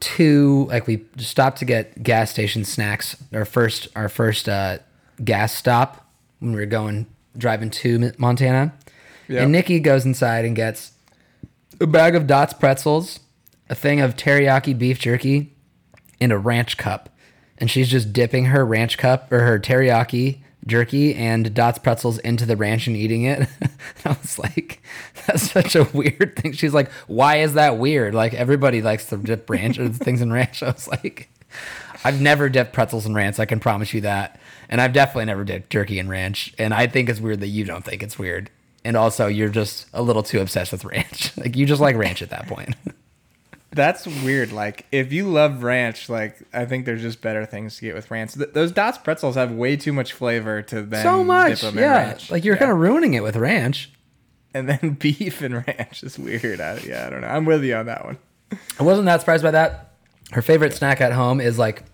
to 0.00 0.66
like 0.68 0.86
we 0.86 1.04
stopped 1.18 1.58
to 1.58 1.64
get 1.66 2.02
gas 2.02 2.30
station 2.30 2.64
snacks. 2.64 3.16
Our 3.34 3.44
first 3.44 3.88
our 3.94 4.08
first 4.08 4.48
uh, 4.48 4.78
gas 5.22 5.52
stop 5.52 6.06
when 6.38 6.52
we 6.52 6.60
were 6.60 6.66
going 6.66 7.06
driving 7.38 7.70
to 7.70 8.12
Montana, 8.18 8.74
Yep. 9.28 9.42
and 9.42 9.52
Nikki 9.52 9.78
goes 9.80 10.04
inside 10.04 10.44
and 10.44 10.54
gets 10.56 10.92
a 11.80 11.86
bag 11.86 12.14
of 12.14 12.26
Dots 12.26 12.52
pretzels, 12.54 13.20
a 13.70 13.74
thing 13.74 14.00
of 14.00 14.16
teriyaki 14.16 14.76
beef 14.76 14.98
jerky, 14.98 15.54
and 16.20 16.32
a 16.32 16.38
ranch 16.38 16.76
cup. 16.76 17.08
And 17.58 17.70
she's 17.70 17.88
just 17.88 18.12
dipping 18.12 18.46
her 18.46 18.64
ranch 18.64 18.98
cup 18.98 19.30
or 19.32 19.40
her 19.40 19.58
teriyaki 19.58 20.38
jerky 20.66 21.14
and 21.14 21.52
Dots 21.54 21.78
pretzels 21.78 22.18
into 22.18 22.44
the 22.46 22.56
ranch 22.56 22.86
and 22.86 22.96
eating 22.96 23.22
it. 23.24 23.48
I 24.04 24.08
was 24.10 24.38
like, 24.38 24.82
that's 25.26 25.50
such 25.50 25.74
a 25.76 25.84
weird 25.92 26.34
thing. 26.36 26.52
She's 26.52 26.74
like, 26.74 26.90
why 27.06 27.36
is 27.36 27.54
that 27.54 27.78
weird? 27.78 28.14
Like 28.14 28.34
everybody 28.34 28.82
likes 28.82 29.06
to 29.06 29.16
dip 29.18 29.48
ranch 29.50 29.78
or 29.78 29.88
things 29.90 30.20
in 30.22 30.32
ranch. 30.32 30.62
I 30.62 30.70
was 30.70 30.88
like, 30.88 31.30
I've 32.04 32.20
never 32.20 32.48
dipped 32.48 32.72
pretzels 32.72 33.06
in 33.06 33.14
ranch. 33.14 33.38
I 33.38 33.44
can 33.44 33.60
promise 33.60 33.92
you 33.92 34.00
that. 34.02 34.40
And 34.68 34.80
I've 34.80 34.92
definitely 34.92 35.24
never 35.26 35.44
dipped 35.44 35.70
jerky 35.70 35.98
in 35.98 36.08
ranch. 36.08 36.54
And 36.58 36.72
I 36.74 36.86
think 36.86 37.08
it's 37.08 37.20
weird 37.20 37.40
that 37.40 37.48
you 37.48 37.64
don't 37.64 37.84
think 37.84 38.02
it's 38.02 38.18
weird. 38.18 38.50
And 38.84 38.96
also, 38.96 39.26
you're 39.26 39.48
just 39.48 39.86
a 39.92 40.00
little 40.02 40.22
too 40.22 40.40
obsessed 40.40 40.72
with 40.72 40.84
ranch. 40.84 41.32
Like 41.36 41.56
you 41.56 41.66
just 41.66 41.80
like 41.80 41.96
ranch 41.96 42.22
at 42.22 42.30
that 42.30 42.46
point. 42.46 42.74
That's 43.70 44.06
weird. 44.06 44.50
Like, 44.50 44.86
if 44.90 45.12
you 45.12 45.28
love 45.28 45.62
ranch, 45.62 46.08
like, 46.08 46.38
I 46.54 46.64
think 46.64 46.86
there's 46.86 47.02
just 47.02 47.20
better 47.20 47.44
things 47.44 47.76
to 47.76 47.82
get 47.82 47.94
with 47.94 48.10
ranch. 48.10 48.32
Th- 48.32 48.48
those 48.54 48.72
Dots 48.72 48.96
pretzels 48.96 49.34
have 49.34 49.52
way 49.52 49.76
too 49.76 49.92
much 49.92 50.14
flavor 50.14 50.62
to 50.62 50.82
then 50.82 51.02
so 51.02 51.22
much, 51.22 51.60
dip 51.60 51.72
'em 51.72 51.78
in 51.78 51.84
yeah. 51.84 51.96
ranch. 52.08 52.30
Like 52.30 52.44
you're 52.44 52.54
Yeah. 52.54 52.60
kind 52.60 52.70
of 52.72 52.78
ruining 52.78 53.12
it 53.14 53.22
with 53.22 53.36
ranch. 53.36 53.90
and 54.54 54.68
then 54.68 54.90
beef 54.98 55.42
and 55.42 55.66
ranch 55.66 56.02
is 56.02 56.18
weird. 56.18 56.60
I, 56.62 56.78
yeah, 56.78 57.06
I 57.06 57.10
don't 57.10 57.20
know. 57.20 57.28
I'm 57.28 57.44
with 57.44 57.62
you 57.62 57.74
on 57.76 57.86
that 57.86 58.04
one. 58.06 58.16
I 58.80 58.82
wasn't 58.82 59.04
that 59.04 59.20
surprised 59.20 59.42
by 59.42 59.50
that. 59.50 59.87
Her 60.32 60.42
favorite 60.42 60.74
snack 60.74 61.00
at 61.00 61.12
home 61.12 61.40
is 61.40 61.58
like 61.58 61.84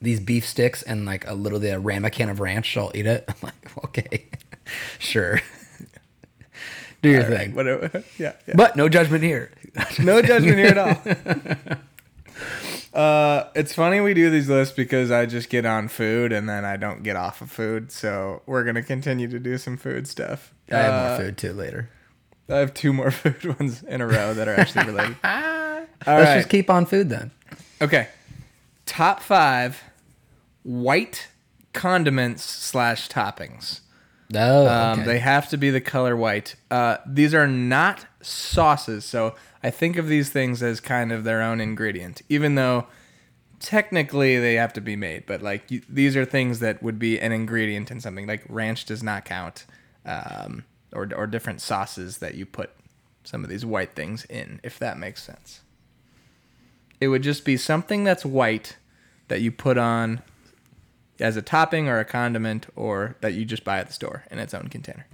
these 0.00 0.20
beef 0.20 0.46
sticks 0.46 0.82
and 0.82 1.04
like 1.06 1.26
a 1.28 1.34
little 1.34 1.60
bit 1.60 1.74
of 1.74 1.84
ramekin 1.84 2.28
of 2.28 2.40
ranch. 2.40 2.66
She'll 2.66 2.90
eat 2.94 3.06
it. 3.06 3.24
I'm 3.28 3.34
like, 3.42 3.84
okay, 3.86 4.26
sure. 4.98 5.40
Do 7.02 7.10
your 7.10 7.22
All 7.24 7.28
right, 7.30 7.38
thing. 7.38 7.54
whatever. 7.54 8.02
Yeah, 8.18 8.32
yeah. 8.48 8.54
But 8.56 8.74
no 8.74 8.88
judgment 8.88 9.22
here. 9.22 9.52
no 10.00 10.20
judgment 10.20 10.58
here 10.58 10.66
at 10.66 10.78
all. 10.78 11.78
Uh, 12.92 13.48
it's 13.54 13.72
funny 13.74 14.00
we 14.00 14.14
do 14.14 14.30
these 14.30 14.48
lists 14.48 14.74
because 14.74 15.10
I 15.12 15.26
just 15.26 15.50
get 15.50 15.64
on 15.66 15.86
food 15.88 16.32
and 16.32 16.48
then 16.48 16.64
I 16.64 16.76
don't 16.76 17.02
get 17.04 17.14
off 17.14 17.40
of 17.40 17.50
food. 17.50 17.92
So 17.92 18.42
we're 18.46 18.64
gonna 18.64 18.82
continue 18.82 19.28
to 19.28 19.38
do 19.38 19.58
some 19.58 19.76
food 19.76 20.08
stuff. 20.08 20.52
I 20.72 20.76
have 20.78 20.92
Uh, 20.94 21.08
more 21.08 21.18
food 21.26 21.36
too 21.38 21.52
later. 21.52 21.90
I 22.48 22.56
have 22.56 22.74
two 22.74 22.92
more 22.92 23.10
food 23.12 23.44
ones 23.60 23.82
in 23.84 24.00
a 24.00 24.06
row 24.06 24.34
that 24.34 24.48
are 24.48 24.54
actually 24.58 24.86
related. 24.86 25.16
All 25.22 25.30
Let's 26.06 26.28
right. 26.28 26.36
just 26.38 26.48
keep 26.48 26.70
on 26.70 26.86
food 26.86 27.08
then. 27.10 27.30
Okay. 27.80 28.08
Top 28.86 29.20
five 29.20 29.82
white 30.62 31.28
condiments 31.72 32.42
slash 32.44 33.08
toppings. 33.08 33.80
Oh, 34.34 34.66
Um, 34.68 35.00
okay. 35.00 35.06
They 35.06 35.18
have 35.20 35.48
to 35.50 35.56
be 35.56 35.70
the 35.70 35.80
color 35.80 36.16
white. 36.16 36.56
Uh, 36.70 36.98
these 37.06 37.34
are 37.34 37.46
not 37.46 38.04
sauces, 38.20 39.04
so 39.04 39.34
I 39.62 39.70
think 39.70 39.96
of 39.96 40.08
these 40.08 40.30
things 40.30 40.62
as 40.62 40.80
kind 40.80 41.12
of 41.12 41.24
their 41.24 41.40
own 41.40 41.60
ingredient, 41.60 42.22
even 42.28 42.54
though 42.54 42.86
technically 43.60 44.38
they 44.38 44.54
have 44.54 44.72
to 44.74 44.80
be 44.80 44.96
made. 44.96 45.24
But 45.26 45.42
like 45.42 45.70
you, 45.70 45.82
these 45.88 46.16
are 46.16 46.24
things 46.24 46.60
that 46.60 46.82
would 46.82 46.98
be 46.98 47.18
an 47.20 47.32
ingredient 47.32 47.90
in 47.90 48.00
something. 48.00 48.26
Like 48.26 48.44
ranch 48.48 48.84
does 48.84 49.02
not 49.02 49.24
count, 49.24 49.64
um, 50.04 50.64
or 50.92 51.08
or 51.16 51.26
different 51.26 51.60
sauces 51.60 52.18
that 52.18 52.34
you 52.34 52.44
put 52.46 52.70
some 53.24 53.44
of 53.44 53.50
these 53.50 53.64
white 53.64 53.94
things 53.94 54.24
in, 54.26 54.60
if 54.62 54.78
that 54.78 54.98
makes 54.98 55.22
sense. 55.22 55.60
It 57.00 57.08
would 57.08 57.22
just 57.22 57.44
be 57.44 57.56
something 57.56 58.04
that's 58.04 58.24
white 58.24 58.76
that 59.28 59.40
you 59.40 59.52
put 59.52 59.78
on 59.78 60.22
as 61.20 61.36
a 61.36 61.42
topping 61.42 61.88
or 61.88 61.98
a 61.98 62.04
condiment 62.04 62.66
or 62.76 63.16
that 63.20 63.34
you 63.34 63.44
just 63.44 63.64
buy 63.64 63.78
at 63.78 63.86
the 63.88 63.92
store 63.92 64.24
in 64.30 64.38
its 64.38 64.54
own 64.54 64.68
container. 64.68 65.06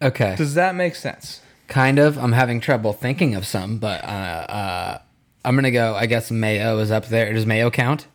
Okay. 0.00 0.34
Does 0.36 0.54
that 0.54 0.74
make 0.74 0.94
sense? 0.94 1.40
Kind 1.68 1.98
of. 1.98 2.18
I'm 2.18 2.32
having 2.32 2.60
trouble 2.60 2.92
thinking 2.92 3.34
of 3.34 3.46
some, 3.46 3.78
but 3.78 4.02
uh, 4.04 4.06
uh, 4.06 4.98
I'm 5.44 5.54
gonna 5.54 5.70
go. 5.70 5.94
I 5.94 6.06
guess 6.06 6.30
mayo 6.30 6.78
is 6.78 6.90
up 6.90 7.06
there. 7.06 7.32
Does 7.32 7.46
mayo 7.46 7.70
count? 7.70 8.06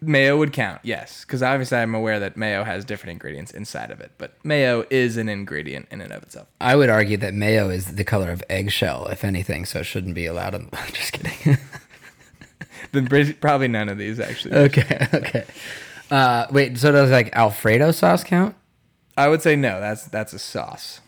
Mayo 0.00 0.36
would 0.36 0.52
count, 0.52 0.80
yes, 0.82 1.24
because 1.24 1.44
obviously 1.44 1.78
I'm 1.78 1.94
aware 1.94 2.18
that 2.18 2.36
mayo 2.36 2.64
has 2.64 2.84
different 2.84 3.12
ingredients 3.12 3.52
inside 3.52 3.92
of 3.92 4.00
it, 4.00 4.10
but 4.18 4.32
mayo 4.44 4.84
is 4.90 5.16
an 5.16 5.28
ingredient 5.28 5.86
in 5.92 6.00
and 6.00 6.12
of 6.12 6.24
itself. 6.24 6.48
I 6.60 6.74
would 6.74 6.88
argue 6.88 7.16
that 7.18 7.34
mayo 7.34 7.70
is 7.70 7.94
the 7.94 8.02
color 8.02 8.32
of 8.32 8.42
eggshell, 8.50 9.06
if 9.06 9.22
anything, 9.24 9.64
so 9.64 9.78
it 9.78 9.84
shouldn't 9.84 10.16
be 10.16 10.26
allowed. 10.26 10.56
I'm 10.56 10.70
just 10.92 11.12
kidding. 11.12 11.56
Then 12.92 13.08
probably 13.40 13.68
none 13.68 13.88
of 13.88 13.98
these 13.98 14.20
actually. 14.20 14.54
okay. 14.54 15.08
Okay. 15.14 15.44
Uh, 16.10 16.46
wait. 16.50 16.76
So 16.76 16.92
does 16.92 17.10
like 17.10 17.34
Alfredo 17.34 17.90
sauce 17.90 18.22
count? 18.22 18.54
I 19.16 19.28
would 19.28 19.40
say 19.42 19.56
no. 19.56 19.80
That's 19.80 20.04
that's 20.04 20.32
a 20.34 20.38
sauce. 20.38 21.00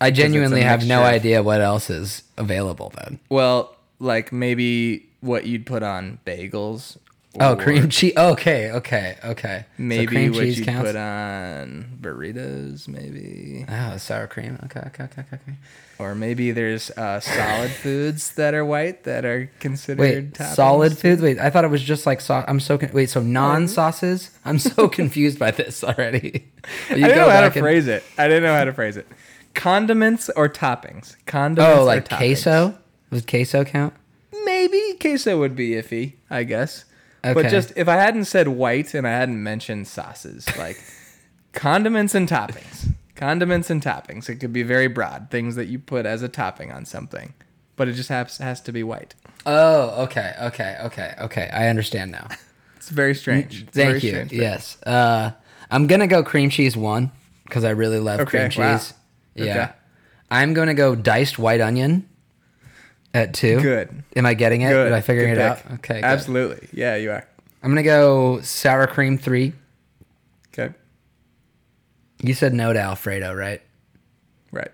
I 0.00 0.10
genuinely 0.10 0.62
have 0.62 0.86
no 0.86 1.02
idea 1.02 1.42
what 1.42 1.60
else 1.60 1.88
is 1.90 2.22
available 2.36 2.92
then. 2.96 3.18
Well, 3.28 3.76
like 3.98 4.32
maybe 4.32 5.08
what 5.20 5.46
you'd 5.46 5.66
put 5.66 5.82
on 5.82 6.18
bagels. 6.26 6.96
Oh, 7.40 7.56
cream 7.56 7.88
cheese. 7.90 8.16
Okay, 8.16 8.70
okay, 8.72 9.16
okay. 9.24 9.64
So 9.76 9.82
Maybe 9.82 10.06
cream 10.06 10.32
what 10.32 10.40
cheese 10.40 10.58
you 10.58 10.64
counts. 10.64 10.88
put 10.90 10.96
on 10.96 11.98
burritos, 12.00 12.88
maybe, 12.88 13.64
Oh, 13.68 13.96
sour 13.98 14.26
cream. 14.26 14.58
Okay, 14.64 14.80
okay, 14.86 15.04
okay, 15.04 15.24
okay. 15.32 15.52
or 15.98 16.14
maybe 16.14 16.50
there's 16.52 16.90
uh, 16.92 17.20
solid 17.20 17.70
foods 17.82 18.32
that 18.34 18.54
are 18.54 18.64
white 18.64 19.04
that 19.04 19.24
are 19.24 19.50
considered 19.60 20.00
Wait, 20.00 20.32
toppings. 20.34 20.54
solid 20.54 20.96
foods. 20.98 21.20
Wait, 21.22 21.38
I 21.38 21.50
thought 21.50 21.64
it 21.64 21.70
was 21.70 21.82
just 21.82 22.06
like 22.06 22.20
sauce. 22.20 22.44
I'm 22.48 22.60
so 22.60 22.78
con- 22.78 22.90
wait. 22.92 23.10
So 23.10 23.20
non 23.22 23.68
sauces. 23.68 24.30
I'm 24.44 24.58
so 24.58 24.88
confused 25.00 25.38
by 25.38 25.50
this 25.50 25.82
already. 25.84 26.48
I 26.90 26.94
didn't 26.94 27.16
know 27.16 27.30
how 27.30 27.42
to 27.48 27.50
phrase 27.50 27.86
it. 27.86 28.02
I 28.18 28.28
didn't 28.28 28.44
know 28.44 28.54
how 28.56 28.64
to 28.64 28.72
phrase 28.72 28.96
it. 28.96 29.06
Condiments 29.54 30.28
or 30.36 30.48
toppings? 30.48 31.16
Condiments 31.26 31.78
Oh, 31.80 31.84
like 31.84 32.08
toppings? 32.08 32.16
queso. 32.18 32.78
Does 33.10 33.24
queso 33.24 33.64
count? 33.64 33.94
Maybe 34.44 34.94
queso 35.00 35.38
would 35.38 35.54
be 35.56 35.70
iffy, 35.70 36.14
I 36.28 36.42
guess. 36.44 36.84
But 37.34 37.48
just 37.50 37.72
if 37.76 37.88
I 37.88 37.96
hadn't 37.96 38.24
said 38.26 38.48
white 38.48 38.94
and 38.94 39.06
I 39.06 39.10
hadn't 39.10 39.42
mentioned 39.42 39.88
sauces, 39.88 40.46
like 40.56 40.82
condiments 41.52 42.14
and 42.14 42.28
toppings. 42.28 42.92
Condiments 43.14 43.70
and 43.70 43.82
toppings. 43.82 44.28
It 44.28 44.36
could 44.36 44.52
be 44.52 44.62
very 44.62 44.88
broad. 44.88 45.28
Things 45.30 45.56
that 45.56 45.66
you 45.66 45.78
put 45.78 46.04
as 46.04 46.22
a 46.22 46.28
topping 46.28 46.70
on 46.70 46.84
something. 46.84 47.32
But 47.76 47.88
it 47.88 47.92
just 47.92 48.08
has, 48.10 48.38
has 48.38 48.60
to 48.62 48.72
be 48.72 48.82
white. 48.82 49.14
Oh, 49.46 50.04
okay, 50.04 50.34
okay, 50.40 50.76
okay, 50.84 51.14
okay. 51.20 51.50
I 51.52 51.68
understand 51.68 52.12
now. 52.12 52.28
It's 52.76 52.90
very 52.92 53.16
strange. 53.16 53.62
It's 53.62 53.74
very 53.76 53.92
Thank 53.94 54.04
you. 54.04 54.10
strange. 54.10 54.32
Yes. 54.32 54.78
Uh, 54.84 55.32
I'm 55.72 55.88
gonna 55.88 56.06
go 56.06 56.22
cream 56.22 56.50
cheese 56.50 56.76
one 56.76 57.10
because 57.42 57.64
I 57.64 57.70
really 57.70 57.98
love 57.98 58.20
Okay, 58.20 58.48
cream 58.48 58.64
wow. 58.64 58.76
cheese. 58.78 58.94
Yeah. 59.34 59.44
Okay. 59.44 59.72
I'm 60.30 60.54
gonna 60.54 60.74
go 60.74 60.94
diced 60.94 61.36
white 61.36 61.60
onion 61.60 62.08
at 63.16 63.32
two. 63.34 63.60
Good. 63.60 64.04
Am 64.14 64.26
I 64.26 64.34
getting 64.34 64.62
it? 64.62 64.68
Good. 64.68 64.88
Am 64.88 64.92
I 64.92 65.00
figuring 65.00 65.34
Good 65.34 65.40
it 65.40 65.44
out? 65.44 65.58
Okay. 65.74 65.94
good. 65.94 66.04
Absolutely. 66.04 66.68
Yeah, 66.72 66.96
you 66.96 67.10
are. 67.10 67.26
I'm 67.62 67.70
gonna 67.70 67.82
go 67.82 68.40
sour 68.42 68.86
cream 68.86 69.18
three. 69.18 69.54
Okay. 70.52 70.74
You 72.22 72.34
said 72.34 72.54
no 72.54 72.72
to 72.72 72.78
Alfredo, 72.78 73.34
right? 73.34 73.62
Right. 74.52 74.70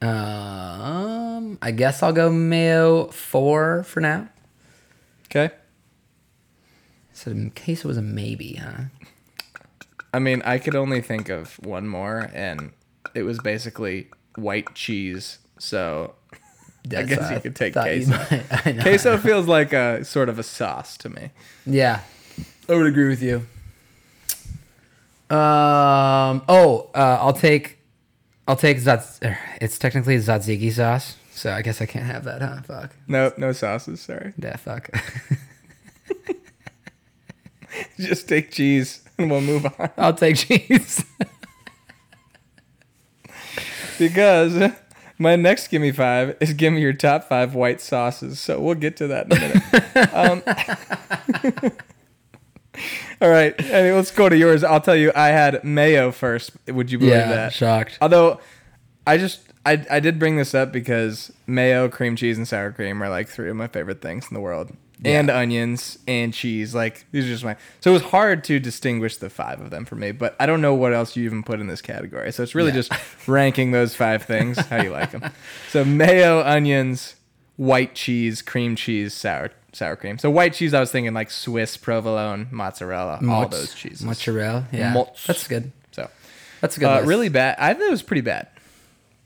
Um, 0.00 1.58
I 1.60 1.70
guess 1.70 2.02
I'll 2.02 2.12
go 2.12 2.30
mayo 2.30 3.08
four 3.08 3.84
for 3.84 4.00
now. 4.00 4.28
Okay. 5.26 5.50
So 7.12 7.30
in 7.30 7.50
case 7.50 7.84
it 7.84 7.88
was 7.88 7.96
a 7.96 8.02
maybe, 8.02 8.54
huh? 8.54 8.84
I 10.14 10.18
mean, 10.18 10.40
I 10.44 10.58
could 10.58 10.74
only 10.74 11.00
think 11.02 11.28
of 11.28 11.58
one 11.64 11.86
more, 11.86 12.30
and 12.32 12.72
it 13.14 13.24
was 13.24 13.38
basically 13.40 14.08
white 14.36 14.74
cheese. 14.74 15.38
So 15.58 16.14
I 16.86 17.02
guess 17.02 17.18
what 17.20 17.32
you 17.34 17.40
could 17.40 17.56
take 17.56 17.72
queso. 17.74 18.10
might- 18.12 18.80
queso 18.80 19.18
feels 19.18 19.46
like 19.46 19.72
a 19.72 20.04
sort 20.04 20.28
of 20.28 20.38
a 20.38 20.42
sauce 20.42 20.96
to 20.98 21.08
me. 21.08 21.30
Yeah, 21.66 22.00
I 22.68 22.74
would 22.74 22.86
agree 22.86 23.08
with 23.08 23.22
you. 23.22 23.46
Um. 25.34 26.42
Oh, 26.48 26.88
uh, 26.94 27.18
I'll 27.20 27.34
take, 27.34 27.78
I'll 28.46 28.56
take 28.56 28.78
Zats. 28.78 29.22
er, 29.22 29.38
It's 29.60 29.78
technically 29.78 30.16
tzatziki 30.16 30.72
sauce, 30.72 31.16
so 31.32 31.52
I 31.52 31.60
guess 31.62 31.82
I 31.82 31.86
can't 31.86 32.06
have 32.06 32.24
that, 32.24 32.40
huh? 32.40 32.62
Fuck. 32.62 32.94
No, 33.06 33.32
no 33.36 33.52
sauces. 33.52 34.00
Sorry. 34.00 34.32
Yeah, 34.38 34.56
fuck. 34.56 34.88
Just 38.00 38.28
take 38.28 38.50
cheese, 38.50 39.02
and 39.18 39.30
we'll 39.30 39.42
move 39.42 39.66
on. 39.66 39.90
I'll 39.98 40.14
take 40.14 40.36
cheese. 40.38 41.04
Because 43.98 44.72
my 45.18 45.36
next 45.36 45.68
gimme 45.68 45.92
five 45.92 46.36
is 46.40 46.52
give 46.52 46.72
me 46.72 46.80
your 46.80 46.92
top 46.92 47.24
five 47.24 47.54
white 47.54 47.80
sauces. 47.80 48.38
So 48.40 48.60
we'll 48.60 48.76
get 48.76 48.96
to 48.98 49.08
that 49.08 49.26
in 49.26 49.32
a 49.32 49.40
minute. 49.40 50.14
um, 50.14 51.72
all 53.20 53.28
right. 53.28 53.58
Mean, 53.58 53.94
let's 53.94 54.10
go 54.10 54.28
to 54.28 54.36
yours. 54.36 54.62
I'll 54.62 54.80
tell 54.80 54.96
you, 54.96 55.10
I 55.14 55.28
had 55.28 55.62
mayo 55.64 56.12
first. 56.12 56.52
Would 56.68 56.92
you 56.92 56.98
believe 56.98 57.14
yeah, 57.14 57.28
that? 57.28 57.52
shocked. 57.52 57.98
Although, 58.00 58.40
I 59.06 59.18
just 59.18 59.40
I 59.66 59.84
I 59.90 60.00
did 60.00 60.18
bring 60.18 60.36
this 60.36 60.54
up 60.54 60.72
because 60.72 61.32
mayo, 61.46 61.88
cream 61.88 62.14
cheese, 62.16 62.38
and 62.38 62.46
sour 62.46 62.72
cream 62.72 63.02
are 63.02 63.08
like 63.08 63.28
three 63.28 63.50
of 63.50 63.56
my 63.56 63.66
favorite 63.66 64.00
things 64.00 64.28
in 64.30 64.34
the 64.34 64.40
world. 64.40 64.72
And 65.04 65.30
onions 65.30 65.98
and 66.08 66.34
cheese, 66.34 66.74
like 66.74 67.06
these 67.12 67.24
are 67.24 67.28
just 67.28 67.44
my. 67.44 67.56
So 67.80 67.90
it 67.90 67.92
was 67.94 68.02
hard 68.02 68.42
to 68.44 68.58
distinguish 68.58 69.16
the 69.18 69.30
five 69.30 69.60
of 69.60 69.70
them 69.70 69.84
for 69.84 69.94
me, 69.94 70.10
but 70.10 70.34
I 70.40 70.46
don't 70.46 70.60
know 70.60 70.74
what 70.74 70.92
else 70.92 71.16
you 71.16 71.24
even 71.24 71.44
put 71.44 71.60
in 71.60 71.68
this 71.68 71.80
category. 71.80 72.32
So 72.32 72.42
it's 72.42 72.54
really 72.54 72.70
Yeah. 72.70 72.82
just 72.82 72.92
ranking 73.28 73.70
those 73.70 73.94
five 73.94 74.24
things 74.24 74.58
how 74.58 74.82
you 74.82 74.90
like 74.90 75.12
them. 75.12 75.30
So 75.70 75.84
mayo, 75.84 76.40
onions, 76.42 77.14
white 77.56 77.94
cheese, 77.94 78.42
cream 78.42 78.74
cheese, 78.74 79.14
sour 79.14 79.50
sour 79.72 79.94
cream. 79.94 80.18
So 80.18 80.30
white 80.30 80.54
cheese, 80.54 80.74
I 80.74 80.80
was 80.80 80.90
thinking 80.90 81.14
like 81.14 81.30
Swiss, 81.30 81.76
provolone, 81.76 82.48
mozzarella, 82.50 83.20
all 83.28 83.46
those 83.46 83.74
cheeses. 83.74 84.02
Mozzarella. 84.02 84.66
Yeah, 84.72 85.00
that's 85.26 85.46
good. 85.46 85.70
So 85.92 86.10
That's 86.60 86.76
a 86.76 86.80
good. 86.80 86.86
uh, 86.88 86.96
list. 86.96 87.08
really 87.08 87.28
bad. 87.28 87.54
I 87.60 87.72
thought 87.74 87.82
it 87.86 87.90
was 87.90 88.02
pretty 88.02 88.22
bad. 88.22 88.48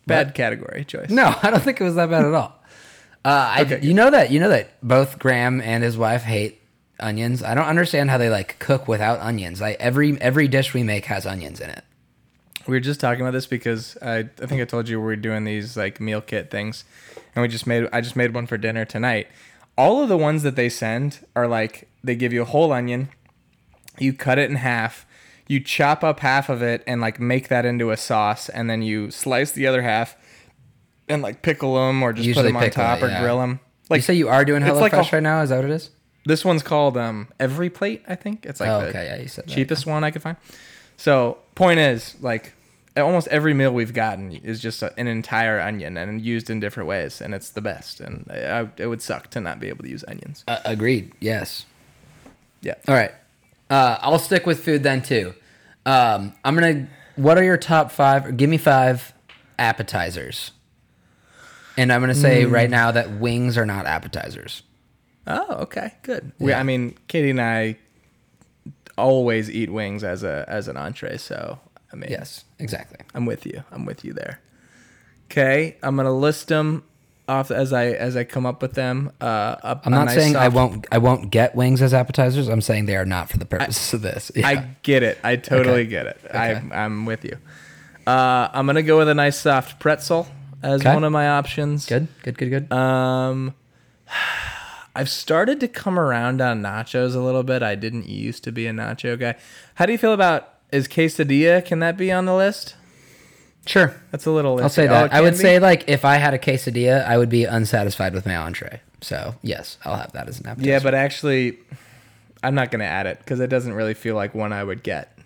Bad 0.07 0.27
What? 0.29 0.35
category 0.35 0.85
choice. 0.85 1.09
No, 1.11 1.35
I 1.43 1.51
don't 1.51 1.63
think 1.63 1.81
it 1.81 1.85
was 1.85 1.95
that 1.95 2.11
bad 2.11 2.25
at 2.27 2.35
all. 2.35 2.62
Uh, 3.25 3.55
I, 3.57 3.61
Okay, 3.63 3.81
you 3.83 3.95
know 3.95 4.11
that 4.11 4.31
you 4.31 4.41
know 4.41 4.49
that 4.49 4.81
both 4.83 5.19
Graham 5.19 5.61
and 5.61 5.85
his 5.85 5.97
wife 5.97 6.23
hate 6.23 6.61
onions. 6.99 7.43
I 7.43 7.55
don't 7.55 7.67
understand 7.67 8.11
how 8.11 8.19
they 8.19 8.29
like 8.31 8.59
cook 8.59 8.89
without 8.89 9.21
onions. 9.21 9.61
Like 9.61 9.77
every 9.81 10.21
every 10.21 10.49
dish 10.49 10.75
we 10.75 10.83
make 10.83 11.07
has 11.07 11.27
onions 11.27 11.61
in 11.61 11.71
it. 11.71 11.85
We 12.67 12.77
were 12.77 12.81
just 12.81 13.01
talking 13.01 13.21
about 13.21 13.33
this 13.33 13.47
because 13.47 13.97
I, 14.01 14.19
I 14.19 14.47
think 14.47 14.63
I 14.63 14.65
told 14.65 14.89
you 14.89 14.99
we 15.01 15.05
were 15.05 15.17
doing 15.17 15.45
these 15.45 15.77
like 15.77 16.01
meal 16.01 16.21
kit 16.21 16.51
things, 16.51 16.85
and 17.35 17.43
we 17.43 17.49
just 17.49 17.67
made 17.67 17.89
I 17.93 18.01
just 18.01 18.17
made 18.17 18.35
one 18.35 18.47
for 18.47 18.57
dinner 18.57 18.85
tonight. 18.85 19.29
All 19.77 20.03
of 20.03 20.09
the 20.09 20.19
ones 20.19 20.43
that 20.43 20.57
they 20.57 20.69
send 20.69 21.27
are 21.35 21.49
like 21.49 21.89
they 22.05 22.15
give 22.15 22.33
you 22.33 22.43
a 22.43 22.47
whole 22.47 22.73
onion, 22.73 23.09
you 23.99 24.13
cut 24.13 24.39
it 24.39 24.51
in 24.51 24.57
half, 24.57 25.07
you 25.49 25.61
chop 25.61 26.05
up 26.05 26.21
half 26.21 26.49
of 26.49 26.63
it 26.63 26.83
and 26.87 27.01
like 27.01 27.19
make 27.19 27.49
that 27.49 27.65
into 27.65 27.91
a 27.91 27.97
sauce, 27.97 28.49
and 28.49 28.69
then 28.69 28.83
you 28.83 29.11
slice 29.11 29.53
the 29.53 29.67
other 29.67 29.83
half, 29.83 30.17
and 31.09 31.23
like 31.23 31.43
pickle 31.43 31.75
them 31.75 32.03
or 32.03 32.13
just 32.13 32.27
Usually 32.27 32.45
put 32.45 32.49
them 32.49 32.57
on 32.57 32.63
pickle 32.63 32.83
top 32.83 32.99
it, 32.99 33.05
or 33.05 33.09
yeah. 33.09 33.21
grill 33.21 33.39
them. 33.39 33.61
Like 33.91 33.99
you 33.99 34.03
say 34.03 34.15
you 34.15 34.29
are 34.29 34.45
doing 34.45 34.63
it's 34.63 34.71
HelloFresh 34.73 34.81
like 34.81 34.93
a- 35.13 35.17
right 35.17 35.23
now? 35.23 35.43
Is 35.43 35.51
that 35.51 35.57
what 35.57 35.65
it 35.67 35.71
is? 35.71 35.91
This 36.25 36.45
one's 36.45 36.63
called 36.63 36.97
um 36.97 37.29
Every 37.41 37.69
Plate, 37.69 38.03
I 38.09 38.15
think. 38.15 38.47
It's 38.47 38.61
like 38.61 38.69
Oh, 38.71 38.81
the 38.81 38.87
okay, 38.89 39.07
yeah, 39.07 39.21
you 39.23 39.29
said 39.29 39.47
that. 39.47 39.51
cheapest 39.53 39.87
one 39.87 40.05
I 40.05 40.11
could 40.13 40.23
find. 40.23 40.37
So 40.97 41.39
point 41.57 41.81
is, 41.81 42.15
like, 42.21 42.53
almost 42.97 43.27
every 43.29 43.55
meal 43.55 43.73
we've 43.73 43.93
gotten 43.93 44.31
is 44.33 44.61
just 44.61 44.83
a, 44.83 44.97
an 44.99 45.09
entire 45.09 45.59
onion 45.59 45.97
and 45.97 46.21
used 46.21 46.49
in 46.49 46.61
different 46.61 46.89
ways, 46.89 47.21
and 47.21 47.35
it's 47.35 47.51
the 47.51 47.61
best. 47.61 48.01
And 48.01 48.25
I, 48.31 48.69
it 48.77 48.87
would 48.87 49.03
suck 49.03 49.31
to 49.31 49.41
not 49.41 49.59
be 49.59 49.69
able 49.69 49.83
to 49.83 49.91
use 49.91 50.05
onions. 50.07 50.45
Uh, 50.47 50.61
agreed. 50.65 51.13
Yes. 51.19 51.67
Yeah. 52.61 52.75
All 52.87 52.95
right. 52.95 53.11
Uh, 53.69 53.99
I'll 54.01 54.19
stick 54.21 54.47
with 54.47 54.63
food 54.63 54.85
then 54.85 55.03
too. 55.03 55.35
Um, 55.85 56.35
I'm 56.45 56.55
gonna. 56.55 56.87
What 57.17 57.37
are 57.37 57.43
your 57.43 57.57
top 57.57 57.91
five? 57.91 58.27
Or 58.27 58.31
give 58.33 58.49
me 58.49 58.59
five 58.59 59.13
appetizers. 59.59 60.53
And 61.77 61.93
I'm 61.93 62.01
gonna 62.01 62.15
say 62.15 62.45
Hmm. 62.45 62.53
right 62.53 62.71
now 62.71 62.91
that 62.93 63.11
wings 63.13 63.57
are 63.57 63.67
not 63.67 63.87
appetizers. 63.87 64.63
Oh, 65.27 65.55
okay, 65.63 65.93
good. 66.03 66.33
We, 66.39 66.53
I 66.53 66.63
mean, 66.65 66.97
Katie 67.09 67.31
and 67.31 67.41
I 67.41 67.77
always 68.99 69.51
eat 69.51 69.71
wings 69.71 70.05
as 70.05 70.23
a 70.23 70.45
as 70.49 70.69
an 70.69 70.77
entree, 70.77 71.17
so 71.17 71.59
I 71.93 71.97
mean, 71.97 72.11
Yes, 72.11 72.45
exactly. 72.59 72.99
I'm 73.15 73.27
with 73.27 73.47
you. 73.47 73.63
I'm 73.73 73.85
with 73.85 74.05
you 74.05 74.13
there. 74.13 74.41
Okay, 75.31 75.77
I'm 75.83 75.97
gonna 75.97 76.13
list 76.17 76.49
them 76.49 76.83
off 77.29 77.51
as 77.51 77.73
I 77.73 77.87
as 77.87 78.17
I 78.17 78.25
come 78.25 78.45
up 78.45 78.61
with 78.61 78.75
them. 78.75 79.13
Uh, 79.21 79.57
a- 79.63 79.81
I'm 79.85 79.93
not 79.93 80.07
nice 80.07 80.15
saying 80.17 80.37
I 80.37 80.49
won't. 80.49 80.87
I 80.93 80.99
won't 80.99 81.31
get 81.31 81.55
wings 81.55 81.81
as 81.81 81.95
appetizers. 81.95 82.49
I'm 82.49 82.61
saying 82.61 82.87
they 82.87 82.97
are 82.97 83.05
not 83.07 83.31
for 83.31 83.39
the 83.39 83.47
purposes 83.47 83.95
of 83.95 84.03
this. 84.03 84.31
Yeah. 84.35 84.47
I 84.49 84.67
get 84.83 85.03
it. 85.03 85.19
I 85.25 85.37
totally 85.37 85.83
Okay. 85.83 85.87
get 85.87 86.07
it. 86.07 86.21
Okay. 86.27 86.61
I, 86.73 86.85
I'm 86.85 87.07
with 87.07 87.25
you. 87.25 87.37
Uh, 88.07 88.49
I'm 88.53 88.67
gonna 88.67 88.83
go 88.83 88.99
with 88.99 89.09
a 89.09 89.15
nice 89.15 89.39
soft 89.39 89.79
pretzel 89.79 90.27
as 90.63 90.81
Okay. 90.81 90.95
one 90.95 91.05
of 91.05 91.13
my 91.13 91.29
options. 91.29 91.87
good. 91.87 92.09
Good. 92.23 92.39
Good. 92.39 92.51
Good. 92.51 92.73
Um, 92.73 93.55
I've 94.95 95.09
started 95.09 95.59
to 95.61 95.69
come 95.69 95.99
around 95.99 96.41
on 96.43 96.61
nachos 96.61 97.15
a 97.15 97.19
little 97.21 97.43
bit. 97.43 97.63
I 97.63 97.75
didn't 97.75 98.09
used 98.09 98.45
to 98.45 98.53
be 98.53 98.67
a 98.67 98.73
nacho 98.73 99.19
guy. 99.19 99.37
How 99.77 99.87
do 99.87 99.93
you 99.93 99.99
feel 99.99 100.13
about 100.13 100.49
is 100.71 100.87
quesadilla? 100.87 101.65
Can 101.65 101.79
that 101.79 101.97
be 101.97 102.13
on 102.13 102.27
the 102.27 102.35
list? 102.35 102.75
Sure. 103.65 103.95
That's 104.11 104.27
a 104.27 104.31
little. 104.31 104.61
I'll 104.61 104.69
say 104.69 104.85
Oh, 104.87 104.91
that. 104.91 105.07
it 105.07 105.13
I 105.15 105.21
would 105.23 105.33
be? 105.35 105.39
say 105.39 105.59
like 105.61 105.85
if 105.89 106.05
I 106.05 106.17
had 106.17 106.35
a 106.35 106.39
quesadilla, 106.39 107.07
I 107.07 107.17
would 107.17 107.31
be 107.31 107.45
unsatisfied 107.45 108.13
with 108.13 108.27
my 108.27 108.37
entree. 108.37 108.81
So 109.01 109.35
yes, 109.43 109.79
I'll 109.85 109.97
have 109.97 110.13
that 110.13 110.29
as 110.29 110.41
an 110.41 110.47
appetizer. 110.47 110.69
Yeah, 110.71 110.79
but 110.81 110.95
actually, 110.95 111.59
I'm 112.43 112.55
not 112.55 112.71
gonna 112.71 112.85
add 112.85 113.07
it 113.07 113.19
because 113.21 113.41
it 113.41 113.47
doesn't 113.49 113.73
really 113.73 113.95
feel 113.95 114.15
like 114.15 114.35
one 114.35 114.53
I 114.53 114.63
would 114.65 114.83
get. 114.83 115.17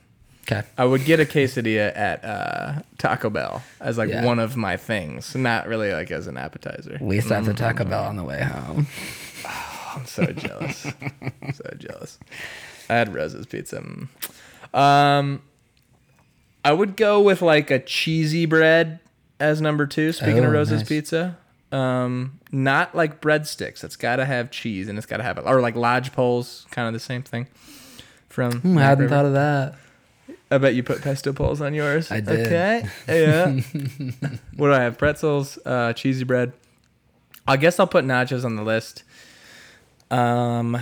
Okay. 0.51 0.62
I 0.78 0.84
would 0.84 1.05
get 1.05 1.20
a 1.20 1.24
quesadilla 1.24 1.97
at 1.97 2.24
uh, 2.24 2.72
Taco 2.99 3.30
Bell 3.30 3.62
as 3.80 3.99
like 3.99 4.09
Yeah. 4.09 4.24
one 4.24 4.38
of 4.38 4.57
my 4.57 4.76
things, 4.76 5.34
not 5.34 5.66
really 5.68 5.92
like 5.92 6.11
as 6.11 6.26
an 6.26 6.36
appetizer. 6.36 6.99
We 7.01 7.20
stopped 7.20 7.49
at 7.49 7.57
Taco 7.57 7.84
Bell 7.84 8.05
on 8.05 8.16
the 8.16 8.24
way 8.24 8.42
home. 8.42 8.86
I'm 9.97 10.07
so 10.07 10.26
jealous. 10.26 10.82
so 11.55 11.74
jealous. 11.78 12.18
I 12.88 12.94
had 12.94 13.14
Rose's 13.14 13.47
pizza. 13.47 13.80
Mm. 13.80 14.09
Um, 14.78 15.42
I 16.64 16.72
would 16.72 16.97
go 16.97 17.20
with 17.20 17.42
like 17.42 17.70
a 17.70 17.78
cheesy 17.78 18.44
bread 18.47 18.99
as 19.40 19.61
number 19.61 19.86
two. 19.86 20.12
Speaking 20.12 20.40
Oh, 20.44 20.49
of 20.49 20.53
Rose's 20.53 20.80
nice. 20.80 20.88
pizza, 20.88 21.38
um, 21.72 22.38
not 22.53 22.94
like 22.94 23.20
breadsticks. 23.20 23.82
It's 23.84 23.97
got 23.97 24.16
to 24.16 24.24
have 24.24 24.51
cheese 24.51 24.88
and 24.88 24.99
it's 24.99 25.07
got 25.07 25.16
to 25.18 25.22
have 25.22 25.38
it, 25.38 25.44
or 25.47 25.61
like 25.61 25.76
lodge 25.76 26.12
poles, 26.12 26.66
kind 26.70 26.86
of 26.88 26.92
the 26.92 27.01
same 27.01 27.22
thing. 27.22 27.47
From 28.28 28.61
Hmm, 28.61 28.76
I 28.78 28.82
hadn't 28.82 29.09
thought 29.09 29.24
of 29.24 29.32
that. 29.32 29.76
I 30.51 30.59
bet 30.59 30.74
you 30.74 30.82
put 30.82 31.03
pesto 31.03 31.32
poles 31.32 31.61
on 31.61 31.74
yours. 31.74 32.11
I 32.11 32.20
did. 32.20 32.47
Okay. 32.47 32.88
Yeah. 33.09 33.53
what 34.57 34.68
do 34.68 34.72
I 34.72 34.80
have? 34.80 34.97
Pretzels, 34.97 35.59
uh, 35.66 35.92
cheesy 35.92 36.24
bread. 36.24 36.53
I 37.49 37.57
guess 37.57 37.80
I'll 37.80 37.86
put 37.86 38.05
nachos 38.05 38.44
on 38.44 38.57
the 38.57 38.62
list. 38.62 39.03
Um, 40.11 40.78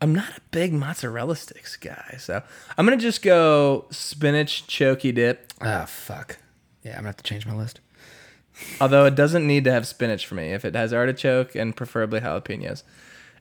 I'm 0.00 0.14
not 0.14 0.36
a 0.36 0.40
big 0.50 0.72
mozzarella 0.72 1.36
sticks 1.36 1.76
guy, 1.76 2.16
so 2.18 2.42
I'm 2.76 2.86
gonna 2.86 2.96
just 2.96 3.22
go 3.22 3.86
spinach 3.90 4.66
choky 4.66 5.12
dip. 5.12 5.52
Ah, 5.60 5.84
fuck. 5.86 6.38
Yeah, 6.84 6.92
I'm 6.92 6.98
gonna 6.98 7.08
have 7.08 7.16
to 7.18 7.24
change 7.24 7.46
my 7.46 7.54
list. 7.54 7.80
Although 8.80 9.06
it 9.06 9.14
doesn't 9.14 9.46
need 9.46 9.64
to 9.64 9.72
have 9.72 9.86
spinach 9.86 10.26
for 10.26 10.34
me. 10.34 10.52
If 10.52 10.64
it 10.64 10.74
has 10.74 10.92
artichoke 10.92 11.54
and 11.54 11.74
preferably 11.74 12.20
jalapenos, 12.20 12.82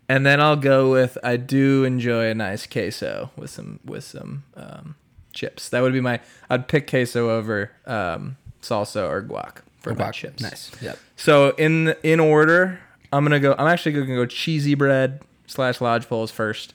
and 0.07 0.25
then 0.25 0.39
I'll 0.39 0.55
go 0.55 0.91
with 0.91 1.17
I 1.23 1.37
do 1.37 1.83
enjoy 1.83 2.29
a 2.29 2.35
nice 2.35 2.65
queso 2.65 3.31
with 3.35 3.49
some 3.49 3.79
with 3.83 4.03
some 4.03 4.43
um, 4.55 4.95
chips. 5.33 5.69
That 5.69 5.81
would 5.81 5.93
be 5.93 6.01
my. 6.01 6.19
I'd 6.49 6.67
pick 6.67 6.89
queso 6.89 7.29
over 7.29 7.71
um, 7.85 8.37
salsa 8.61 9.07
or 9.07 9.21
guac 9.23 9.57
for 9.79 9.93
my 9.93 10.05
Guac. 10.05 10.13
chips. 10.13 10.41
Nice. 10.43 10.71
Yep. 10.81 10.97
So 11.15 11.49
in 11.57 11.95
in 12.03 12.19
order, 12.19 12.79
I'm 13.13 13.23
gonna 13.23 13.39
go. 13.39 13.55
I'm 13.57 13.67
actually 13.67 13.93
gonna 13.93 14.05
go 14.07 14.25
cheesy 14.25 14.75
bread 14.75 15.21
slash 15.47 15.81
lodge 15.81 16.07
poles 16.07 16.31
first, 16.31 16.73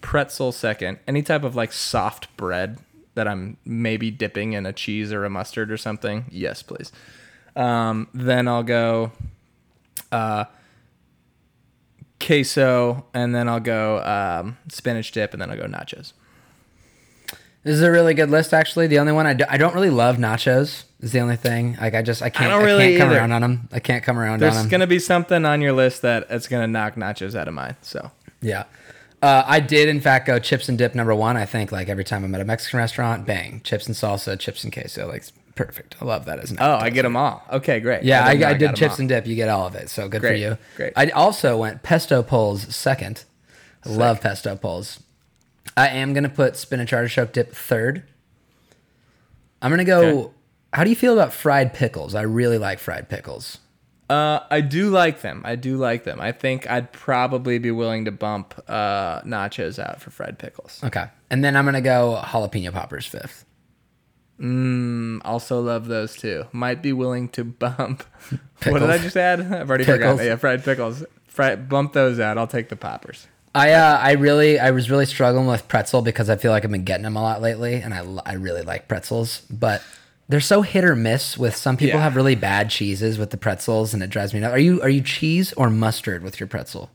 pretzel 0.00 0.52
second. 0.52 0.98
Any 1.06 1.22
type 1.22 1.44
of 1.44 1.54
like 1.56 1.72
soft 1.72 2.34
bread 2.36 2.78
that 3.14 3.26
I'm 3.26 3.56
maybe 3.64 4.10
dipping 4.10 4.52
in 4.52 4.64
a 4.66 4.72
cheese 4.72 5.12
or 5.12 5.24
a 5.24 5.30
mustard 5.30 5.70
or 5.72 5.76
something. 5.76 6.26
Yes, 6.30 6.62
please. 6.62 6.92
Um, 7.56 8.06
then 8.14 8.46
I'll 8.46 8.62
go 8.62 9.10
uh, 10.12 10.44
queso, 12.20 13.06
and 13.14 13.34
then 13.34 13.48
I'll 13.48 13.60
go 13.60 13.98
um, 14.02 14.58
spinach 14.68 15.12
dip, 15.12 15.32
and 15.32 15.42
then 15.42 15.50
I'll 15.50 15.56
go 15.56 15.64
nachos. 15.66 16.12
This 17.64 17.74
is 17.74 17.82
a 17.82 17.90
really 17.90 18.14
good 18.14 18.30
list, 18.30 18.54
actually. 18.54 18.86
The 18.86 18.98
only 18.98 19.12
one 19.12 19.26
I, 19.26 19.34
do, 19.34 19.44
I 19.48 19.56
don't 19.56 19.74
really 19.74 19.90
love 19.90 20.16
nachos 20.16 20.84
is 21.00 21.12
the 21.12 21.20
only 21.20 21.36
thing. 21.36 21.76
Like 21.80 21.94
I 21.94 22.02
just 22.02 22.22
I 22.22 22.30
can't 22.30 22.50
I, 22.52 22.56
don't 22.56 22.64
really 22.64 22.90
can't 22.90 22.98
come 23.00 23.08
either. 23.10 23.18
around 23.18 23.32
on 23.32 23.42
them. 23.42 23.68
I 23.72 23.80
can't 23.80 24.02
come 24.02 24.18
around 24.18 24.40
There's 24.40 24.52
on 24.52 24.56
them. 24.56 24.64
There's 24.64 24.70
gonna 24.70 24.86
be 24.86 24.98
something 24.98 25.44
on 25.44 25.60
your 25.60 25.72
list 25.72 26.02
that 26.02 26.26
it's 26.30 26.48
gonna 26.48 26.66
knock 26.66 26.94
nachos 26.94 27.34
out 27.34 27.48
of 27.48 27.54
mine. 27.54 27.76
So 27.82 28.10
Yeah. 28.40 28.64
Uh, 29.20 29.42
I 29.44 29.58
did, 29.58 29.88
in 29.88 30.00
fact, 30.00 30.26
go 30.26 30.38
chips 30.38 30.68
and 30.68 30.78
dip 30.78 30.94
number 30.94 31.12
one. 31.12 31.36
I 31.36 31.44
think, 31.44 31.72
like, 31.72 31.88
every 31.88 32.04
time 32.04 32.22
I'm 32.22 32.32
at 32.36 32.40
a 32.40 32.44
Mexican 32.44 32.78
restaurant, 32.78 33.26
bang, 33.26 33.60
chips 33.64 33.88
and 33.88 33.96
salsa, 33.96 34.38
chips 34.38 34.62
and 34.62 34.72
queso. 34.72 35.08
Like, 35.08 35.16
it's 35.16 35.32
perfect. 35.56 35.96
I 36.00 36.04
love 36.04 36.24
that 36.26 36.38
as 36.38 36.52
an 36.52 36.58
oh, 36.60 36.76
I 36.76 36.90
get 36.90 37.02
them 37.02 37.16
all. 37.16 37.42
Okay, 37.52 37.80
great. 37.80 38.04
Yeah, 38.04 38.24
I, 38.24 38.30
I, 38.30 38.36
got 38.36 38.58
did 38.58 38.76
chips 38.76 38.94
all. 38.94 39.00
and 39.00 39.08
dip. 39.08 39.26
You 39.26 39.34
get 39.34 39.48
all 39.48 39.66
of 39.66 39.74
it. 39.74 39.90
So 39.90 40.08
good 40.08 40.22
for 40.22 40.32
you. 40.32 40.56
great. 40.76 40.92
I 40.94 41.10
also 41.10 41.56
went 41.56 41.82
pesto 41.82 42.22
poles 42.22 42.72
second. 42.74 43.24
I 43.84 43.88
love 43.88 44.20
pesto 44.20 44.54
poles. 44.54 45.00
I 45.76 45.88
am 45.88 46.12
going 46.12 46.24
to 46.24 46.28
put 46.30 46.56
spinach 46.56 46.92
artichoke 46.92 47.32
dip 47.32 47.54
third. 47.54 48.02
I'm 49.62 49.70
going 49.70 49.78
to 49.78 49.84
go. 49.84 50.00
Okay. 50.02 50.32
How 50.72 50.84
do 50.84 50.90
you 50.90 50.96
feel 50.96 51.12
about 51.14 51.32
fried 51.32 51.72
pickles? 51.72 52.14
I 52.14 52.22
really 52.22 52.58
like 52.58 52.78
fried 52.78 53.08
pickles. 53.08 53.58
Uh, 54.10 54.40
I 54.50 54.60
do 54.62 54.88
like 54.90 55.20
them. 55.20 55.42
I 55.44 55.56
do 55.56 55.76
like 55.76 56.04
them. 56.04 56.20
I 56.20 56.32
think 56.32 56.68
I'd 56.70 56.92
probably 56.92 57.58
be 57.58 57.70
willing 57.70 58.06
to 58.06 58.12
bump 58.12 58.54
uh, 58.68 59.20
nachos 59.22 59.78
out 59.78 60.00
for 60.00 60.10
fried 60.10 60.38
pickles. 60.38 60.80
Okay. 60.82 61.06
And 61.30 61.44
then 61.44 61.56
I'm 61.56 61.64
going 61.64 61.74
to 61.74 61.80
go 61.80 62.20
jalapeno 62.24 62.72
poppers 62.72 63.06
fifth. 63.06 63.44
Mm, 64.40 65.20
also 65.24 65.60
love 65.60 65.86
those 65.88 66.14
too. 66.16 66.44
Might 66.52 66.80
be 66.82 66.92
willing 66.92 67.28
to 67.30 67.44
bump. 67.44 68.04
What 68.66 68.80
did 68.80 68.90
I 68.90 68.98
just 68.98 69.16
add? 69.16 69.40
I've 69.40 69.68
already 69.68 69.84
Pickles. 69.84 69.98
forgotten. 69.98 70.26
Yeah, 70.26 70.34
fried 70.34 70.64
pickles. 70.64 71.04
Fried, 71.28 71.68
bump 71.68 71.92
those 71.92 72.18
out. 72.18 72.38
I'll 72.38 72.48
take 72.48 72.70
the 72.70 72.76
poppers. 72.76 73.28
I 73.54 73.72
uh, 73.72 73.98
I 73.98 74.12
really 74.12 74.58
I 74.58 74.70
was 74.70 74.90
really 74.90 75.06
struggling 75.06 75.46
with 75.46 75.66
pretzel 75.68 76.02
because 76.02 76.28
I 76.30 76.36
feel 76.36 76.52
like 76.52 76.64
I've 76.64 76.70
been 76.70 76.84
getting 76.84 77.04
them 77.04 77.16
a 77.16 77.22
lot 77.22 77.40
lately, 77.42 77.74
and 77.76 77.92
I 77.94 78.04
I 78.26 78.34
really 78.34 78.62
like 78.62 78.88
pretzels, 78.88 79.42
but 79.50 79.82
they're 80.28 80.40
so 80.40 80.62
hit 80.62 80.84
or 80.84 80.94
miss. 80.94 81.38
With 81.38 81.56
some 81.56 81.76
people 81.76 81.98
Yeah. 81.98 82.04
have 82.04 82.14
really 82.16 82.34
bad 82.34 82.70
cheeses 82.70 83.18
with 83.18 83.30
the 83.30 83.36
pretzels, 83.38 83.94
and 83.94 84.02
it 84.02 84.10
drives 84.10 84.34
me 84.34 84.40
nuts. 84.40 84.54
Are 84.54 84.58
you 84.58 84.80
are 84.82 84.88
you 84.90 85.00
cheese 85.02 85.52
or 85.54 85.70
mustard 85.70 86.22
with 86.22 86.38
your 86.38 86.46
pretzel? 86.46 86.90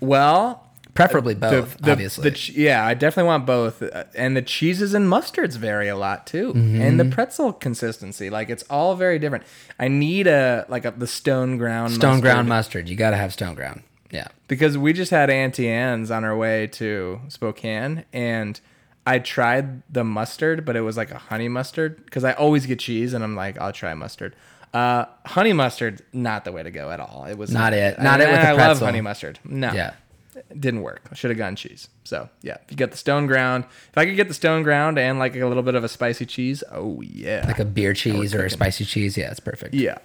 Well, 0.00 0.66
Preferably 0.92 1.34
both, 1.36 1.78
the- 1.78 1.92
obviously. 1.92 2.24
the 2.24 2.30
ch- 2.32 2.50
yeah, 2.50 2.84
I 2.84 2.94
definitely 2.94 3.28
want 3.28 3.46
both. 3.46 3.80
Uh, 3.80 4.04
And 4.14 4.36
the 4.36 4.42
cheeses 4.42 4.92
and 4.92 5.06
mustards 5.08 5.56
vary 5.56 5.86
a 5.88 5.96
lot 5.96 6.26
too. 6.26 6.52
Mm-hmm. 6.52 6.80
And 6.80 6.98
the 6.98 7.04
pretzel 7.04 7.52
consistency, 7.52 8.28
like 8.28 8.50
it's 8.50 8.64
all 8.68 8.96
very 8.96 9.18
different. 9.20 9.44
I 9.78 9.86
need 9.88 10.26
a 10.26 10.64
like 10.68 10.84
a, 10.84 10.90
the 10.90 11.06
stone 11.06 11.58
ground 11.58 11.92
stone 11.92 12.20
ground 12.20 12.48
mustard. 12.48 12.88
You 12.88 12.96
got 12.96 13.10
to 13.10 13.16
have 13.16 13.32
stone 13.32 13.54
ground. 13.54 13.82
Yeah. 14.10 14.28
because 14.48 14.76
we 14.76 14.92
just 14.92 15.10
had 15.10 15.30
Auntie 15.30 15.68
Anne's 15.68 16.10
on 16.10 16.24
our 16.24 16.36
way 16.36 16.66
to 16.68 17.20
Spokane, 17.28 18.04
and 18.12 18.60
I 19.06 19.18
tried 19.18 19.82
the 19.92 20.04
mustard, 20.04 20.64
but 20.64 20.76
it 20.76 20.80
was 20.82 20.96
like 20.96 21.10
a 21.10 21.18
honey 21.18 21.48
mustard 21.48 22.04
because 22.04 22.24
I 22.24 22.32
always 22.32 22.66
get 22.66 22.78
cheese, 22.80 23.14
and 23.14 23.22
I'm 23.24 23.36
like, 23.36 23.58
I'll 23.60 23.72
try 23.72 23.94
mustard. 23.94 24.34
Uh, 24.74 25.06
honey 25.26 25.52
mustard, 25.52 26.02
not 26.12 26.44
the 26.44 26.52
way 26.52 26.62
to 26.62 26.70
go 26.70 26.90
at 26.90 27.00
all. 27.00 27.24
It 27.24 27.36
was 27.36 27.50
Not 27.50 27.72
it. 27.72 27.98
Not 28.00 28.20
it 28.20 28.28
with 28.28 28.40
the 28.40 28.48
I 28.48 28.52
love 28.52 28.78
honey 28.78 29.00
mustard. 29.00 29.38
No, 29.44 29.72
Yeah. 29.72 29.94
it 30.36 30.60
didn't 30.60 30.82
work. 30.82 31.02
I 31.10 31.14
should 31.16 31.30
have 31.30 31.38
gone 31.38 31.56
cheese. 31.56 31.88
So 32.04 32.28
yeah, 32.42 32.56
if 32.64 32.70
you 32.70 32.76
get 32.76 32.92
the 32.92 32.96
stone 32.96 33.26
ground, 33.26 33.64
if 33.90 33.98
I 33.98 34.06
could 34.06 34.14
get 34.16 34.28
the 34.28 34.34
stone 34.34 34.62
ground 34.62 34.96
and 34.98 35.18
like 35.18 35.34
a 35.34 35.44
little 35.46 35.62
bit 35.64 35.74
of 35.74 35.82
a 35.82 35.88
spicy 35.88 36.24
cheese, 36.26 36.62
oh 36.70 37.00
yeah, 37.00 37.44
Like 37.48 37.58
a 37.58 37.64
beer 37.64 37.94
cheese 37.94 38.32
or 38.34 38.44
a 38.44 38.50
spicy 38.50 38.84
cheese. 38.84 39.16
Yeah, 39.16 39.30
it's 39.32 39.40
perfect. 39.40 39.74
yeah. 39.74 39.98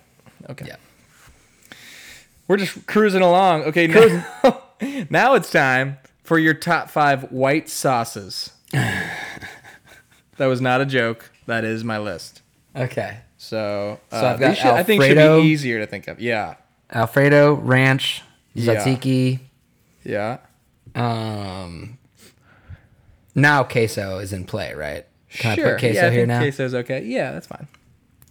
Okay. 0.50 0.66
Yeah. 0.68 0.76
We're 2.48 2.58
just 2.58 2.86
cruising 2.88 3.22
along. 3.22 3.64
Okay, 3.64 3.88
now, 3.88 4.62
now 5.10 5.34
it's 5.34 5.50
time 5.52 5.98
for 6.24 6.38
your 6.38 6.54
top 6.54 6.90
five 6.90 7.32
white 7.32 7.70
sauces. 7.70 8.52
that 8.72 10.46
was 10.46 10.62
not 10.62 10.82
a 10.82 10.86
joke. 10.86 11.32
That 11.48 11.64
is 11.64 11.84
my 11.84 11.98
list. 11.98 12.42
Okay. 12.76 13.20
So, 13.38 14.00
uh, 14.12 14.20
So 14.22 14.28
I've 14.28 14.40
got 14.40 14.58
should, 14.58 14.66
I 14.68 14.84
think 14.84 15.04
should 15.04 15.16
be 15.18 15.48
easier 15.48 15.80
to 15.80 15.86
think 15.86 16.08
of. 16.08 16.20
Yeah, 16.20 16.56
Alfredo 16.92 17.54
ranch, 17.54 18.22
Yeah. 18.54 18.76
tzatziki. 18.76 19.40
yeah. 20.04 20.38
Um. 20.96 21.98
Now 23.36 23.64
queso 23.64 24.20
is 24.20 24.32
in 24.34 24.46
play, 24.46 24.74
right? 24.74 25.06
Can 25.30 25.56
sure. 25.58 25.68
I 25.68 25.72
put 25.72 25.80
queso 25.80 26.00
yeah, 26.02 26.08
I 26.08 26.10
here 26.12 26.26
now? 26.26 26.40
queso's 26.40 26.74
okay. 26.74 27.04
Yeah, 27.04 27.32
that's 27.34 27.48
fine. 27.48 27.68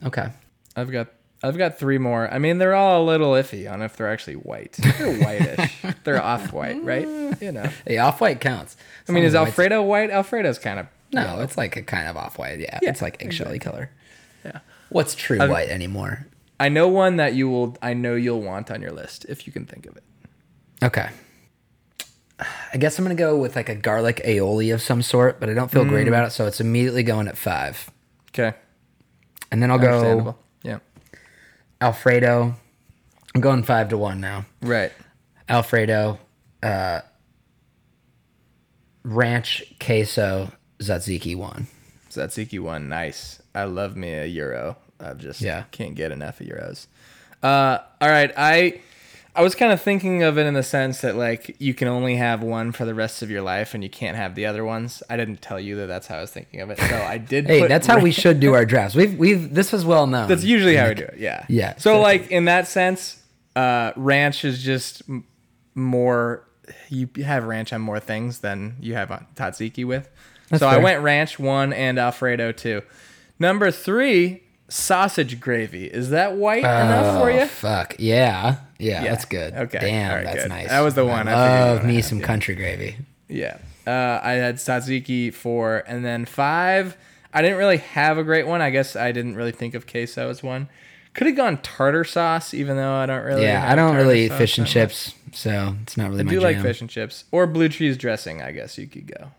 Okay. 0.04 0.28
I've 0.74 0.90
got 0.90 1.08
I've 1.46 1.58
got 1.58 1.78
three 1.78 1.98
more. 1.98 2.32
I 2.32 2.38
mean, 2.38 2.58
they're 2.58 2.74
all 2.74 3.02
a 3.02 3.04
little 3.04 3.32
iffy 3.32 3.70
on 3.70 3.82
if 3.82 3.96
they're 3.96 4.10
actually 4.10 4.34
white. 4.36 4.72
They're 4.98 5.14
whitish. 5.18 5.82
they're 6.04 6.22
off 6.22 6.52
white, 6.52 6.82
right? 6.82 7.06
You 7.40 7.52
know. 7.52 7.68
The 7.86 7.98
off 7.98 8.20
white 8.20 8.40
counts. 8.40 8.76
I 9.08 9.12
mean, 9.12 9.24
is 9.24 9.34
Alfredo 9.34 9.82
white? 9.82 10.10
Alfredo's 10.10 10.58
kind 10.58 10.78
of 10.80 10.86
No, 11.12 11.22
yellow. 11.22 11.42
it's 11.42 11.56
like 11.56 11.76
a 11.76 11.82
kind 11.82 12.08
of 12.08 12.16
off 12.16 12.38
white. 12.38 12.60
Yeah, 12.60 12.78
Yeah, 12.82 12.90
it's 12.90 13.02
like 13.02 13.22
eggshelly 13.22 13.58
color. 13.58 13.90
Yeah. 14.44 14.60
What's 14.88 15.14
true 15.14 15.40
I've- 15.40 15.52
white 15.52 15.68
anymore? 15.68 16.26
I 16.60 16.68
know 16.68 16.86
one 16.88 17.16
that 17.16 17.34
you 17.34 17.50
will. 17.50 17.76
I 17.82 17.94
know 17.94 18.14
you'll 18.14 18.40
want 18.40 18.70
on 18.70 18.80
your 18.80 18.92
list 18.92 19.26
if 19.28 19.46
you 19.46 19.52
can 19.52 19.66
think 19.66 19.86
of 19.86 19.96
it. 19.96 20.04
Okay. 20.82 21.08
I 22.72 22.76
guess 22.78 22.98
I'm 22.98 23.04
gonna 23.04 23.14
go 23.14 23.36
with 23.36 23.54
like 23.56 23.68
a 23.68 23.74
garlic 23.74 24.20
aioli 24.24 24.72
of 24.74 24.80
some 24.82 25.02
sort, 25.02 25.38
but 25.40 25.48
I 25.50 25.54
don't 25.54 25.70
feel 25.70 25.84
Mm. 25.84 25.88
great 25.88 26.08
about 26.08 26.26
it, 26.26 26.30
so 26.30 26.46
it's 26.46 26.60
immediately 26.60 27.02
going 27.02 27.28
at 27.28 27.36
five. 27.36 27.90
Okay. 28.30 28.56
And 29.52 29.62
then 29.62 29.70
I'll 29.70 29.78
go. 29.78 30.36
Yeah. 30.62 30.78
Alfredo. 31.84 32.54
I'm 33.34 33.40
going 33.42 33.62
five 33.62 33.90
to 33.90 33.98
one 33.98 34.18
now. 34.18 34.46
Right. 34.62 34.90
Alfredo, 35.50 36.18
uh, 36.62 37.00
ranch 39.02 39.62
queso 39.78 40.50
tzatziki 40.78 41.36
one. 41.36 41.66
Tzatziki 42.10 42.58
one, 42.58 42.88
nice. 42.88 43.42
I 43.54 43.64
love 43.64 43.96
me 43.96 44.14
a 44.14 44.26
gyro. 44.26 44.78
I've 44.98 45.18
just 45.18 45.42
Yeah. 45.42 45.64
can't 45.72 45.94
get 45.94 46.10
enough 46.10 46.40
of 46.40 46.46
gyros. 46.48 46.88
Uh, 47.42 47.78
all 48.00 48.08
right, 48.08 48.32
I 48.34 48.80
I 49.36 49.42
was 49.42 49.56
kind 49.56 49.72
of 49.72 49.82
thinking 49.82 50.22
of 50.22 50.38
it 50.38 50.46
in 50.46 50.54
the 50.54 50.62
sense 50.62 51.00
that 51.00 51.16
like 51.16 51.56
you 51.58 51.74
can 51.74 51.88
only 51.88 52.14
have 52.16 52.40
one 52.42 52.70
for 52.70 52.84
the 52.84 52.94
rest 52.94 53.20
of 53.20 53.30
your 53.30 53.42
life 53.42 53.74
and 53.74 53.82
you 53.82 53.90
can't 53.90 54.16
have 54.16 54.36
the 54.36 54.46
other 54.46 54.64
ones. 54.64 55.02
I 55.10 55.16
didn't 55.16 55.42
tell 55.42 55.58
you 55.58 55.74
that 55.76 55.86
that's 55.86 56.06
how 56.06 56.18
I 56.18 56.20
was 56.20 56.30
thinking 56.30 56.60
of 56.60 56.70
it. 56.70 56.78
So 56.78 57.02
I 57.02 57.18
did. 57.18 57.46
Hey, 57.46 57.66
that's 57.66 57.86
how 57.88 57.98
we 57.98 58.12
should 58.12 58.38
do 58.38 58.54
our 58.58 58.64
drafts. 58.64 58.94
We've 58.94 59.18
we've 59.18 59.52
this 59.52 59.74
is 59.74 59.84
well 59.84 60.06
known. 60.06 60.28
That's 60.28 60.44
usually 60.44 60.76
how 60.76 60.88
we 60.88 60.94
do 60.94 61.02
it. 61.04 61.16
Yeah. 61.18 61.44
Yeah, 61.48 61.74
So 61.78 62.00
like 62.00 62.30
in 62.30 62.44
that 62.44 62.68
sense, 62.68 63.20
uh, 63.56 63.92
ranch 63.96 64.44
is 64.44 64.62
just 64.62 65.02
m- 65.08 65.24
more. 65.74 66.46
You 66.88 67.08
have 67.24 67.44
ranch 67.44 67.72
on 67.72 67.80
more 67.80 67.98
things 68.00 68.38
than 68.38 68.76
you 68.80 68.94
have 68.94 69.10
on 69.10 69.26
tzatziki 69.34 69.84
with. 69.84 70.08
That's 70.48 70.60
so 70.60 70.68
I 70.68 70.78
went 70.78 71.02
ranch 71.02 71.40
one 71.40 71.72
and 71.72 71.98
Alfredo 71.98 72.52
two. 72.52 72.82
Number 73.40 73.72
three, 73.72 74.43
sausage 74.68 75.40
gravy. 75.40 75.86
Is 75.86 76.10
that 76.10 76.34
white 76.36 76.58
enough 76.60 77.20
for 77.20 77.30
Oh, 77.30 77.34
you? 77.40 77.46
Fuck 77.46 77.96
yeah. 77.98 78.56
yeah, 78.78 79.02
Yeah. 79.02 79.10
that's 79.10 79.24
good. 79.24 79.54
Okay. 79.54 79.78
damn, 79.78 80.12
right, 80.14 80.24
that's 80.24 80.42
good. 80.42 80.48
nice. 80.48 80.68
That 80.68 80.80
was 80.80 80.94
the 80.94 81.04
one 81.04 81.28
I 81.28 81.32
I 81.32 81.64
love 81.64 81.84
me 81.84 82.02
some 82.02 82.20
yeah. 82.20 82.26
country 82.26 82.54
gravy. 82.54 82.96
Yeah. 83.28 83.58
Uh, 83.86 84.20
I 84.22 84.32
had 84.32 84.56
tzatziki 84.56 85.32
four, 85.32 85.84
and 85.86 86.04
then 86.04 86.24
five. 86.24 86.96
I 87.34 87.42
didn't 87.42 87.58
really 87.58 87.76
have 87.78 88.16
a 88.16 88.24
great 88.24 88.46
one. 88.46 88.62
I 88.62 88.70
guess 88.70 88.96
I 88.96 89.12
didn't 89.12 89.34
really 89.36 89.52
think 89.52 89.74
of 89.74 89.86
queso 89.86 90.30
as 90.30 90.42
one. 90.42 90.68
Could 91.12 91.26
have 91.26 91.36
gone 91.36 91.58
tartar 91.58 92.02
sauce, 92.04 92.54
even 92.54 92.76
though 92.76 92.94
I 92.94 93.06
don't 93.06 93.22
really. 93.24 93.42
yeah, 93.42 93.70
I 93.70 93.74
don't 93.74 93.94
really 93.94 94.24
eat 94.24 94.32
fish 94.32 94.56
and 94.58 94.64
much. 94.64 94.72
chips, 94.72 95.14
so 95.32 95.76
it's 95.82 95.96
not 95.96 96.08
really 96.10 96.20
I 96.20 96.24
do 96.24 96.40
jam. 96.40 96.42
like 96.42 96.60
fish 96.62 96.80
and 96.80 96.88
chips 96.88 97.24
or 97.30 97.46
blue 97.46 97.68
cheese 97.68 97.96
dressing. 97.98 98.40
I 98.42 98.52
guess 98.52 98.78
you 98.78 98.86
could 98.86 99.06
go. 99.06 99.30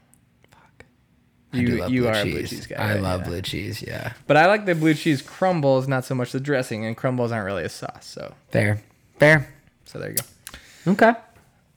You 1.62 1.78
love 1.78 1.92
you 1.92 2.02
blue 2.02 2.10
are 2.10 2.14
a 2.14 2.24
cheese. 2.24 2.34
blue 2.34 2.48
cheese 2.48 2.68
guy. 2.68 2.76
I 2.76 2.94
right? 2.94 3.02
love 3.02 3.22
Yeah. 3.22 3.28
blue 3.28 3.42
cheese. 3.42 3.82
Yeah, 3.86 4.14
but 4.28 4.38
I 4.38 4.46
like 4.48 4.66
the 4.66 4.76
blue 4.76 4.94
cheese 4.94 5.22
crumbles, 5.22 5.88
not 5.88 6.06
so 6.06 6.16
much 6.16 6.32
the 6.32 6.40
dressing. 6.40 6.86
And 6.86 6.96
crumbles 6.96 7.32
aren't 7.32 7.46
really 7.46 7.64
a 7.64 7.70
sauce, 7.70 8.06
so 8.06 8.34
fair, 8.52 8.82
fair. 9.20 9.48
so 9.86 10.00
there 10.00 10.10
you 10.12 10.16
go. 10.16 10.92
Okay, 10.94 11.14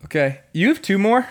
Okay, 0.04 0.40
you 0.52 0.68
have 0.68 0.80
two 0.82 0.98
more. 0.98 1.26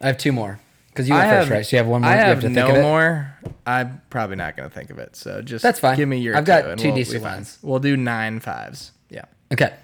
I 0.00 0.06
have 0.08 0.18
two 0.18 0.32
more 0.32 0.60
because 0.90 1.08
you 1.08 1.14
I 1.14 1.18
went 1.18 1.30
first, 1.30 1.48
have- 1.48 1.56
right? 1.56 1.66
So 1.66 1.76
you 1.76 1.78
have 1.78 1.86
one 1.86 2.02
more. 2.02 2.10
I 2.10 2.14
you 2.14 2.20
have, 2.24 2.40
to 2.40 2.50
think 2.50 2.54
no 2.54 2.80
more. 2.82 3.34
I'm 3.66 4.00
probably 4.10 4.36
not 4.36 4.56
going 4.56 4.68
to 4.68 4.74
think 4.74 4.90
of 4.90 4.98
it. 4.98 5.14
So 5.16 5.42
just 5.42 5.62
That's 5.62 5.78
fine. 5.80 5.96
Give 5.96 6.08
me 6.08 6.18
your. 6.18 6.36
I've 6.36 6.44
got 6.44 6.64
and 6.66 6.78
two 6.80 6.88
we'll 6.88 6.96
decent 6.96 7.22
fine. 7.22 7.34
ones. 7.34 7.58
We'll 7.62 7.80
do 7.80 7.96
nine 7.96 8.40
fives. 8.40 8.92
Yeah. 9.10 9.24
Okay, 9.52 9.74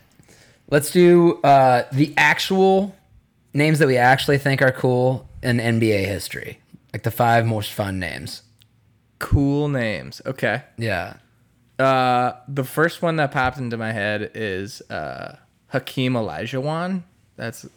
let's 0.70 0.90
do 0.90 1.40
uh, 1.42 1.84
the 1.92 2.14
actual 2.16 2.94
names 3.52 3.78
that 3.80 3.88
we 3.88 3.96
actually 3.96 4.38
think 4.38 4.62
are 4.62 4.72
cool 4.72 5.28
in 5.42 5.58
NBA 5.58 6.06
history, 6.06 6.58
like 6.94 7.02
the 7.02 7.10
five 7.10 7.44
most 7.44 7.72
fun 7.72 7.98
names. 7.98 8.42
Cool 9.18 9.68
names. 9.68 10.22
Okay. 10.24 10.62
Yeah, 10.78 11.14
Uh, 11.78 12.32
the 12.48 12.62
first 12.64 13.02
one 13.02 13.16
that 13.16 13.32
popped 13.32 13.58
into 13.58 13.76
my 13.76 13.90
head 13.92 14.30
is 14.34 14.80
uh, 14.90 15.36
Hakeem 15.68 16.12
Olajuwon. 16.14 17.02
That's 17.36 17.64
a 17.64 17.68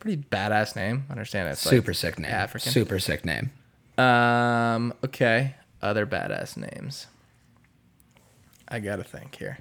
pretty 0.00 0.22
badass 0.30 0.74
name. 0.76 1.04
I 1.08 1.12
understand 1.12 1.48
it's 1.50 1.64
like 1.66 1.74
super 1.74 1.92
sick 1.92 2.18
name. 2.18 2.30
African. 2.32 2.72
Super 2.72 2.98
sick 2.98 3.24
name. 3.24 3.50
Um. 3.98 4.94
Okay. 5.04 5.54
Other 5.82 6.06
badass 6.06 6.56
names. 6.56 7.06
I 8.66 8.80
gotta 8.80 9.04
think 9.04 9.36
here. 9.36 9.58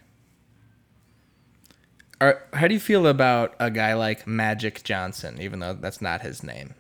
Are, 2.21 2.41
how 2.53 2.67
do 2.69 2.73
you 2.73 2.79
feel 2.79 3.05
about 3.05 3.53
a 3.59 3.69
guy 3.69 3.93
like 3.95 4.25
Magic 4.25 4.83
Johnson? 4.83 5.41
Even 5.41 5.59
though 5.59 5.73
that's 5.73 6.01
not 6.01 6.21
his 6.21 6.41
name, 6.41 6.73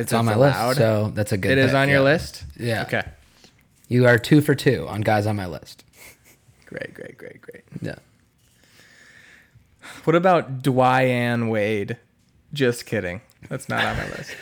It's 0.00 0.12
on 0.12 0.24
my 0.24 0.36
list, 0.36 0.76
so 0.76 1.12
that's 1.14 1.32
a 1.32 1.36
good. 1.36 1.52
it 1.52 1.58
is 1.58 1.74
on 1.74 1.88
your 1.88 1.98
yeah. 1.98 2.04
list. 2.04 2.44
Yeah. 2.58 2.82
Okay. 2.82 3.04
You 3.88 4.06
are 4.06 4.18
two 4.18 4.40
for 4.40 4.54
two 4.54 4.86
on 4.88 5.00
guys 5.00 5.26
on 5.26 5.36
my 5.36 5.46
list. 5.46 5.84
Great. 6.66 6.94
Great. 6.94 7.18
Great. 7.18 7.40
Great. 7.40 7.64
Yeah. 7.82 7.96
What 10.04 10.14
about 10.16 10.62
Dwyane 10.62 11.50
Wade? 11.50 11.96
Just 12.52 12.86
kidding. 12.86 13.20
That's 13.48 13.68
not 13.68 13.84
on 13.84 13.96
my 13.96 14.08
list. 14.10 14.36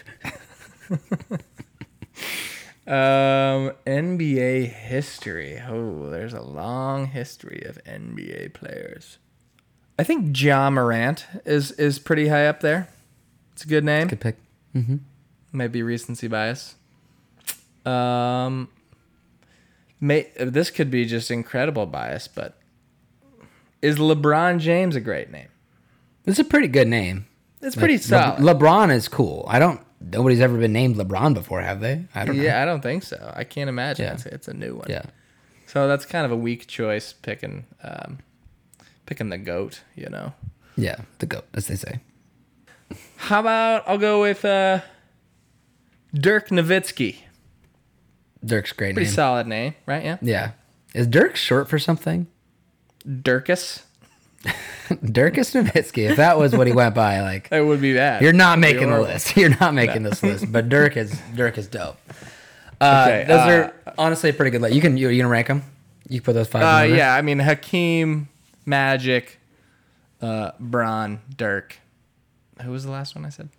um, 2.87 3.77
NBA 3.87 4.67
history. 4.67 5.61
Oh, 5.67 6.11
there's 6.11 6.35
a 6.35 6.43
long 6.43 7.07
history 7.07 7.63
of 7.67 7.83
NBA 7.85 8.55
players. 8.55 9.19
I 9.99 10.05
think 10.05 10.41
Ja 10.41 10.71
Morant 10.71 11.27
is 11.45 11.73
is 11.73 11.99
pretty 11.99 12.29
high 12.29 12.47
up 12.47 12.61
there. 12.61 12.89
It's 13.53 13.65
a 13.65 13.69
good 13.69 13.85
name. 13.85 14.07
Good 14.07 14.21
pick. 14.21 14.37
Maybe 15.53 15.83
recency 15.83 16.29
bias. 16.29 16.75
Um, 17.87 18.69
may 20.01 20.31
this 20.39 20.71
could 20.71 20.91
be 20.91 21.05
just 21.07 21.31
incredible 21.31 21.87
bias, 21.87 22.29
but 22.29 22.59
is 23.81 23.97
LeBron 23.99 24.59
James 24.61 24.97
a 24.97 25.01
great 25.01 25.31
name? 25.31 25.49
It's 26.27 26.39
a 26.39 26.45
pretty 26.45 26.69
good 26.69 26.89
name. 26.89 27.27
It's 27.63 27.75
pretty 27.77 27.95
Le- 27.95 28.01
solid. 28.01 28.41
LeBron 28.41 28.93
is 28.93 29.09
cool. 29.09 29.45
I 29.49 29.59
don't. 29.59 29.81
Nobody's 30.01 30.41
ever 30.41 30.57
been 30.59 30.73
named 30.73 30.97
LeBron 30.97 31.35
before, 31.35 31.61
have 31.61 31.81
they? 31.81 32.05
I 32.15 32.25
don't 32.25 32.37
know. 32.37 32.43
yeah, 32.43 32.63
I 32.63 32.65
don't 32.65 32.83
think 32.83 33.03
so. 33.03 33.33
I 33.35 33.43
can't 33.45 33.69
imagine. 33.69 34.05
Yeah. 34.07 34.13
It's, 34.13 34.27
it's 34.27 34.49
a 34.49 34.55
new 34.55 34.77
one. 34.77 34.87
Yeah. 34.89 35.03
So 35.67 35.89
that's 35.89 36.05
kind 36.07 36.25
of 36.25 36.31
a 36.31 36.37
weak 36.37 36.67
choice 36.67 37.13
picking 37.13 37.65
um, 37.83 38.19
picking 39.07 39.31
the 39.31 39.39
goat. 39.39 39.81
You 39.97 40.09
know. 40.11 40.35
Yeah. 40.77 41.01
The 41.19 41.27
goat, 41.27 41.47
as 41.55 41.67
they 41.67 41.75
say. 41.75 42.01
How 43.17 43.41
about 43.41 43.85
I'll 43.89 43.99
go 43.99 44.21
with 44.21 44.45
uh, 44.45 44.81
Dirk 46.15 46.49
Nowitzki. 46.49 47.17
Dirk's 48.45 48.73
great 48.73 48.89
name. 48.89 48.95
Pretty 48.95 49.09
name. 49.09 49.15
solid 49.15 49.47
name, 49.47 49.75
right? 49.87 50.05
Yeah. 50.05 50.17
Yeah. 50.23 50.51
Is 50.95 51.07
Dirk 51.07 51.37
short 51.37 51.69
for 51.69 51.79
something? 51.79 52.27
Dirkus. 53.07 53.83
Dirkus 54.89 55.55
Nowitzki. 55.55 56.09
If 56.11 56.17
that 56.17 56.39
was 56.39 56.55
what 56.57 56.67
he 56.67 56.73
went 56.73 56.95
by, 56.95 57.21
like 57.21 57.49
That 57.51 57.67
would 57.67 57.81
be 57.81 57.95
bad. 57.95 58.23
you're 58.23 58.33
not 58.33 58.59
making 58.59 58.91
the 58.91 59.01
list. 59.01 59.37
You're 59.37 59.57
not 59.61 59.75
making 59.75 60.03
this 60.03 60.23
list. 60.23 60.51
But 60.51 60.69
Dirk 60.69 60.97
is 60.97 61.21
Dirk 61.35 61.59
is 61.59 61.67
dope. 61.67 61.99
Uh, 62.81 63.05
Okay, 63.09 63.25
those 63.27 63.41
uh, 63.41 63.51
are 63.51 63.93
honestly 63.99 64.31
a 64.31 64.33
pretty 64.33 64.51
good 64.51 64.63
list. 64.63 64.75
You 64.75 64.81
can 64.81 64.97
you, 64.97 65.09
you 65.09 65.21
gonna 65.21 65.31
rank 65.31 65.49
them? 65.49 65.63
You 66.09 66.21
can 66.21 66.25
put 66.25 66.33
those 66.35 66.49
five. 66.49 66.63
Uh, 66.91 66.95
yeah, 66.95 67.15
I 67.15 67.23
mean 67.23 67.41
Hakeem, 67.41 68.29
Magic, 68.65 69.39
uh, 70.23 70.53
Bron, 70.61 71.21
Dirk. 71.37 71.79
Who 72.63 72.71
was 72.71 72.85
the 72.85 72.91
last 72.91 73.15
one 73.15 73.25
I 73.25 73.31
said? 73.31 73.51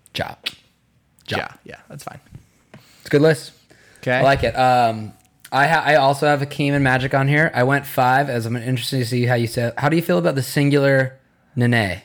Ja. 1.31 1.37
Ja. 1.37 1.43
Yeah, 1.43 1.53
yeah, 1.65 1.75
that's 1.89 2.03
fine. 2.03 2.19
It's 2.73 3.07
a 3.07 3.09
good 3.09 3.21
list. 3.21 3.51
Okay, 4.01 4.13
I 4.17 4.21
like 4.23 4.43
it. 4.43 4.55
Um, 4.55 5.13
I 5.51 5.67
ha- 5.67 5.83
I 5.85 5.95
also 5.95 6.27
have 6.27 6.41
Akeem 6.41 6.73
and 6.73 6.83
Magic 6.83 7.13
on 7.13 7.27
here. 7.27 7.51
I 7.53 7.63
went 7.63 7.85
five 7.85 8.29
as 8.29 8.45
I'm 8.45 8.55
interested 8.55 8.99
to 8.99 9.05
see 9.05 9.25
how 9.25 9.35
you 9.35 9.47
said. 9.47 9.73
How 9.77 9.89
do 9.89 9.95
you 9.95 10.01
feel 10.01 10.17
about 10.17 10.35
the 10.35 10.43
singular 10.43 11.19
Nene? 11.55 12.01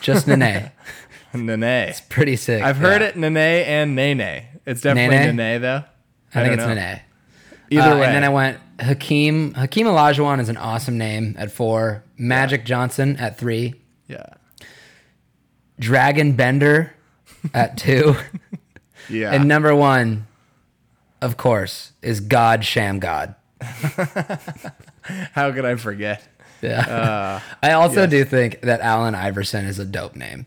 Just 0.00 0.26
Nene. 0.26 0.70
Nene. 1.34 1.62
It's 1.62 2.00
pretty 2.00 2.36
sick. 2.36 2.62
I've 2.62 2.76
heard 2.78 3.00
yeah. 3.00 3.08
it 3.08 3.16
Nene 3.16 3.36
and 3.36 3.94
Nene. 3.94 4.42
It's 4.66 4.80
definitely 4.80 5.16
Nene? 5.16 5.36
Nene, 5.36 5.60
though. 5.62 5.84
I 6.34 6.42
think 6.42 6.54
it's 6.54 6.62
know. 6.66 6.74
Nene. 6.74 7.00
Either 7.70 7.90
Uh, 7.92 7.98
way. 8.00 8.06
And 8.06 8.14
then 8.16 8.24
I 8.24 8.28
went 8.28 8.58
Hakeem. 8.80 9.54
Hakeem 9.54 9.86
Olajuwon 9.86 10.40
is 10.40 10.48
an 10.48 10.56
awesome 10.56 10.98
name 10.98 11.34
at 11.38 11.50
four. 11.52 12.02
Magic 12.18 12.64
Johnson 12.64 13.16
at 13.16 13.38
three. 13.38 13.74
yeah, 14.08 14.26
Dragan 15.80 16.36
Bender 16.36 16.92
at 17.54 17.76
two. 17.76 18.16
yeah. 19.08 19.32
and 19.32 19.48
number 19.48 19.74
one, 19.74 20.26
of 21.20 21.36
course, 21.36 21.92
is 22.02 22.20
God 22.20 22.62
Shammgod. 22.62 23.34
How 25.32 25.52
could 25.52 25.64
I 25.64 25.76
forget? 25.76 26.26
Yeah. 26.60 27.40
I 27.62 27.72
also 27.72 28.02
yes. 28.02 28.10
do 28.10 28.24
think 28.24 28.60
that 28.62 28.80
Allen 28.80 29.14
Iverson 29.14 29.66
is 29.66 29.78
a 29.78 29.84
dope 29.84 30.16
name. 30.16 30.46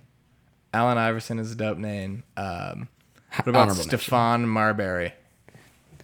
Allen 0.74 0.98
Iverson 0.98 1.40
is 1.40 1.52
a 1.52 1.56
dope 1.56 1.78
name. 1.78 2.24
Um, 2.36 2.90
what 3.36 3.48
about 3.48 3.62
Honorable 3.64 3.84
mention. 3.84 4.00
Stephon 4.00 4.46
Marbury? 4.46 5.14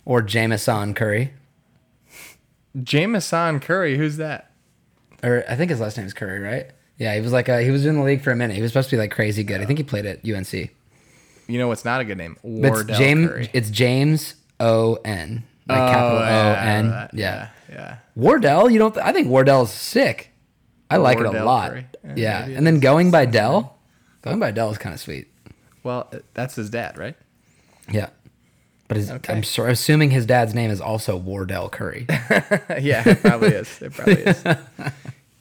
Or 0.05 0.21
JamesOn 0.21 0.95
Curry. 0.95 1.33
JamesOn 2.77 3.61
Curry. 3.61 3.97
Who's 3.97 4.17
that? 4.17 4.51
Or 5.23 5.43
I 5.47 5.55
think 5.55 5.69
his 5.69 5.79
last 5.79 5.97
name 5.97 6.07
is 6.07 6.13
Curry, 6.13 6.39
right? 6.39 6.71
Yeah, 6.97 7.15
he 7.15 7.21
was 7.21 7.31
like 7.31 7.49
a, 7.49 7.61
he 7.61 7.71
was 7.71 7.85
in 7.85 7.95
the 7.95 8.03
league 8.03 8.21
for 8.21 8.31
a 8.31 8.35
minute. 8.35 8.55
He 8.55 8.61
was 8.61 8.71
supposed 8.71 8.89
to 8.89 8.95
be 8.95 8.99
like 8.99 9.11
crazy 9.11 9.43
good. 9.43 9.61
I 9.61 9.65
think 9.65 9.79
he 9.79 9.83
played 9.83 10.05
at 10.05 10.27
UNC. 10.27 10.71
You 11.47 11.57
know 11.59 11.67
what's 11.67 11.83
not 11.85 12.01
a 12.01 12.05
good 12.05 12.17
name? 12.17 12.37
Wardell 12.43 12.89
it's 12.89 12.97
James 12.97 13.27
Curry. 13.29 13.49
it's 13.53 13.69
James 13.69 14.35
O 14.59 14.95
N. 15.05 15.43
Like 15.67 15.77
capital 15.93 16.17
O 16.19 16.53
N. 16.53 16.85
yeah, 16.87 17.07
Yeah. 17.13 17.49
yeah. 17.69 17.95
Wardell, 18.15 18.69
you 18.69 18.79
don't 18.79 18.93
th- 18.93 19.05
I 19.05 19.11
think 19.13 19.27
Wardell's 19.27 19.71
sick. 19.71 20.31
I 20.89 20.97
like 20.97 21.19
it 21.19 21.25
a 21.25 21.43
lot. 21.43 21.71
Curry. 21.71 21.85
Yeah, 22.15 22.45
Yeah. 22.47 22.57
And 22.57 22.65
then 22.67 22.79
going 22.79 23.11
by 23.11 23.25
Dell. 23.25 23.77
Going 24.21 24.39
by 24.39 24.51
Dell 24.51 24.69
is 24.71 24.77
kind 24.77 24.93
of 24.93 24.99
sweet. 24.99 25.27
Well, 25.83 26.07
uh, 26.13 26.19
that's 26.33 26.55
his 26.55 26.69
dad, 26.69 26.97
right? 26.97 27.15
Yeah. 27.91 28.09
But 28.87 28.97
his, 28.97 29.09
Okay. 29.09 29.33
I'm 29.33 29.43
assuming 29.69 30.11
his 30.11 30.25
dad's 30.25 30.53
name 30.53 30.69
is 30.69 30.81
also 30.81 31.15
Wardell 31.15 31.69
Curry. 31.69 32.05
yeah, 32.09 33.07
it 33.07 33.21
probably 33.21 33.49
is. 33.49 33.81
It 33.81 33.93
probably 33.93 34.15
is. 34.23 34.43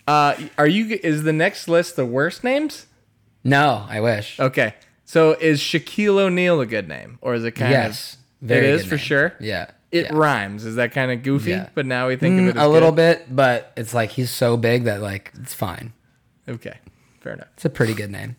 Uh, 0.08 0.34
are 0.58 0.66
you? 0.66 0.98
Is 1.04 1.22
the 1.22 1.32
next 1.32 1.68
list 1.68 1.94
the 1.94 2.04
worst 2.06 2.42
names? 2.42 2.86
no, 3.44 3.86
I 3.88 4.00
wish. 4.00 4.40
Okay, 4.40 4.74
so 5.10 5.32
is 5.32 5.60
Shaquille 5.60 6.18
O'Neal 6.20 6.60
a 6.60 6.66
good 6.66 6.86
name, 6.86 7.18
or 7.20 7.34
is 7.34 7.44
it 7.44 7.50
kind 7.52 7.72
yes. 7.72 8.16
of? 8.42 8.50
it 8.52 8.62
is 8.62 8.82
good 8.82 8.88
for 8.90 8.94
name. 8.94 9.04
sure. 9.04 9.34
Yeah. 9.40 9.70
It 9.90 10.04
yeah. 10.04 10.12
rhymes. 10.14 10.64
Is 10.64 10.76
that 10.76 10.92
kind 10.92 11.10
of 11.10 11.24
goofy? 11.24 11.50
Yeah. 11.50 11.68
But 11.74 11.84
now 11.84 12.06
we 12.06 12.14
think 12.14 12.38
Mm, 12.38 12.50
of 12.50 12.56
it 12.56 12.60
a 12.60 12.68
little 12.68 12.92
bit, 12.92 13.26
but 13.34 13.72
it's 13.76 13.92
like 13.92 14.10
he's 14.10 14.30
so 14.30 14.56
big 14.56 14.84
that 14.84 15.00
like 15.00 15.32
it's 15.40 15.52
fine. 15.52 15.92
Okay. 16.48 16.78
Fair 17.22 17.32
enough. 17.32 17.48
It's 17.54 17.64
a 17.64 17.70
pretty 17.70 17.92
good 17.94 18.10
name. 18.12 18.36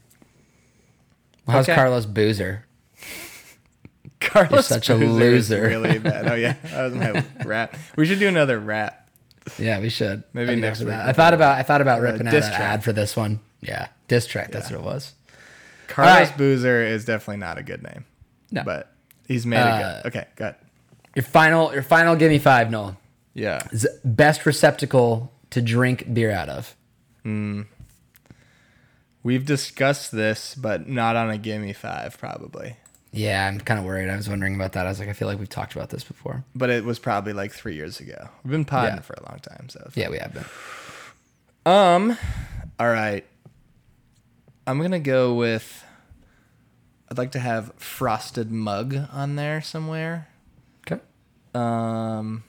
Well, 1.45 1.57
how's 1.57 1.65
Okay. 1.67 1.75
Carlos 1.75 2.05
Boozer? 2.05 2.65
Carlos 4.21 4.51
You're 4.51 4.61
such 4.61 4.89
a 4.89 4.95
Boozer 4.95 5.05
is 5.33 5.49
loser. 5.49 5.61
Really 5.63 5.99
bad. 5.99 6.27
Oh 6.31 6.35
yeah, 6.35 6.55
that 6.63 6.83
was 6.83 6.93
my 6.95 7.25
rap. 7.43 7.75
We 7.97 8.05
should 8.05 8.19
do 8.19 8.29
another 8.29 8.59
rap. 8.59 9.09
Yeah, 9.59 9.81
we 9.81 9.89
should. 9.89 10.23
Maybe 10.33 10.55
next 10.55 10.79
week 10.79 10.93
I 10.93 11.11
thought 11.11 11.33
about 11.33 11.57
I 11.57 11.63
thought 11.63 11.81
about 11.81 11.99
ripping 11.99 12.27
out 12.27 12.33
an 12.33 12.43
ad 12.43 12.81
for 12.81 12.93
this 12.93 13.17
one. 13.17 13.41
Yeah, 13.59 13.87
diss 14.07 14.25
track. 14.25 14.51
That's 14.51 14.71
Yeah. 14.71 14.77
what 14.77 14.85
it 14.85 14.85
was. 14.85 15.13
Carlos 15.91 16.29
right. 16.29 16.37
Boozer 16.37 16.83
is 16.83 17.05
definitely 17.05 17.37
not 17.37 17.57
a 17.57 17.63
good 17.63 17.83
name, 17.83 18.05
No, 18.51 18.63
but 18.63 18.93
he's 19.27 19.45
made 19.45 19.57
Uh, 19.59 19.75
it 19.77 20.03
good. 20.03 20.07
Okay, 20.17 20.27
good. 20.35 20.55
your 21.15 21.23
final 21.23 21.73
your 21.73 21.83
final 21.83 22.15
give 22.15 22.31
me 22.31 22.39
five, 22.39 22.69
Knoll. 22.71 22.97
Yeah. 23.33 23.59
Is 23.71 23.87
best 24.03 24.45
receptacle 24.45 25.31
to 25.51 25.61
drink 25.61 26.13
beer 26.13 26.31
out 26.31 26.49
of. 26.49 26.75
We've 29.23 29.45
discussed 29.45 30.11
this, 30.11 30.55
but 30.55 30.87
not 30.89 31.15
on 31.15 31.29
a 31.29 31.37
gimme 31.37 31.73
five, 31.73 32.17
probably. 32.17 32.77
Yeah, 33.11 33.45
I'm 33.47 33.59
kind 33.59 33.79
of 33.79 33.85
worried. 33.85 34.09
I 34.09 34.15
was 34.15 34.27
wondering 34.29 34.55
about 34.55 34.71
that. 34.73 34.85
I 34.87 34.89
was 34.89 34.99
like, 34.99 35.09
I 35.09 35.13
feel 35.13 35.27
like 35.27 35.37
we've 35.37 35.49
talked 35.49 35.75
about 35.75 35.89
this 35.91 36.03
before. 36.03 36.43
But 36.55 36.69
it 36.69 36.83
was 36.85 36.97
probably 36.97 37.33
like 37.33 37.51
three 37.51 37.75
years 37.75 37.99
ago. 37.99 38.29
We've 38.43 38.51
been 38.51 38.65
podding 38.65 38.95
Yeah. 38.95 39.01
for 39.01 39.13
a 39.13 39.29
long 39.29 39.39
time, 39.39 39.69
so. 39.69 39.91
Yeah, 39.95 40.09
we 40.09 40.17
have 40.17 40.33
been. 40.33 40.45
Um, 41.65 42.17
all 42.79 42.87
right. 42.89 43.23
I'm 44.71 44.81
gonna 44.81 45.01
go 45.01 45.33
with. 45.33 45.83
I'd 47.09 47.17
like 47.17 47.33
to 47.33 47.39
have 47.39 47.73
frosted 47.75 48.53
mug 48.53 48.95
on 49.11 49.35
there 49.35 49.61
somewhere. 49.61 50.29
Okay. 50.87 51.01
Um, 51.53 52.43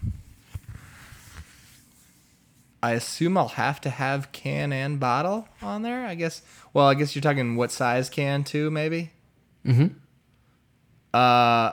I 2.81 2.93
assume 2.93 3.37
I'll 3.37 3.49
have 3.49 3.81
to 3.81 3.91
have 3.91 4.31
can 4.31 4.73
and 4.73 5.01
bottle 5.01 5.49
on 5.61 5.83
there. 5.83 6.07
I 6.07 6.15
guess. 6.15 6.43
Well, 6.73 6.87
I 6.87 6.95
guess 6.95 7.17
you're 7.17 7.23
talking 7.23 7.57
what 7.57 7.73
size 7.73 8.09
can 8.09 8.45
too, 8.45 8.71
maybe. 8.71 9.11
Mm-hmm. 9.67 9.89
Uh, 11.13 11.73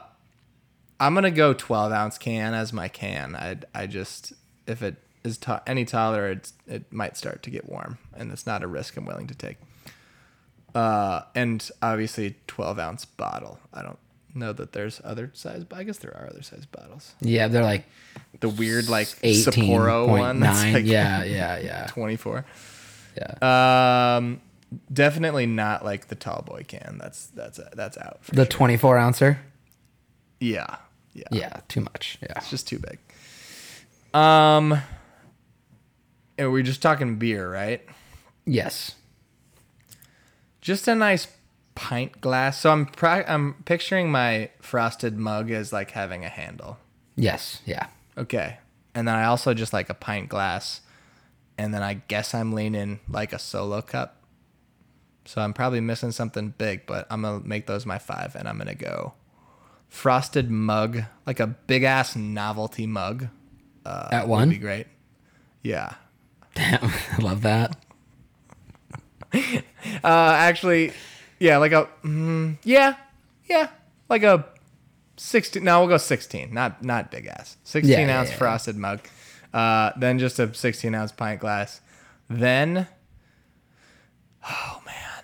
I'm 1.00 1.14
gonna 1.14 1.30
go 1.30 1.54
12 1.54 1.92
ounce 1.92 2.18
can 2.18 2.56
as 2.56 2.74
my 2.74 2.88
can. 2.88 3.36
I 3.36 3.58
I 3.76 3.86
just 3.86 4.34
if 4.66 4.82
it 4.82 4.96
is 5.24 5.38
ta- 5.38 5.62
any 5.68 5.86
taller, 5.86 6.28
it's, 6.28 6.54
it 6.66 6.92
might 6.92 7.18
start 7.18 7.44
to 7.44 7.52
get 7.52 7.70
warm, 7.70 8.00
and 8.18 8.32
it's 8.32 8.48
not 8.48 8.64
a 8.64 8.68
risk 8.68 8.98
I'm 8.98 9.06
willing 9.06 9.28
to 9.28 9.36
take. 9.36 9.58
Uh, 10.76 11.22
and 11.36 11.70
obviously 11.82 12.36
12 12.48 12.78
ounce 12.80 13.06
bottle. 13.06 13.60
I 13.74 13.82
don't 13.82 13.98
know 14.36 14.54
that 14.54 14.72
there's 14.74 15.02
other 15.04 15.32
size, 15.34 15.64
but 15.64 15.80
I 15.80 15.84
guess 15.84 15.98
there 15.98 16.16
are 16.16 16.28
other 16.30 16.42
size 16.44 16.66
bottles. 16.66 17.16
Yeah, 17.22 17.48
they're 17.48 17.64
like 17.64 17.86
The 18.40 18.50
weird 18.50 18.88
like 18.90 19.08
eighteen 19.24 19.44
Sapporo 19.78 20.06
point 20.08 20.22
one. 20.22 20.40
Like 20.42 20.86
yeah, 20.86 21.24
yeah, 21.24 21.58
yeah, 21.60 21.88
24. 21.88 22.46
yeah. 23.18 24.16
Um, 24.18 24.42
definitely 24.94 25.48
not 25.48 25.84
like 25.84 26.08
the 26.10 26.16
tall 26.16 26.44
boy 26.46 26.64
can. 26.68 26.98
That's 27.02 27.26
that's 27.28 27.60
that's 27.74 27.98
out. 27.98 28.20
For 28.22 28.36
the 28.36 28.44
sure. 28.44 28.50
24 28.52 28.98
ouncer. 29.00 29.40
yeah, 30.40 30.76
yeah, 31.14 31.24
Yeah, 31.32 31.60
too 31.68 31.82
much. 31.82 32.20
Yeah. 32.22 32.34
It's 32.38 32.50
just 32.52 32.68
too 32.68 32.80
big. 32.80 33.00
Um, 34.14 34.80
and 36.38 36.52
we're 36.52 36.64
just 36.64 36.82
talking 36.82 37.16
beer, 37.18 37.52
right? 37.52 37.84
Yes. 38.46 38.96
Just 40.62 40.88
a 40.88 40.96
nice 40.96 41.28
pint 41.76 42.20
glass. 42.22 42.60
So 42.60 42.72
I'm 42.72 42.86
pra- 42.86 43.26
I'm 43.28 43.56
picturing 43.66 44.12
my 44.12 44.50
frosted 44.62 45.18
mug 45.18 45.50
as 45.52 45.72
like 45.72 45.92
having 45.92 46.26
a 46.26 46.30
handle. 46.30 46.78
Yes. 47.16 47.62
Yeah. 47.66 47.88
Okay. 48.18 48.58
And 48.94 49.08
then 49.08 49.16
I 49.16 49.26
also 49.26 49.54
just 49.54 49.72
like 49.74 49.90
a 49.90 49.94
pint 49.94 50.30
glass. 50.30 50.82
And 51.58 51.74
then 51.74 51.84
I 51.84 51.96
guess 51.96 52.34
I'm 52.34 52.54
leaning 52.54 53.00
like 53.10 53.34
a 53.34 53.40
solo 53.40 53.82
cup. 53.82 54.18
So 55.26 55.42
I'm 55.42 55.54
probably 55.54 55.80
missing 55.82 56.12
something 56.12 56.54
big, 56.58 56.86
but 56.86 57.06
I'm 57.10 57.22
going 57.22 57.42
to 57.44 57.48
make 57.48 57.68
those 57.68 57.86
my 57.86 57.98
five. 58.00 58.36
And 58.36 58.48
I'm 58.48 58.58
going 58.58 58.68
to 58.68 58.76
go 58.76 59.14
frosted 59.90 60.50
mug, 60.50 61.04
like 61.26 61.40
a 61.40 61.48
big 61.48 61.84
ass 61.84 62.16
novelty 62.16 62.88
mug. 62.88 63.28
Uh, 63.86 64.08
At 64.12 64.28
would 64.28 64.32
one? 64.32 64.50
be 64.50 64.58
great. 64.58 64.88
Yeah. 65.62 65.94
Damn. 66.56 66.80
I 67.12 67.18
love 67.22 67.42
that. 67.44 67.78
Uh, 70.04 70.08
actually, 70.38 70.92
yeah, 71.40 71.58
like 71.58 71.72
a, 71.72 71.88
mm, 72.04 72.58
yeah, 72.64 72.96
yeah, 73.50 73.70
like 74.10 74.24
a 74.24 74.46
16. 75.18 75.64
No, 75.64 75.80
we'll 75.80 75.90
go 75.90 75.98
16. 75.98 76.54
Not 76.54 76.84
not 76.84 77.12
big 77.12 77.28
ass. 77.28 77.58
16 77.64 77.92
Yeah, 77.92 78.06
yeah, 78.08 78.20
ounce 78.20 78.30
yeah. 78.30 78.36
frosted 78.38 78.76
mug. 78.78 79.00
Uh, 79.54 79.92
then 79.98 80.20
just 80.20 80.40
a 80.40 80.54
16 80.54 80.94
ounce 80.96 81.12
pint 81.12 81.40
glass. 81.42 81.82
Then, 82.30 82.88
oh 84.48 84.82
man, 84.86 85.24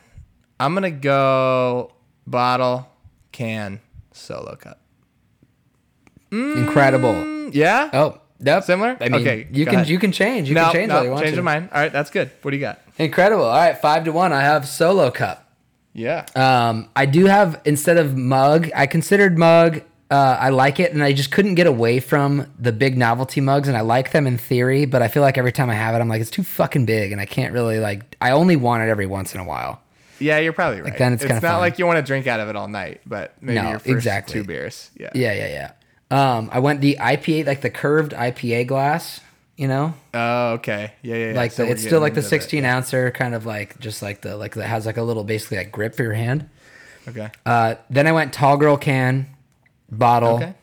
I'm 0.59 0.73
gonna 0.73 0.91
go 0.91 1.93
bottle, 2.25 2.87
can, 3.31 3.79
solo 4.11 4.55
cup. 4.55 4.79
Incredible. 6.31 7.13
Mm, 7.13 7.51
Yeah. 7.53 7.89
Oh, 7.93 8.19
yep. 8.39 8.63
Similar? 8.63 8.97
I 8.99 9.09
mean, 9.09 9.21
Okay, 9.21 9.47
you 9.51 9.65
can 9.65 9.75
ahead. 9.75 9.87
you 9.89 9.99
can 9.99 10.11
change. 10.11 10.49
You 10.49 10.55
no, 10.55 10.63
can 10.65 10.73
change 10.73 10.89
no, 10.89 10.97
all 10.97 11.03
you 11.03 11.09
want 11.11 11.21
change 11.21 11.31
to. 11.33 11.35
your 11.35 11.43
mind. 11.43 11.69
All 11.71 11.79
right, 11.79 11.91
that's 11.93 12.09
good. 12.09 12.31
What 12.41 12.51
do 12.51 12.57
you 12.57 12.61
got? 12.61 12.79
Incredible. 12.97 13.45
All 13.45 13.55
right, 13.55 13.77
five 13.77 14.03
to 14.05 14.11
one. 14.11 14.31
I 14.33 14.41
have 14.41 14.67
solo 14.67 15.11
cup. 15.11 15.51
Yeah. 15.93 16.25
Um, 16.35 16.89
I 16.95 17.05
do 17.05 17.25
have 17.25 17.61
instead 17.65 17.97
of 17.97 18.15
mug. 18.17 18.69
I 18.75 18.85
considered 18.87 19.37
mug. 19.37 19.81
Uh, 20.11 20.37
I 20.39 20.49
like 20.49 20.79
it, 20.79 20.93
and 20.93 21.03
I 21.03 21.13
just 21.13 21.31
couldn't 21.31 21.55
get 21.55 21.65
away 21.65 21.99
from 21.99 22.51
the 22.59 22.71
big 22.71 22.95
novelty 22.95 23.41
mugs, 23.41 23.67
and 23.67 23.75
I 23.75 23.81
like 23.81 24.11
them 24.11 24.27
in 24.27 24.37
theory, 24.37 24.85
but 24.85 25.01
I 25.01 25.07
feel 25.07 25.23
like 25.23 25.37
every 25.37 25.51
time 25.51 25.69
I 25.69 25.73
have 25.73 25.95
it, 25.95 25.99
I'm 25.99 26.07
like, 26.07 26.21
it's 26.21 26.29
too 26.29 26.43
fucking 26.43 26.85
big, 26.85 27.11
and 27.11 27.19
I 27.19 27.25
can't 27.25 27.53
really 27.53 27.79
like. 27.79 28.15
I 28.21 28.31
only 28.31 28.55
want 28.55 28.83
it 28.83 28.89
every 28.89 29.07
once 29.07 29.33
in 29.33 29.41
a 29.41 29.43
while. 29.43 29.81
Yeah, 30.19 30.37
you're 30.39 30.53
probably 30.53 30.81
right. 30.81 30.97
then 30.97 31.13
it's 31.13 31.23
it's 31.23 31.31
not 31.33 31.41
fun. 31.41 31.59
like 31.59 31.79
you 31.79 31.85
want 31.85 31.97
to 31.97 32.03
drink 32.03 32.27
out 32.27 32.39
of 32.39 32.49
it 32.49 32.55
all 32.55 32.67
night, 32.67 33.01
but 33.05 33.33
maybe 33.41 33.59
No, 33.59 33.71
your 33.71 33.79
first 33.79 33.89
exactly. 33.89 34.33
two 34.33 34.43
beers. 34.45 34.91
Yeah. 34.95 35.09
Yeah, 35.15 35.33
yeah, 35.33 35.71
yeah. 36.11 36.35
Um, 36.37 36.49
I 36.53 36.59
went 36.59 36.81
the 36.81 36.97
IPA, 36.99 37.47
like 37.47 37.61
the 37.61 37.69
curved 37.69 38.13
IPA 38.13 38.67
glass. 38.67 39.19
You 39.57 39.69
know, 39.69 39.93
Oh, 40.13 40.53
okay. 40.53 40.91
Yeah, 41.01 41.15
yeah. 41.15 41.27
yeah. 41.29 41.35
like 41.35 41.51
So 41.53 41.65
the, 41.65 41.71
it's 41.71 41.81
still 41.81 42.01
like 42.01 42.13
the 42.13 42.19
into 42.19 42.29
16 42.29 42.65
ouncer, 42.65 43.09
kind 43.11 43.33
of 43.33 43.45
like 43.45 43.79
just 43.79 44.01
like 44.01 44.19
the 44.21 44.35
like 44.35 44.55
that 44.55 44.67
has 44.67 44.85
like 44.85 44.97
a 44.97 45.01
little 45.01 45.23
basically 45.23 45.57
like 45.57 45.71
grip 45.71 45.95
for 45.95 46.03
your 46.03 46.13
hand. 46.13 46.49
Okay. 47.07 47.29
Uh, 47.45 47.75
then 47.89 48.05
I 48.05 48.11
went 48.11 48.33
tall 48.33 48.57
girl 48.57 48.75
can, 48.75 49.27
bottle, 49.89 50.35
Okay. 50.35 50.53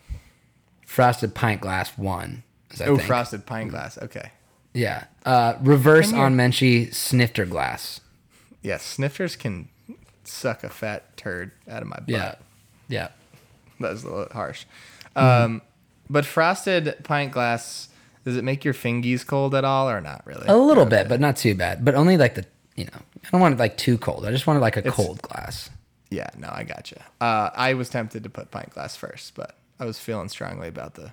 frosted 0.87 1.35
pint 1.35 1.61
glass 1.63 1.97
one. 1.97 2.43
Oh, 2.81 2.97
think. 2.97 3.03
frosted 3.03 3.47
pint 3.47 3.71
glass. 3.71 3.97
Okay. 3.97 4.31
Yeah. 4.75 5.05
Uh, 5.25 5.55
reverse 5.63 6.13
on 6.13 6.35
Menchie 6.35 6.93
snifter 6.95 7.47
glass. 7.47 8.01
Yeah, 8.63 8.77
snifters 8.77 9.37
can 9.37 9.69
suck 10.25 10.65
a 10.65 10.69
fat 10.69 11.17
turd 11.17 11.53
out 11.69 11.83
of 11.83 11.89
my 11.89 11.97
butt. 11.97 12.09
Yeah. 12.09 12.35
Yeah. 12.89 13.09
That 13.81 13.93
was 13.93 14.05
a 14.05 14.11
little 14.11 14.33
harsh. 14.33 14.65
Mm-hmm. 15.17 15.45
Um, 15.45 15.63
but 16.11 16.25
frosted 16.27 16.97
pint 17.05 17.33
glass, 17.33 17.89
does 18.25 18.37
it 18.37 18.45
make 18.45 18.65
your 18.65 18.75
fingies 18.75 19.27
cold 19.27 19.55
at 19.55 19.65
all 19.65 19.89
or 19.91 20.01
not 20.01 20.23
really? 20.27 20.47
A 20.49 20.57
little 20.57 20.87
bit, 20.87 21.09
but 21.09 21.21
not 21.21 21.37
too 21.37 21.55
bad. 21.55 21.85
But 21.85 21.95
only 21.95 22.17
like 22.17 22.35
the, 22.35 22.45
you 22.77 22.85
know, 22.85 23.01
I 23.25 23.29
don't 23.31 23.41
want 23.41 23.55
it 23.55 23.59
like 23.59 23.77
too 23.77 23.99
cold. 23.99 24.25
I 24.27 24.31
just 24.31 24.47
wanted 24.47 24.61
like 24.61 24.77
a 24.77 24.81
It's- 24.81 24.95
cold 24.95 25.21
glass. 25.23 25.71
Yeah, 26.11 26.29
no, 26.37 26.51
I 26.53 26.65
gotcha. 26.65 27.03
Uh, 27.23 27.49
I 27.55 27.73
was 27.75 27.89
tempted 27.89 28.23
to 28.25 28.29
put 28.29 28.51
pint 28.51 28.71
glass 28.75 28.97
first, 28.97 29.35
but 29.35 29.57
I 29.81 29.87
was 29.87 29.99
feeling 29.99 30.29
strongly 30.29 30.69
about 30.69 30.93
the. 30.95 31.11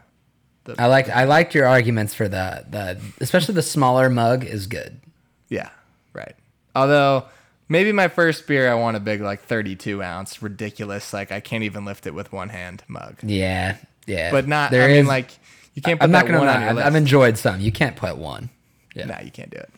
the 0.66 0.76
I 0.78 0.88
liked 0.88 1.10
I 1.10 1.24
liked 1.24 1.56
your 1.56 1.66
arguments 1.68 2.14
for 2.14 2.28
the 2.28 2.66
the 2.70 3.00
especially 3.22 3.56
the 3.56 3.62
smaller 3.62 4.10
mug 4.10 4.44
is 4.44 4.68
good. 4.68 5.00
Yeah, 5.48 5.70
right. 6.12 6.36
Although 6.76 7.24
maybe 7.70 7.94
my 7.94 8.10
first 8.10 8.46
beer, 8.46 8.70
I 8.70 8.74
want 8.76 8.98
a 8.98 9.00
big 9.00 9.22
like 9.22 9.42
32 9.42 10.04
ounce, 10.04 10.42
ridiculous, 10.44 11.14
like 11.14 11.32
I 11.32 11.40
can't 11.40 11.64
even 11.64 11.86
lift 11.86 12.06
it 12.06 12.14
with 12.14 12.34
one 12.34 12.50
hand 12.50 12.84
mug. 12.90 13.16
Yeah. 13.24 13.78
Yeah. 14.06 14.32
But 14.32 14.50
not. 14.50 14.70
There 14.72 14.84
I 14.84 14.88
mean, 14.94 15.06
like 15.08 15.32
you 15.80 15.84
can't 15.84 16.00
put 16.00 16.04
I'm 16.04 16.12
not 16.12 16.26
gonna 16.26 16.40
lie. 16.40 16.68
I've. 16.68 16.78
I've 16.78 16.96
enjoyed 16.96 17.38
some. 17.38 17.62
You 17.62 17.72
can't 17.72 17.96
put 17.96 18.18
one. 18.18 18.50
Yeah. 18.96 19.06
Nah, 19.06 19.22
you 19.22 19.32
can't 19.32 19.50
do 19.50 19.58
it. 19.58 19.70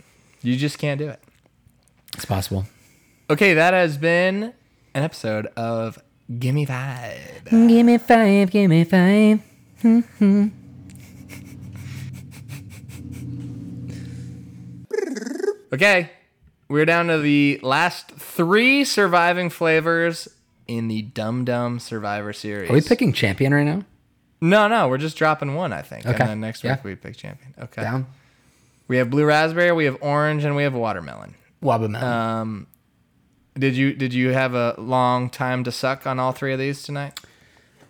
You 0.42 0.56
just 0.56 0.80
can't 0.80 0.98
do 0.98 1.08
it. 1.10 1.20
It's 2.16 2.26
possible. 2.26 2.66
Okay, 3.30 3.54
that 3.54 3.76
has 3.76 3.98
been 4.00 4.54
an 4.96 5.04
episode 5.04 5.46
of 5.56 6.02
Gimme 6.40 6.66
Five. 6.66 7.44
Give 7.46 7.86
me 7.86 8.00
five, 8.00 8.50
give 8.50 8.70
me 8.70 8.84
five. 8.84 9.42
Okay, 15.74 16.10
we're 16.68 16.84
down 16.84 17.08
to 17.08 17.18
the 17.20 17.58
last 17.64 18.12
three 18.12 18.84
surviving 18.84 19.50
flavors 19.50 20.28
in 20.68 20.90
the 20.90 21.02
Dum 21.04 21.46
Dum 21.46 21.80
Survivor 21.80 22.34
Series. 22.34 22.70
Are 22.70 22.74
we 22.74 22.82
picking 22.82 23.14
champion 23.14 23.54
right 23.54 23.64
now? 23.64 23.86
No, 24.42 24.68
no, 24.68 24.88
we're 24.88 24.98
just 24.98 25.18
dropping 25.18 25.54
one, 25.56 25.72
I 25.72 25.82
think. 25.84 26.06
Okay, 26.06 26.18
And 26.20 26.30
then 26.30 26.42
next 26.42 26.64
week 26.64 26.72
yeah. 26.72 26.80
we 26.84 26.96
pick 26.96 27.16
champion. 27.16 27.54
Okay. 27.60 27.84
Down. 27.84 28.08
We 28.88 28.98
have 28.98 29.10
blue 29.10 29.24
raspberry, 29.26 29.72
we 29.72 29.86
have 29.86 29.98
orange, 30.02 30.44
and 30.44 30.56
we 30.56 30.64
have 30.64 30.74
watermelon. 30.74 31.36
Wabamelon. 31.64 32.02
Um, 32.04 32.68
did 33.58 33.76
you 33.76 33.94
did 33.94 34.14
you 34.14 34.30
have 34.30 34.54
a 34.56 34.76
long 34.80 35.30
time 35.30 35.64
to 35.66 35.72
suck 35.72 36.08
on 36.08 36.20
all 36.20 36.32
three 36.32 36.54
of 36.54 36.60
these 36.60 36.82
tonight? 36.84 37.20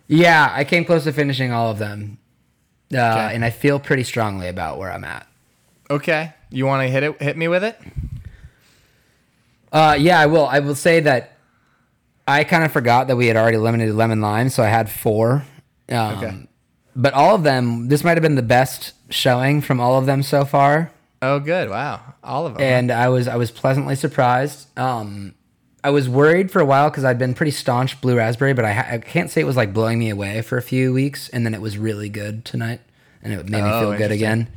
yeah, 0.08 0.52
I 0.54 0.64
came 0.64 0.84
close 0.84 1.04
to 1.04 1.12
finishing 1.12 1.52
all 1.52 1.70
of 1.70 1.78
them. 1.78 2.18
Uh, 2.92 3.30
And 3.32 3.44
I 3.44 3.50
feel 3.50 3.80
pretty 3.80 4.02
strongly 4.04 4.48
about 4.48 4.78
where 4.78 4.92
I'm 4.92 5.04
at. 5.04 5.26
Okay. 5.88 6.34
You 6.50 6.66
want 6.66 6.82
to 6.86 6.88
hit 6.92 7.02
it? 7.02 7.22
Hit 7.22 7.36
me 7.38 7.48
with 7.48 7.64
it. 7.64 7.78
Uh, 9.72 9.96
yeah, 9.98 10.20
I 10.20 10.26
will. 10.26 10.46
I 10.46 10.58
will 10.58 10.74
say 10.74 11.00
that 11.00 11.38
I 12.28 12.44
kind 12.44 12.64
of 12.64 12.72
forgot 12.72 13.06
that 13.08 13.16
we 13.16 13.26
had 13.28 13.36
already 13.36 13.56
eliminated 13.56 13.94
lemon 13.94 14.20
lime, 14.20 14.50
so 14.50 14.62
I 14.62 14.66
had 14.68 14.90
four. 14.90 15.44
Um, 15.92 16.18
Okay. 16.18 16.46
But 16.94 17.14
all 17.14 17.34
of 17.34 17.42
them, 17.42 17.88
this 17.88 18.04
might 18.04 18.18
have 18.18 18.22
been 18.22 18.34
the 18.34 18.42
best 18.42 18.92
showing 19.08 19.62
from 19.62 19.80
all 19.80 19.98
of 19.98 20.04
them 20.06 20.22
so 20.22 20.44
far, 20.44 20.90
Oh, 21.22 21.38
good. 21.38 21.70
Wow. 21.70 22.00
All 22.24 22.46
of 22.46 22.54
them. 22.54 22.62
and 22.62 22.90
I 22.90 23.08
was 23.08 23.28
I 23.28 23.36
was 23.36 23.50
pleasantly 23.50 23.94
surprised. 23.94 24.66
Um, 24.78 25.34
I 25.84 25.90
was 25.90 26.08
worried 26.08 26.50
for 26.50 26.60
a 26.60 26.64
while 26.64 26.90
because 26.90 27.04
I'd 27.04 27.18
been 27.18 27.32
pretty 27.34 27.52
staunch 27.52 28.00
blue 28.00 28.16
raspberry, 28.16 28.52
but 28.54 28.64
I, 28.64 28.72
ha- 28.72 28.86
I 28.90 28.98
can't 28.98 29.30
say 29.30 29.40
it 29.40 29.44
was 29.44 29.56
like 29.56 29.72
blowing 29.72 29.98
me 29.98 30.10
away 30.10 30.42
for 30.42 30.58
a 30.58 30.62
few 30.62 30.92
weeks, 30.92 31.28
and 31.30 31.44
then 31.46 31.54
it 31.54 31.60
was 31.60 31.78
really 31.78 32.08
good 32.08 32.44
tonight, 32.44 32.80
and 33.22 33.32
it 33.32 33.48
made 33.48 33.62
me 33.62 33.70
Oh, 33.70 33.80
feel 33.80 33.98
good 33.98 34.10
again. 34.12 34.48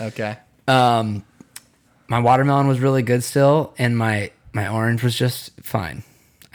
okay. 0.00 0.38
Um, 0.68 1.24
my 2.08 2.20
watermelon 2.20 2.66
was 2.68 2.80
really 2.80 3.02
good 3.02 3.22
still, 3.24 3.74
and 3.78 3.98
my 3.98 4.30
my 4.52 4.68
orange 4.68 5.02
was 5.02 5.14
just 5.16 5.50
fine. 5.62 6.02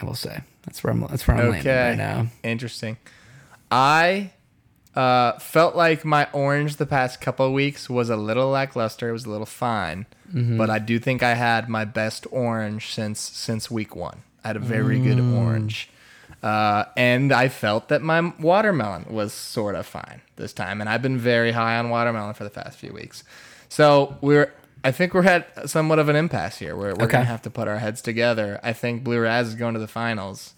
I 0.02 0.06
will 0.06 0.16
say 0.16 0.42
that's 0.66 0.84
where 0.84 0.92
I'm 0.94 1.02
that's 1.02 1.28
where 1.28 1.38
I'm 1.38 1.50
landing 1.52 1.72
right 1.76 1.96
now. 1.98 2.28
Interesting. 2.44 2.98
I 3.72 4.32
uh, 4.96 5.34
felt 5.40 5.76
like 5.76 6.04
my 6.06 6.28
orange 6.34 6.78
the 6.78 6.86
past 6.86 7.22
couple 7.22 7.46
of 7.46 7.52
weeks 7.54 7.90
was 7.90 8.10
a 8.10 8.16
little 8.18 8.50
lackluster. 8.50 9.10
It 9.10 9.14
was 9.14 9.26
a 9.26 9.30
little 9.30 9.46
fine, 9.46 10.06
Mm-hmm. 10.34 10.58
but 10.58 10.70
I 10.70 10.80
do 10.80 11.00
think 11.00 11.24
I 11.24 11.36
had 11.36 11.70
my 11.70 11.86
best 11.86 12.28
orange 12.32 12.94
since 12.94 13.20
since 13.22 13.72
week 13.72 13.96
one. 13.96 14.24
I 14.44 14.48
had 14.50 14.58
a 14.58 14.60
very 14.60 15.00
good 15.00 15.18
Mm. 15.20 15.38
orange, 15.38 15.90
uh, 16.44 16.84
and 16.98 17.32
I 17.32 17.48
felt 17.48 17.88
that 17.88 18.02
my 18.02 18.34
watermelon 18.40 19.06
was 19.10 19.32
sort 19.34 19.76
of 19.76 19.86
fine 19.86 20.20
this 20.36 20.52
time. 20.52 20.82
And 20.82 20.90
I've 20.90 21.02
been 21.02 21.18
very 21.18 21.54
high 21.54 21.78
on 21.78 21.90
watermelon 21.90 22.34
for 22.34 22.44
the 22.44 22.50
past 22.50 22.78
few 22.78 22.92
weeks. 22.94 23.24
So 23.70 24.18
we're. 24.22 24.52
I 24.84 24.92
think 24.92 25.14
we're 25.14 25.26
at 25.26 25.70
somewhat 25.70 25.98
of 26.00 26.08
an 26.08 26.16
impasse 26.16 26.58
here. 26.60 26.76
We're, 26.76 26.94
we're 26.94 27.04
Okay. 27.06 27.14
gonna 27.14 27.26
have 27.26 27.42
to 27.44 27.50
put 27.50 27.68
our 27.68 27.80
heads 27.80 28.02
together. 28.02 28.60
I 28.64 28.74
think 28.74 29.04
Blue 29.04 29.20
Raz 29.20 29.48
is 29.48 29.56
going 29.56 29.74
to 29.74 29.80
the 29.80 29.88
finals. 29.88 30.54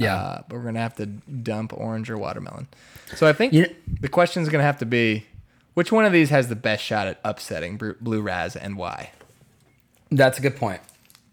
Yeah. 0.00 0.16
Uh, 0.16 0.42
but 0.48 0.56
we're 0.56 0.64
gonna 0.64 0.78
have 0.80 0.96
to 0.96 1.06
dump 1.06 1.72
orange 1.72 2.10
or 2.10 2.18
watermelon. 2.18 2.68
So 3.16 3.26
I 3.26 3.32
think 3.32 3.52
You 3.52 3.66
kn- 3.66 3.76
the 4.00 4.08
question 4.08 4.42
is 4.42 4.48
gonna 4.48 4.62
have 4.64 4.78
to 4.78 4.86
be, 4.86 5.26
which 5.74 5.92
one 5.92 6.04
of 6.04 6.12
these 6.12 6.30
has 6.30 6.48
the 6.48 6.56
best 6.56 6.82
shot 6.82 7.06
at 7.06 7.20
upsetting 7.24 7.76
Blue 8.00 8.20
Raz 8.22 8.56
and 8.56 8.76
why? 8.76 9.10
That's 10.10 10.38
a 10.38 10.42
good 10.42 10.56
point. 10.56 10.80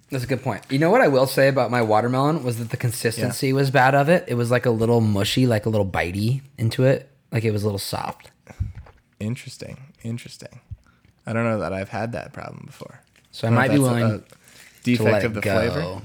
That's 0.10 0.24
a 0.24 0.28
good 0.28 0.42
point. 0.44 0.64
You 0.70 0.80
know 0.80 0.90
what 0.90 1.02
I 1.02 1.08
will 1.10 1.28
say 1.28 1.48
about 1.50 1.70
my 1.70 1.82
watermelon 1.82 2.44
was 2.44 2.60
that 2.60 2.70
the 2.70 2.78
consistency 2.78 3.52
was 3.52 3.72
bad 3.72 3.94
of 3.94 4.08
it. 4.08 4.24
It 4.28 4.36
was 4.36 4.50
like 4.52 4.66
a 4.66 4.72
little 4.72 5.02
mushy, 5.02 5.46
like 5.48 5.66
a 5.66 5.70
little 5.70 5.86
bitey 5.86 6.42
into 6.58 6.84
it. 6.86 7.10
Like 7.32 7.44
it 7.44 7.52
was 7.52 7.64
a 7.64 7.66
little 7.66 7.80
soft. 7.80 8.32
Interesting, 9.20 9.94
interesting. 10.04 10.60
I 11.26 11.34
don't 11.34 11.44
know 11.44 11.60
that 11.60 11.74
I've 11.74 11.90
had 11.90 12.14
that 12.14 12.32
problem 12.34 12.64
before. 12.68 13.02
So 13.32 13.48
I 13.48 13.50
don't 13.50 13.56
might 13.56 13.72
be 13.72 13.78
a- 13.78 13.82
willing 13.82 14.04
a 14.04 14.18
to 14.20 14.24
defect 14.84 15.12
let 15.12 15.24
of 15.26 15.34
the 15.34 15.42
go. 15.42 15.54
flavor. 15.70 16.02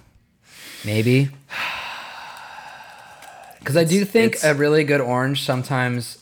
Maybe. 0.85 1.29
Because 3.63 3.77
I 3.77 3.85
do 3.85 4.05
think 4.05 4.35
it's- 4.37 4.45
a 4.45 4.55
really 4.55 4.83
good 4.85 5.01
orange 5.01 5.45
sometimes 5.45 6.19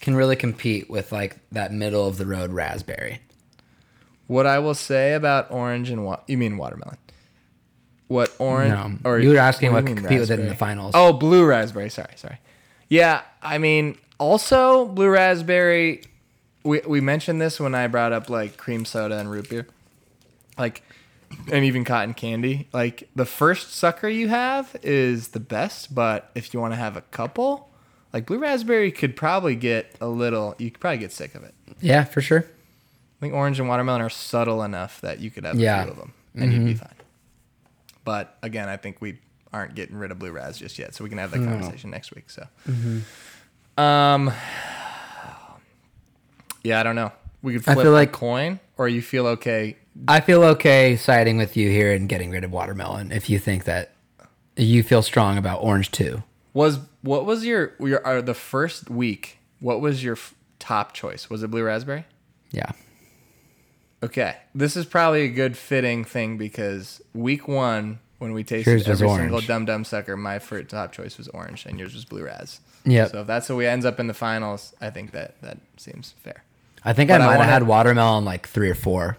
can 0.00 0.14
really 0.14 0.36
compete 0.36 0.88
with 0.88 1.12
like 1.12 1.36
that 1.50 1.72
middle 1.72 2.06
of 2.06 2.16
the 2.18 2.26
road 2.26 2.52
raspberry. 2.52 3.20
What 4.28 4.46
I 4.46 4.58
will 4.60 4.74
say 4.74 5.14
about 5.14 5.50
orange 5.50 5.90
and 5.90 6.04
what 6.04 6.22
you 6.28 6.38
mean 6.38 6.56
watermelon? 6.56 6.96
What 8.08 8.32
orange? 8.38 9.00
No, 9.04 9.16
you 9.16 9.30
were 9.30 9.38
asking 9.38 9.72
what 9.72 9.84
do 9.84 9.90
you 9.90 9.94
could 9.96 10.02
mean 10.02 10.08
compete 10.08 10.20
with 10.20 10.30
it 10.30 10.40
in 10.40 10.48
the 10.48 10.54
finals. 10.54 10.92
Oh, 10.94 11.12
blue 11.12 11.44
raspberry. 11.44 11.88
Sorry, 11.90 12.12
sorry. 12.16 12.38
Yeah, 12.88 13.22
I 13.42 13.58
mean, 13.58 13.96
also 14.18 14.86
blue 14.86 15.08
raspberry. 15.08 16.02
We 16.62 16.80
we 16.86 17.00
mentioned 17.00 17.40
this 17.40 17.58
when 17.58 17.74
I 17.74 17.86
brought 17.88 18.12
up 18.12 18.28
like 18.30 18.56
cream 18.56 18.84
soda 18.84 19.18
and 19.18 19.30
root 19.30 19.48
beer, 19.48 19.66
like, 20.58 20.82
and 21.50 21.64
even 21.64 21.84
cotton 21.84 22.14
candy. 22.14 22.68
Like 22.72 23.08
the 23.16 23.24
first 23.26 23.72
sucker 23.74 24.08
you 24.08 24.28
have 24.28 24.74
is 24.82 25.28
the 25.28 25.40
best, 25.40 25.94
but 25.94 26.30
if 26.34 26.52
you 26.54 26.60
want 26.60 26.72
to 26.72 26.76
have 26.78 26.96
a 26.96 27.00
couple, 27.02 27.68
like 28.12 28.26
blue 28.26 28.38
raspberry 28.38 28.90
could 28.92 29.16
probably 29.16 29.56
get 29.56 29.94
a 30.00 30.08
little. 30.08 30.54
You 30.58 30.70
could 30.70 30.80
probably 30.80 30.98
get 30.98 31.12
sick 31.12 31.34
of 31.34 31.42
it. 31.44 31.54
Yeah, 31.80 32.04
for 32.04 32.20
sure. 32.20 32.40
I 32.46 33.20
think 33.20 33.34
orange 33.34 33.58
and 33.60 33.68
watermelon 33.68 34.00
are 34.02 34.10
subtle 34.10 34.62
enough 34.62 35.00
that 35.00 35.20
you 35.20 35.30
could 35.30 35.44
have 35.44 35.54
Yeah. 35.56 35.80
a 35.80 35.84
few 35.84 35.92
of 35.92 35.98
them 35.98 36.12
and 36.34 36.52
you'd 36.52 36.64
be 36.64 36.74
fine. 36.74 36.88
But 38.04 38.36
again, 38.42 38.68
I 38.68 38.76
think 38.76 39.00
we 39.00 39.18
aren't 39.52 39.74
getting 39.74 39.96
rid 39.96 40.10
of 40.10 40.18
blue 40.18 40.32
raz 40.32 40.58
just 40.58 40.78
yet, 40.78 40.94
so 40.94 41.04
we 41.04 41.10
can 41.10 41.18
have 41.18 41.30
that 41.30 41.38
conversation 41.44 41.90
next 41.90 42.14
week. 42.14 42.30
So, 42.30 42.46
um, 43.76 44.32
yeah, 46.64 46.80
I 46.80 46.82
don't 46.82 46.96
know. 46.96 47.12
We 47.42 47.54
could 47.54 47.68
I 47.68 47.74
flip 47.74 47.84
feel 47.84 47.92
a 47.92 47.94
like- 47.94 48.12
coin, 48.12 48.60
or 48.76 48.88
you 48.88 49.02
feel 49.02 49.26
okay. 49.28 49.76
I 50.08 50.20
feel 50.20 50.42
okay 50.44 50.96
siding 50.96 51.36
with 51.36 51.56
you 51.56 51.70
here 51.70 51.92
and 51.92 52.08
getting 52.08 52.30
rid 52.30 52.44
of 52.44 52.50
watermelon 52.50 53.12
if 53.12 53.28
you 53.28 53.38
think 53.38 53.64
that 53.64 53.92
you 54.56 54.82
feel 54.82 55.02
strong 55.02 55.38
about 55.38 55.62
orange 55.62 55.90
too. 55.90 56.22
Was 56.54 56.80
what 57.02 57.24
was 57.24 57.44
your 57.44 57.72
your 57.80 58.06
uh, 58.06 58.20
the 58.20 58.34
first 58.34 58.90
week? 58.90 59.38
What 59.60 59.80
was 59.80 60.02
your 60.02 60.14
f- 60.14 60.34
top 60.58 60.92
choice? 60.92 61.30
Was 61.30 61.42
it 61.42 61.50
blue 61.50 61.62
raspberry? 61.62 62.04
Yeah. 62.50 62.72
Okay, 64.02 64.36
this 64.54 64.76
is 64.76 64.84
probably 64.84 65.22
a 65.22 65.28
good 65.28 65.56
fitting 65.56 66.04
thing 66.04 66.36
because 66.36 67.00
week 67.14 67.46
one, 67.46 68.00
when 68.18 68.32
we 68.32 68.42
tasted 68.42 68.88
every 68.88 69.08
single. 69.08 69.40
Dum 69.40 69.64
Dum 69.64 69.84
Sucker, 69.84 70.16
my 70.16 70.40
first 70.40 70.70
top 70.70 70.92
choice 70.92 71.16
was 71.16 71.28
orange, 71.28 71.66
and 71.66 71.78
yours 71.78 71.94
was 71.94 72.04
Blue 72.04 72.24
Raz. 72.24 72.60
Yeah. 72.84 73.06
So 73.06 73.20
if 73.20 73.26
that's 73.28 73.48
what 73.48 73.56
we 73.56 73.66
ends 73.66 73.86
up 73.86 74.00
in 74.00 74.08
the 74.08 74.14
finals, 74.14 74.74
I 74.80 74.90
think 74.90 75.12
that 75.12 75.40
that 75.42 75.58
seems 75.76 76.14
fair. 76.22 76.42
I 76.84 76.92
think 76.92 77.10
But 77.10 77.20
I 77.20 77.24
I 77.24 77.26
might 77.28 77.44
have 77.44 77.52
had 77.52 77.62
watermelon 77.66 78.24
like 78.24 78.48
three 78.48 78.68
or 78.68 78.74
four. 78.74 79.18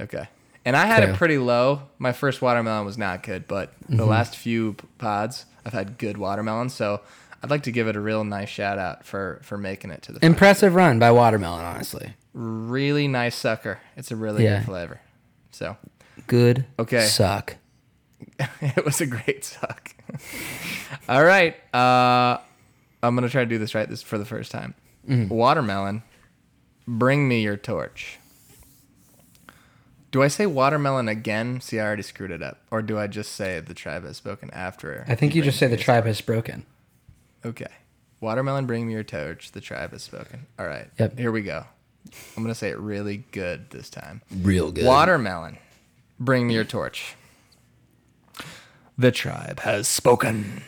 Okay. 0.00 0.28
And 0.64 0.76
I 0.76 0.86
had 0.86 1.02
Okay. 1.02 1.12
it 1.12 1.16
pretty 1.16 1.38
low. 1.38 1.82
My 1.98 2.12
first 2.12 2.40
watermelon 2.40 2.86
was 2.86 2.96
not 2.98 3.22
good, 3.22 3.46
but 3.46 3.78
Mm-hmm. 3.84 3.96
the 3.96 4.06
last 4.06 4.36
few 4.36 4.76
pods, 4.98 5.44
I've 5.66 5.72
had 5.74 5.98
good 5.98 6.16
watermelon. 6.16 6.70
So 6.70 7.02
I'd 7.42 7.50
like 7.50 7.62
to 7.64 7.70
give 7.72 7.86
it 7.88 7.96
a 7.96 8.00
real 8.00 8.24
nice 8.24 8.48
shout 8.48 8.78
out 8.78 9.04
for 9.04 9.40
for 9.44 9.58
making 9.58 9.90
it 9.90 10.02
to 10.02 10.12
the. 10.12 10.24
Impressive 10.24 10.74
run 10.74 10.98
by 10.98 11.10
watermelon, 11.10 11.64
honestly. 11.64 12.14
really 12.32 13.06
nice 13.06 13.36
sucker. 13.36 13.78
It's 13.96 14.10
a 14.10 14.16
really 14.16 14.42
Yeah. 14.44 14.58
good 14.60 14.66
flavor. 14.66 15.00
So 15.50 15.76
Good. 16.26 16.64
Okay. 16.78 17.04
Suck. 17.06 17.56
it 18.60 18.84
was 18.84 19.00
a 19.02 19.06
great 19.06 19.44
suck. 19.44 19.94
All 21.08 21.22
right. 21.24 21.54
Uh, 21.74 22.38
I'm 23.02 23.14
gonna 23.14 23.28
try 23.28 23.42
to 23.44 23.48
do 23.48 23.58
this 23.58 23.74
right 23.74 23.88
this 23.88 24.02
for 24.02 24.16
the 24.16 24.24
first 24.24 24.50
time. 24.50 24.74
Watermelon, 25.06 26.02
bring 26.88 27.28
me 27.28 27.42
your 27.42 27.56
torch. 27.58 28.18
Do 30.14 30.22
I 30.22 30.28
say 30.28 30.46
watermelon 30.46 31.08
again? 31.08 31.60
See, 31.60 31.80
I 31.80 31.84
already 31.84 32.04
screwed 32.04 32.30
it 32.30 32.40
up. 32.40 32.60
Or 32.70 32.82
do 32.82 33.00
I 33.00 33.08
just 33.08 33.32
say 33.32 33.58
the 33.58 33.74
tribe 33.74 34.04
has 34.04 34.16
spoken 34.16 34.48
after? 34.52 35.04
I 35.08 35.16
think 35.16 35.34
you 35.34 35.42
just 35.42 35.58
say 35.58 35.66
the 35.66 35.76
tribe 35.76 36.04
torch? 36.04 36.10
has 36.10 36.18
spoken. 36.18 36.64
Okay. 37.44 37.66
Watermelon, 38.20 38.64
bring 38.64 38.86
me 38.86 38.92
your 38.92 39.02
torch. 39.02 39.50
The 39.50 39.60
tribe 39.60 39.90
has 39.90 40.04
spoken. 40.04 40.46
All 40.56 40.68
right. 40.68 40.88
Yep. 41.00 41.18
Here 41.18 41.32
we 41.32 41.42
go. 41.42 41.64
I'm 42.36 42.44
gonna 42.44 42.54
say 42.54 42.68
it 42.68 42.78
really 42.78 43.24
good 43.32 43.70
this 43.70 43.90
time. 43.90 44.22
Real 44.40 44.70
good. 44.70 44.84
Watermelon, 44.84 45.58
bring 46.20 46.46
me 46.46 46.54
your 46.54 46.62
torch. 46.62 47.16
The 48.96 49.10
tribe 49.10 49.58
has 49.58 49.88
spoken. 49.88 50.62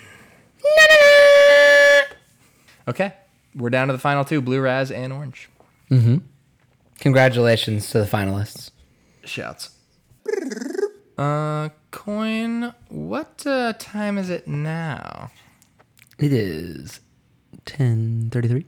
Okay, 2.89 3.15
we're 3.55 3.71
down 3.71 3.87
to 3.87 3.93
the 3.93 4.01
final 4.01 4.25
two: 4.25 4.41
blue 4.41 4.59
raz 4.59 4.91
and 4.91 5.13
orange. 5.13 5.49
Mm 5.89 6.03
hmm. 6.03 6.17
Congratulations 6.99 7.91
to 7.91 8.01
the 8.01 8.07
finalists. 8.07 8.71
Shouts. 9.27 9.71
Uh, 11.19 11.71
Coyne. 11.91 12.75
What 12.89 13.47
uh, 13.47 13.73
time 13.79 14.19
is 14.19 14.31
it 14.31 14.47
now? 14.47 15.31
It 16.19 16.33
is 16.33 17.01
1033. 17.67 18.67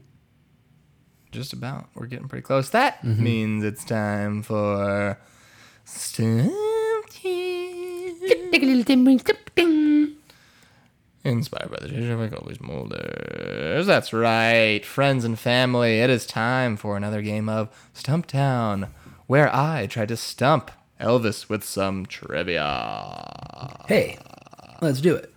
Just 1.31 1.53
about. 1.53 1.89
We're 1.95 2.07
getting 2.07 2.27
pretty 2.27 2.43
close. 2.43 2.69
That 2.71 3.03
means 3.03 3.63
it's 3.63 3.85
time 3.85 4.41
for. 4.43 5.17
Stump 5.85 6.51
Town. 9.55 10.15
Inspired 11.23 11.69
by 11.69 11.77
the 11.81 11.89
teacher 11.89 12.13
of 12.13 12.33
always 12.33 12.61
Molders. 12.61 13.85
That's 13.85 14.13
right, 14.13 14.85
friends 14.85 15.25
and 15.25 15.37
family. 15.37 15.99
It 15.99 16.09
is 16.09 16.25
time 16.25 16.77
for 16.77 16.95
another 16.95 17.21
game 17.21 17.49
of 17.49 17.69
Stumptown, 17.93 18.89
where 19.29 19.55
I 19.55 19.85
try 19.85 20.07
to 20.07 20.17
stump 20.17 20.71
Elvis 20.99 21.49
with 21.49 21.63
some 21.63 22.07
trivia. 22.07 23.77
Hey, 23.87 24.17
let's 24.81 25.01
do 25.01 25.15
it. 25.15 25.31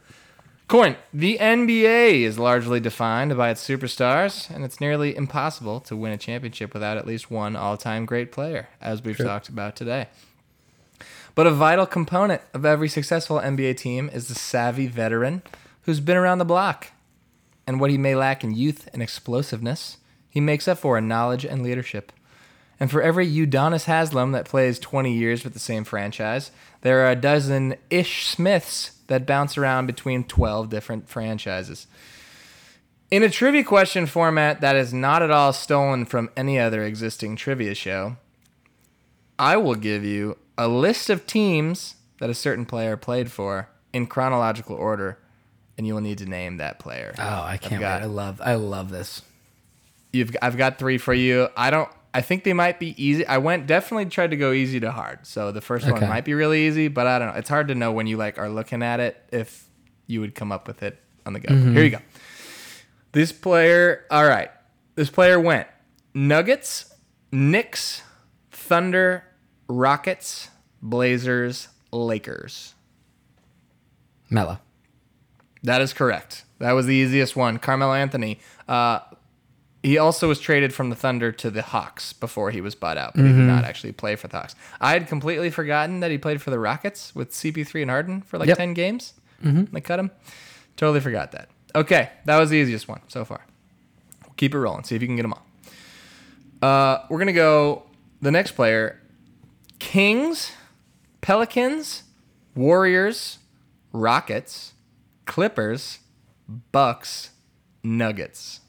Coyne. 0.66 0.96
The 1.12 1.36
NBA 1.36 2.22
is 2.22 2.38
largely 2.38 2.80
defined 2.80 3.36
by 3.36 3.50
its 3.50 3.62
superstars, 3.62 4.48
and 4.48 4.64
it's 4.64 4.80
nearly 4.80 5.14
impossible 5.14 5.78
to 5.80 5.94
win 5.94 6.10
a 6.10 6.16
championship 6.16 6.72
without 6.72 6.96
at 6.96 7.06
least 7.06 7.30
one 7.30 7.54
all-time 7.54 8.06
great 8.06 8.32
player, 8.32 8.70
as 8.80 9.04
we've 9.04 9.18
talked 9.18 9.50
about 9.50 9.76
today. 9.76 10.06
But 11.34 11.46
a 11.46 11.50
vital 11.50 11.84
component 11.84 12.40
of 12.54 12.64
every 12.64 12.88
successful 12.88 13.40
NBA 13.40 13.76
team 13.76 14.08
is 14.10 14.28
the 14.28 14.34
savvy 14.34 14.86
veteran 14.86 15.42
who's 15.82 16.00
been 16.00 16.16
around 16.16 16.38
the 16.38 16.46
block. 16.46 16.92
And 17.66 17.78
what 17.78 17.90
he 17.90 17.98
may 17.98 18.14
lack 18.14 18.42
in 18.42 18.54
youth 18.54 18.88
and 18.94 19.02
explosiveness, 19.02 19.98
he 20.30 20.40
makes 20.40 20.66
up 20.66 20.78
for 20.78 20.96
in 20.96 21.08
knowledge 21.08 21.44
and 21.44 21.62
leadership. 21.62 22.10
And 22.80 22.90
for 22.90 23.02
every 23.02 23.26
Udonis 23.30 23.84
Haslem 23.84 24.32
that 24.32 24.44
plays 24.44 24.78
20 24.78 25.12
years 25.12 25.44
with 25.44 25.52
the 25.52 25.58
same 25.58 25.84
franchise, 25.84 26.50
there 26.80 27.04
are 27.06 27.10
a 27.10 27.16
dozen 27.16 27.76
Ish 27.90 28.26
Smiths 28.26 28.92
that 29.06 29.26
bounce 29.26 29.56
around 29.56 29.86
between 29.86 30.24
12 30.24 30.68
different 30.68 31.08
franchises. 31.08 31.86
In 33.10 33.22
a 33.22 33.30
trivia 33.30 33.62
question 33.62 34.06
format 34.06 34.60
that 34.62 34.74
is 34.74 34.92
not 34.92 35.22
at 35.22 35.30
all 35.30 35.52
stolen 35.52 36.06
from 36.06 36.30
any 36.36 36.58
other 36.58 36.82
existing 36.82 37.36
trivia 37.36 37.74
show, 37.74 38.16
I 39.38 39.56
will 39.58 39.74
give 39.74 40.04
you 40.04 40.38
a 40.56 40.66
list 40.66 41.10
of 41.10 41.26
teams 41.26 41.96
that 42.20 42.30
a 42.30 42.34
certain 42.34 42.64
player 42.64 42.96
played 42.96 43.30
for 43.30 43.68
in 43.92 44.06
chronological 44.06 44.76
order, 44.76 45.18
and 45.76 45.86
you 45.86 45.94
will 45.94 46.00
need 46.00 46.18
to 46.18 46.26
name 46.26 46.56
that 46.56 46.78
player. 46.78 47.14
Oh, 47.18 47.42
I 47.42 47.58
can't 47.58 47.80
got- 47.80 48.00
wait. 48.00 48.06
I 48.06 48.08
love 48.08 48.40
I 48.42 48.54
love 48.54 48.90
this. 48.90 49.22
You've 50.12 50.34
I've 50.40 50.56
got 50.56 50.78
three 50.78 50.98
for 50.98 51.14
you. 51.14 51.48
I 51.56 51.70
don't. 51.70 51.88
I 52.14 52.20
think 52.20 52.44
they 52.44 52.52
might 52.52 52.78
be 52.78 53.02
easy. 53.02 53.26
I 53.26 53.38
went 53.38 53.66
definitely 53.66 54.06
tried 54.06 54.30
to 54.32 54.36
go 54.36 54.52
easy 54.52 54.78
to 54.80 54.90
hard. 54.90 55.26
So 55.26 55.50
the 55.50 55.62
first 55.62 55.90
one 55.90 56.00
might 56.00 56.24
be 56.24 56.34
really 56.34 56.66
easy, 56.66 56.88
but 56.88 57.06
I 57.06 57.18
don't 57.18 57.28
know. 57.28 57.38
It's 57.38 57.48
hard 57.48 57.68
to 57.68 57.74
know 57.74 57.90
when 57.92 58.06
you 58.06 58.16
like 58.16 58.38
are 58.38 58.50
looking 58.50 58.82
at 58.82 59.00
it 59.00 59.16
if 59.32 59.66
you 60.06 60.20
would 60.20 60.34
come 60.34 60.52
up 60.52 60.68
with 60.68 60.82
it 60.82 61.00
on 61.24 61.32
the 61.32 61.40
go. 61.40 61.54
Here 61.54 61.84
you 61.84 61.90
go. 61.90 62.00
This 63.12 63.32
player. 63.32 64.04
All 64.10 64.26
right. 64.26 64.50
This 64.94 65.08
player 65.08 65.40
went 65.40 65.68
Nuggets, 66.12 66.94
Knicks, 67.30 68.02
Thunder, 68.50 69.24
Rockets, 69.68 70.48
Blazers, 70.82 71.68
Lakers. 71.92 72.74
Melo. 74.28 74.58
That 75.62 75.80
is 75.80 75.92
correct. 75.92 76.44
That 76.58 76.72
was 76.72 76.86
the 76.86 76.94
easiest 76.94 77.36
one. 77.36 77.58
Carmelo 77.58 77.94
Anthony. 77.94 78.40
Uh, 78.68 79.00
he 79.82 79.98
also 79.98 80.28
was 80.28 80.38
traded 80.40 80.72
from 80.72 80.90
the 80.90 80.96
Thunder 80.96 81.32
to 81.32 81.50
the 81.50 81.62
Hawks 81.62 82.12
before 82.12 82.50
he 82.50 82.60
was 82.60 82.74
bought 82.74 82.96
out, 82.96 83.14
but 83.14 83.22
he 83.22 83.28
did 83.32 83.36
not 83.38 83.64
actually 83.64 83.92
play 83.92 84.14
for 84.16 84.28
the 84.28 84.36
Hawks. 84.38 84.54
I 84.80 84.92
had 84.92 85.08
completely 85.08 85.50
forgotten 85.50 86.00
that 86.00 86.10
he 86.10 86.18
played 86.18 86.40
for 86.40 86.50
the 86.50 86.58
Rockets 86.58 87.14
with 87.14 87.30
CP3 87.32 87.82
and 87.82 87.90
Harden 87.90 88.22
for 88.22 88.38
like 88.38 88.48
Yep. 88.48 88.58
10 88.58 88.74
games. 88.74 89.14
Mm-hmm. 89.44 89.74
They 89.74 89.80
cut 89.80 89.98
him. 89.98 90.10
Totally 90.76 91.00
forgot 91.00 91.32
that. 91.32 91.48
Okay, 91.74 92.10
that 92.26 92.38
was 92.38 92.50
the 92.50 92.56
easiest 92.56 92.86
one 92.86 93.00
so 93.08 93.24
far. 93.24 93.44
Keep 94.36 94.54
it 94.54 94.58
rolling. 94.58 94.84
See 94.84 94.94
if 94.94 95.02
you 95.02 95.08
can 95.08 95.16
get 95.16 95.22
them 95.22 95.32
all. 95.34 95.46
Uh, 96.62 97.04
we're 97.10 97.18
going 97.18 97.26
to 97.26 97.32
go 97.32 97.82
the 98.20 98.30
next 98.30 98.52
player 98.52 99.00
Kings, 99.78 100.52
Pelicans, 101.22 102.04
Warriors, 102.54 103.38
Rockets, 103.92 104.72
Clippers, 105.26 105.98
Bucks, 106.72 107.30
Nuggets. 107.82 108.60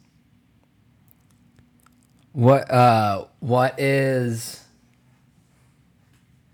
What 2.33 2.69
uh 2.69 3.25
what 3.39 3.79
is 3.79 4.63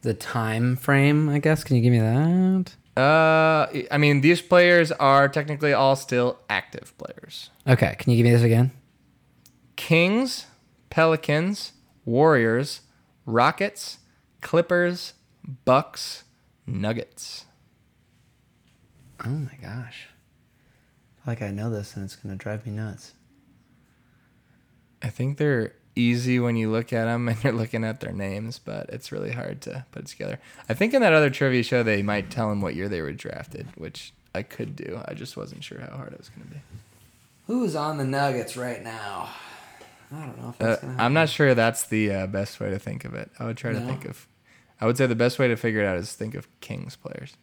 the 0.01 0.13
time 0.13 0.75
frame, 0.75 1.29
I 1.29 1.39
guess? 1.39 1.63
Can 1.63 1.75
you 1.75 1.81
give 1.81 1.91
me 1.91 1.99
that? 1.99 2.75
Uh, 2.99 3.67
I 3.91 3.97
mean, 3.97 4.21
these 4.21 4.41
players 4.41 4.91
are 4.91 5.29
technically 5.29 5.71
all 5.71 5.95
still 5.95 6.39
active 6.49 6.93
players. 6.97 7.49
Okay, 7.65 7.95
can 7.97 8.11
you 8.11 8.17
give 8.17 8.25
me 8.25 8.31
this 8.31 8.43
again? 8.43 8.71
Kings, 9.77 10.47
Pelicans, 10.89 11.73
Warriors, 12.03 12.81
Rockets, 13.25 13.99
Clippers, 14.41 15.13
Bucks, 15.63 16.25
Nuggets. 16.67 17.45
Oh 19.25 19.29
my 19.29 19.57
gosh. 19.61 20.07
I 21.25 21.29
like 21.29 21.41
I 21.41 21.51
know 21.51 21.69
this 21.69 21.95
and 21.95 22.03
it's 22.03 22.15
gonna 22.15 22.35
drive 22.35 22.65
me 22.65 22.73
nuts. 22.73 23.13
I 25.01 25.09
think 25.09 25.37
they're 25.37 25.73
easy 25.95 26.39
when 26.39 26.55
you 26.55 26.69
look 26.71 26.93
at 26.93 27.05
them 27.05 27.27
and 27.29 27.43
you're 27.43 27.53
looking 27.53 27.83
at 27.83 27.99
their 27.99 28.11
names, 28.13 28.59
but 28.59 28.89
it's 28.89 29.11
really 29.11 29.31
hard 29.31 29.61
to 29.61 29.85
put 29.91 30.03
it 30.03 30.07
together. 30.07 30.39
I 30.67 30.73
think 30.73 30.93
in 30.93 31.01
that 31.01 31.13
other 31.13 31.29
trivia 31.29 31.63
show 31.63 31.83
they 31.83 32.01
might 32.01 32.29
tell 32.31 32.49
them 32.49 32.61
what 32.61 32.75
year 32.75 32.87
they 32.89 33.01
were 33.01 33.11
drafted, 33.13 33.67
which 33.75 34.13
I 34.35 34.43
could 34.43 34.75
do. 34.75 35.01
I 35.05 35.13
just 35.13 35.35
wasn't 35.35 35.63
sure 35.63 35.79
how 35.79 35.97
hard 35.97 36.13
it 36.13 36.19
was 36.19 36.29
going 36.29 36.47
to 36.47 36.53
be. 36.53 36.61
Who's 37.47 37.75
on 37.75 37.97
the 37.97 38.05
Nuggets 38.05 38.55
right 38.55 38.83
now? 38.83 39.29
I 40.11 40.19
don't 40.25 40.41
know 40.41 40.49
if 40.49 40.61
Uh, 40.61 40.65
that's 40.65 40.81
gonna 40.81 40.93
happen. 40.93 41.05
I'm 41.05 41.13
not 41.13 41.29
sure 41.29 41.53
that's 41.55 41.83
the 41.85 42.11
uh, 42.11 42.27
best 42.27 42.59
way 42.59 42.69
to 42.69 42.79
think 42.79 43.05
of 43.05 43.13
it. 43.15 43.29
I 43.39 43.45
would 43.45 43.57
try 43.57 43.73
to 43.73 43.79
think 43.79 44.05
of. 44.05 44.27
I 44.81 44.85
would 44.85 44.97
say 44.97 45.05
the 45.07 45.15
best 45.15 45.39
way 45.39 45.47
to 45.47 45.55
figure 45.55 45.81
it 45.81 45.85
out 45.85 45.97
is 45.97 46.13
think 46.13 46.35
of 46.35 46.47
Kings 46.61 46.95
players. 46.95 47.35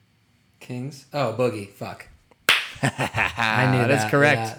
Kings. 0.60 1.06
Oh, 1.12 1.34
Boogie. 1.38 1.68
Fuck. 1.70 2.08
I 2.82 3.68
knew 3.70 3.78
that. 3.78 3.88
that 3.88 4.04
is 4.06 4.10
correct. 4.10 4.40
yeah. 4.40 4.58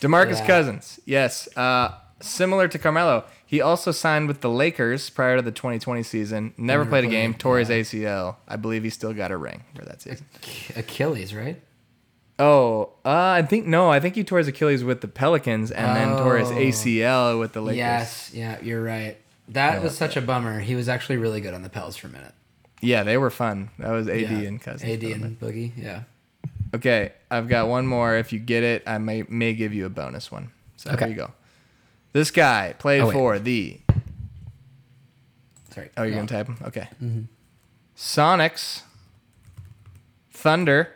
Demarcus 0.00 0.38
Yeah. 0.40 0.46
Cousins. 0.46 1.00
Yes. 1.04 1.48
Uh, 1.56 1.94
similar 2.20 2.68
to 2.68 2.78
Carmelo, 2.78 3.24
he 3.44 3.60
also 3.60 3.92
signed 3.92 4.28
with 4.28 4.40
the 4.40 4.50
Lakers 4.50 5.08
prior 5.10 5.36
to 5.36 5.42
the 5.42 5.50
2020 5.52 6.02
season. 6.02 6.54
Never, 6.56 6.84
played 6.84 7.04
a 7.04 7.08
game. 7.08 7.34
Tore 7.34 7.58
his. 7.58 7.68
ACL. 7.68 8.36
I 8.46 8.56
believe 8.56 8.82
he 8.84 8.90
still 8.90 9.12
got 9.14 9.30
a 9.30 9.36
ring 9.36 9.64
for 9.74 9.84
that 9.84 10.02
season. 10.02 10.26
Achilles, 10.76 11.34
right? 11.34 11.60
Oh, 12.40 12.90
uh, 13.04 13.08
I 13.36 13.42
think 13.42 13.66
no. 13.66 13.90
I 13.90 13.98
think 14.00 14.14
he 14.14 14.22
tore 14.22 14.38
his 14.38 14.46
Achilles 14.48 14.84
with 14.84 15.00
the 15.00 15.08
Pelicans 15.08 15.70
and 15.72 15.96
then 15.96 16.16
tore 16.18 16.38
his 16.38 16.50
Oh. 16.50 16.54
ACL 16.54 17.38
with 17.40 17.52
the 17.52 17.60
Lakers. 17.60 17.76
Yes, 17.78 18.30
yeah, 18.32 18.58
you're 18.62 18.82
right. 18.82 19.16
That 19.48 19.82
was 19.82 19.96
such 19.96 20.16
a 20.16 20.20
bummer. 20.20 20.60
He 20.60 20.74
was 20.76 20.88
actually 20.88 21.16
really 21.16 21.40
good 21.40 21.54
on 21.54 21.62
the 21.62 21.68
Pels 21.70 21.96
for 21.96 22.06
a 22.06 22.10
minute. 22.10 22.32
Yeah, 22.80 23.02
they 23.02 23.16
were 23.16 23.30
fun. 23.30 23.70
That 23.80 23.90
was 23.90 24.06
AD 24.08 24.20
Yeah. 24.20 24.38
and 24.48 24.60
Cousins. 24.62 24.88
AD 24.88 25.02
and 25.10 25.40
Boogie, 25.40 25.72
yeah. 25.76 26.02
Okay, 26.74 27.12
I've 27.30 27.48
got 27.48 27.66
one 27.66 27.86
more. 27.88 28.14
If 28.16 28.32
you 28.32 28.38
get 28.38 28.62
it, 28.62 28.82
I 28.86 28.98
may 28.98 29.24
may 29.28 29.54
give 29.54 29.72
you 29.74 29.86
a 29.86 29.88
bonus 29.88 30.30
one. 30.30 30.50
So 30.76 30.90
Okay. 30.92 31.06
here 31.06 31.08
you 31.08 31.14
go. 31.16 31.30
This 32.12 32.30
guy 32.30 32.74
played 32.78 33.02
Oh, 33.02 33.10
for 33.10 33.38
the. 33.38 33.78
Sorry. 35.72 35.90
Oh, 35.96 36.02
you're 36.02 36.10
Go 36.12 36.16
gonna 36.16 36.28
type 36.28 36.46
them? 36.46 36.56
Okay. 36.66 36.88
Mm-hmm. 37.02 37.22
Sonics, 37.96 38.82
Thunder, 40.32 40.94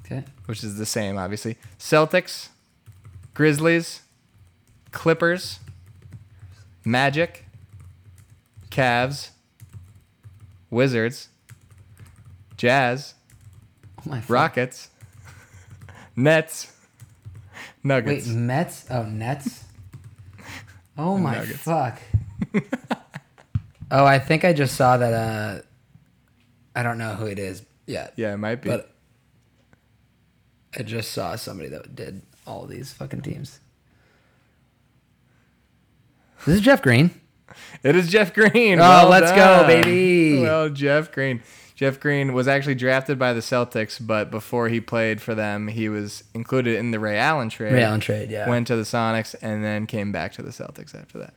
Okay. 0.00 0.24
which 0.46 0.62
is 0.62 0.76
the 0.76 0.86
same, 0.86 1.16
obviously. 1.18 1.56
Celtics, 1.78 2.48
Grizzlies, 3.34 4.02
Clippers, 4.92 5.60
Magic, 6.84 7.44
Cavs, 8.70 9.30
Wizards, 10.70 11.28
Jazz, 12.56 13.14
Oh 13.98 14.02
my. 14.10 14.22
Rockets, 14.28 14.90
Nets, 16.16 16.72
Nuggets. 17.82 18.26
Wait, 18.26 18.34
Mets? 18.34 18.84
Oh, 18.90 19.04
Nets? 19.04 19.64
Oh 20.98 21.18
my 21.18 21.34
Nuggets. 21.36 21.58
fuck. 21.58 22.00
oh, 23.90 24.04
I 24.04 24.18
think 24.18 24.44
I 24.44 24.52
just 24.52 24.76
saw 24.76 24.96
that 24.96 25.12
uh 25.12 25.62
I 26.74 26.82
don't 26.82 26.98
know 26.98 27.14
who 27.14 27.26
it 27.26 27.38
is 27.38 27.64
yet. 27.86 28.12
Yeah, 28.16 28.34
it 28.34 28.38
might 28.38 28.62
be. 28.62 28.68
But 28.70 28.90
I 30.78 30.82
just 30.82 31.12
saw 31.12 31.36
somebody 31.36 31.68
that 31.70 31.94
did 31.94 32.22
all 32.46 32.66
these 32.66 32.92
fucking 32.92 33.22
teams. 33.22 33.60
This 36.44 36.56
is 36.56 36.60
Jeff 36.60 36.82
Green. 36.82 37.10
It 37.82 37.96
is 37.96 38.08
Jeff 38.08 38.34
Green. 38.34 38.78
Oh, 38.78 39.08
let's 39.10 39.32
go, 39.32 39.66
baby. 39.66 40.42
Well, 40.42 40.68
Jeff 40.68 41.10
Green. 41.12 41.42
Jeff 41.76 42.00
Green 42.00 42.32
was 42.32 42.48
actually 42.48 42.74
drafted 42.74 43.18
by 43.18 43.34
the 43.34 43.40
Celtics, 43.40 44.04
but 44.04 44.30
before 44.30 44.70
he 44.70 44.80
played 44.80 45.20
for 45.20 45.34
them, 45.34 45.68
he 45.68 45.90
was 45.90 46.24
included 46.32 46.76
in 46.76 46.90
the 46.90 46.98
Ray 46.98 47.18
Allen 47.18 47.50
trade. 47.50 47.74
Ray 47.74 47.82
Allen 47.82 48.00
trade, 48.00 48.30
yeah. 48.30 48.48
Went 48.48 48.66
to 48.68 48.76
the 48.76 48.82
Sonics 48.82 49.34
and 49.42 49.62
then 49.62 49.86
came 49.86 50.10
back 50.10 50.32
to 50.32 50.42
the 50.42 50.48
Celtics 50.50 50.98
after 50.98 51.18
that. 51.18 51.34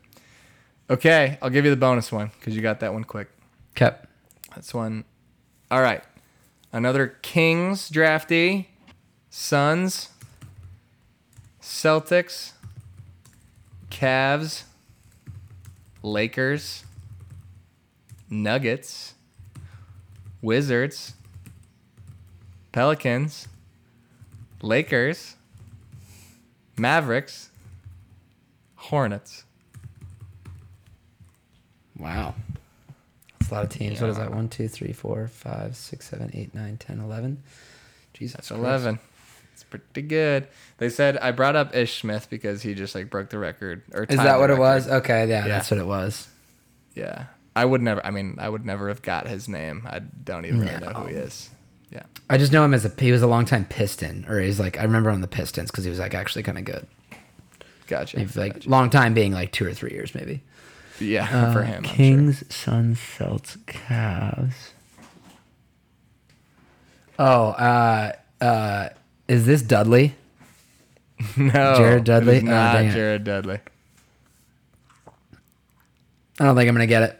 Okay, 0.89 1.37
I'll 1.41 1.49
give 1.49 1.65
you 1.65 1.71
the 1.71 1.77
bonus 1.77 2.09
one 2.09 2.31
because 2.39 2.55
you 2.55 2.61
got 2.61 2.79
that 2.79 2.93
one 2.93 3.03
quick. 3.03 3.27
Kept. 3.75 4.07
That's 4.55 4.73
one. 4.73 5.03
All 5.69 5.81
right. 5.81 6.01
Another 6.71 7.07
Kings 7.21 7.89
draftee, 7.89 8.67
Suns, 9.29 10.09
Celtics, 11.61 12.53
Cavs, 13.91 14.63
Lakers, 16.01 16.85
Nuggets, 18.29 19.15
Wizards, 20.41 21.13
Pelicans, 22.71 23.47
Lakers, 24.61 25.35
Mavericks, 26.77 27.49
Hornets. 28.75 29.43
Wow. 31.97 32.35
That's 33.39 33.51
a 33.51 33.53
lot 33.55 33.63
of 33.65 33.69
teams. 33.69 33.99
What 34.01 34.09
is 34.09 34.17
Yeah. 34.17 34.25
that? 34.25 34.33
One, 34.33 34.47
two, 34.49 34.67
three, 34.67 34.93
four, 34.93 35.27
five, 35.27 35.75
six, 35.75 36.07
seven, 36.09 36.31
eight, 36.33 36.53
nine, 36.55 36.77
ten, 36.77 36.99
eleven. 36.99 37.43
Jesus. 38.13 38.35
That's 38.35 38.47
Christ. 38.49 38.59
11. 38.61 38.99
It's 39.53 39.63
pretty 39.63 40.01
good. 40.03 40.47
They 40.77 40.89
said 40.89 41.17
I 41.17 41.31
brought 41.31 41.55
up 41.57 41.75
Ish 41.75 41.99
Smith 42.01 42.27
because 42.29 42.61
he 42.61 42.73
just 42.73 42.95
like 42.95 43.09
broke 43.09 43.29
the 43.29 43.37
record. 43.39 43.83
Or 43.93 44.03
Is 44.03 44.15
that 44.17 44.33
the 44.35 44.39
what 44.39 44.49
it 44.49 44.57
was? 44.57 44.87
Okay, 44.87 45.27
yeah, 45.27 45.41
Yeah. 45.41 45.47
that's 45.49 45.69
what 45.71 45.79
it 45.79 45.85
was. 45.85 46.29
Yeah. 46.95 47.25
I 47.55 47.65
would 47.65 47.81
never. 47.81 48.05
I 48.05 48.11
mean, 48.11 48.35
I 48.39 48.47
would 48.49 48.65
never 48.65 48.87
have 48.89 49.01
got 49.01 49.27
his 49.27 49.49
name. 49.49 49.83
I 49.89 49.99
don't 49.99 50.45
even 50.45 50.61
really 50.61 50.77
know 50.79 50.89
who 50.93 51.07
he 51.07 51.15
is. 51.15 51.49
Yeah. 51.91 52.03
I 52.29 52.37
just 52.37 52.51
know 52.51 52.63
him 52.63 52.73
as 52.73 52.85
a 52.85 52.91
he 52.97 53.11
was 53.11 53.21
a 53.21 53.27
longtime 53.27 53.65
Piston, 53.65 54.25
or 54.29 54.39
he's 54.39 54.59
like 54.59 54.79
I 54.79 54.83
remember 54.83 55.09
on 55.09 55.21
the 55.21 55.27
Pistons 55.27 55.71
because 55.71 55.83
he 55.83 55.89
was 55.89 55.99
like 55.99 56.13
actually 56.13 56.43
kind 56.43 56.57
of 56.57 56.65
good. 56.65 56.87
Gotcha. 57.87 58.17
Maybe, 58.17 58.31
like 58.39 58.53
gotcha. 58.53 58.69
long 58.69 58.89
time 58.91 59.13
being 59.15 59.31
like 59.33 59.51
two 59.51 59.65
or 59.65 59.73
three 59.73 59.91
years 59.91 60.13
maybe. 60.13 60.41
Yeah, 60.99 61.25
for 61.53 61.61
Uh, 61.61 61.65
him. 61.65 61.77
I'm 61.77 61.83
Kings, 61.83 62.43
Suns, 62.53 62.99
Celts, 62.99 63.57
Cavs. 63.65 64.53
Oh, 67.17 67.47
uh, 67.49 68.11
uh, 68.39 68.89
is 69.27 69.45
this 69.45 69.61
Dudley? 69.61 70.15
No. 71.35 71.75
Jared 71.75 72.05
Dudley? 72.05 72.37
it 72.37 72.43
is 72.43 72.49
Oh, 72.49 72.51
not 72.51 72.73
dang 72.73 72.85
it. 72.87 72.93
Jared 72.93 73.23
Dudley. 73.25 73.59
I 76.39 76.45
don't 76.45 76.55
think 76.55 76.69
I'm 76.69 76.75
gonna 76.75 76.87
get 76.87 77.03
it. 77.03 77.18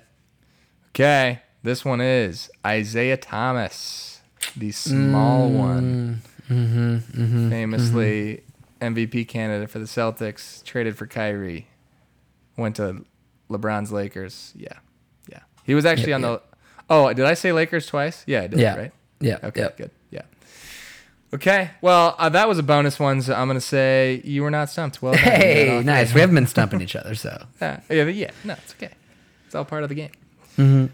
Okay, 1.00 1.40
this 1.64 1.86
one 1.86 2.02
is 2.02 2.52
Isaiah 2.68 3.16
Thomas, 3.16 4.20
the 4.58 4.74
small 4.74 5.50
one, 5.50 6.24
Mm-hmm, 6.50 7.50
famously 7.50 8.44
MVP 8.82 9.26
candidate 9.30 9.70
for 9.70 9.80
the 9.80 9.86
Celtics, 9.86 10.62
traded 10.66 10.98
for 10.98 11.08
Kyrie, 11.08 11.68
went 12.58 12.76
to 12.76 13.06
LeBron's 13.50 13.94
Lakers. 13.94 14.52
Yeah, 14.58 14.74
yeah. 15.30 15.40
He 15.64 15.74
was 15.74 15.86
actually 15.86 16.10
Yep, 16.10 16.16
on 16.16 16.32
yep. 16.32 16.52
the. 16.52 16.58
Oh, 16.90 17.14
did 17.14 17.24
I 17.24 17.34
say 17.34 17.54
Lakers 17.54 17.86
twice? 17.86 18.26
Yeah, 18.28 18.42
I 18.42 18.48
did. 18.48 18.60
Yeah. 18.60 18.76
Right. 18.76 18.92
Yeah. 19.22 19.38
Okay. 19.42 19.62
Yep. 19.62 19.78
Good. 19.78 19.92
Yeah. 20.12 20.24
Okay. 21.34 21.72
Well, 21.80 22.14
uh, 22.18 22.28
that 22.28 22.50
was 22.50 22.60
a 22.60 22.64
bonus 22.64 23.00
one. 23.00 23.22
So 23.22 23.34
I'm 23.36 23.48
gonna 23.48 23.62
say 23.62 24.22
you 24.26 24.44
were 24.44 24.52
not 24.52 24.70
stumped. 24.70 25.02
Well 25.02 25.14
done. 25.14 25.24
You 25.24 25.30
got 25.30 25.38
Hey, 25.40 25.82
nice. 25.82 26.14
We 26.14 26.20
haven't 26.20 26.36
been 26.36 26.48
stumping 26.48 26.82
each 26.82 26.98
other, 26.98 27.16
so. 27.16 27.46
Yeah, 27.62 27.80
yeah, 27.90 28.04
but 28.04 28.16
yeah. 28.16 28.32
No, 28.44 28.56
it's 28.56 28.74
okay. 28.74 28.92
It's 29.46 29.56
all 29.56 29.64
part 29.64 29.84
of 29.84 29.90
the 29.90 29.96
game. 29.96 30.12
Mm-hmm. 30.60 30.86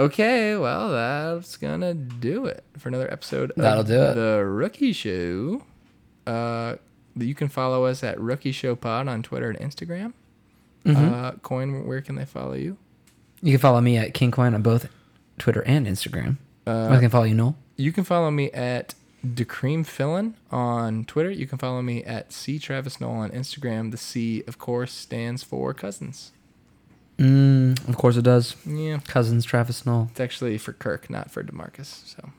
Okay, 0.00 0.56
well, 0.56 0.90
that's 0.90 1.56
gonna 1.56 1.94
do 1.94 2.46
it 2.46 2.64
for 2.78 2.88
another 2.88 3.10
episode. 3.12 3.50
Of 3.50 3.56
That'll 3.56 3.84
do 3.84 4.02
it. 4.02 4.14
The 4.14 4.44
Rookie 4.44 4.92
Show. 4.92 5.62
Uh, 6.26 6.76
you 7.16 7.34
can 7.34 7.48
follow 7.48 7.84
us 7.84 8.02
at 8.02 8.18
Rookie 8.18 8.50
Show 8.50 8.74
Pod 8.74 9.06
on 9.06 9.22
Twitter 9.22 9.50
and 9.50 9.58
Instagram. 9.58 10.14
Mm-hmm. 10.84 11.14
Uh, 11.14 11.32
Coyne, 11.42 11.86
where 11.86 12.00
can 12.00 12.16
they 12.16 12.24
follow 12.24 12.54
you? 12.54 12.76
You 13.40 13.52
can 13.52 13.60
follow 13.60 13.80
me 13.80 13.96
at 13.96 14.14
KingCoin 14.14 14.54
on 14.54 14.62
both 14.62 14.88
Twitter 15.38 15.62
and 15.62 15.86
Instagram. 15.86 16.38
Uh, 16.66 16.88
I 16.88 16.98
can 16.98 17.10
follow 17.10 17.24
you, 17.24 17.34
Knoll. 17.34 17.56
You 17.76 17.92
can 17.92 18.04
follow 18.04 18.30
me 18.30 18.50
at 18.52 18.94
Decream 19.24 19.86
Fillin 19.86 20.34
on 20.50 21.04
Twitter. 21.04 21.30
You 21.30 21.46
can 21.46 21.58
follow 21.58 21.82
me 21.82 22.02
at 22.04 22.32
C 22.32 22.58
Travis 22.58 23.00
Knoll 23.00 23.16
on 23.16 23.30
Instagram. 23.30 23.90
The 23.90 23.96
C, 23.96 24.42
of 24.46 24.58
course, 24.58 24.92
stands 24.92 25.42
for 25.42 25.72
cousins. 25.72 26.32
Mm, 27.18 27.88
of 27.88 27.96
course 27.96 28.16
it 28.16 28.22
does. 28.22 28.56
Yeah, 28.66 28.98
Cousins, 29.06 29.44
Travis 29.44 29.86
Knoll. 29.86 30.08
it's 30.10 30.20
actually 30.20 30.58
for 30.58 30.72
Kirk, 30.72 31.08
not 31.08 31.30
for 31.30 31.42
Demarcus. 31.44 32.04
So 32.06 32.30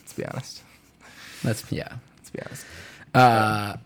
let's 0.00 0.12
be 0.14 0.24
honest. 0.24 0.62
That's 1.42 1.70
yeah. 1.70 1.96
Let's 2.16 2.30
be 2.30 2.40
honest. 2.40 2.66
Uh, 3.14 3.76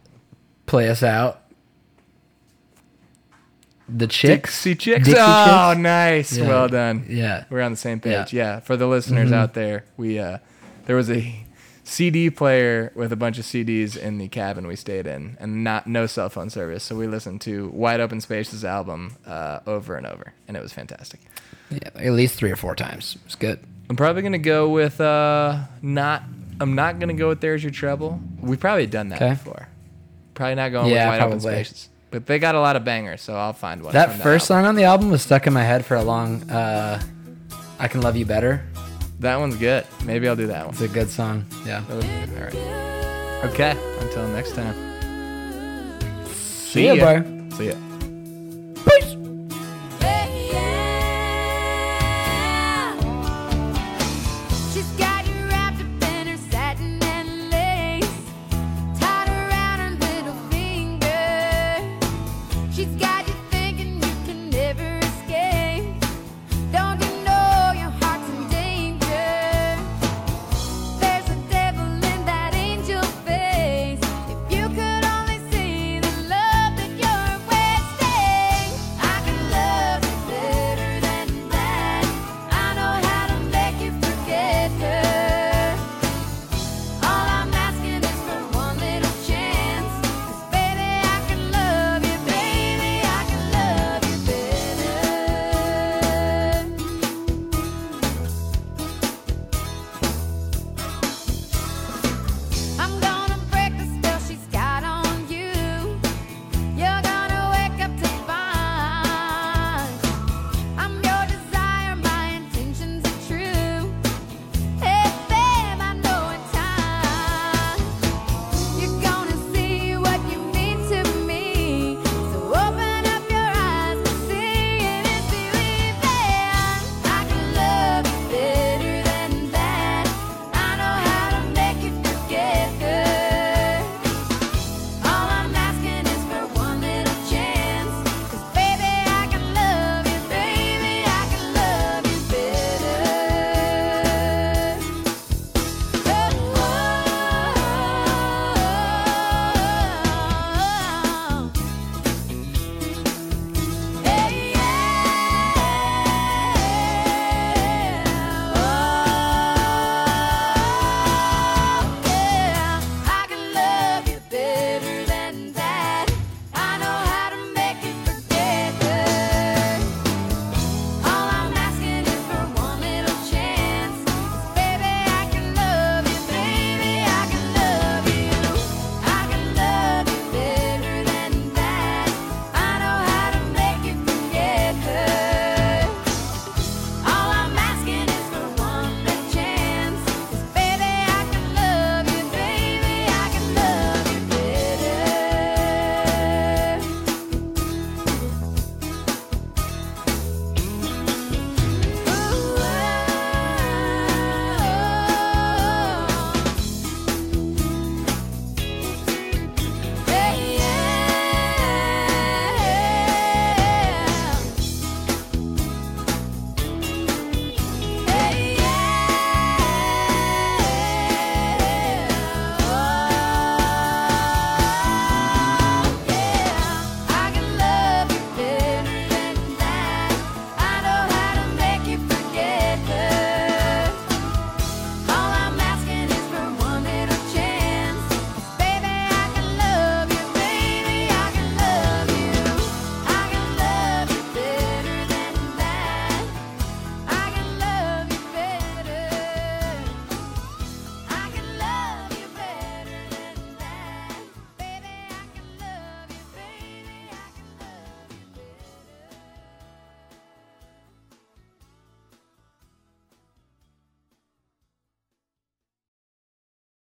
play 0.67 0.89
us 0.89 1.03
out. 1.03 1.41
The 3.89 4.07
chicks. 4.07 4.63
Dixie 4.65 4.75
Chicks. 4.77 5.07
Dixie 5.07 5.21
oh, 5.21 5.73
Chicks? 5.73 5.81
nice. 5.83 6.37
Yeah. 6.37 6.49
Well 6.49 6.69
done. 6.69 7.07
Yeah. 7.09 7.45
We're 7.51 7.63
on 7.63 7.73
the 7.73 7.77
same 7.77 8.01
page. 8.01 8.13
Yeah. 8.13 8.25
Mm-hmm. 8.25 8.37
Yeah. 8.37 8.61
For 8.61 8.77
the 8.77 8.87
listeners 8.87 9.33
out 9.33 9.55
there, 9.55 9.85
we 9.97 10.19
uh, 10.19 10.39
there 10.87 10.97
was 10.97 11.11
a 11.11 11.45
CD 11.93 12.31
player 12.31 12.91
with 12.95 13.13
a 13.13 13.17
bunch 13.17 13.39
of 13.39 13.45
CDs 13.45 13.97
in 13.97 14.17
the 14.17 14.27
cabin 14.29 14.67
we 14.67 14.77
stayed 14.77 15.07
in, 15.07 15.37
and 15.39 15.63
not 15.63 15.87
no 15.87 16.07
cell 16.07 16.31
phone 16.31 16.49
service. 16.49 16.83
So 16.85 16.97
we 16.97 17.07
listened 17.07 17.43
to 17.43 17.69
Wide 17.69 18.01
Open 18.01 18.21
Spaces 18.23 18.65
album 18.65 19.17
uh, 19.27 19.61
over 19.67 19.97
and 19.97 20.07
over, 20.07 20.33
and 20.49 20.57
it 20.57 20.63
was 20.63 20.73
fantastic. 20.73 21.21
Yeah, 21.71 21.79
at 21.95 22.13
least 22.13 22.37
three 22.37 22.51
or 22.51 22.57
four 22.57 22.75
times. 22.75 23.19
It's 23.27 23.35
good. 23.35 23.61
I'm 23.91 23.97
probably 23.97 24.23
gonna 24.23 24.39
go 24.39 24.71
with 24.71 25.01
uh, 25.01 25.65
not. 25.83 26.23
I'm 26.61 26.75
not 26.75 26.99
gonna 26.99 27.15
go 27.15 27.29
with 27.29 27.41
There's 27.41 27.63
Your 27.63 27.73
Trouble. 27.73 28.21
We've 28.41 28.61
probably 28.61 28.87
done 28.87 29.11
that 29.11 29.19
before. 29.19 29.69
Probably 30.35 30.55
not 30.55 30.71
going 30.73 30.91
Yeah, 30.91 31.11
with 31.11 31.19
Wide 31.21 31.27
Open 31.27 31.41
probably. 31.41 31.65
Spaces. 31.65 31.89
But 32.11 32.27
they 32.27 32.39
got 32.39 32.55
a 32.55 32.61
lot 32.61 32.77
of 32.77 32.85
bangers, 32.85 33.21
so 33.23 33.35
I'll 33.35 33.53
find 33.53 33.83
one. 33.83 33.93
That 33.93 34.13
from 34.13 34.21
first 34.21 34.51
album. 34.51 34.65
song 34.65 34.69
on 34.69 34.75
the 34.77 34.85
album 34.85 35.11
was 35.11 35.23
stuck 35.23 35.47
in 35.47 35.53
my 35.53 35.63
head 35.65 35.85
for 35.85 35.95
a 35.97 36.03
long. 36.03 36.49
Uh, 36.51 37.03
I 37.79 37.89
can 37.89 38.01
love 38.01 38.17
you 38.17 38.25
better. 38.27 38.65
That 39.23 39.39
one's 39.39 39.55
good. 39.57 39.87
Maybe 40.05 40.29
I'll 40.29 40.35
do 40.35 40.49
that 40.49 40.67
one. 40.67 40.75
It's 40.75 40.83
a 40.83 40.89
good 40.89 41.09
song. 41.09 41.45
Yeah. 41.65 41.85
All 41.89 41.99
right. 41.99 43.45
Okay. 43.45 43.71
Until 44.01 44.27
next 44.29 44.57
time. 44.57 44.75
See 46.27 46.87
ya, 46.87 46.97
bro. 46.97 47.49
See 47.57 47.69
ya. 47.69 47.92